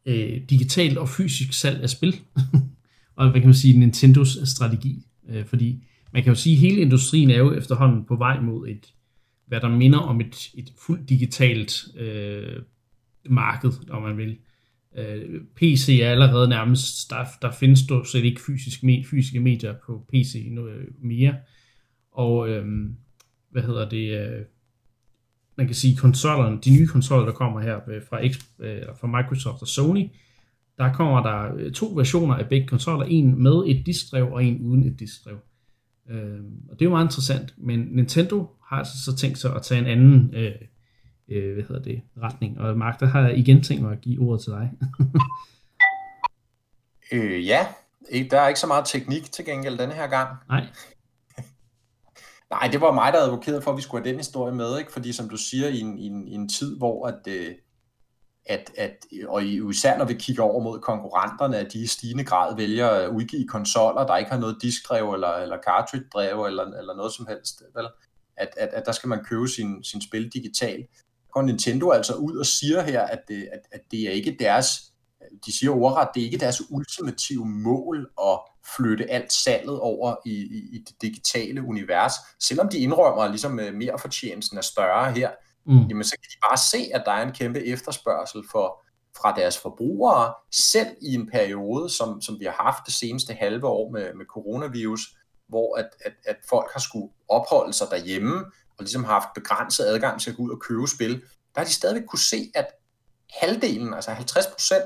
øh, 0.07 0.41
digitalt 0.51 0.99
og 0.99 1.09
fysisk 1.09 1.53
salg 1.53 1.83
af 1.83 1.91
spil. 1.91 2.21
og 3.17 3.31
hvad 3.31 3.41
kan 3.41 3.49
man 3.49 3.55
sige, 3.55 3.79
Nintendos 3.79 4.39
strategi 4.45 5.07
Øh, 5.29 5.45
fordi 5.45 5.85
man 6.13 6.23
kan 6.23 6.31
jo 6.31 6.35
sige, 6.35 6.55
at 6.55 6.61
hele 6.61 6.81
industrien 6.81 7.31
er 7.31 7.39
jo 7.39 7.53
efterhånden 7.53 8.05
på 8.05 8.17
vej 8.17 8.41
mod 8.41 8.69
et, 8.69 8.93
hvad 9.47 9.61
der 9.61 9.69
minder 9.69 9.99
om 9.99 10.21
et, 10.21 10.51
et 10.55 10.73
fuldt 10.87 11.09
digitalt 11.09 11.85
øh, 11.97 12.63
marked, 13.31 13.73
om 13.91 14.03
man 14.03 14.17
vil. 14.17 14.39
Øh, 14.97 15.41
PC 15.57 15.99
er 16.03 16.11
allerede 16.11 16.49
nærmest, 16.49 17.11
der, 17.11 17.25
der 17.43 17.51
findes 17.51 17.79
stort 17.79 18.09
set 18.09 18.25
ikke 18.25 18.41
fysisk, 18.47 18.81
fysiske 19.11 19.41
medier 19.41 19.75
på 19.87 20.07
PC 20.13 20.47
nu, 20.51 20.67
øh, 20.67 20.87
mere. 21.03 21.37
Og 22.13 22.49
øh, 22.49 22.67
hvad 23.51 23.63
hedder 23.63 23.89
det, 23.89 24.21
øh, 24.21 24.43
man 25.57 25.67
kan 25.67 25.75
sige 25.75 25.97
konsollerne, 25.97 26.59
de 26.65 26.71
nye 26.71 26.87
konsoller, 26.87 27.27
der 27.27 27.33
kommer 27.33 27.61
her 27.61 27.81
øh, 27.89 28.03
fra, 28.09 28.29
X, 28.29 28.45
øh, 28.59 28.83
fra 29.01 29.07
Microsoft 29.07 29.63
og 29.63 29.69
Sony, 29.69 30.09
der 30.79 30.93
kommer 30.93 31.23
der 31.23 31.55
øh, 31.57 31.73
to 31.73 31.87
versioner 31.97 32.35
af 32.35 32.49
begge 32.49 32.67
konsoller, 32.67 33.07
en 33.07 33.43
med 33.43 33.63
et 33.67 33.87
diskdrev 33.87 34.33
og 34.33 34.45
en 34.45 34.61
uden 34.61 34.87
et 34.87 35.01
diskdrev. 35.01 35.39
Øh, 36.11 36.41
og 36.69 36.79
det 36.79 36.85
er 36.85 36.87
jo 36.87 36.91
meget 36.91 37.05
interessant, 37.05 37.55
men 37.57 37.81
Nintendo 37.81 38.47
har 38.69 38.77
altså 38.77 39.05
så 39.05 39.17
tænkt 39.17 39.39
sig 39.39 39.55
at 39.57 39.63
tage 39.63 39.81
en 39.81 39.87
anden 39.87 40.35
øh, 40.35 40.55
øh, 41.29 41.55
hvad 41.55 41.65
hedder 41.65 41.83
det, 41.83 42.03
retning. 42.23 42.61
Og 42.61 42.79
Mark, 42.79 43.01
der 43.01 43.07
har 43.07 43.21
jeg 43.21 43.39
igen 43.39 43.63
tænkt 43.63 43.83
mig 43.83 43.93
at 43.93 44.01
give 44.01 44.21
ordet 44.21 44.43
til 44.43 44.53
dig. 44.53 44.71
øh, 47.13 47.47
ja, 47.47 47.67
der 48.31 48.41
er 48.41 48.49
ikke 48.49 48.61
så 48.61 48.67
meget 48.67 48.85
teknik 48.87 49.33
til 49.33 49.45
gengæld 49.45 49.79
denne 49.79 49.95
her 49.95 50.07
gang. 50.07 50.29
Nej. 50.49 50.67
Nej, 52.55 52.69
det 52.73 52.81
var 52.81 52.93
mig, 52.93 53.13
der 53.13 53.19
advokerede 53.19 53.63
for, 53.63 53.71
at 53.71 53.77
vi 53.77 53.83
skulle 53.83 54.05
have 54.05 54.11
den 54.11 54.21
historie 54.21 54.55
med, 54.55 54.79
ikke? 54.79 54.93
fordi 54.93 55.13
som 55.13 55.29
du 55.29 55.37
siger, 55.37 55.69
i 55.69 55.81
en, 55.81 55.99
i 55.99 56.07
en, 56.07 56.29
i 56.29 56.35
en 56.35 56.49
tid, 56.49 56.79
hvor 56.79 57.07
at, 57.07 57.21
øh, 57.29 57.55
at, 58.47 58.71
at, 58.77 59.07
og 59.29 59.45
især 59.45 59.99
når 59.99 60.05
vi 60.05 60.15
kigger 60.15 60.43
over 60.43 60.63
mod 60.63 60.81
konkurrenterne, 60.81 61.57
at 61.57 61.73
de 61.73 61.79
i 61.83 61.87
stigende 61.87 62.25
grad 62.25 62.57
vælger 62.57 62.89
at 62.89 63.09
udgive 63.09 63.49
konsoller, 63.49 64.07
der 64.07 64.17
ikke 64.17 64.31
har 64.31 64.39
noget 64.39 64.57
diskdrev 64.63 65.13
eller, 65.13 65.35
eller 65.35 65.57
cartridge-drev 65.69 66.45
eller, 66.45 66.65
eller 66.65 66.97
noget 66.97 67.13
som 67.13 67.27
helst. 67.27 67.63
Vel? 67.75 67.87
At, 68.37 68.49
at, 68.57 68.69
at 68.69 68.87
der 68.87 68.93
skal 68.93 69.09
man 69.09 69.25
købe 69.25 69.49
sin, 69.49 69.85
sin 69.85 70.03
spil 70.03 70.29
digitalt. 70.29 70.87
går 71.31 71.43
Nintendo 71.43 71.91
altså 71.91 72.15
ud 72.15 72.37
og 72.37 72.47
siger 72.47 72.83
her, 72.83 73.03
at 73.03 73.21
det, 73.29 73.49
at, 73.53 73.61
at 73.73 73.81
det 73.91 74.01
er 74.01 74.11
ikke 74.11 74.37
deres, 74.39 74.93
de 75.47 75.59
siger 75.59 75.71
ordret, 75.71 76.09
det 76.15 76.21
er 76.21 76.25
ikke 76.25 76.39
deres 76.39 76.63
ultimative 76.71 77.47
mål 77.47 78.11
at 78.23 78.39
flytte 78.77 79.11
alt 79.11 79.33
salget 79.33 79.81
over 79.81 80.17
i, 80.27 80.31
i, 80.31 80.77
i 80.77 80.79
det 80.79 81.03
digitale 81.03 81.63
univers. 81.63 82.13
Selvom 82.41 82.69
de 82.69 82.79
indrømmer, 82.79 83.29
ligesom 83.29 83.61
øh, 83.61 83.75
mere 83.75 83.99
fortjenesten 83.99 84.59
er 84.59 84.63
større 84.63 85.13
her, 85.13 85.31
mm. 85.67 85.87
jamen 85.89 86.05
så 86.05 86.17
kan 86.23 86.29
de 86.31 86.49
bare 86.49 86.57
se, 86.57 86.91
at 86.95 87.03
der 87.07 87.13
er 87.13 87.23
en 87.23 87.33
kæmpe 87.33 87.67
efterspørgsel 87.67 88.45
for, 88.51 88.85
fra 89.17 89.35
deres 89.37 89.59
forbrugere, 89.59 90.35
selv 90.53 90.89
i 91.03 91.15
en 91.15 91.31
periode, 91.31 91.91
som, 91.91 92.21
som 92.21 92.41
vi 92.41 92.45
har 92.45 92.63
haft 92.65 92.87
det 92.87 92.95
seneste 92.95 93.35
halve 93.35 93.67
år 93.67 93.91
med, 93.91 94.15
med 94.15 94.27
coronavirus, 94.27 95.01
hvor 95.49 95.77
at, 95.77 95.89
at, 96.05 96.13
at 96.27 96.37
folk 96.49 96.73
har 96.73 96.81
skulle 96.81 97.09
opholde 97.29 97.73
sig 97.73 97.87
derhjemme, 97.91 98.37
og 98.79 98.81
ligesom 98.81 99.05
har 99.05 99.13
haft 99.13 99.29
begrænset 99.35 99.85
adgang 99.85 100.21
til 100.21 100.31
at 100.31 100.37
gå 100.37 100.43
ud 100.43 100.51
og 100.51 100.61
købe 100.61 100.87
spil, 100.87 101.23
der 101.55 101.61
har 101.61 101.65
de 101.65 101.73
stadigvæk 101.73 102.07
kunne 102.09 102.19
se, 102.19 102.51
at 102.55 102.67
halvdelen, 103.31 103.95
altså 103.95 104.11
50 104.11 104.47
procent 104.47 104.85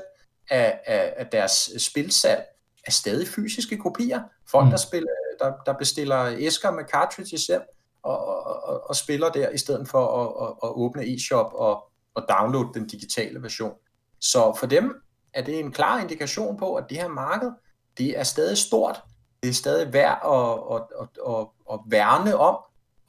af, 0.49 0.79
af, 0.85 1.13
af 1.17 1.27
deres 1.27 1.71
spilsalg, 1.77 2.43
er 2.85 2.91
stadig 2.91 3.27
fysiske 3.27 3.77
kopier. 3.77 4.21
Folk, 4.51 4.65
mm. 4.65 4.69
der, 4.69 4.77
spiller, 4.77 5.09
der, 5.39 5.51
der 5.65 5.73
bestiller 5.73 6.35
æsker 6.37 6.71
med 6.71 6.83
cartridges 6.83 7.47
hjem, 7.47 7.61
og, 8.03 8.25
og, 8.25 8.63
og, 8.63 8.89
og 8.89 8.95
spiller 8.95 9.29
der, 9.29 9.49
i 9.49 9.57
stedet 9.57 9.87
for 9.87 10.21
at, 10.21 10.47
at, 10.47 10.55
at 10.63 10.75
åbne 10.75 11.03
e-shop 11.03 11.51
og, 11.53 11.91
og 12.13 12.25
downloade 12.29 12.73
den 12.73 12.87
digitale 12.87 13.41
version. 13.41 13.73
Så 14.19 14.55
for 14.59 14.65
dem 14.65 15.01
er 15.33 15.41
det 15.41 15.59
en 15.59 15.71
klar 15.71 15.99
indikation 15.99 16.57
på, 16.57 16.75
at 16.75 16.85
det 16.89 16.97
her 16.97 17.07
marked, 17.07 17.51
det 17.97 18.19
er 18.19 18.23
stadig 18.23 18.57
stort, 18.57 19.03
det 19.43 19.49
er 19.49 19.53
stadig 19.53 19.93
værd 19.93 20.19
at, 20.25 20.75
at, 20.75 20.81
at, 21.01 21.35
at, 21.35 21.47
at 21.73 21.79
værne 21.85 22.37
om, 22.37 22.57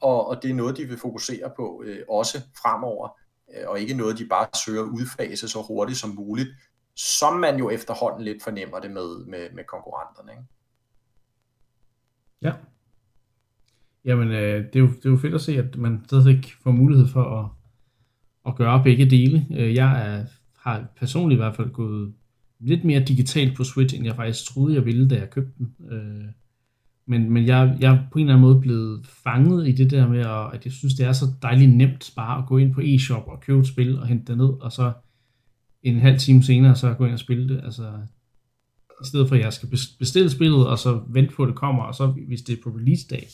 og, 0.01 0.27
og 0.27 0.43
det 0.43 0.49
er 0.49 0.55
noget, 0.55 0.77
de 0.77 0.85
vil 0.85 0.97
fokusere 0.97 1.51
på 1.55 1.83
øh, 1.85 2.03
også 2.09 2.41
fremover, 2.61 3.09
øh, 3.53 3.69
og 3.69 3.79
ikke 3.79 3.93
noget, 3.93 4.17
de 4.17 4.27
bare 4.27 4.47
søger 4.65 4.83
at 4.83 4.89
udfase 4.89 5.49
så 5.49 5.61
hurtigt 5.61 5.99
som 5.99 6.09
muligt, 6.09 6.49
som 6.95 7.33
man 7.33 7.57
jo 7.57 7.69
efterhånden 7.69 8.21
lidt 8.21 8.43
fornemmer 8.43 8.79
det 8.79 8.91
med, 8.91 9.25
med, 9.25 9.51
med 9.51 9.63
konkurrenterne. 9.63 10.31
Ikke? 10.31 10.43
Ja. 12.41 12.53
Jamen, 14.05 14.27
øh, 14.27 14.65
det, 14.65 14.75
er 14.75 14.79
jo, 14.79 14.87
det 14.87 15.05
er 15.05 15.09
jo 15.09 15.17
fedt 15.17 15.33
at 15.33 15.41
se, 15.41 15.57
at 15.57 15.77
man 15.77 16.01
stadigvæk 16.05 16.53
får 16.63 16.71
mulighed 16.71 17.07
for 17.07 17.23
at, 17.39 17.49
at 18.47 18.55
gøre 18.55 18.83
begge 18.83 19.09
dele. 19.09 19.47
Øh, 19.51 19.75
jeg 19.75 20.07
er, 20.07 20.25
har 20.59 20.85
personligt 20.99 21.37
i 21.37 21.41
hvert 21.41 21.55
fald 21.55 21.69
gået 21.69 22.13
lidt 22.59 22.83
mere 22.83 23.03
digitalt 23.03 23.57
på 23.57 23.63
Switch, 23.63 23.95
end 23.95 24.05
jeg 24.05 24.15
faktisk 24.15 24.45
troede, 24.45 24.75
jeg 24.75 24.85
ville, 24.85 25.09
da 25.09 25.15
jeg 25.15 25.29
købte 25.29 25.53
den. 25.57 25.75
Øh, 25.91 26.23
men, 27.05 27.29
men 27.29 27.45
jeg, 27.47 27.77
jeg 27.79 27.93
er 27.93 27.99
på 28.11 28.19
en 28.19 28.25
eller 28.25 28.33
anden 28.33 28.47
måde 28.47 28.61
blevet 28.61 29.05
fanget 29.07 29.67
i 29.67 29.71
det 29.71 29.91
der 29.91 30.07
med, 30.07 30.19
at 30.53 30.65
jeg 30.65 30.73
synes, 30.73 30.93
det 30.93 31.05
er 31.05 31.11
så 31.11 31.25
dejligt 31.41 31.71
nemt 31.71 32.13
bare 32.15 32.41
at 32.41 32.47
gå 32.47 32.57
ind 32.57 32.73
på 32.73 32.81
eShop 32.83 33.27
og 33.27 33.41
købe 33.41 33.59
et 33.59 33.67
spil 33.67 33.99
og 33.99 34.07
hente 34.07 34.25
det 34.25 34.37
ned, 34.37 34.49
og 34.61 34.71
så 34.71 34.93
en 35.83 35.99
halv 35.99 36.19
time 36.19 36.43
senere, 36.43 36.75
så 36.75 36.93
gå 36.93 37.05
ind 37.05 37.13
og 37.13 37.19
spille 37.19 37.49
det. 37.49 37.61
Altså, 37.63 37.91
i 39.03 39.05
stedet 39.05 39.27
for, 39.27 39.35
at 39.35 39.41
jeg 39.41 39.53
skal 39.53 39.69
bestille 39.99 40.29
spillet, 40.29 40.67
og 40.67 40.79
så 40.79 41.01
vente 41.07 41.35
på, 41.35 41.43
at 41.43 41.47
det 41.47 41.55
kommer, 41.55 41.83
og 41.83 41.95
så 41.95 42.07
hvis 42.27 42.41
det 42.41 42.57
er 42.57 42.61
på 42.63 42.69
release 42.69 43.07
dag, 43.07 43.27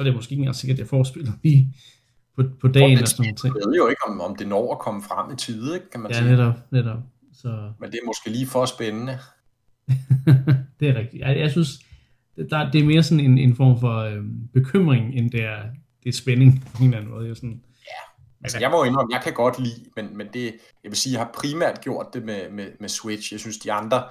så 0.00 0.02
er 0.02 0.04
det 0.04 0.14
måske 0.14 0.32
ikke 0.32 0.40
engang 0.40 0.56
sikkert, 0.56 0.74
at 0.74 0.78
jeg 0.78 0.88
får 0.88 1.04
spillet 1.04 1.34
lige 1.42 1.74
på, 2.36 2.42
på 2.60 2.68
dagen. 2.68 2.98
Og, 2.98 3.02
og 3.02 3.08
sådan 3.08 3.36
noget. 3.44 3.44
Jeg 3.44 3.68
ved 3.68 3.76
jo 3.76 3.88
ikke, 3.88 4.02
om, 4.08 4.20
om 4.20 4.36
det 4.36 4.48
når 4.48 4.72
at 4.72 4.78
komme 4.78 5.02
frem 5.02 5.32
i 5.32 5.36
tide, 5.36 5.74
ikke, 5.74 5.90
kan 5.90 6.00
man 6.00 6.10
ja, 6.10 6.16
sige. 6.16 6.30
Ja, 6.30 6.36
netop, 6.36 6.54
netop. 6.70 6.98
Så... 7.32 7.72
Men 7.80 7.90
det 7.90 7.98
er 8.02 8.06
måske 8.06 8.30
lige 8.30 8.46
for 8.46 8.64
spændende. 8.64 9.18
det 10.80 10.88
er 10.88 10.94
rigtigt. 10.94 11.20
Jeg, 11.20 11.38
jeg 11.38 11.50
synes, 11.50 11.68
det, 12.36 12.50
der, 12.50 12.70
det 12.70 12.80
er 12.80 12.84
mere 12.84 13.02
sådan 13.02 13.24
en, 13.24 13.38
en 13.38 13.56
form 13.56 13.80
for 13.80 13.96
øh, 13.96 14.22
bekymring, 14.52 15.14
end 15.14 15.30
det 15.30 15.44
er, 15.44 15.62
det 16.04 16.08
er 16.08 16.16
spænding 16.16 16.64
på 16.76 16.82
en 16.82 16.84
eller 16.84 16.98
anden 16.98 17.12
måde. 17.12 17.28
Jeg 17.28 17.36
sådan, 17.36 17.62
Altså, 18.44 18.58
jeg 18.58 18.70
må 18.70 18.84
indrømme, 18.84 19.14
jeg 19.14 19.22
kan 19.22 19.32
godt 19.32 19.58
lide, 19.58 19.84
men, 19.96 20.16
men 20.16 20.26
det, 20.32 20.44
jeg 20.84 20.90
vil 20.90 20.96
sige, 20.96 21.12
jeg 21.12 21.20
har 21.20 21.30
primært 21.34 21.80
gjort 21.80 22.06
det 22.14 22.22
med, 22.24 22.50
med, 22.50 22.66
med 22.80 22.88
Switch. 22.88 23.32
Jeg 23.32 23.40
synes, 23.40 23.58
de 23.58 23.72
andre, 23.72 24.04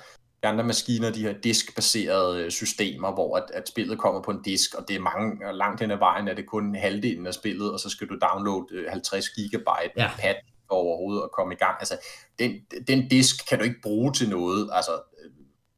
andre 0.48 0.64
maskiner, 0.64 1.12
de 1.12 1.22
her 1.22 1.34
diskbaserede 1.34 2.44
øh, 2.44 2.52
systemer, 2.52 3.14
hvor 3.14 3.38
at, 3.38 3.52
at 3.54 3.68
spillet 3.68 4.00
kommer 4.00 4.22
på 4.22 4.32
en 4.32 4.42
disk, 4.42 4.76
og 4.76 4.88
det 4.88 4.96
er 4.96 5.00
mange, 5.00 5.54
langt 5.54 5.82
hen 5.82 5.92
ad 5.92 5.98
vejen 5.98 6.28
er 6.28 6.34
det 6.34 6.46
kun 6.46 6.76
halvdelen 6.76 7.28
af 7.28 7.34
spillet, 7.34 7.72
og 7.74 7.80
så 7.80 7.90
skal 7.90 8.08
du 8.08 8.18
downloade 8.22 8.90
50 8.90 9.26
øh, 9.26 9.32
gigabyte 9.36 9.94
ja. 9.98 10.12
pad 10.20 10.36
overhovedet 10.70 11.24
at 11.24 11.32
komme 11.32 11.54
i 11.54 11.58
gang. 11.58 11.76
Altså, 11.80 11.98
den, 12.40 12.52
den 12.88 13.08
disk 13.08 13.50
kan 13.50 13.58
du 13.58 13.64
ikke 13.64 13.82
bruge 13.84 14.14
til 14.14 14.30
noget, 14.30 14.70
altså 14.74 14.92
øh, 14.92 15.32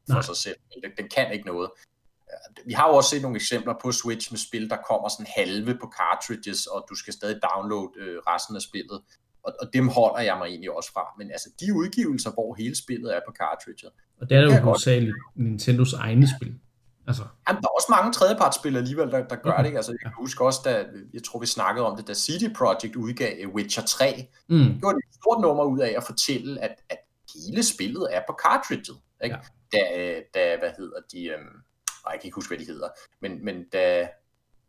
for 0.07 0.13
Nej. 0.13 0.21
sig 0.21 0.35
selv. 0.35 0.55
Den, 0.83 0.91
den 0.97 1.09
kan 1.09 1.33
ikke 1.33 1.45
noget 1.45 1.69
vi 2.65 2.73
har 2.73 2.87
jo 2.87 2.95
også 2.95 3.09
set 3.09 3.21
nogle 3.21 3.35
eksempler 3.35 3.73
på 3.81 3.91
Switch 3.91 4.31
med 4.31 4.39
spil, 4.39 4.69
der 4.69 4.77
kommer 4.89 5.09
sådan 5.09 5.31
halve 5.37 5.77
på 5.81 5.93
cartridges, 5.99 6.65
og 6.65 6.85
du 6.89 6.95
skal 6.95 7.13
stadig 7.13 7.39
downloade 7.49 7.91
øh, 7.97 8.17
resten 8.27 8.55
af 8.55 8.61
spillet. 8.61 9.01
Og, 9.43 9.53
og 9.61 9.67
dem 9.73 9.87
holder 9.87 10.19
jeg 10.19 10.37
mig 10.37 10.45
egentlig 10.45 10.71
også 10.71 10.91
fra. 10.93 11.03
Men 11.17 11.31
altså 11.31 11.49
de 11.59 11.73
udgivelser, 11.73 12.31
hvor 12.31 12.55
hele 12.55 12.75
spillet 12.75 13.15
er 13.15 13.19
på 13.27 13.33
cartridget. 13.41 13.91
Og 14.21 14.29
det 14.29 14.37
er 14.37 14.41
jo 14.41 14.51
hovedsageligt 14.51 15.15
Nintendos 15.35 15.93
egne 15.93 16.27
spil. 16.37 16.59
Altså. 17.07 17.23
Jamen, 17.47 17.61
der 17.61 17.67
er 17.67 17.75
også 17.75 17.87
mange 17.89 18.13
tredjepartsspil 18.13 18.77
alligevel, 18.77 19.11
der, 19.11 19.27
der 19.27 19.35
gør 19.35 19.51
okay. 19.51 19.69
det. 19.69 19.75
Altså, 19.75 19.91
jeg 19.91 19.99
kan 19.99 20.11
huske 20.17 20.45
også, 20.45 20.59
da, 20.65 20.85
jeg 21.13 21.23
tror 21.23 21.39
vi 21.39 21.45
snakkede 21.45 21.85
om 21.85 21.97
det, 21.97 22.07
da 22.07 22.13
CD 22.13 22.53
Projekt 22.55 22.95
udgav 22.95 23.47
Witcher 23.47 23.83
3, 23.83 24.27
mm. 24.49 24.79
gjorde 24.79 24.95
de 24.95 25.01
et 25.09 25.15
stort 25.15 25.41
nummer 25.41 25.63
ud 25.63 25.79
af 25.79 25.93
at 25.97 26.03
fortælle, 26.03 26.61
at, 26.61 26.75
at 26.89 26.97
hele 27.35 27.63
spillet 27.63 28.07
er 28.11 28.21
på 28.27 28.37
cartridget. 28.43 28.97
Ikke? 29.23 29.35
Ja. 29.35 29.77
Da, 29.77 30.21
da, 30.33 30.57
hvad 30.59 30.71
hedder 30.77 30.99
de, 31.11 31.25
øhm, 31.27 31.55
og 32.03 32.11
jeg 32.11 32.19
kan 32.19 32.27
ikke 32.27 32.35
huske, 32.35 32.49
hvad 32.49 32.65
de 32.65 32.71
hedder, 32.71 32.87
men, 33.21 33.45
men 33.45 33.69
da, 33.73 34.07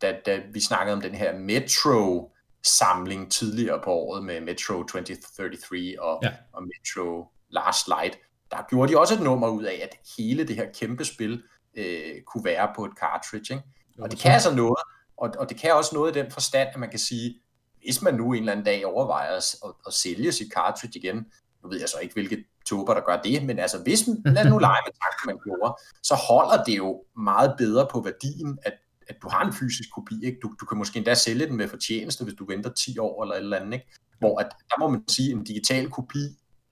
da, 0.02 0.16
da 0.26 0.40
vi 0.52 0.60
snakkede 0.60 0.94
om 0.94 1.00
den 1.00 1.14
her 1.14 1.38
Metro 1.38 2.31
samling 2.64 3.32
tidligere 3.32 3.80
på 3.84 3.90
året 3.90 4.24
med 4.24 4.40
Metro 4.40 4.82
2033 4.82 6.02
og, 6.02 6.20
ja. 6.22 6.30
og 6.52 6.62
Metro 6.62 7.26
Last 7.50 7.88
Light, 7.88 8.18
der 8.50 8.56
gjorde 8.70 8.92
de 8.92 8.98
også 8.98 9.14
et 9.14 9.20
nummer 9.20 9.48
ud 9.48 9.62
af, 9.62 9.80
at 9.82 9.96
hele 10.16 10.48
det 10.48 10.56
her 10.56 10.66
kæmpe 10.74 11.04
spil 11.04 11.42
øh, 11.76 12.22
kunne 12.26 12.44
være 12.44 12.72
på 12.76 12.84
et 12.84 12.92
cartridge. 13.00 13.54
Ikke? 13.54 13.64
Og 13.98 14.10
det 14.10 14.18
kan 14.18 14.32
altså 14.32 14.54
noget, 14.54 14.82
og, 15.16 15.30
og 15.38 15.48
det 15.48 15.56
kan 15.56 15.74
også 15.74 15.94
noget 15.94 16.16
i 16.16 16.18
den 16.20 16.30
forstand, 16.30 16.68
at 16.72 16.80
man 16.80 16.90
kan 16.90 16.98
sige, 16.98 17.40
hvis 17.84 18.02
man 18.02 18.14
nu 18.14 18.32
en 18.32 18.38
eller 18.38 18.52
anden 18.52 18.64
dag 18.64 18.86
overvejer 18.86 19.36
at, 19.36 19.54
at, 19.64 19.70
at 19.86 19.92
sælge 19.92 20.32
sit 20.32 20.52
cartridge 20.52 20.98
igen, 20.98 21.16
nu 21.62 21.68
ved 21.68 21.80
jeg 21.80 21.88
så 21.88 21.98
ikke, 21.98 22.14
hvilket 22.14 22.44
tober, 22.66 22.94
der 22.94 23.00
gør 23.00 23.16
det, 23.16 23.44
men 23.44 23.58
altså 23.58 23.78
hvis, 23.82 24.08
lad 24.36 24.44
nu 24.44 24.58
lege 24.58 24.82
med 24.86 24.92
tanken, 25.02 25.26
man 25.26 25.38
gjorde, 25.44 25.74
så 26.02 26.14
holder 26.14 26.64
det 26.64 26.76
jo 26.76 27.04
meget 27.16 27.54
bedre 27.58 27.86
på 27.92 28.00
værdien, 28.00 28.58
at, 28.62 28.72
at 29.14 29.22
du 29.22 29.28
har 29.28 29.46
en 29.46 29.52
fysisk 29.52 29.88
kopi, 29.94 30.14
ikke? 30.24 30.38
Du, 30.42 30.54
du 30.60 30.66
kan 30.66 30.78
måske 30.78 30.96
endda 30.96 31.14
sælge 31.14 31.46
den 31.46 31.56
med 31.56 31.68
fortjeneste, 31.68 32.24
hvis 32.24 32.34
du 32.34 32.46
venter 32.46 32.70
10 32.72 32.98
år 32.98 33.22
eller 33.22 33.34
et 33.34 33.40
eller 33.40 33.60
andet, 33.60 33.72
ikke? 33.72 33.86
Hvor 34.18 34.38
at, 34.38 34.48
der 34.70 34.78
må 34.78 34.88
man 34.88 35.08
sige, 35.08 35.32
en 35.32 35.44
digital 35.44 35.90
kopi, 35.90 36.18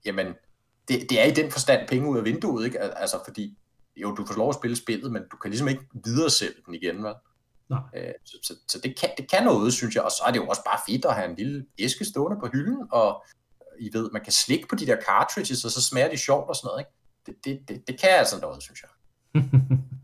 jamen, 0.05 0.27
det, 0.87 1.09
det 1.09 1.21
er 1.21 1.25
i 1.25 1.31
den 1.31 1.51
forstand 1.51 1.87
penge 1.87 2.09
ud 2.09 2.17
af 2.17 2.25
vinduet, 2.25 2.65
ikke? 2.65 2.79
Altså 2.79 3.17
fordi, 3.25 3.57
jo, 3.95 4.15
du 4.15 4.25
får 4.25 4.35
lov 4.35 4.49
at 4.49 4.55
spille 4.55 4.75
spillet, 4.75 5.11
men 5.11 5.21
du 5.31 5.37
kan 5.37 5.51
ligesom 5.51 5.67
ikke 5.67 5.83
videre 6.05 6.29
sælge 6.29 6.53
den 6.65 6.73
igen, 6.73 7.03
vel? 7.03 7.13
Nej. 7.69 7.79
Øh, 7.95 8.13
så, 8.25 8.37
så, 8.43 8.53
så 8.67 8.79
det, 8.79 8.99
kan, 8.99 9.09
det 9.17 9.31
kan 9.31 9.43
noget, 9.43 9.73
synes 9.73 9.95
jeg, 9.95 10.03
og 10.03 10.11
så 10.11 10.23
er 10.27 10.31
det 10.31 10.39
jo 10.39 10.47
også 10.47 10.63
bare 10.65 10.79
fedt 10.89 11.05
at 11.05 11.15
have 11.15 11.29
en 11.29 11.35
lille 11.35 11.65
æske 11.79 12.05
stående 12.05 12.37
på 12.39 12.47
hylden, 12.53 12.87
og 12.91 13.25
i 13.79 13.89
ved, 13.93 14.09
man 14.11 14.23
kan 14.23 14.33
slikke 14.33 14.67
på 14.67 14.75
de 14.75 14.85
der 14.85 14.97
cartridges, 15.07 15.65
og 15.65 15.71
så 15.71 15.81
smager 15.81 16.09
de 16.09 16.17
sjovt 16.17 16.49
og 16.49 16.55
sådan 16.55 16.67
noget, 16.67 16.79
ikke? 16.81 16.91
Det, 17.25 17.45
det, 17.45 17.69
det, 17.69 17.87
det 17.87 17.99
kan 18.01 18.09
altså 18.09 18.39
noget, 18.39 18.63
synes 18.63 18.83
jeg. 18.83 18.89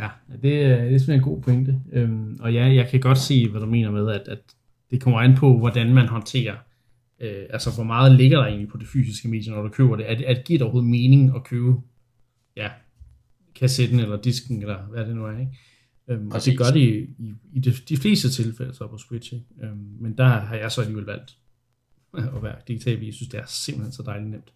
ja, 0.00 0.08
det, 0.32 0.42
det 0.42 0.62
er 0.62 0.80
simpelthen 0.80 1.14
en 1.14 1.20
god 1.20 1.42
pointe. 1.42 1.80
Øhm, 1.92 2.38
og 2.40 2.52
ja, 2.52 2.66
jeg 2.66 2.88
kan 2.88 3.00
godt 3.00 3.18
se, 3.18 3.48
hvad 3.48 3.60
du 3.60 3.66
mener 3.66 3.90
med, 3.90 4.10
at, 4.10 4.28
at 4.28 4.38
det 4.90 5.00
kommer 5.00 5.20
an 5.20 5.36
på, 5.36 5.58
hvordan 5.58 5.94
man 5.94 6.06
håndterer, 6.06 6.56
øh, 7.20 7.46
altså 7.50 7.74
hvor 7.74 7.84
meget 7.84 8.12
ligger 8.12 8.38
der 8.38 8.46
egentlig 8.46 8.68
på 8.68 8.78
det 8.78 8.88
fysiske 8.88 9.28
medie, 9.28 9.52
når 9.52 9.62
du 9.62 9.68
køber 9.68 9.96
det. 9.96 10.04
At, 10.04 10.22
at 10.22 10.44
giver 10.44 10.58
det 10.58 10.62
overhovedet 10.62 10.90
mening 10.90 11.36
at 11.36 11.44
købe, 11.44 11.74
ja, 12.56 12.70
kassetten 13.54 14.00
eller 14.00 14.20
disken, 14.20 14.62
eller 14.62 14.82
hvad 14.82 15.06
det 15.06 15.16
nu 15.16 15.26
er, 15.26 15.38
ikke? 15.38 15.58
Øhm, 16.08 16.30
og 16.30 16.44
det 16.44 16.58
gør 16.58 16.64
det 16.64 16.80
i, 16.80 16.98
i, 17.18 17.34
i 17.52 17.60
de, 17.60 17.72
de 17.72 17.96
fleste 17.96 18.30
tilfælde 18.30 18.74
så 18.74 18.86
på 18.86 18.98
Switch, 18.98 19.34
ikke? 19.34 19.46
Øhm, 19.62 19.96
men 20.00 20.18
der 20.18 20.24
har 20.24 20.56
jeg 20.56 20.72
så 20.72 20.80
alligevel 20.80 21.06
valgt 21.06 21.36
at 22.36 22.42
være 22.42 22.56
digital 22.68 23.04
Jeg 23.04 23.14
synes, 23.14 23.28
det 23.28 23.40
er 23.40 23.46
simpelthen 23.46 23.92
så 23.92 24.02
dejligt 24.02 24.30
nemt. 24.30 24.52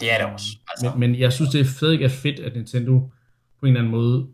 Det 0.00 0.12
er 0.12 0.18
det 0.18 0.34
også. 0.34 0.46
Altså. 0.68 0.98
Men, 0.98 1.10
men 1.10 1.20
jeg 1.20 1.32
synes, 1.32 1.50
det 1.50 1.60
er 1.60 1.64
fedt, 1.64 2.02
er 2.02 2.08
fedt, 2.08 2.40
at 2.40 2.56
Nintendo 2.56 3.10
på 3.60 3.66
en 3.66 3.68
eller 3.68 3.80
anden 3.80 3.90
måde, 3.90 4.28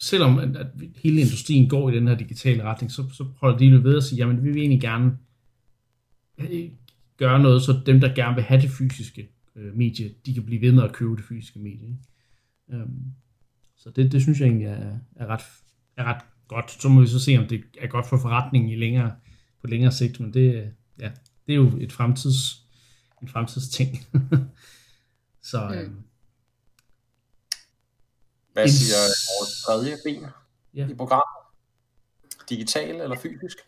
selvom 0.00 0.38
at, 0.38 0.56
at 0.56 0.66
hele 1.02 1.20
industrien 1.20 1.68
går 1.68 1.90
i 1.90 1.96
den 1.96 2.08
her 2.08 2.14
digitale 2.14 2.62
retning, 2.62 2.92
så, 2.92 3.10
så 3.12 3.24
holder 3.36 3.58
de 3.58 3.84
ved 3.84 3.96
at 3.96 4.04
sige, 4.04 4.18
jamen 4.18 4.44
vi 4.44 4.50
vil 4.50 4.60
egentlig 4.60 4.80
gerne 4.80 5.18
øh, 6.38 6.70
gøre 7.16 7.42
noget, 7.42 7.62
så 7.62 7.80
dem, 7.86 8.00
der 8.00 8.14
gerne 8.14 8.34
vil 8.34 8.44
have 8.44 8.62
det 8.62 8.70
fysiske 8.70 9.28
øh, 9.56 9.76
medie, 9.76 10.10
de 10.26 10.34
kan 10.34 10.44
blive 10.46 10.60
ved 10.60 10.72
med 10.72 10.82
at 10.82 10.92
købe 10.92 11.16
det 11.16 11.24
fysiske 11.24 11.58
medie. 11.58 11.88
Ikke? 11.88 12.82
Um, 12.82 13.04
så 13.76 13.90
det, 13.90 14.12
det 14.12 14.22
synes 14.22 14.40
jeg 14.40 14.46
egentlig 14.46 14.66
er, 14.66 14.98
er, 15.16 15.26
ret, 15.26 15.42
er 15.96 16.04
ret 16.04 16.22
godt. 16.48 16.70
Så 16.82 16.88
må 16.88 17.00
vi 17.00 17.06
så 17.06 17.20
se, 17.20 17.38
om 17.38 17.46
det 17.46 17.62
er 17.80 17.86
godt 17.86 18.08
for 18.08 18.16
forretningen 18.16 18.70
i 18.70 18.76
længere, 18.76 19.12
på 19.60 19.66
længere 19.66 19.92
sigt, 19.92 20.20
men 20.20 20.34
det, 20.34 20.70
ja, 21.00 21.10
det 21.46 21.52
er 21.52 21.56
jo 21.56 21.72
et 21.80 21.92
fremtids 21.92 22.60
en 23.22 23.28
fremtidsting. 23.28 23.98
så 25.50 25.86
mm. 25.86 26.02
Hvad 28.52 28.68
siger 28.68 28.96
vores 29.38 29.62
tredje 29.64 29.96
ben 30.04 30.26
ja. 30.74 30.88
i 30.88 30.94
programmet? 30.94 31.40
Digital 32.48 33.00
eller 33.00 33.16
fysisk? 33.16 33.58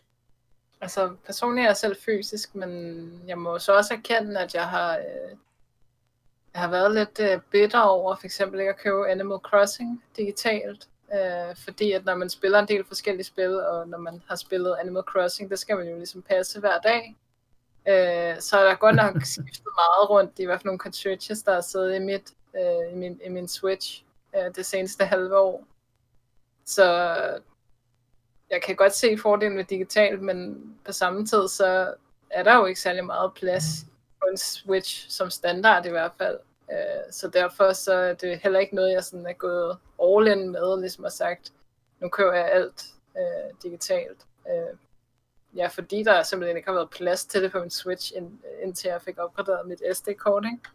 Altså 0.81 1.15
personligt 1.25 1.65
er 1.65 1.69
jeg 1.69 1.77
selv 1.77 1.95
fysisk, 2.05 2.55
men 2.55 3.23
jeg 3.27 3.37
må 3.37 3.59
så 3.59 3.77
også 3.77 3.93
erkende, 3.93 4.39
at 4.39 4.55
jeg 4.55 4.67
har, 4.67 4.97
øh, 4.97 5.37
jeg 6.53 6.61
har 6.61 6.69
været 6.69 6.93
lidt 6.93 7.19
øh, 7.19 7.39
bitter 7.51 7.79
over 7.79 8.15
for 8.15 8.25
eksempel 8.25 8.59
ikke 8.59 8.69
at 8.69 8.79
købe 8.79 9.09
Animal 9.09 9.37
Crossing 9.37 10.03
digitalt. 10.17 10.87
Øh, 11.13 11.55
fordi 11.63 11.91
at 11.91 12.05
når 12.05 12.15
man 12.15 12.29
spiller 12.29 12.59
en 12.59 12.67
del 12.67 12.85
forskellige 12.85 13.25
spil, 13.25 13.59
og 13.59 13.87
når 13.87 13.97
man 13.97 14.23
har 14.27 14.35
spillet 14.35 14.75
Animal 14.81 15.03
Crossing, 15.03 15.49
det 15.49 15.59
skal 15.59 15.77
man 15.77 15.87
jo 15.87 15.95
ligesom 15.95 16.21
passe 16.21 16.59
hver 16.59 16.79
dag. 16.79 17.15
Øh, 17.87 18.41
så 18.41 18.57
er 18.57 18.63
der 18.69 18.75
godt 18.75 18.95
nok 18.95 19.15
skiftet 19.35 19.73
meget 19.75 20.09
rundt 20.09 20.39
i 20.39 20.45
hvad 20.45 20.59
for 20.59 20.65
nogle 20.65 20.79
cartridges, 20.79 21.43
der 21.43 21.51
er 21.51 21.61
siddet 21.61 21.95
i, 21.95 21.99
mit, 21.99 22.33
øh, 22.55 22.93
i, 22.93 22.95
min, 22.95 23.21
i 23.25 23.29
min 23.29 23.47
Switch 23.47 24.03
øh, 24.35 24.55
det 24.55 24.65
seneste 24.65 25.05
halve 25.05 25.37
år. 25.37 25.65
Så 26.65 26.85
jeg 28.49 28.61
kan 28.61 28.75
godt 28.75 28.93
se 28.93 29.17
fordelen 29.17 29.57
ved 29.57 29.63
digitalt, 29.63 30.21
men 30.21 30.69
på 30.85 30.91
samme 30.91 31.25
tid, 31.25 31.47
så 31.47 31.93
er 32.29 32.43
der 32.43 32.55
jo 32.55 32.65
ikke 32.65 32.81
særlig 32.81 33.05
meget 33.05 33.33
plads 33.33 33.65
på 34.19 34.27
en 34.31 34.37
Switch 34.37 35.09
som 35.09 35.29
standard 35.29 35.85
i 35.85 35.89
hvert 35.89 36.11
fald. 36.17 36.39
Øh, 36.71 37.11
så 37.11 37.27
derfor 37.27 37.73
så 37.73 37.93
er 37.93 38.13
det 38.13 38.39
heller 38.39 38.59
ikke 38.59 38.75
noget, 38.75 38.91
jeg 38.91 39.03
sådan 39.03 39.25
er 39.25 39.33
gået 39.33 39.77
all 40.03 40.27
in 40.27 40.49
med, 40.49 40.79
ligesom 40.79 41.03
har 41.03 41.11
sagt, 41.11 41.53
nu 41.99 42.09
køber 42.09 42.33
jeg 42.33 42.51
alt 42.51 42.85
øh, 43.17 43.63
digitalt. 43.63 44.25
Øh, 44.49 44.77
ja, 45.55 45.67
fordi 45.67 46.03
der 46.03 46.23
simpelthen 46.23 46.57
ikke 46.57 46.69
har 46.69 46.75
været 46.75 46.89
plads 46.89 47.25
til 47.25 47.43
det 47.43 47.51
på 47.51 47.59
min 47.59 47.69
Switch, 47.69 48.11
ind, 48.15 48.39
indtil 48.63 48.87
jeg 48.87 49.01
fik 49.01 49.17
opgraderet 49.17 49.67
mit 49.67 49.81
SD-kort, 49.93 50.45
ikke? 50.45 50.69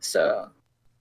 Så... 0.00 0.48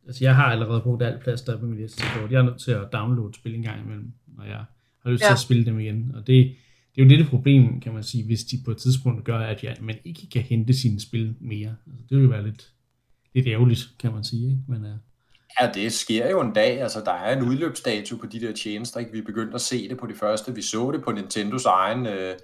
Altså, 0.07 0.23
jeg 0.23 0.35
har 0.35 0.43
allerede 0.43 0.81
brugt 0.81 1.03
alt 1.03 1.21
plads 1.21 1.41
der 1.41 1.57
på 1.57 1.65
mit 1.65 1.91
SD-kort. 1.91 2.31
Jeg 2.31 2.39
er 2.39 2.43
nødt 2.43 2.61
til 2.61 2.71
at 2.71 2.87
downloade 2.93 3.33
spil 3.33 3.55
en 3.55 3.61
gang 3.61 3.85
imellem, 3.85 4.11
når 4.37 4.43
jeg 4.43 4.65
har 5.03 5.11
lyst 5.11 5.21
ja. 5.21 5.27
til 5.27 5.33
at 5.33 5.39
spille 5.39 5.65
dem 5.65 5.79
igen. 5.79 6.11
Og 6.15 6.27
det, 6.27 6.55
det 6.95 7.01
er 7.01 7.05
jo 7.05 7.09
lidt 7.09 7.21
et 7.21 7.27
problem, 7.27 7.79
kan 7.79 7.93
man 7.93 8.03
sige, 8.03 8.25
hvis 8.25 8.43
de 8.43 8.59
på 8.65 8.71
et 8.71 8.77
tidspunkt 8.77 9.23
gør, 9.23 9.39
at 9.39 9.63
ja, 9.63 9.73
man 9.81 9.97
ikke 10.05 10.29
kan 10.29 10.41
hente 10.41 10.73
sine 10.73 10.99
spil 10.99 11.35
mere. 11.39 11.75
Altså, 11.91 12.05
det 12.09 12.17
vil 12.17 12.23
jo 12.23 12.29
være 12.29 12.43
lidt, 12.43 12.71
lidt 13.33 13.47
ærgerligt, 13.47 13.89
kan 13.99 14.13
man 14.13 14.23
sige. 14.23 14.49
Ikke? 14.49 14.61
Men, 14.67 14.81
uh... 14.81 14.91
Ja, 15.61 15.71
det 15.73 15.93
sker 15.93 16.29
jo 16.29 16.41
en 16.41 16.53
dag. 16.53 16.81
Altså, 16.81 17.01
der 17.05 17.11
er 17.11 17.37
en 17.37 17.43
udløbsdato 17.43 18.15
på 18.15 18.25
de 18.25 18.39
der 18.39 18.53
tjenester. 18.53 18.99
Ikke? 18.99 19.11
Vi 19.11 19.21
begyndte 19.21 19.55
at 19.55 19.61
se 19.61 19.89
det 19.89 19.97
på 19.97 20.07
de 20.07 20.15
første. 20.15 20.55
Vi 20.55 20.61
så 20.61 20.91
det 20.91 21.03
på 21.03 21.11
Nintendos 21.11 21.65
egen 21.65 22.05
øh, 22.05 22.35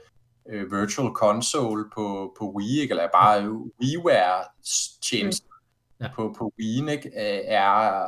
øh, 0.49 0.71
Virtual 0.71 1.13
Console 1.13 1.85
på, 1.95 2.35
på 2.39 2.53
Wii, 2.55 2.79
ikke? 2.79 2.91
eller 2.91 3.07
bare 3.13 3.49
WiiWare-tjenester 3.81 5.45
mm. 5.45 5.46
Ja. 6.01 6.07
på, 6.15 6.35
på 6.37 6.53
Wii, 6.59 6.91
ikke? 6.91 7.11
er 7.47 8.07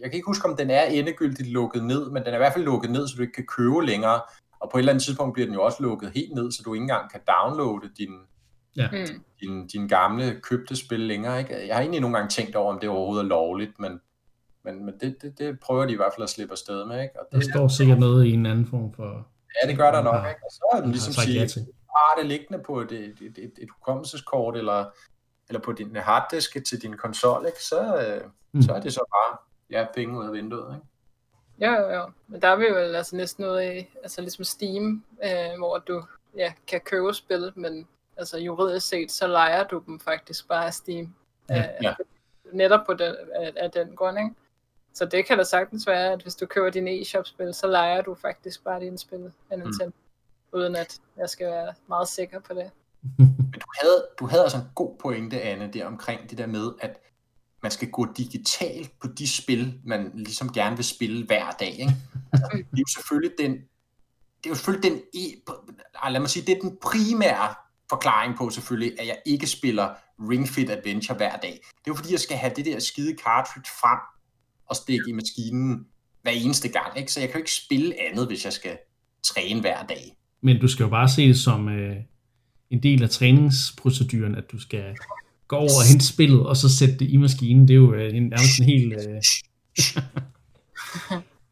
jeg 0.00 0.10
kan 0.10 0.16
ikke 0.16 0.26
huske, 0.26 0.48
om 0.48 0.56
den 0.56 0.70
er 0.70 0.82
endegyldigt 0.82 1.48
lukket 1.48 1.84
ned, 1.84 2.10
men 2.10 2.24
den 2.24 2.32
er 2.32 2.34
i 2.34 2.38
hvert 2.38 2.52
fald 2.52 2.64
lukket 2.64 2.90
ned, 2.90 3.08
så 3.08 3.14
du 3.16 3.22
ikke 3.22 3.32
kan 3.32 3.46
købe 3.46 3.86
længere. 3.86 4.20
Og 4.60 4.70
på 4.70 4.76
et 4.76 4.80
eller 4.80 4.92
andet 4.92 5.04
tidspunkt 5.04 5.34
bliver 5.34 5.46
den 5.46 5.54
jo 5.54 5.62
også 5.62 5.82
lukket 5.82 6.10
helt 6.14 6.34
ned, 6.34 6.52
så 6.52 6.62
du 6.64 6.74
ikke 6.74 6.82
engang 6.82 7.10
kan 7.10 7.20
downloade 7.26 7.90
din, 7.98 8.14
ja. 8.76 8.88
Mm. 8.92 9.24
din, 9.40 9.66
din 9.66 9.88
gamle 9.88 10.40
købte 10.42 10.76
spil 10.76 11.00
længere. 11.00 11.38
Ikke? 11.38 11.66
Jeg 11.66 11.74
har 11.74 11.80
egentlig 11.80 12.00
nogle 12.00 12.16
gange 12.16 12.30
tænkt 12.30 12.56
over, 12.56 12.72
om 12.72 12.80
det 12.80 12.88
overhovedet 12.88 13.24
er 13.24 13.28
lovligt, 13.28 13.80
men, 13.80 14.00
men, 14.64 14.84
men 14.84 14.94
det, 15.00 15.16
det, 15.22 15.38
det 15.38 15.60
prøver 15.60 15.86
de 15.86 15.92
i 15.92 15.96
hvert 15.96 16.12
fald 16.16 16.24
at 16.24 16.30
slippe 16.30 16.52
afsted 16.52 16.84
med. 16.84 17.02
Ikke? 17.02 17.20
Og 17.20 17.26
det, 17.32 17.44
der 17.44 17.52
står 17.52 17.68
sikkert 17.68 17.98
noget 17.98 18.26
i 18.26 18.32
en 18.32 18.46
anden 18.46 18.66
form 18.66 18.92
for... 18.92 19.26
Ja, 19.62 19.68
det 19.68 19.76
gør 19.76 19.90
der 19.90 20.02
nok. 20.02 20.26
Ikke? 20.28 20.40
Og 20.44 20.50
så 20.50 20.64
er 20.72 20.80
den 20.80 20.90
ligesom 20.90 21.12
sige, 21.12 21.40
har 21.96 22.20
det 22.20 22.26
liggende 22.26 22.62
på 22.66 22.80
et, 22.80 22.92
et, 22.92 23.16
et, 23.20 23.38
et, 23.38 23.52
et 23.58 23.68
hukommelseskort, 23.78 24.56
eller, 24.56 24.84
eller 25.50 25.60
på 25.60 25.72
din 25.72 25.96
harddisk 25.96 26.64
til 26.66 26.82
din 26.82 26.96
konsol, 26.96 27.46
ikke? 27.46 27.64
Så, 27.64 27.96
øh, 27.96 28.30
mm. 28.52 28.62
så 28.62 28.72
er 28.72 28.80
det 28.80 28.92
så 28.92 29.04
bare 29.10 29.38
ja, 29.70 29.86
penge 29.94 30.18
ud 30.18 30.26
af 30.26 30.32
vinduet, 30.32 30.74
ikke? 30.74 30.86
Ja, 31.60 31.72
ja, 31.72 32.00
ja. 32.00 32.04
Men 32.26 32.42
der 32.42 32.48
er 32.48 32.56
vi 32.56 32.66
jo 32.66 32.74
altså 32.74 33.16
næsten 33.16 33.44
noget 33.44 33.76
i, 33.76 33.90
altså 34.02 34.20
ligesom 34.20 34.44
Steam, 34.44 35.04
øh, 35.24 35.58
hvor 35.58 35.78
du 35.78 36.04
ja, 36.36 36.52
kan 36.66 36.80
købe 36.80 37.14
spil, 37.14 37.52
men 37.54 37.88
altså 38.16 38.38
juridisk 38.38 38.88
set, 38.88 39.12
så 39.12 39.26
leger 39.26 39.64
du 39.64 39.82
dem 39.86 40.00
faktisk 40.00 40.48
bare 40.48 40.66
af 40.66 40.74
Steam. 40.74 41.14
Ja, 41.48 41.58
øh, 41.58 41.64
ja. 41.82 41.94
Netop 42.52 42.86
på 42.86 42.94
den, 42.94 43.14
af, 43.34 43.52
af 43.56 43.70
den 43.70 43.96
grund, 43.96 44.18
ikke? 44.18 44.34
Så 44.94 45.04
det 45.04 45.26
kan 45.26 45.38
da 45.38 45.44
sagtens 45.44 45.86
være, 45.86 46.12
at 46.12 46.22
hvis 46.22 46.36
du 46.36 46.46
køber 46.46 46.70
din 46.70 46.88
e-shop-spil, 46.88 47.54
så 47.54 47.66
leger 47.66 48.02
du 48.02 48.14
faktisk 48.14 48.64
bare 48.64 48.80
dine 48.80 48.98
spil 48.98 49.32
af 49.50 49.58
mm. 49.58 49.64
Nintendo, 49.64 49.86
mm. 50.52 50.58
uden 50.58 50.76
at 50.76 51.00
jeg 51.16 51.28
skal 51.28 51.46
være 51.46 51.74
meget 51.86 52.08
sikker 52.08 52.40
på 52.40 52.54
det. 52.54 52.70
Men 53.18 53.52
du 53.54 53.66
havde, 53.82 54.06
du 54.18 54.26
havde 54.26 54.42
altså 54.42 54.58
en 54.58 54.64
god 54.74 54.96
pointe, 55.02 55.42
Anne, 55.42 55.70
der 55.72 55.86
omkring 55.86 56.30
det 56.30 56.38
der 56.38 56.46
med, 56.46 56.72
at 56.80 56.98
man 57.62 57.72
skal 57.72 57.90
gå 57.90 58.06
digitalt 58.16 58.90
på 59.00 59.08
de 59.18 59.28
spil, 59.28 59.80
man 59.84 60.10
ligesom 60.14 60.52
gerne 60.52 60.76
vil 60.76 60.84
spille 60.84 61.26
hver 61.26 61.50
dag. 61.50 61.70
Ikke? 61.70 61.96
Altså, 62.32 62.48
det 62.52 62.78
er 62.78 62.80
jo 62.80 62.92
selvfølgelig 62.94 63.32
den, 63.38 63.52
det 64.38 64.46
er 64.46 64.50
jo 64.50 64.54
selvfølgelig 64.54 64.90
den, 64.90 65.00
e, 65.14 66.10
lad 66.10 66.20
mig 66.20 66.30
sige, 66.30 66.46
det 66.46 66.56
er 66.56 66.60
den 66.60 66.76
primære 66.82 67.54
forklaring 67.90 68.36
på 68.36 68.50
selvfølgelig, 68.50 69.00
at 69.00 69.06
jeg 69.06 69.18
ikke 69.26 69.46
spiller 69.46 69.88
Ring 70.30 70.48
Fit 70.48 70.70
Adventure 70.70 71.16
hver 71.16 71.36
dag. 71.36 71.52
Det 71.52 71.86
er 71.86 71.88
jo 71.88 71.94
fordi, 71.94 72.12
jeg 72.12 72.20
skal 72.20 72.36
have 72.36 72.52
det 72.56 72.66
der 72.66 72.78
skide 72.78 73.16
cartridge 73.24 73.70
frem 73.80 73.98
og 74.66 74.76
stikke 74.76 75.04
i 75.08 75.12
maskinen 75.12 75.86
hver 76.22 76.32
eneste 76.32 76.68
gang. 76.68 76.98
Ikke? 76.98 77.12
Så 77.12 77.20
jeg 77.20 77.28
kan 77.28 77.38
jo 77.38 77.40
ikke 77.40 77.54
spille 77.54 77.94
andet, 78.10 78.26
hvis 78.26 78.44
jeg 78.44 78.52
skal 78.52 78.78
træne 79.22 79.60
hver 79.60 79.82
dag. 79.86 80.16
Men 80.42 80.60
du 80.60 80.68
skal 80.68 80.84
jo 80.84 80.88
bare 80.88 81.08
se 81.08 81.28
det 81.28 81.38
som 81.38 81.68
øh, 81.68 81.96
en 82.70 82.82
del 82.82 83.02
af 83.02 83.10
træningsproceduren, 83.10 84.34
at 84.34 84.52
du 84.52 84.60
skal 84.60 84.96
gå 85.48 85.56
over 85.56 85.78
og 85.82 85.88
hente 85.90 86.06
spillet, 86.06 86.46
og 86.46 86.56
så 86.56 86.76
sætte 86.78 86.94
det 86.94 87.10
i 87.10 87.16
maskinen. 87.16 87.68
Det 87.68 87.74
er 87.74 87.78
jo 87.78 87.94
øh, 87.94 88.16
en, 88.16 88.22
nærmest 88.22 88.58
en 88.60 88.64
helt... 88.64 88.92
Øh... 88.92 89.22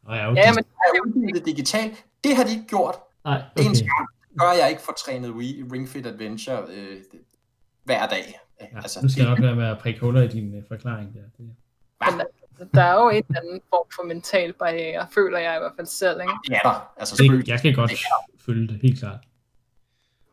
ja, 0.09 0.31
okay. 0.31 0.41
ja, 0.43 0.53
men 0.53 0.63
det 0.63 0.75
er 0.85 0.97
jo 0.97 1.33
det 1.35 1.45
digitalt. 1.45 2.05
Det 2.23 2.35
har 2.35 2.43
de 2.43 2.51
ikke 2.51 2.67
gjort. 2.67 2.95
Nej, 3.25 3.37
okay. 3.37 3.45
Det 3.57 3.65
er 3.65 3.69
en 3.69 3.75
skam. 3.75 4.07
gør 4.39 4.51
jeg 4.61 4.69
ikke 4.69 4.81
for 4.81 4.95
trænet 5.05 5.31
Wii 5.31 5.63
Ring 5.71 5.89
Fit 5.89 6.05
Adventure 6.05 6.63
øh, 6.73 6.97
hver 7.83 8.07
dag. 8.07 8.39
Ja, 8.61 8.65
altså, 8.75 8.99
nu 9.03 9.09
skal 9.09 9.21
jeg 9.21 9.29
nok 9.29 9.41
være 9.41 9.55
med 9.55 9.67
at 9.67 9.77
prikke 9.77 9.99
huller 9.99 10.21
i 10.21 10.27
din 10.27 10.57
uh, 10.57 10.63
forklaring 10.67 11.13
der. 11.13 11.19
Det... 11.37 11.55
Men, 12.05 12.21
der 12.73 12.83
er 12.83 13.03
jo 13.03 13.09
en 13.09 13.23
eller 13.29 13.41
anden 13.41 13.61
form 13.69 13.87
for 13.95 14.03
mental 14.03 14.53
barriere, 14.53 15.07
føler 15.13 15.39
jeg 15.39 15.55
i 15.55 15.59
hvert 15.59 15.71
fald 15.75 15.87
selv. 15.87 16.21
Ikke? 16.21 16.33
Ja, 16.49 16.59
der. 16.63 16.91
Altså, 16.97 17.15
det, 17.23 17.47
jeg 17.47 17.61
kan 17.61 17.73
godt 17.73 17.91
følge 18.45 18.67
det, 18.67 18.79
helt 18.81 18.99
klart. 18.99 19.19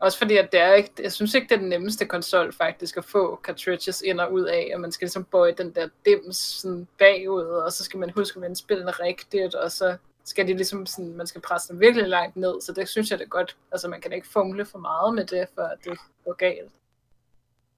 Også 0.06 0.18
fordi, 0.18 0.36
at 0.36 0.52
det 0.52 0.60
er 0.60 0.74
ikke, 0.74 0.90
jeg 1.02 1.12
synes 1.12 1.34
ikke, 1.34 1.48
det 1.48 1.54
er 1.54 1.58
den 1.58 1.68
nemmeste 1.68 2.04
konsol 2.06 2.52
faktisk 2.52 2.96
at 2.96 3.04
få 3.04 3.40
cartridges 3.44 4.02
ind 4.06 4.20
og 4.20 4.32
ud 4.32 4.42
af, 4.44 4.70
og 4.74 4.80
man 4.80 4.92
skal 4.92 5.06
ligesom 5.06 5.24
bøje 5.24 5.54
den 5.58 5.74
der 5.74 5.88
dims 6.04 6.36
sådan 6.36 6.88
bagud, 6.98 7.42
og 7.42 7.72
så 7.72 7.84
skal 7.84 8.00
man 8.00 8.10
huske, 8.10 8.36
at 8.36 8.40
man 8.40 8.56
spiller 8.56 9.00
rigtigt, 9.00 9.54
og 9.54 9.70
så 9.70 9.96
skal 10.24 10.46
de 10.46 10.52
ligesom 10.52 10.86
sådan, 10.86 11.16
man 11.16 11.26
skal 11.26 11.40
presse 11.40 11.72
dem 11.72 11.80
virkelig 11.80 12.08
langt 12.08 12.36
ned, 12.36 12.60
så 12.60 12.72
det 12.72 12.88
synes 12.88 13.10
jeg 13.10 13.18
det 13.18 13.24
er 13.24 13.28
godt. 13.28 13.56
Altså 13.72 13.88
man 13.88 14.00
kan 14.00 14.12
ikke 14.12 14.28
fumle 14.28 14.64
for 14.64 14.78
meget 14.78 15.14
med 15.14 15.24
det, 15.24 15.46
for 15.54 15.70
det 15.84 15.98
går 16.24 16.36
galt. 16.36 16.72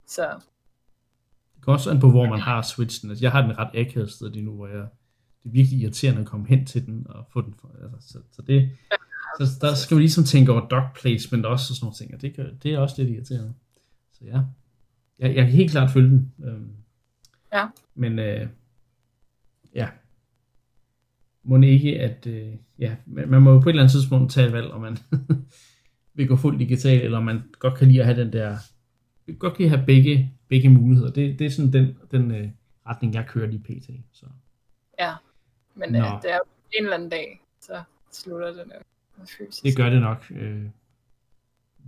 Så. 0.06 0.22
Det 1.56 1.64
går 1.64 1.72
også 1.72 1.90
an 1.90 2.00
på, 2.00 2.10
hvor 2.10 2.26
man 2.26 2.40
har 2.40 2.62
switchen. 2.62 3.10
Altså, 3.10 3.24
jeg 3.24 3.32
har 3.32 3.42
den 3.42 3.58
ret 3.58 3.70
akavet 3.74 4.10
sted 4.10 4.30
lige 4.30 4.44
nu, 4.44 4.54
hvor 4.54 4.66
jeg, 4.66 4.86
det 5.42 5.48
er 5.48 5.52
virkelig 5.52 5.80
irriterende 5.80 6.20
at 6.20 6.26
komme 6.26 6.46
hen 6.46 6.66
til 6.66 6.86
den 6.86 7.06
og 7.08 7.24
få 7.32 7.40
den. 7.40 7.54
For, 7.60 7.70
altså, 7.82 8.12
så, 8.12 8.18
så 8.32 8.42
det, 8.42 8.70
ja 8.92 8.96
så 9.46 9.58
der 9.60 9.74
skal 9.74 9.96
vi 9.96 10.02
ligesom 10.02 10.24
tænke 10.24 10.52
over 10.52 10.68
dog 10.68 10.82
placement 10.94 11.46
også 11.46 11.72
og 11.72 11.76
sådan 11.76 11.84
nogle 11.84 11.94
ting, 11.94 12.14
og 12.14 12.22
det, 12.22 12.34
kan, 12.34 12.58
det 12.62 12.72
er 12.72 12.78
også 12.78 12.94
lidt 12.98 13.14
irriterende. 13.14 13.54
Så 14.12 14.24
ja, 14.24 14.40
jeg, 15.18 15.36
jeg 15.36 15.44
kan 15.44 15.54
helt 15.54 15.70
klart 15.70 15.90
følge 15.90 16.08
den. 16.08 16.32
Øhm, 16.44 16.70
ja. 17.52 17.66
Men 17.94 18.18
øh, 18.18 18.48
ja, 19.74 19.88
må 21.42 21.60
ikke, 21.60 22.00
at 22.00 22.26
øh, 22.26 22.52
ja, 22.78 22.96
man 23.06 23.42
må 23.42 23.52
jo 23.52 23.60
på 23.60 23.68
et 23.68 23.72
eller 23.72 23.82
andet 23.82 23.92
tidspunkt 23.92 24.32
tage 24.32 24.46
et 24.46 24.52
valg, 24.52 24.70
om 24.70 24.80
man 24.80 24.96
vil 26.14 26.28
gå 26.28 26.36
fuldt 26.36 26.60
digital, 26.60 27.00
eller 27.00 27.18
om 27.18 27.24
man 27.24 27.42
godt 27.58 27.78
kan 27.78 27.88
lide 27.88 28.00
at 28.00 28.06
have 28.06 28.20
den 28.20 28.32
der, 28.32 28.56
godt 29.38 29.56
kan 29.56 29.68
have 29.68 29.86
begge, 29.86 30.32
begge 30.48 30.68
muligheder. 30.68 31.10
Det, 31.10 31.38
det 31.38 31.46
er 31.46 31.50
sådan 31.50 31.72
den, 31.72 31.98
den 32.10 32.30
øh, 32.30 32.48
retning, 32.86 33.14
jeg 33.14 33.26
kører 33.26 33.46
lige 33.46 33.62
pt. 33.62 33.90
Så. 34.12 34.26
Ja, 34.98 35.14
men 35.74 35.96
øh, 35.96 36.02
det 36.22 36.32
er 36.32 36.38
en 36.72 36.84
eller 36.84 36.94
anden 36.94 37.08
dag, 37.08 37.40
så 37.60 37.82
slutter 38.10 38.52
det 38.52 38.66
nok 38.66 38.82
fysisk. 39.26 39.62
Det 39.62 39.76
gør 39.76 39.90
det 39.90 40.00
nok. 40.00 40.24
Øh, 40.30 40.64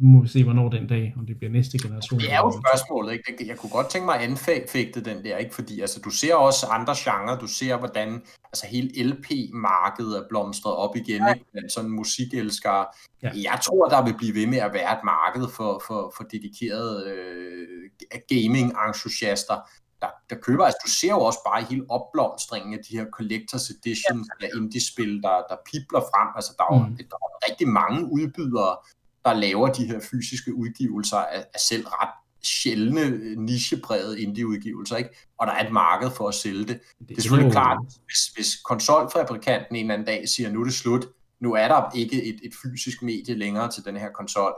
nu 0.01 0.09
må 0.09 0.23
vi 0.23 0.29
se, 0.29 0.45
hvornår 0.45 0.69
den 0.69 0.87
dag, 0.87 1.15
om 1.19 1.27
det 1.27 1.39
bliver 1.39 1.51
næste 1.53 1.79
generation. 1.79 2.21
Det 2.21 2.33
er 2.33 2.39
jo 2.39 2.51
spørgsmålet, 2.51 3.13
ikke? 3.13 3.47
Jeg 3.47 3.57
kunne 3.57 3.71
godt 3.71 3.89
tænke 3.89 4.05
mig 4.05 4.17
at 4.17 4.31
anfægte 4.31 5.01
den 5.01 5.25
der, 5.25 5.37
ikke? 5.37 5.55
Fordi 5.55 5.81
altså, 5.81 6.01
du 6.01 6.11
ser 6.11 6.35
også 6.35 6.67
andre 6.67 6.95
genrer, 6.99 7.39
du 7.39 7.47
ser, 7.47 7.77
hvordan 7.77 8.23
altså, 8.45 8.67
hele 8.67 9.03
LP-markedet 9.03 10.17
er 10.19 10.29
blomstret 10.29 10.75
op 10.75 10.97
igen, 10.97 11.23
ja. 11.23 11.35
ikke? 11.35 11.69
Sådan 11.75 11.91
musikelskere. 11.91 12.87
Ja. 13.23 13.31
Jeg 13.35 13.61
tror, 13.65 13.89
der 13.89 14.05
vil 14.05 14.15
blive 14.19 14.35
ved 14.35 14.47
med 14.47 14.59
at 14.59 14.73
være 14.73 14.93
et 14.93 15.05
marked 15.05 15.49
for, 15.57 15.83
for, 15.87 16.13
for 16.17 16.25
dedikerede 16.25 17.11
øh, 17.11 17.91
gaming-entusiaster, 18.29 19.57
der, 20.03 20.09
der 20.31 20.37
køber, 20.37 20.65
altså 20.65 20.81
du 20.85 20.91
ser 20.91 21.09
jo 21.09 21.21
også 21.21 21.39
bare 21.47 21.65
hele 21.65 21.85
opblomstringen 21.89 22.75
af 22.75 22.81
de 22.89 22.97
her 22.99 23.07
collectors 23.13 23.71
editions 23.71 24.29
ja. 24.41 24.47
af 24.47 24.51
indie-spil, 24.57 25.23
der, 25.23 25.37
der 25.51 25.57
pipler 25.71 26.01
frem, 26.01 26.29
altså 26.37 26.55
der 26.59 26.65
er 26.65 26.77
jo 26.77 26.83
mm. 26.87 26.97
der 26.97 27.17
er 27.27 27.51
rigtig 27.51 27.69
mange 27.69 28.13
udbydere, 28.13 28.77
der 29.25 29.33
laver 29.33 29.69
de 29.73 29.87
her 29.87 30.01
fysiske 30.11 30.55
udgivelser 30.55 31.17
af, 31.17 31.45
af 31.55 31.61
selv 31.61 31.87
ret 31.87 32.15
sjældne 32.43 33.35
nichepræget 33.45 34.19
indie-udgivelser, 34.19 34.97
ikke? 34.97 35.11
og 35.39 35.47
der 35.47 35.53
er 35.53 35.67
et 35.67 35.73
marked 35.73 36.11
for 36.11 36.29
at 36.29 36.35
sælge 36.35 36.65
det. 36.65 36.81
Det, 36.99 37.09
det 37.09 37.19
er 37.19 37.23
selvfølgelig 37.23 37.53
klart, 37.53 37.79
hvis, 38.07 38.27
hvis 38.35 38.57
konsolfabrikanten 38.65 39.77
en 39.77 39.85
eller 39.85 39.95
anden 39.95 40.07
dag 40.07 40.29
siger, 40.29 40.51
nu 40.53 40.61
er 40.61 40.65
det 40.65 40.75
slut, 40.75 41.07
nu 41.41 41.55
er 41.55 41.69
der 41.69 41.91
ikke 41.95 42.23
et, 42.23 42.41
et 42.43 42.53
fysisk 42.63 43.03
medie 43.03 43.35
længere 43.35 43.71
til 43.71 43.85
den 43.85 43.97
her 43.97 44.11
konsol, 44.11 44.53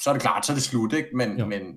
så 0.00 0.10
er 0.10 0.14
det 0.14 0.22
klart, 0.22 0.46
så 0.46 0.52
er 0.52 0.54
det 0.54 0.62
slut, 0.62 0.92
ikke? 0.92 1.08
Men, 1.14 1.36
men, 1.36 1.48
men, 1.48 1.76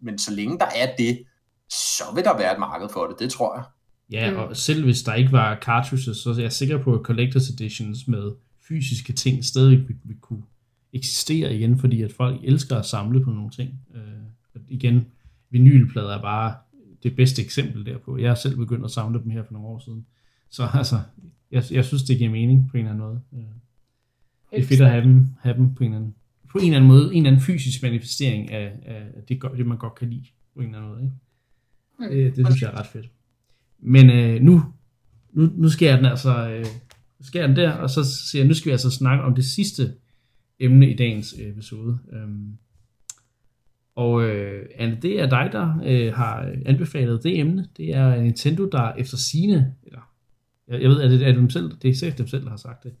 men 0.00 0.18
så 0.18 0.30
længe 0.30 0.58
der 0.58 0.66
er 0.66 0.96
det, 0.96 1.24
så 1.70 2.04
vil 2.14 2.24
der 2.24 2.36
være 2.36 2.52
et 2.52 2.58
marked 2.58 2.88
for 2.92 3.06
det, 3.06 3.18
det 3.18 3.30
tror 3.30 3.56
jeg. 3.56 3.64
Ja, 4.12 4.30
mm. 4.30 4.36
og 4.36 4.56
selv 4.56 4.84
hvis 4.84 5.02
der 5.02 5.14
ikke 5.14 5.32
var 5.32 5.58
cartridges, 5.62 6.16
så 6.16 6.30
er 6.30 6.40
jeg 6.40 6.52
sikker 6.52 6.82
på, 6.82 6.94
at 6.94 7.10
Collector's 7.10 7.52
Editions 7.52 8.08
med 8.08 8.32
fysiske 8.68 9.12
ting 9.12 9.44
stadig 9.44 9.78
vil, 9.88 9.96
vil 10.04 10.16
kunne 10.20 10.42
eksistere 10.92 11.54
igen, 11.54 11.78
fordi 11.78 12.02
at 12.02 12.12
folk 12.12 12.40
elsker 12.44 12.76
at 12.76 12.86
samle 12.86 13.24
på 13.24 13.30
nogle 13.30 13.50
ting. 13.50 13.70
Øh, 13.94 14.62
igen, 14.68 15.06
vinylplader 15.50 16.16
er 16.16 16.22
bare 16.22 16.54
det 17.02 17.16
bedste 17.16 17.42
eksempel 17.42 17.86
derpå. 17.86 18.18
Jeg 18.18 18.30
har 18.30 18.34
selv 18.34 18.56
begyndt 18.56 18.84
at 18.84 18.90
samle 18.90 19.22
dem 19.22 19.30
her 19.30 19.42
for 19.42 19.52
nogle 19.52 19.68
år 19.68 19.78
siden. 19.78 20.06
Så 20.50 20.68
altså, 20.74 21.00
jeg, 21.50 21.64
jeg 21.70 21.84
synes, 21.84 22.02
det 22.02 22.18
giver 22.18 22.30
mening 22.30 22.68
på 22.70 22.76
en 22.76 22.86
eller 22.86 22.90
anden 22.90 23.06
måde. 23.06 23.20
Øh, 23.32 23.40
det 24.50 24.58
er 24.58 24.66
fedt 24.66 24.80
at 24.80 24.90
have 24.90 25.04
dem, 25.04 25.26
have 25.40 25.56
dem 25.56 25.74
på 25.74 25.84
en 25.84 25.90
eller 25.90 25.98
anden 25.98 26.14
på 26.50 26.58
en 26.58 26.64
eller 26.64 26.76
anden 26.76 26.88
måde, 26.88 27.04
en 27.04 27.16
eller 27.16 27.30
anden 27.30 27.42
fysisk 27.42 27.82
manifestering 27.82 28.50
af, 28.50 28.72
af 28.82 29.02
det, 29.28 29.42
det, 29.56 29.66
man 29.66 29.78
godt 29.78 29.94
kan 29.94 30.10
lide, 30.10 30.26
på 30.54 30.60
en 30.60 30.66
eller 30.66 30.78
anden 30.78 30.90
måde. 30.90 31.02
Ikke? 31.02 31.14
Mm. 31.98 32.08
Det, 32.08 32.36
det 32.36 32.46
synes 32.46 32.62
jeg 32.62 32.70
er 32.70 32.78
ret 32.78 32.86
fedt. 32.86 33.10
Men 33.78 34.10
øh, 34.10 34.42
nu, 34.42 34.62
nu, 35.32 35.50
nu 35.54 35.68
skal 35.68 35.86
jeg 35.86 35.98
den 35.98 36.06
altså, 36.06 36.50
øh, 36.50 36.66
skal 37.20 37.38
jeg 37.38 37.48
den 37.48 37.56
der, 37.56 37.72
og 37.72 37.90
så 37.90 38.04
siger 38.04 38.42
jeg, 38.42 38.48
nu 38.48 38.54
skal 38.54 38.66
vi 38.66 38.72
altså 38.72 38.90
snakke 38.90 39.24
om 39.24 39.34
det 39.34 39.44
sidste 39.44 39.94
emne 40.60 40.90
i 40.90 40.96
dagens 40.96 41.34
øh, 41.40 41.50
episode. 41.50 41.98
Øhm, 42.12 42.52
og 43.94 44.22
øh, 44.22 44.66
Anne, 44.74 44.98
det 45.02 45.20
er 45.20 45.28
dig, 45.28 45.48
der 45.52 45.80
øh, 45.84 46.14
har 46.14 46.54
anbefalet 46.66 47.22
det 47.22 47.38
emne. 47.38 47.68
Det 47.76 47.94
er 47.94 48.22
Nintendo, 48.22 48.68
der 48.68 48.92
efter 48.92 49.16
sine, 49.16 49.74
eller 49.84 50.12
jeg, 50.68 50.82
jeg 50.82 50.90
ved, 50.90 51.00
at 51.00 51.10
det 51.10 51.28
er 51.28 51.32
dem 51.32 51.50
selv, 51.50 51.72
det 51.82 51.90
er 51.90 51.94
sikkert 51.94 52.18
dem 52.18 52.26
selv, 52.26 52.44
der 52.44 52.50
har 52.50 52.56
sagt 52.56 52.84
det, 52.84 52.92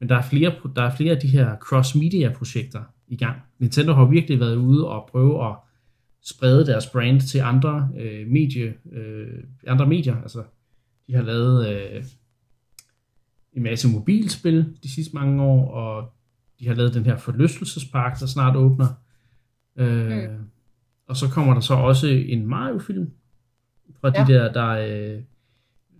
men 0.00 0.08
der 0.08 0.16
er 0.16 0.22
flere, 0.22 0.54
der 0.76 0.82
er 0.82 0.96
flere 0.96 1.14
af 1.14 1.20
de 1.20 1.28
her 1.28 1.56
cross-media-projekter 1.56 2.82
i 3.08 3.16
gang. 3.16 3.36
Nintendo 3.58 3.92
har 3.92 4.04
virkelig 4.04 4.40
været 4.40 4.56
ude 4.56 4.88
og 4.88 5.08
prøve 5.12 5.48
at 5.48 5.56
sprede 6.22 6.66
deres 6.66 6.86
brand 6.86 7.20
til 7.20 7.38
andre 7.38 7.88
øh, 7.98 8.26
medie, 8.28 8.74
øh, 8.92 9.44
andre 9.66 9.86
medier. 9.86 10.22
Altså, 10.22 10.44
de 11.06 11.14
har 11.14 11.22
lavet 11.22 11.68
øh, 11.68 12.04
en 13.52 13.62
masse 13.62 13.88
mobilspil 13.88 14.78
de 14.82 14.90
sidste 14.94 15.14
mange 15.14 15.42
år, 15.42 15.70
og 15.70 16.12
de 16.58 16.68
har 16.68 16.74
lavet 16.74 16.94
den 16.94 17.04
her 17.04 17.16
forlystelsespark, 17.16 18.20
der 18.20 18.26
snart 18.26 18.56
åbner. 18.56 18.88
Øh, 19.76 20.30
mm. 20.30 20.36
Og 21.06 21.16
så 21.16 21.28
kommer 21.28 21.54
der 21.54 21.60
så 21.60 21.74
også 21.74 22.06
en 22.06 22.46
Mario-film 22.46 23.10
fra 24.00 24.12
ja. 24.14 24.24
de 24.24 24.32
der, 24.32 24.52
der 24.52 24.68
øh, 24.68 25.22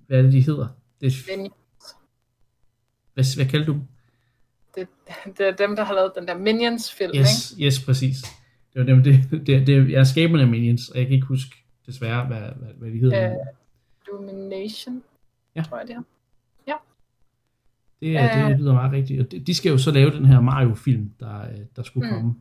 hvad 0.07 0.19
er 0.19 0.23
det, 0.23 0.33
de 0.33 0.41
hedder? 0.41 0.69
Det 1.01 1.07
er, 1.07 1.49
hvad, 3.15 3.37
hvad 3.37 3.47
kalder 3.47 3.67
du 3.67 3.81
Det, 4.75 4.89
det 5.39 5.47
er 5.47 5.57
dem, 5.67 5.77
der 5.77 5.85
har 5.85 5.95
lavet 5.95 6.13
den 6.19 6.29
der 6.29 6.39
Minions-film, 6.39 7.13
yes, 7.17 7.53
ikke? 7.53 7.67
Yes, 7.67 7.85
præcis. 7.85 8.17
Det 8.75 8.81
var 8.81 8.87
dem, 8.87 9.03
det, 9.03 9.15
det, 9.47 9.67
det, 9.67 9.91
jeg 9.91 10.01
er 10.01 10.05
skaberne 10.05 10.43
af 10.43 10.49
Minions, 10.49 10.89
og 10.89 10.99
jeg 10.99 11.07
kan 11.07 11.15
ikke 11.15 11.27
huske 11.27 11.57
desværre, 11.87 12.27
hvad, 12.27 12.41
hvad, 12.41 12.69
hvad 12.77 12.91
de 12.91 12.99
hedder. 12.99 13.31
Uh, 13.31 13.47
Domination, 14.13 15.03
ja. 15.57 15.63
tror 15.63 15.79
jeg 15.79 15.89
det 15.89 15.97
er. 15.97 16.03
Ja. 16.67 16.77
Det, 18.01 18.41
uh, 18.45 18.51
det 18.51 18.61
lyder 18.61 18.75
meget 18.75 18.93
rigtigt. 18.93 19.21
Og 19.21 19.31
de, 19.31 19.41
de 19.41 19.55
skal 19.55 19.71
jo 19.71 19.79
så 19.79 19.91
lave 19.91 20.11
den 20.11 20.27
her 20.27 20.41
Mario-film, 20.41 21.11
der, 21.21 21.41
øh, 21.41 21.59
der 21.77 21.83
skulle 21.83 22.11
mm. 22.11 22.15
komme. 22.15 22.35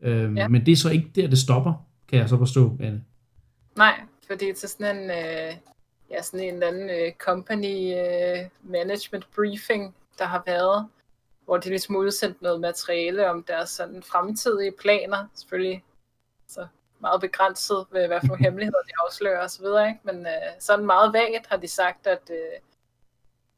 Øhm, 0.00 0.36
ja. 0.36 0.48
Men 0.48 0.66
det 0.66 0.72
er 0.72 0.76
så 0.76 0.90
ikke 0.90 1.10
der, 1.14 1.28
det 1.28 1.38
stopper, 1.38 1.86
kan 2.08 2.18
jeg 2.18 2.28
så 2.28 2.38
forstå, 2.38 2.76
Anne. 2.80 3.04
Nej, 3.76 4.00
fordi 4.26 4.52
til 4.56 4.68
sådan 4.68 4.96
en, 4.96 5.10
øh, 5.10 5.56
ja, 6.10 6.22
sådan 6.22 6.40
en 6.40 6.54
eller 6.54 6.66
anden 6.66 6.90
øh, 6.90 7.12
company 7.18 7.94
øh, 7.94 8.48
management 8.62 9.26
briefing, 9.36 9.94
der 10.18 10.24
har 10.24 10.42
været, 10.46 10.86
hvor 11.46 11.56
de 11.56 11.68
ligesom 11.68 11.96
udsendt 11.96 12.42
noget 12.42 12.60
materiale 12.60 13.30
om 13.30 13.42
deres 13.42 13.70
sådan 13.70 14.02
fremtidige 14.02 14.72
planer, 14.72 15.26
selvfølgelig 15.34 15.84
så 16.48 16.66
meget 16.98 17.20
begrænset 17.20 17.86
ved, 17.90 18.06
hvad 18.06 18.20
for 18.26 18.34
hemmeligheder 18.34 18.82
de 18.82 18.92
afslører 19.06 19.44
osv., 19.44 19.64
ikke? 19.64 20.00
men 20.02 20.26
øh, 20.26 20.52
sådan 20.58 20.86
meget 20.86 21.12
vagt 21.12 21.46
har 21.46 21.56
de 21.56 21.68
sagt, 21.68 22.06
at 22.06 22.30
øh, 22.30 22.60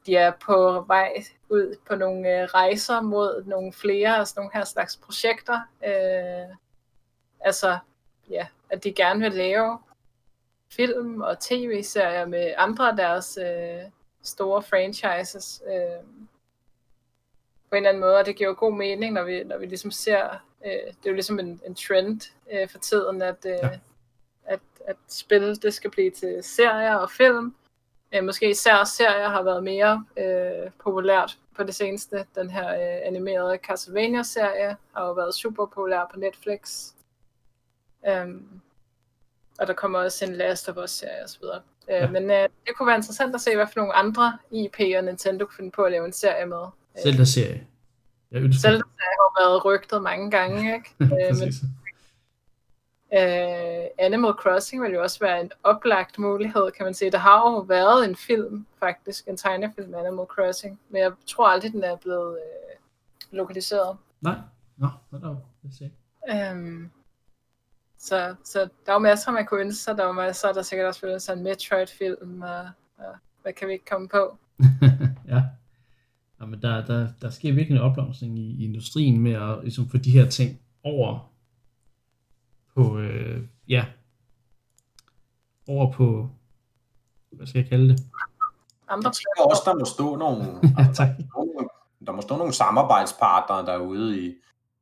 de 0.06 0.16
er 0.16 0.32
på 0.46 0.84
vej 0.86 1.24
ud 1.48 1.76
på 1.88 1.94
nogle 1.94 2.40
øh, 2.40 2.44
rejser 2.44 3.00
mod 3.00 3.44
nogle 3.44 3.72
flere 3.72 4.16
af 4.16 4.26
sådan 4.26 4.40
nogle 4.40 4.50
her 4.54 4.64
slags 4.64 4.96
projekter. 4.96 5.60
Øh, 5.86 6.56
altså, 7.40 7.78
ja, 8.30 8.46
at 8.70 8.84
de 8.84 8.92
gerne 8.92 9.20
vil 9.20 9.32
lave 9.32 9.78
film 10.72 11.20
og 11.20 11.40
tv-serier 11.40 12.26
med 12.26 12.54
andre 12.56 12.90
af 12.90 12.96
deres 12.96 13.38
øh, 13.42 13.90
store 14.22 14.62
franchises 14.62 15.62
øh, 15.66 16.17
på 17.70 17.76
en 17.76 17.76
eller 17.76 17.88
anden 17.88 18.00
måde, 18.00 18.16
og 18.16 18.26
det 18.26 18.36
giver 18.36 18.48
jo 18.48 18.56
god 18.58 18.72
mening, 18.72 19.12
når 19.12 19.24
vi, 19.24 19.44
når 19.44 19.58
vi 19.58 19.66
ligesom 19.66 19.90
ser, 19.90 20.28
øh, 20.64 20.72
det 20.72 21.06
er 21.06 21.10
jo 21.10 21.12
ligesom 21.12 21.38
en, 21.38 21.60
en 21.66 21.74
trend 21.74 22.20
øh, 22.52 22.68
for 22.68 22.78
tiden, 22.78 23.22
at, 23.22 23.46
øh, 23.46 23.52
ja. 23.52 23.70
at, 24.44 24.60
at 24.86 24.96
spil, 25.08 25.62
det 25.62 25.74
skal 25.74 25.90
blive 25.90 26.10
til 26.10 26.38
serier 26.42 26.94
og 26.94 27.10
film. 27.10 27.54
Øh, 28.14 28.24
måske 28.24 28.50
især 28.50 28.84
serier 28.84 29.28
har 29.28 29.42
været 29.42 29.64
mere 29.64 30.04
øh, 30.16 30.70
populært 30.84 31.38
på 31.56 31.64
det 31.64 31.74
seneste. 31.74 32.26
Den 32.34 32.50
her 32.50 32.68
øh, 32.68 33.06
animerede 33.06 33.58
Castlevania-serie 33.66 34.76
har 34.94 35.06
jo 35.06 35.12
været 35.12 35.34
super 35.34 35.66
populær 35.66 36.10
på 36.12 36.18
Netflix. 36.18 36.92
Um, 38.22 38.60
og 39.58 39.66
der 39.66 39.72
kommer 39.72 39.98
også 39.98 40.24
en 40.24 40.36
Last 40.36 40.68
of 40.68 40.76
Us-serie 40.76 41.24
osv. 41.24 41.44
Øh, 41.44 41.60
ja. 41.88 42.10
Men 42.10 42.30
øh, 42.30 42.48
det 42.66 42.76
kunne 42.76 42.86
være 42.86 42.96
interessant 42.96 43.34
at 43.34 43.40
se, 43.40 43.56
hvad 43.56 43.66
for 43.66 43.80
nogle 43.80 43.92
andre 43.92 44.38
IP'er 44.52 45.00
Nintendo 45.00 45.44
kunne 45.44 45.56
finde 45.56 45.70
på 45.70 45.82
at 45.82 45.92
lave 45.92 46.06
en 46.06 46.12
serie 46.12 46.46
med. 46.46 46.66
Zelda-serie. 47.02 47.66
Jeg 48.30 48.40
Zelda-serie 48.40 49.16
har 49.22 49.42
været 49.42 49.64
rygtet 49.64 50.02
mange 50.02 50.30
gange, 50.30 50.58
ikke? 50.76 50.94
øh, 51.00 51.36
men, 51.40 51.52
øh, 53.18 53.86
Animal 53.98 54.32
Crossing 54.32 54.82
vil 54.82 54.92
jo 54.92 55.02
også 55.02 55.18
være 55.20 55.40
en 55.40 55.50
oplagt 55.64 56.18
mulighed, 56.18 56.70
kan 56.70 56.84
man 56.84 56.94
sige. 56.94 57.10
Der 57.10 57.18
har 57.18 57.50
jo 57.50 57.58
været 57.58 58.04
en 58.04 58.16
film, 58.16 58.66
faktisk, 58.78 59.28
en 59.28 59.36
tegnefilm 59.36 59.94
Animal 59.94 60.26
Crossing, 60.26 60.80
men 60.88 61.02
jeg 61.02 61.12
tror 61.26 61.48
aldrig, 61.48 61.72
den 61.72 61.84
er 61.84 61.96
blevet 61.96 62.38
øh, 62.38 62.76
lokaliseret. 63.30 63.96
Nej, 64.20 64.36
nå, 64.76 64.88
hvad 65.10 65.20
der 65.20 65.30
er 65.30 66.50
øhm, 66.52 66.90
så, 67.98 68.34
så 68.44 68.68
der 68.86 68.92
var 68.92 68.98
masser, 68.98 69.32
man 69.32 69.46
kunne 69.46 69.60
ønske 69.60 69.82
sig. 69.82 69.96
Der 69.96 70.04
var 70.04 70.12
masser, 70.12 70.52
der 70.52 70.62
sikkert 70.62 70.86
også 70.86 71.00
ville 71.00 71.20
sådan 71.20 71.38
en 71.38 71.44
Metroid-film, 71.44 72.42
og, 72.42 72.68
og 72.98 73.14
hvad 73.42 73.52
kan 73.52 73.68
vi 73.68 73.72
ikke 73.72 73.84
komme 73.84 74.08
på? 74.08 74.38
ja. 75.32 75.42
Ja 76.40 76.46
men 76.46 76.62
der, 76.62 76.86
der, 76.86 77.08
der 77.22 77.30
sker 77.30 77.52
virkelig 77.52 77.76
en 77.76 77.82
opblomstring 77.82 78.38
i, 78.38 78.50
i 78.50 78.64
industrien 78.64 79.20
med 79.20 79.32
at 79.32 79.58
ligesom, 79.62 79.88
få 79.88 79.96
de 79.96 80.10
her 80.10 80.30
ting 80.30 80.60
over 80.84 81.32
på, 82.74 82.98
øh, 82.98 83.42
ja, 83.68 83.86
over 85.68 85.92
på, 85.92 86.30
hvad 87.30 87.46
skal 87.46 87.60
jeg 87.60 87.68
kalde 87.68 87.88
det? 87.88 88.02
Andre. 88.88 89.08
Jeg 89.08 89.14
tænker 89.14 89.50
også, 89.50 89.62
der 89.64 89.74
må 89.74 89.84
stå 89.84 90.16
nogle, 90.16 90.44
ja, 90.78 91.14
der 92.06 92.12
må 92.12 92.20
stå 92.22 92.36
nogle 92.36 92.52
samarbejdspartnere 92.52 93.66
derude 93.66 94.26
i, 94.26 94.34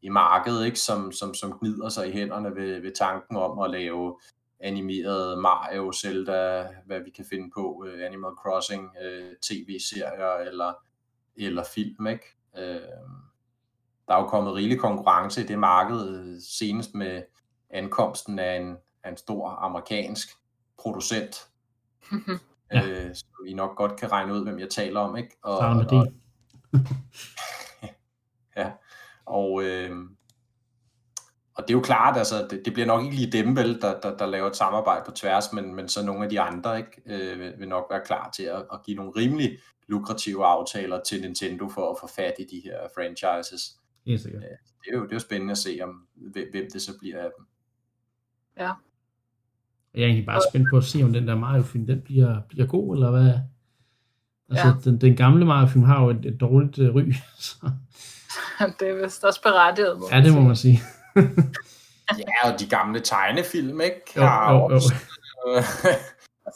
i 0.03 0.09
markedet, 0.09 0.67
ikke? 0.67 0.79
Som, 0.79 1.13
som, 1.13 1.35
som 1.35 1.59
gnider 1.61 1.89
sig 1.89 2.09
i 2.09 2.13
hænderne 2.13 2.55
ved, 2.55 2.81
ved 2.81 2.93
tanken 2.99 3.37
om 3.37 3.59
at 3.59 3.71
lave 3.71 4.19
animeret 4.61 5.39
Mario, 5.39 5.93
Zelda, 5.93 6.69
hvad 6.87 7.01
vi 7.01 7.11
kan 7.11 7.25
finde 7.31 7.51
på, 7.55 7.85
uh, 7.87 8.07
Animal 8.07 8.33
Crossing, 8.43 8.85
uh, 8.85 9.33
tv-serier 9.43 10.35
eller, 10.49 10.73
eller 11.39 11.65
film, 11.75 12.07
ikke? 12.07 12.25
Uh, 12.53 13.11
der 14.09 14.15
er 14.15 14.21
jo 14.21 14.27
kommet 14.27 14.55
rigelig 14.55 14.81
konkurrence 14.81 15.45
i 15.45 15.47
det 15.47 15.59
marked, 15.59 16.41
senest 16.41 16.95
med 16.95 17.23
ankomsten 17.71 18.39
af 18.39 18.57
en, 18.57 18.77
af 19.03 19.11
en 19.11 19.17
stor 19.17 19.49
amerikansk 19.49 20.29
producent, 20.79 21.49
ja. 22.73 23.07
uh, 23.07 23.15
så 23.15 23.27
vi 23.45 23.55
nok 23.55 23.77
godt 23.77 24.01
kan 24.01 24.13
regne 24.13 24.35
ud, 24.35 24.43
hvem 24.43 24.59
jeg 24.59 24.71
taler 24.71 25.01
om, 25.01 25.17
ikke? 25.17 25.37
Og, 25.43 25.59
og, 25.59 26.07
ja, 28.57 28.73
og, 29.27 29.65
øh, 29.65 29.97
og 31.57 31.63
det 31.63 31.71
er 31.71 31.75
jo 31.75 31.81
klart, 31.81 32.17
altså, 32.17 32.47
det, 32.51 32.63
det 32.65 32.73
bliver 32.73 32.87
nok 32.87 33.05
ikke 33.05 33.17
lige 33.17 33.33
dem, 33.33 33.57
vel, 33.57 33.81
der, 33.81 34.01
der, 34.01 34.17
der 34.17 34.27
laver 34.27 34.49
et 34.49 34.57
samarbejde 34.57 35.03
på 35.07 35.11
tværs, 35.11 35.53
men, 35.53 35.75
men 35.75 35.89
så 35.89 36.05
nogle 36.05 36.25
af 36.25 36.31
de 36.31 36.41
andre 36.41 36.79
ikke, 36.79 37.03
øh, 37.07 37.41
vil, 37.41 37.53
vil 37.59 37.69
nok 37.69 37.87
være 37.91 38.01
klar 38.07 38.31
til 38.37 38.43
at, 38.43 38.65
at 38.73 38.83
give 38.85 38.97
nogle 38.97 39.13
rimelig 39.17 39.59
lukrative 39.89 40.45
aftaler 40.45 41.01
til 41.03 41.21
Nintendo 41.21 41.69
for 41.69 41.91
at 41.91 41.97
få 42.01 42.09
fat 42.17 42.35
i 42.39 42.45
de 42.57 42.63
her 42.65 42.79
franchises. 42.95 43.77
Helt 44.07 44.21
sikkert. 44.21 44.43
Øh, 44.43 44.49
det, 44.49 44.93
er 44.93 44.97
jo, 44.97 45.03
det 45.03 45.11
er 45.11 45.17
jo 45.17 45.21
spændende 45.21 45.51
at 45.51 45.59
se, 45.59 45.79
om 45.83 45.91
hvem 46.33 46.67
det 46.73 46.83
så 46.83 46.99
bliver 46.99 47.19
af 47.19 47.31
dem. 47.39 47.47
Ja. 48.59 48.73
Jeg 49.95 50.03
er 50.03 50.07
egentlig 50.07 50.27
bare 50.27 50.41
spændt 50.51 50.67
på 50.71 50.77
at 50.77 50.85
se, 50.85 51.03
om 51.03 51.13
den 51.13 51.29
der 51.29 51.37
Mario-film, 51.37 51.87
den 51.87 52.01
bliver, 52.01 52.41
bliver 52.49 52.67
god, 52.67 52.95
eller 52.95 53.11
hvad? 53.11 53.33
Altså, 54.51 54.67
ja. 54.67 54.91
den, 54.91 55.01
den 55.01 55.17
gamle 55.17 55.45
Mario-film 55.45 55.85
har 55.85 56.05
jo 56.05 56.11
et, 56.11 56.27
et 56.27 56.41
dårligt 56.41 56.79
uh, 56.79 56.95
ry, 56.95 57.13
så 57.47 57.71
det 58.81 58.89
er 58.89 59.03
vist 59.03 59.25
også 59.25 59.43
berettiget. 59.43 59.99
Må 59.99 60.09
ja, 60.13 60.21
det 60.21 60.35
må 60.35 60.41
man 60.41 60.57
sige. 60.57 60.81
Ja, 62.19 62.53
og 62.53 62.61
de 62.61 62.67
gamle 62.67 63.01
tegnefilm, 63.01 63.81
ikke? 63.81 64.03
Jo, 64.17 64.23
jo, 64.23 64.71
jo. 64.71 64.81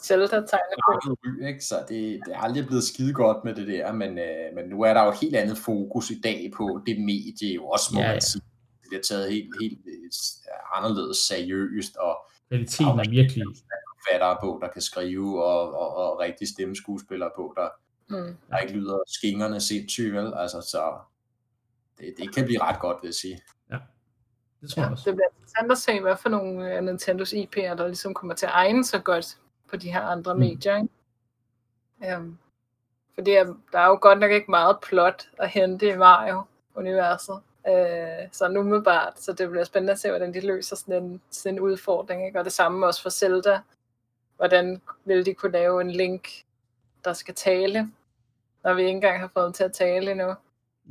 Zelda 0.03 0.35
tegnefilm. 0.35 1.43
Ikke? 1.49 1.65
Så 1.65 1.75
det, 1.89 2.19
det 2.25 2.33
er 2.33 2.39
aldrig 2.39 2.65
blevet 2.67 2.83
skide 2.83 3.13
godt 3.13 3.45
med 3.45 3.55
det 3.55 3.67
der, 3.67 3.91
men, 3.91 4.17
øh, 4.17 4.55
men 4.55 4.65
nu 4.69 4.81
er 4.81 4.93
der 4.93 5.03
jo 5.03 5.09
et 5.09 5.17
helt 5.21 5.35
andet 5.35 5.57
fokus 5.57 6.09
i 6.09 6.19
dag 6.23 6.51
på 6.57 6.81
det 6.85 7.01
medie, 7.01 7.55
jo 7.55 7.67
også 7.67 7.89
må 7.93 8.01
ja, 8.01 8.11
man 8.11 8.21
sige. 8.21 8.41
Det 8.81 8.87
bliver 8.89 9.01
taget 9.01 9.31
helt, 9.31 9.49
helt 9.61 9.79
øh, 9.87 10.77
anderledes 10.77 11.17
seriøst, 11.17 11.95
og 11.95 12.17
kvaliteten 12.47 12.99
er 12.99 13.09
virkelig 13.09 13.45
forfattere 13.97 14.37
på, 14.41 14.59
der 14.61 14.67
kan 14.67 14.81
skrive, 14.81 15.43
og, 15.43 15.73
og, 15.73 15.95
og 15.95 16.19
rigtig 16.19 16.47
stemmeskuespillere 16.47 17.31
på, 17.35 17.53
der, 17.57 17.69
mm. 18.09 18.37
der 18.49 18.57
ikke 18.57 18.73
lyder 18.73 18.99
skingerne 19.07 19.61
sindssygt, 19.61 20.13
vel? 20.13 20.33
Altså, 20.35 20.61
så 20.61 20.93
det, 21.99 22.13
det 22.17 22.35
kan 22.35 22.45
blive 22.45 22.61
ret 22.61 22.79
godt, 22.79 22.97
vil 23.01 23.07
jeg 23.07 23.15
sige. 23.15 23.39
Det 24.61 24.69
tror 24.69 24.81
jeg 24.81 24.87
ja, 24.87 24.91
også. 24.91 25.03
Det 25.09 25.15
bliver 25.15 25.27
interessant 25.29 25.71
at 25.71 25.77
se, 25.77 26.01
hvad 26.01 26.15
for 26.15 26.29
nogle 26.29 26.71
af 26.71 26.83
Nintendos 26.83 27.33
IP'er, 27.33 27.75
der 27.75 27.87
ligesom 27.87 28.13
kommer 28.13 28.35
til 28.35 28.45
at 28.45 28.51
egne 28.51 28.85
sig 28.85 29.03
godt 29.03 29.37
på 29.69 29.75
de 29.75 29.91
her 29.91 30.01
andre 30.01 30.33
mm. 30.33 30.39
medier. 30.39 30.77
Ikke? 30.77 32.17
Um, 32.17 32.37
fordi 33.13 33.31
der 33.71 33.79
er 33.79 33.87
jo 33.87 33.97
godt 34.01 34.19
nok 34.19 34.31
ikke 34.31 34.51
meget 34.51 34.77
plot 34.81 35.29
at 35.37 35.49
hente 35.49 35.89
i 35.89 35.97
Mario-universet. 35.97 37.41
Uh, 37.69 38.29
så 38.31 38.47
umiddelbart, 38.59 39.19
så 39.19 39.33
det 39.33 39.49
bliver 39.49 39.63
spændende 39.63 39.93
at 39.93 39.99
se, 39.99 40.09
hvordan 40.09 40.33
de 40.33 40.47
løser 40.47 40.75
sådan 40.75 41.03
en, 41.03 41.21
sådan 41.31 41.55
en 41.55 41.59
udfordring. 41.59 42.25
Ikke? 42.25 42.39
Og 42.39 42.45
det 42.45 42.53
samme 42.53 42.85
også 42.85 43.01
for 43.01 43.09
Zelda. 43.09 43.59
Hvordan 44.37 44.81
vil 45.05 45.25
de 45.25 45.33
kunne 45.33 45.51
lave 45.51 45.81
en 45.81 45.91
link, 45.91 46.27
der 47.05 47.13
skal 47.13 47.35
tale, 47.35 47.91
når 48.63 48.73
vi 48.73 48.81
ikke 48.81 48.91
engang 48.91 49.19
har 49.19 49.27
fået 49.27 49.45
dem 49.45 49.53
til 49.53 49.63
at 49.63 49.73
tale 49.73 50.11
endnu. 50.11 50.35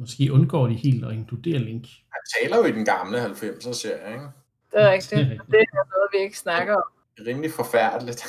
Måske 0.00 0.32
undgår 0.32 0.66
de 0.66 0.74
helt 0.74 1.04
at 1.04 1.12
inkludere 1.12 1.58
Link. 1.58 1.86
Han 2.12 2.22
taler 2.40 2.56
jo 2.56 2.64
i 2.64 2.72
den 2.72 2.84
gamle 2.84 3.24
90'er 3.26 3.72
serie, 3.72 4.12
ikke? 4.12 4.24
Det 4.72 4.80
er 4.80 4.92
rigtigt. 4.92 5.20
Det 5.20 5.60
er 5.60 5.96
noget, 5.96 6.08
vi 6.12 6.18
ikke 6.18 6.38
snakker 6.38 6.74
om. 6.74 6.82
Det 7.16 7.22
er 7.22 7.30
rimelig 7.30 7.50
forfærdeligt. 7.50 8.24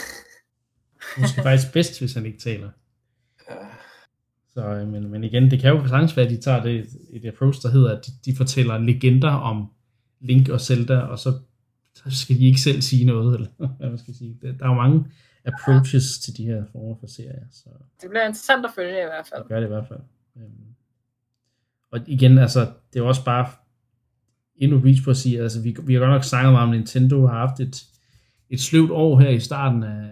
Måske 1.19 1.41
faktisk 1.41 1.73
bedst, 1.73 1.99
hvis 1.99 2.13
han 2.13 2.25
ikke 2.25 2.39
taler. 2.39 2.69
Ja. 3.49 3.55
Så, 4.53 4.61
øh, 4.61 4.87
men, 4.87 5.11
men 5.11 5.23
igen, 5.23 5.51
det 5.51 5.61
kan 5.61 5.69
jo 5.69 5.87
sagtens 5.87 6.17
være, 6.17 6.25
at 6.25 6.31
de 6.31 6.41
tager 6.41 6.63
det, 6.63 6.87
et 7.13 7.25
approach, 7.25 7.61
der 7.61 7.69
hedder, 7.69 7.97
at 7.97 8.05
de, 8.05 8.11
de 8.31 8.37
fortæller 8.37 8.77
legender 8.77 9.31
om 9.31 9.71
Link 10.19 10.49
og 10.49 10.61
Zelda, 10.61 10.97
og 10.97 11.19
så, 11.19 11.33
så 11.95 12.17
skal 12.21 12.35
de 12.35 12.45
ikke 12.45 12.59
selv 12.59 12.81
sige 12.81 13.05
noget, 13.05 13.35
eller 13.35 13.49
hvad 13.77 13.89
man 13.89 13.97
skal 13.97 14.15
sige. 14.15 14.37
Der 14.41 14.65
er 14.65 14.67
jo 14.67 14.73
mange 14.73 15.05
approaches 15.45 16.03
ja. 16.17 16.21
til 16.23 16.37
de 16.37 16.45
her 16.45 16.63
former 16.71 16.95
for 16.99 17.07
serier. 17.07 17.45
Så. 17.51 17.69
Det 18.01 18.09
bliver 18.09 18.25
interessant 18.25 18.65
at 18.65 18.71
følge 18.75 19.01
i 19.01 19.09
hvert 19.11 19.27
fald. 19.27 19.41
Det 19.41 19.49
gør 19.49 19.59
det 19.59 19.67
i 19.67 19.73
hvert 19.75 19.87
fald. 19.87 19.99
Øhm, 20.37 20.75
og 21.91 21.99
igen, 22.07 22.37
altså, 22.37 22.69
det 22.93 22.99
er 22.99 23.03
også 23.03 23.25
bare 23.25 23.47
endnu 24.55 24.79
reach 24.79 25.03
på 25.03 25.09
at 25.09 25.17
sige, 25.17 25.41
altså, 25.41 25.61
vi, 25.61 25.75
vi 25.83 25.93
har 25.93 25.99
godt 25.99 26.11
nok 26.11 26.23
snakket 26.23 26.51
meget 26.51 26.67
om, 26.67 26.73
Nintendo 26.73 27.27
har 27.27 27.37
haft 27.37 27.59
et, 27.59 27.83
et 28.49 28.59
sløvt 28.59 28.91
år 28.91 29.19
her 29.19 29.29
i 29.29 29.39
starten 29.39 29.83
af, 29.83 30.09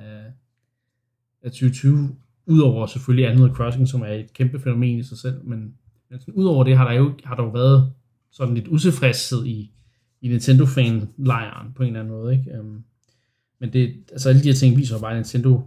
af 1.43 1.51
2020, 1.51 2.15
udover 2.45 2.85
selvfølgelig 2.85 3.27
Animal 3.27 3.51
Crossing, 3.51 3.87
som 3.87 4.01
er 4.01 4.07
et 4.07 4.33
kæmpe 4.33 4.59
fænomen 4.59 4.99
i 4.99 5.03
sig 5.03 5.17
selv, 5.17 5.45
men, 5.45 5.59
men 6.09 6.19
sådan, 6.19 6.33
udover 6.33 6.63
det 6.63 6.77
har 6.77 6.87
der 6.87 6.93
jo 6.93 7.13
har 7.23 7.35
der 7.35 7.43
jo 7.43 7.49
været 7.49 7.93
sådan 8.31 8.55
lidt 8.55 8.67
utilfredshed 8.67 9.45
i, 9.45 9.71
i 10.21 10.27
Nintendo-fan-lejren 10.27 11.73
på 11.75 11.83
en 11.83 11.87
eller 11.87 11.99
anden 11.99 12.13
måde, 12.13 12.33
ikke? 12.33 12.59
Um, 12.59 12.83
men 13.59 13.73
det, 13.73 13.95
altså 14.11 14.29
alle 14.29 14.43
de 14.43 14.47
her 14.47 14.55
ting 14.55 14.77
viser 14.77 14.99
bare, 14.99 15.11
at 15.11 15.17
Nintendo 15.17 15.61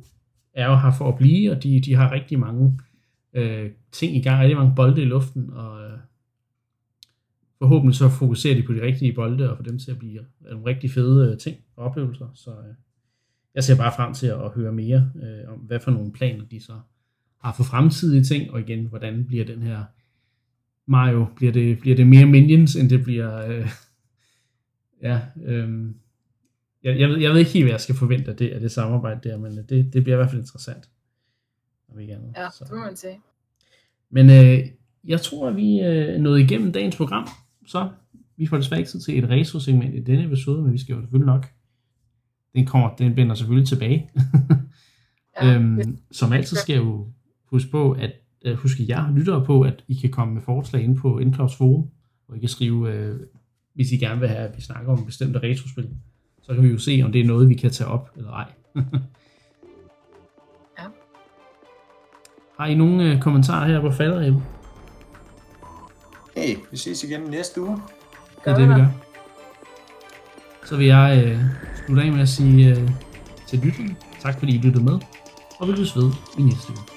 er 0.54 0.66
jo 0.66 0.76
her 0.76 0.92
for 0.98 1.08
at 1.08 1.18
blive, 1.18 1.50
og 1.50 1.62
de, 1.62 1.80
de 1.80 1.94
har 1.94 2.12
rigtig 2.12 2.38
mange 2.38 2.78
øh, 3.34 3.70
ting 3.92 4.16
i 4.16 4.22
gang, 4.22 4.40
rigtig 4.40 4.56
mange 4.56 4.74
bolde 4.76 5.02
i 5.02 5.04
luften, 5.04 5.50
og 5.50 5.84
øh, 5.84 5.98
forhåbentlig 7.58 7.96
så 7.96 8.08
fokuserer 8.08 8.54
de 8.54 8.62
på 8.62 8.72
de 8.72 8.82
rigtige 8.82 9.12
bolde, 9.12 9.50
og 9.50 9.56
få 9.56 9.62
dem 9.62 9.78
til 9.78 9.90
at 9.90 9.98
blive 9.98 10.24
nogle 10.40 10.66
rigtig 10.66 10.90
fede 10.90 11.32
øh, 11.32 11.38
ting 11.38 11.56
og 11.76 11.84
oplevelser. 11.84 12.28
Så 12.34 12.50
øh, 12.50 12.74
jeg 13.54 13.64
ser 13.64 13.76
bare 13.76 13.92
frem 13.96 14.14
til 14.14 14.26
at, 14.26 14.44
at 14.44 14.50
høre 14.50 14.72
mere 14.72 15.10
øh, 15.22 15.52
om, 15.52 15.58
hvad 15.58 15.80
for 15.80 15.90
nogle 15.90 16.12
planer 16.12 16.44
de 16.44 16.60
så 16.60 16.80
har 17.42 17.52
for 17.52 17.64
fremtidige 17.64 18.24
ting, 18.24 18.50
og 18.50 18.60
igen, 18.60 18.86
hvordan 18.86 19.24
bliver 19.24 19.44
den 19.44 19.62
her 19.62 19.84
Mario, 20.86 21.26
bliver 21.36 21.52
det, 21.52 21.78
bliver 21.78 21.96
det 21.96 22.06
mere 22.06 22.26
Minions, 22.26 22.76
end 22.76 22.90
det 22.90 23.04
bliver, 23.04 23.46
øh, 23.46 23.68
ja, 25.08 25.20
øh, 25.44 25.90
jeg, 26.82 26.98
jeg, 26.98 27.08
ved, 27.08 27.18
jeg 27.18 27.30
ved 27.30 27.38
ikke 27.38 27.50
helt, 27.50 27.64
hvad 27.64 27.72
jeg 27.72 27.80
skal 27.80 27.94
forvente 27.94 28.30
af 28.30 28.36
det, 28.36 28.48
af 28.48 28.60
det 28.60 28.70
samarbejde 28.70 29.28
der, 29.28 29.38
men 29.38 29.58
øh, 29.58 29.64
det, 29.68 29.92
det 29.92 30.02
bliver 30.02 30.16
i 30.16 30.20
hvert 30.20 30.30
fald 30.30 30.40
interessant. 30.40 30.90
Om 31.94 32.00
ikke 32.00 32.14
andet. 32.14 32.32
Ja, 32.36 32.50
så. 32.50 32.64
det 32.64 32.72
må 32.72 32.80
man 32.80 32.96
sige. 32.96 33.20
Men 34.10 34.30
øh, 34.30 34.68
jeg 35.04 35.20
tror, 35.20 35.48
at 35.48 35.56
vi 35.56 35.80
øh, 35.80 36.20
nåede 36.20 36.42
igennem 36.42 36.72
dagens 36.72 36.96
program, 36.96 37.28
så 37.66 37.88
vi 38.36 38.46
får 38.46 38.56
desværre 38.56 38.80
ikke 38.80 38.90
tid 38.90 39.00
til 39.00 39.18
et 39.18 39.30
retro-segment 39.30 39.94
i 39.94 40.00
denne 40.00 40.24
episode, 40.24 40.62
men 40.62 40.72
vi 40.72 40.78
skal 40.78 40.92
jo 40.92 41.00
selvfølgelig 41.00 41.26
nok, 41.26 41.46
den 42.54 42.66
kommer, 42.66 42.96
den 42.96 43.16
vender 43.16 43.34
selvfølgelig 43.34 43.68
tilbage. 43.68 44.10
ja, 45.42 45.54
øhm, 45.54 45.98
som 46.10 46.32
altid 46.32 46.56
skal 46.56 46.72
jeg 46.72 46.82
jo 46.82 47.06
huske 47.44 47.70
på, 47.70 47.92
at 47.92 48.12
uh, 48.46 48.52
huske 48.52 48.84
jer 48.88 49.12
lyttere 49.12 49.44
på, 49.44 49.62
at 49.62 49.84
I 49.88 49.94
kan 49.94 50.10
komme 50.10 50.34
med 50.34 50.42
forslag 50.42 50.82
ind 50.82 50.96
på 50.96 51.18
Indclouds 51.18 51.56
Forum, 51.56 51.90
hvor 52.26 52.36
I 52.36 52.38
kan 52.38 52.48
skrive, 52.48 52.94
øh, 52.94 53.20
hvis 53.74 53.92
I 53.92 53.96
gerne 53.96 54.20
vil 54.20 54.28
have, 54.28 54.48
at 54.48 54.56
vi 54.56 54.62
snakker 54.62 54.92
om 54.92 55.04
bestemte 55.06 55.38
retrospil. 55.38 55.88
Så 56.42 56.54
kan 56.54 56.62
vi 56.62 56.68
jo 56.68 56.78
se, 56.78 57.02
om 57.04 57.12
det 57.12 57.20
er 57.20 57.24
noget, 57.24 57.48
vi 57.48 57.54
kan 57.54 57.70
tage 57.70 57.88
op 57.88 58.10
eller 58.16 58.30
ej. 58.30 58.52
Har 62.58 62.66
I 62.66 62.74
nogle 62.74 63.04
øh, 63.04 63.20
kommentarer 63.20 63.66
her 63.66 63.80
på 63.80 63.90
falderæbet? 63.90 64.42
Hey, 66.36 66.56
vi 66.70 66.76
ses 66.76 67.04
igen 67.04 67.20
næste 67.20 67.62
uge. 67.62 67.78
Det 68.44 68.52
er 68.52 68.56
det, 68.58 68.68
vi 68.68 68.74
gør. 68.74 68.86
Så 70.64 70.76
vil 70.76 70.86
jeg 70.86 71.22
øh, 71.26 71.38
slutte 71.86 72.02
af 72.02 72.12
med 72.12 72.20
at 72.20 72.28
sige 72.28 72.68
øh, 72.70 72.90
til 73.46 73.58
lytterne, 73.58 73.96
tak 74.20 74.38
fordi 74.38 74.54
I 74.56 74.58
lyttede 74.58 74.84
med, 74.84 74.98
og 75.58 75.68
vi 75.68 75.72
lyttes 75.72 75.96
ved 75.96 76.10
i 76.38 76.42
næste 76.42 76.72
uge. 76.72 76.91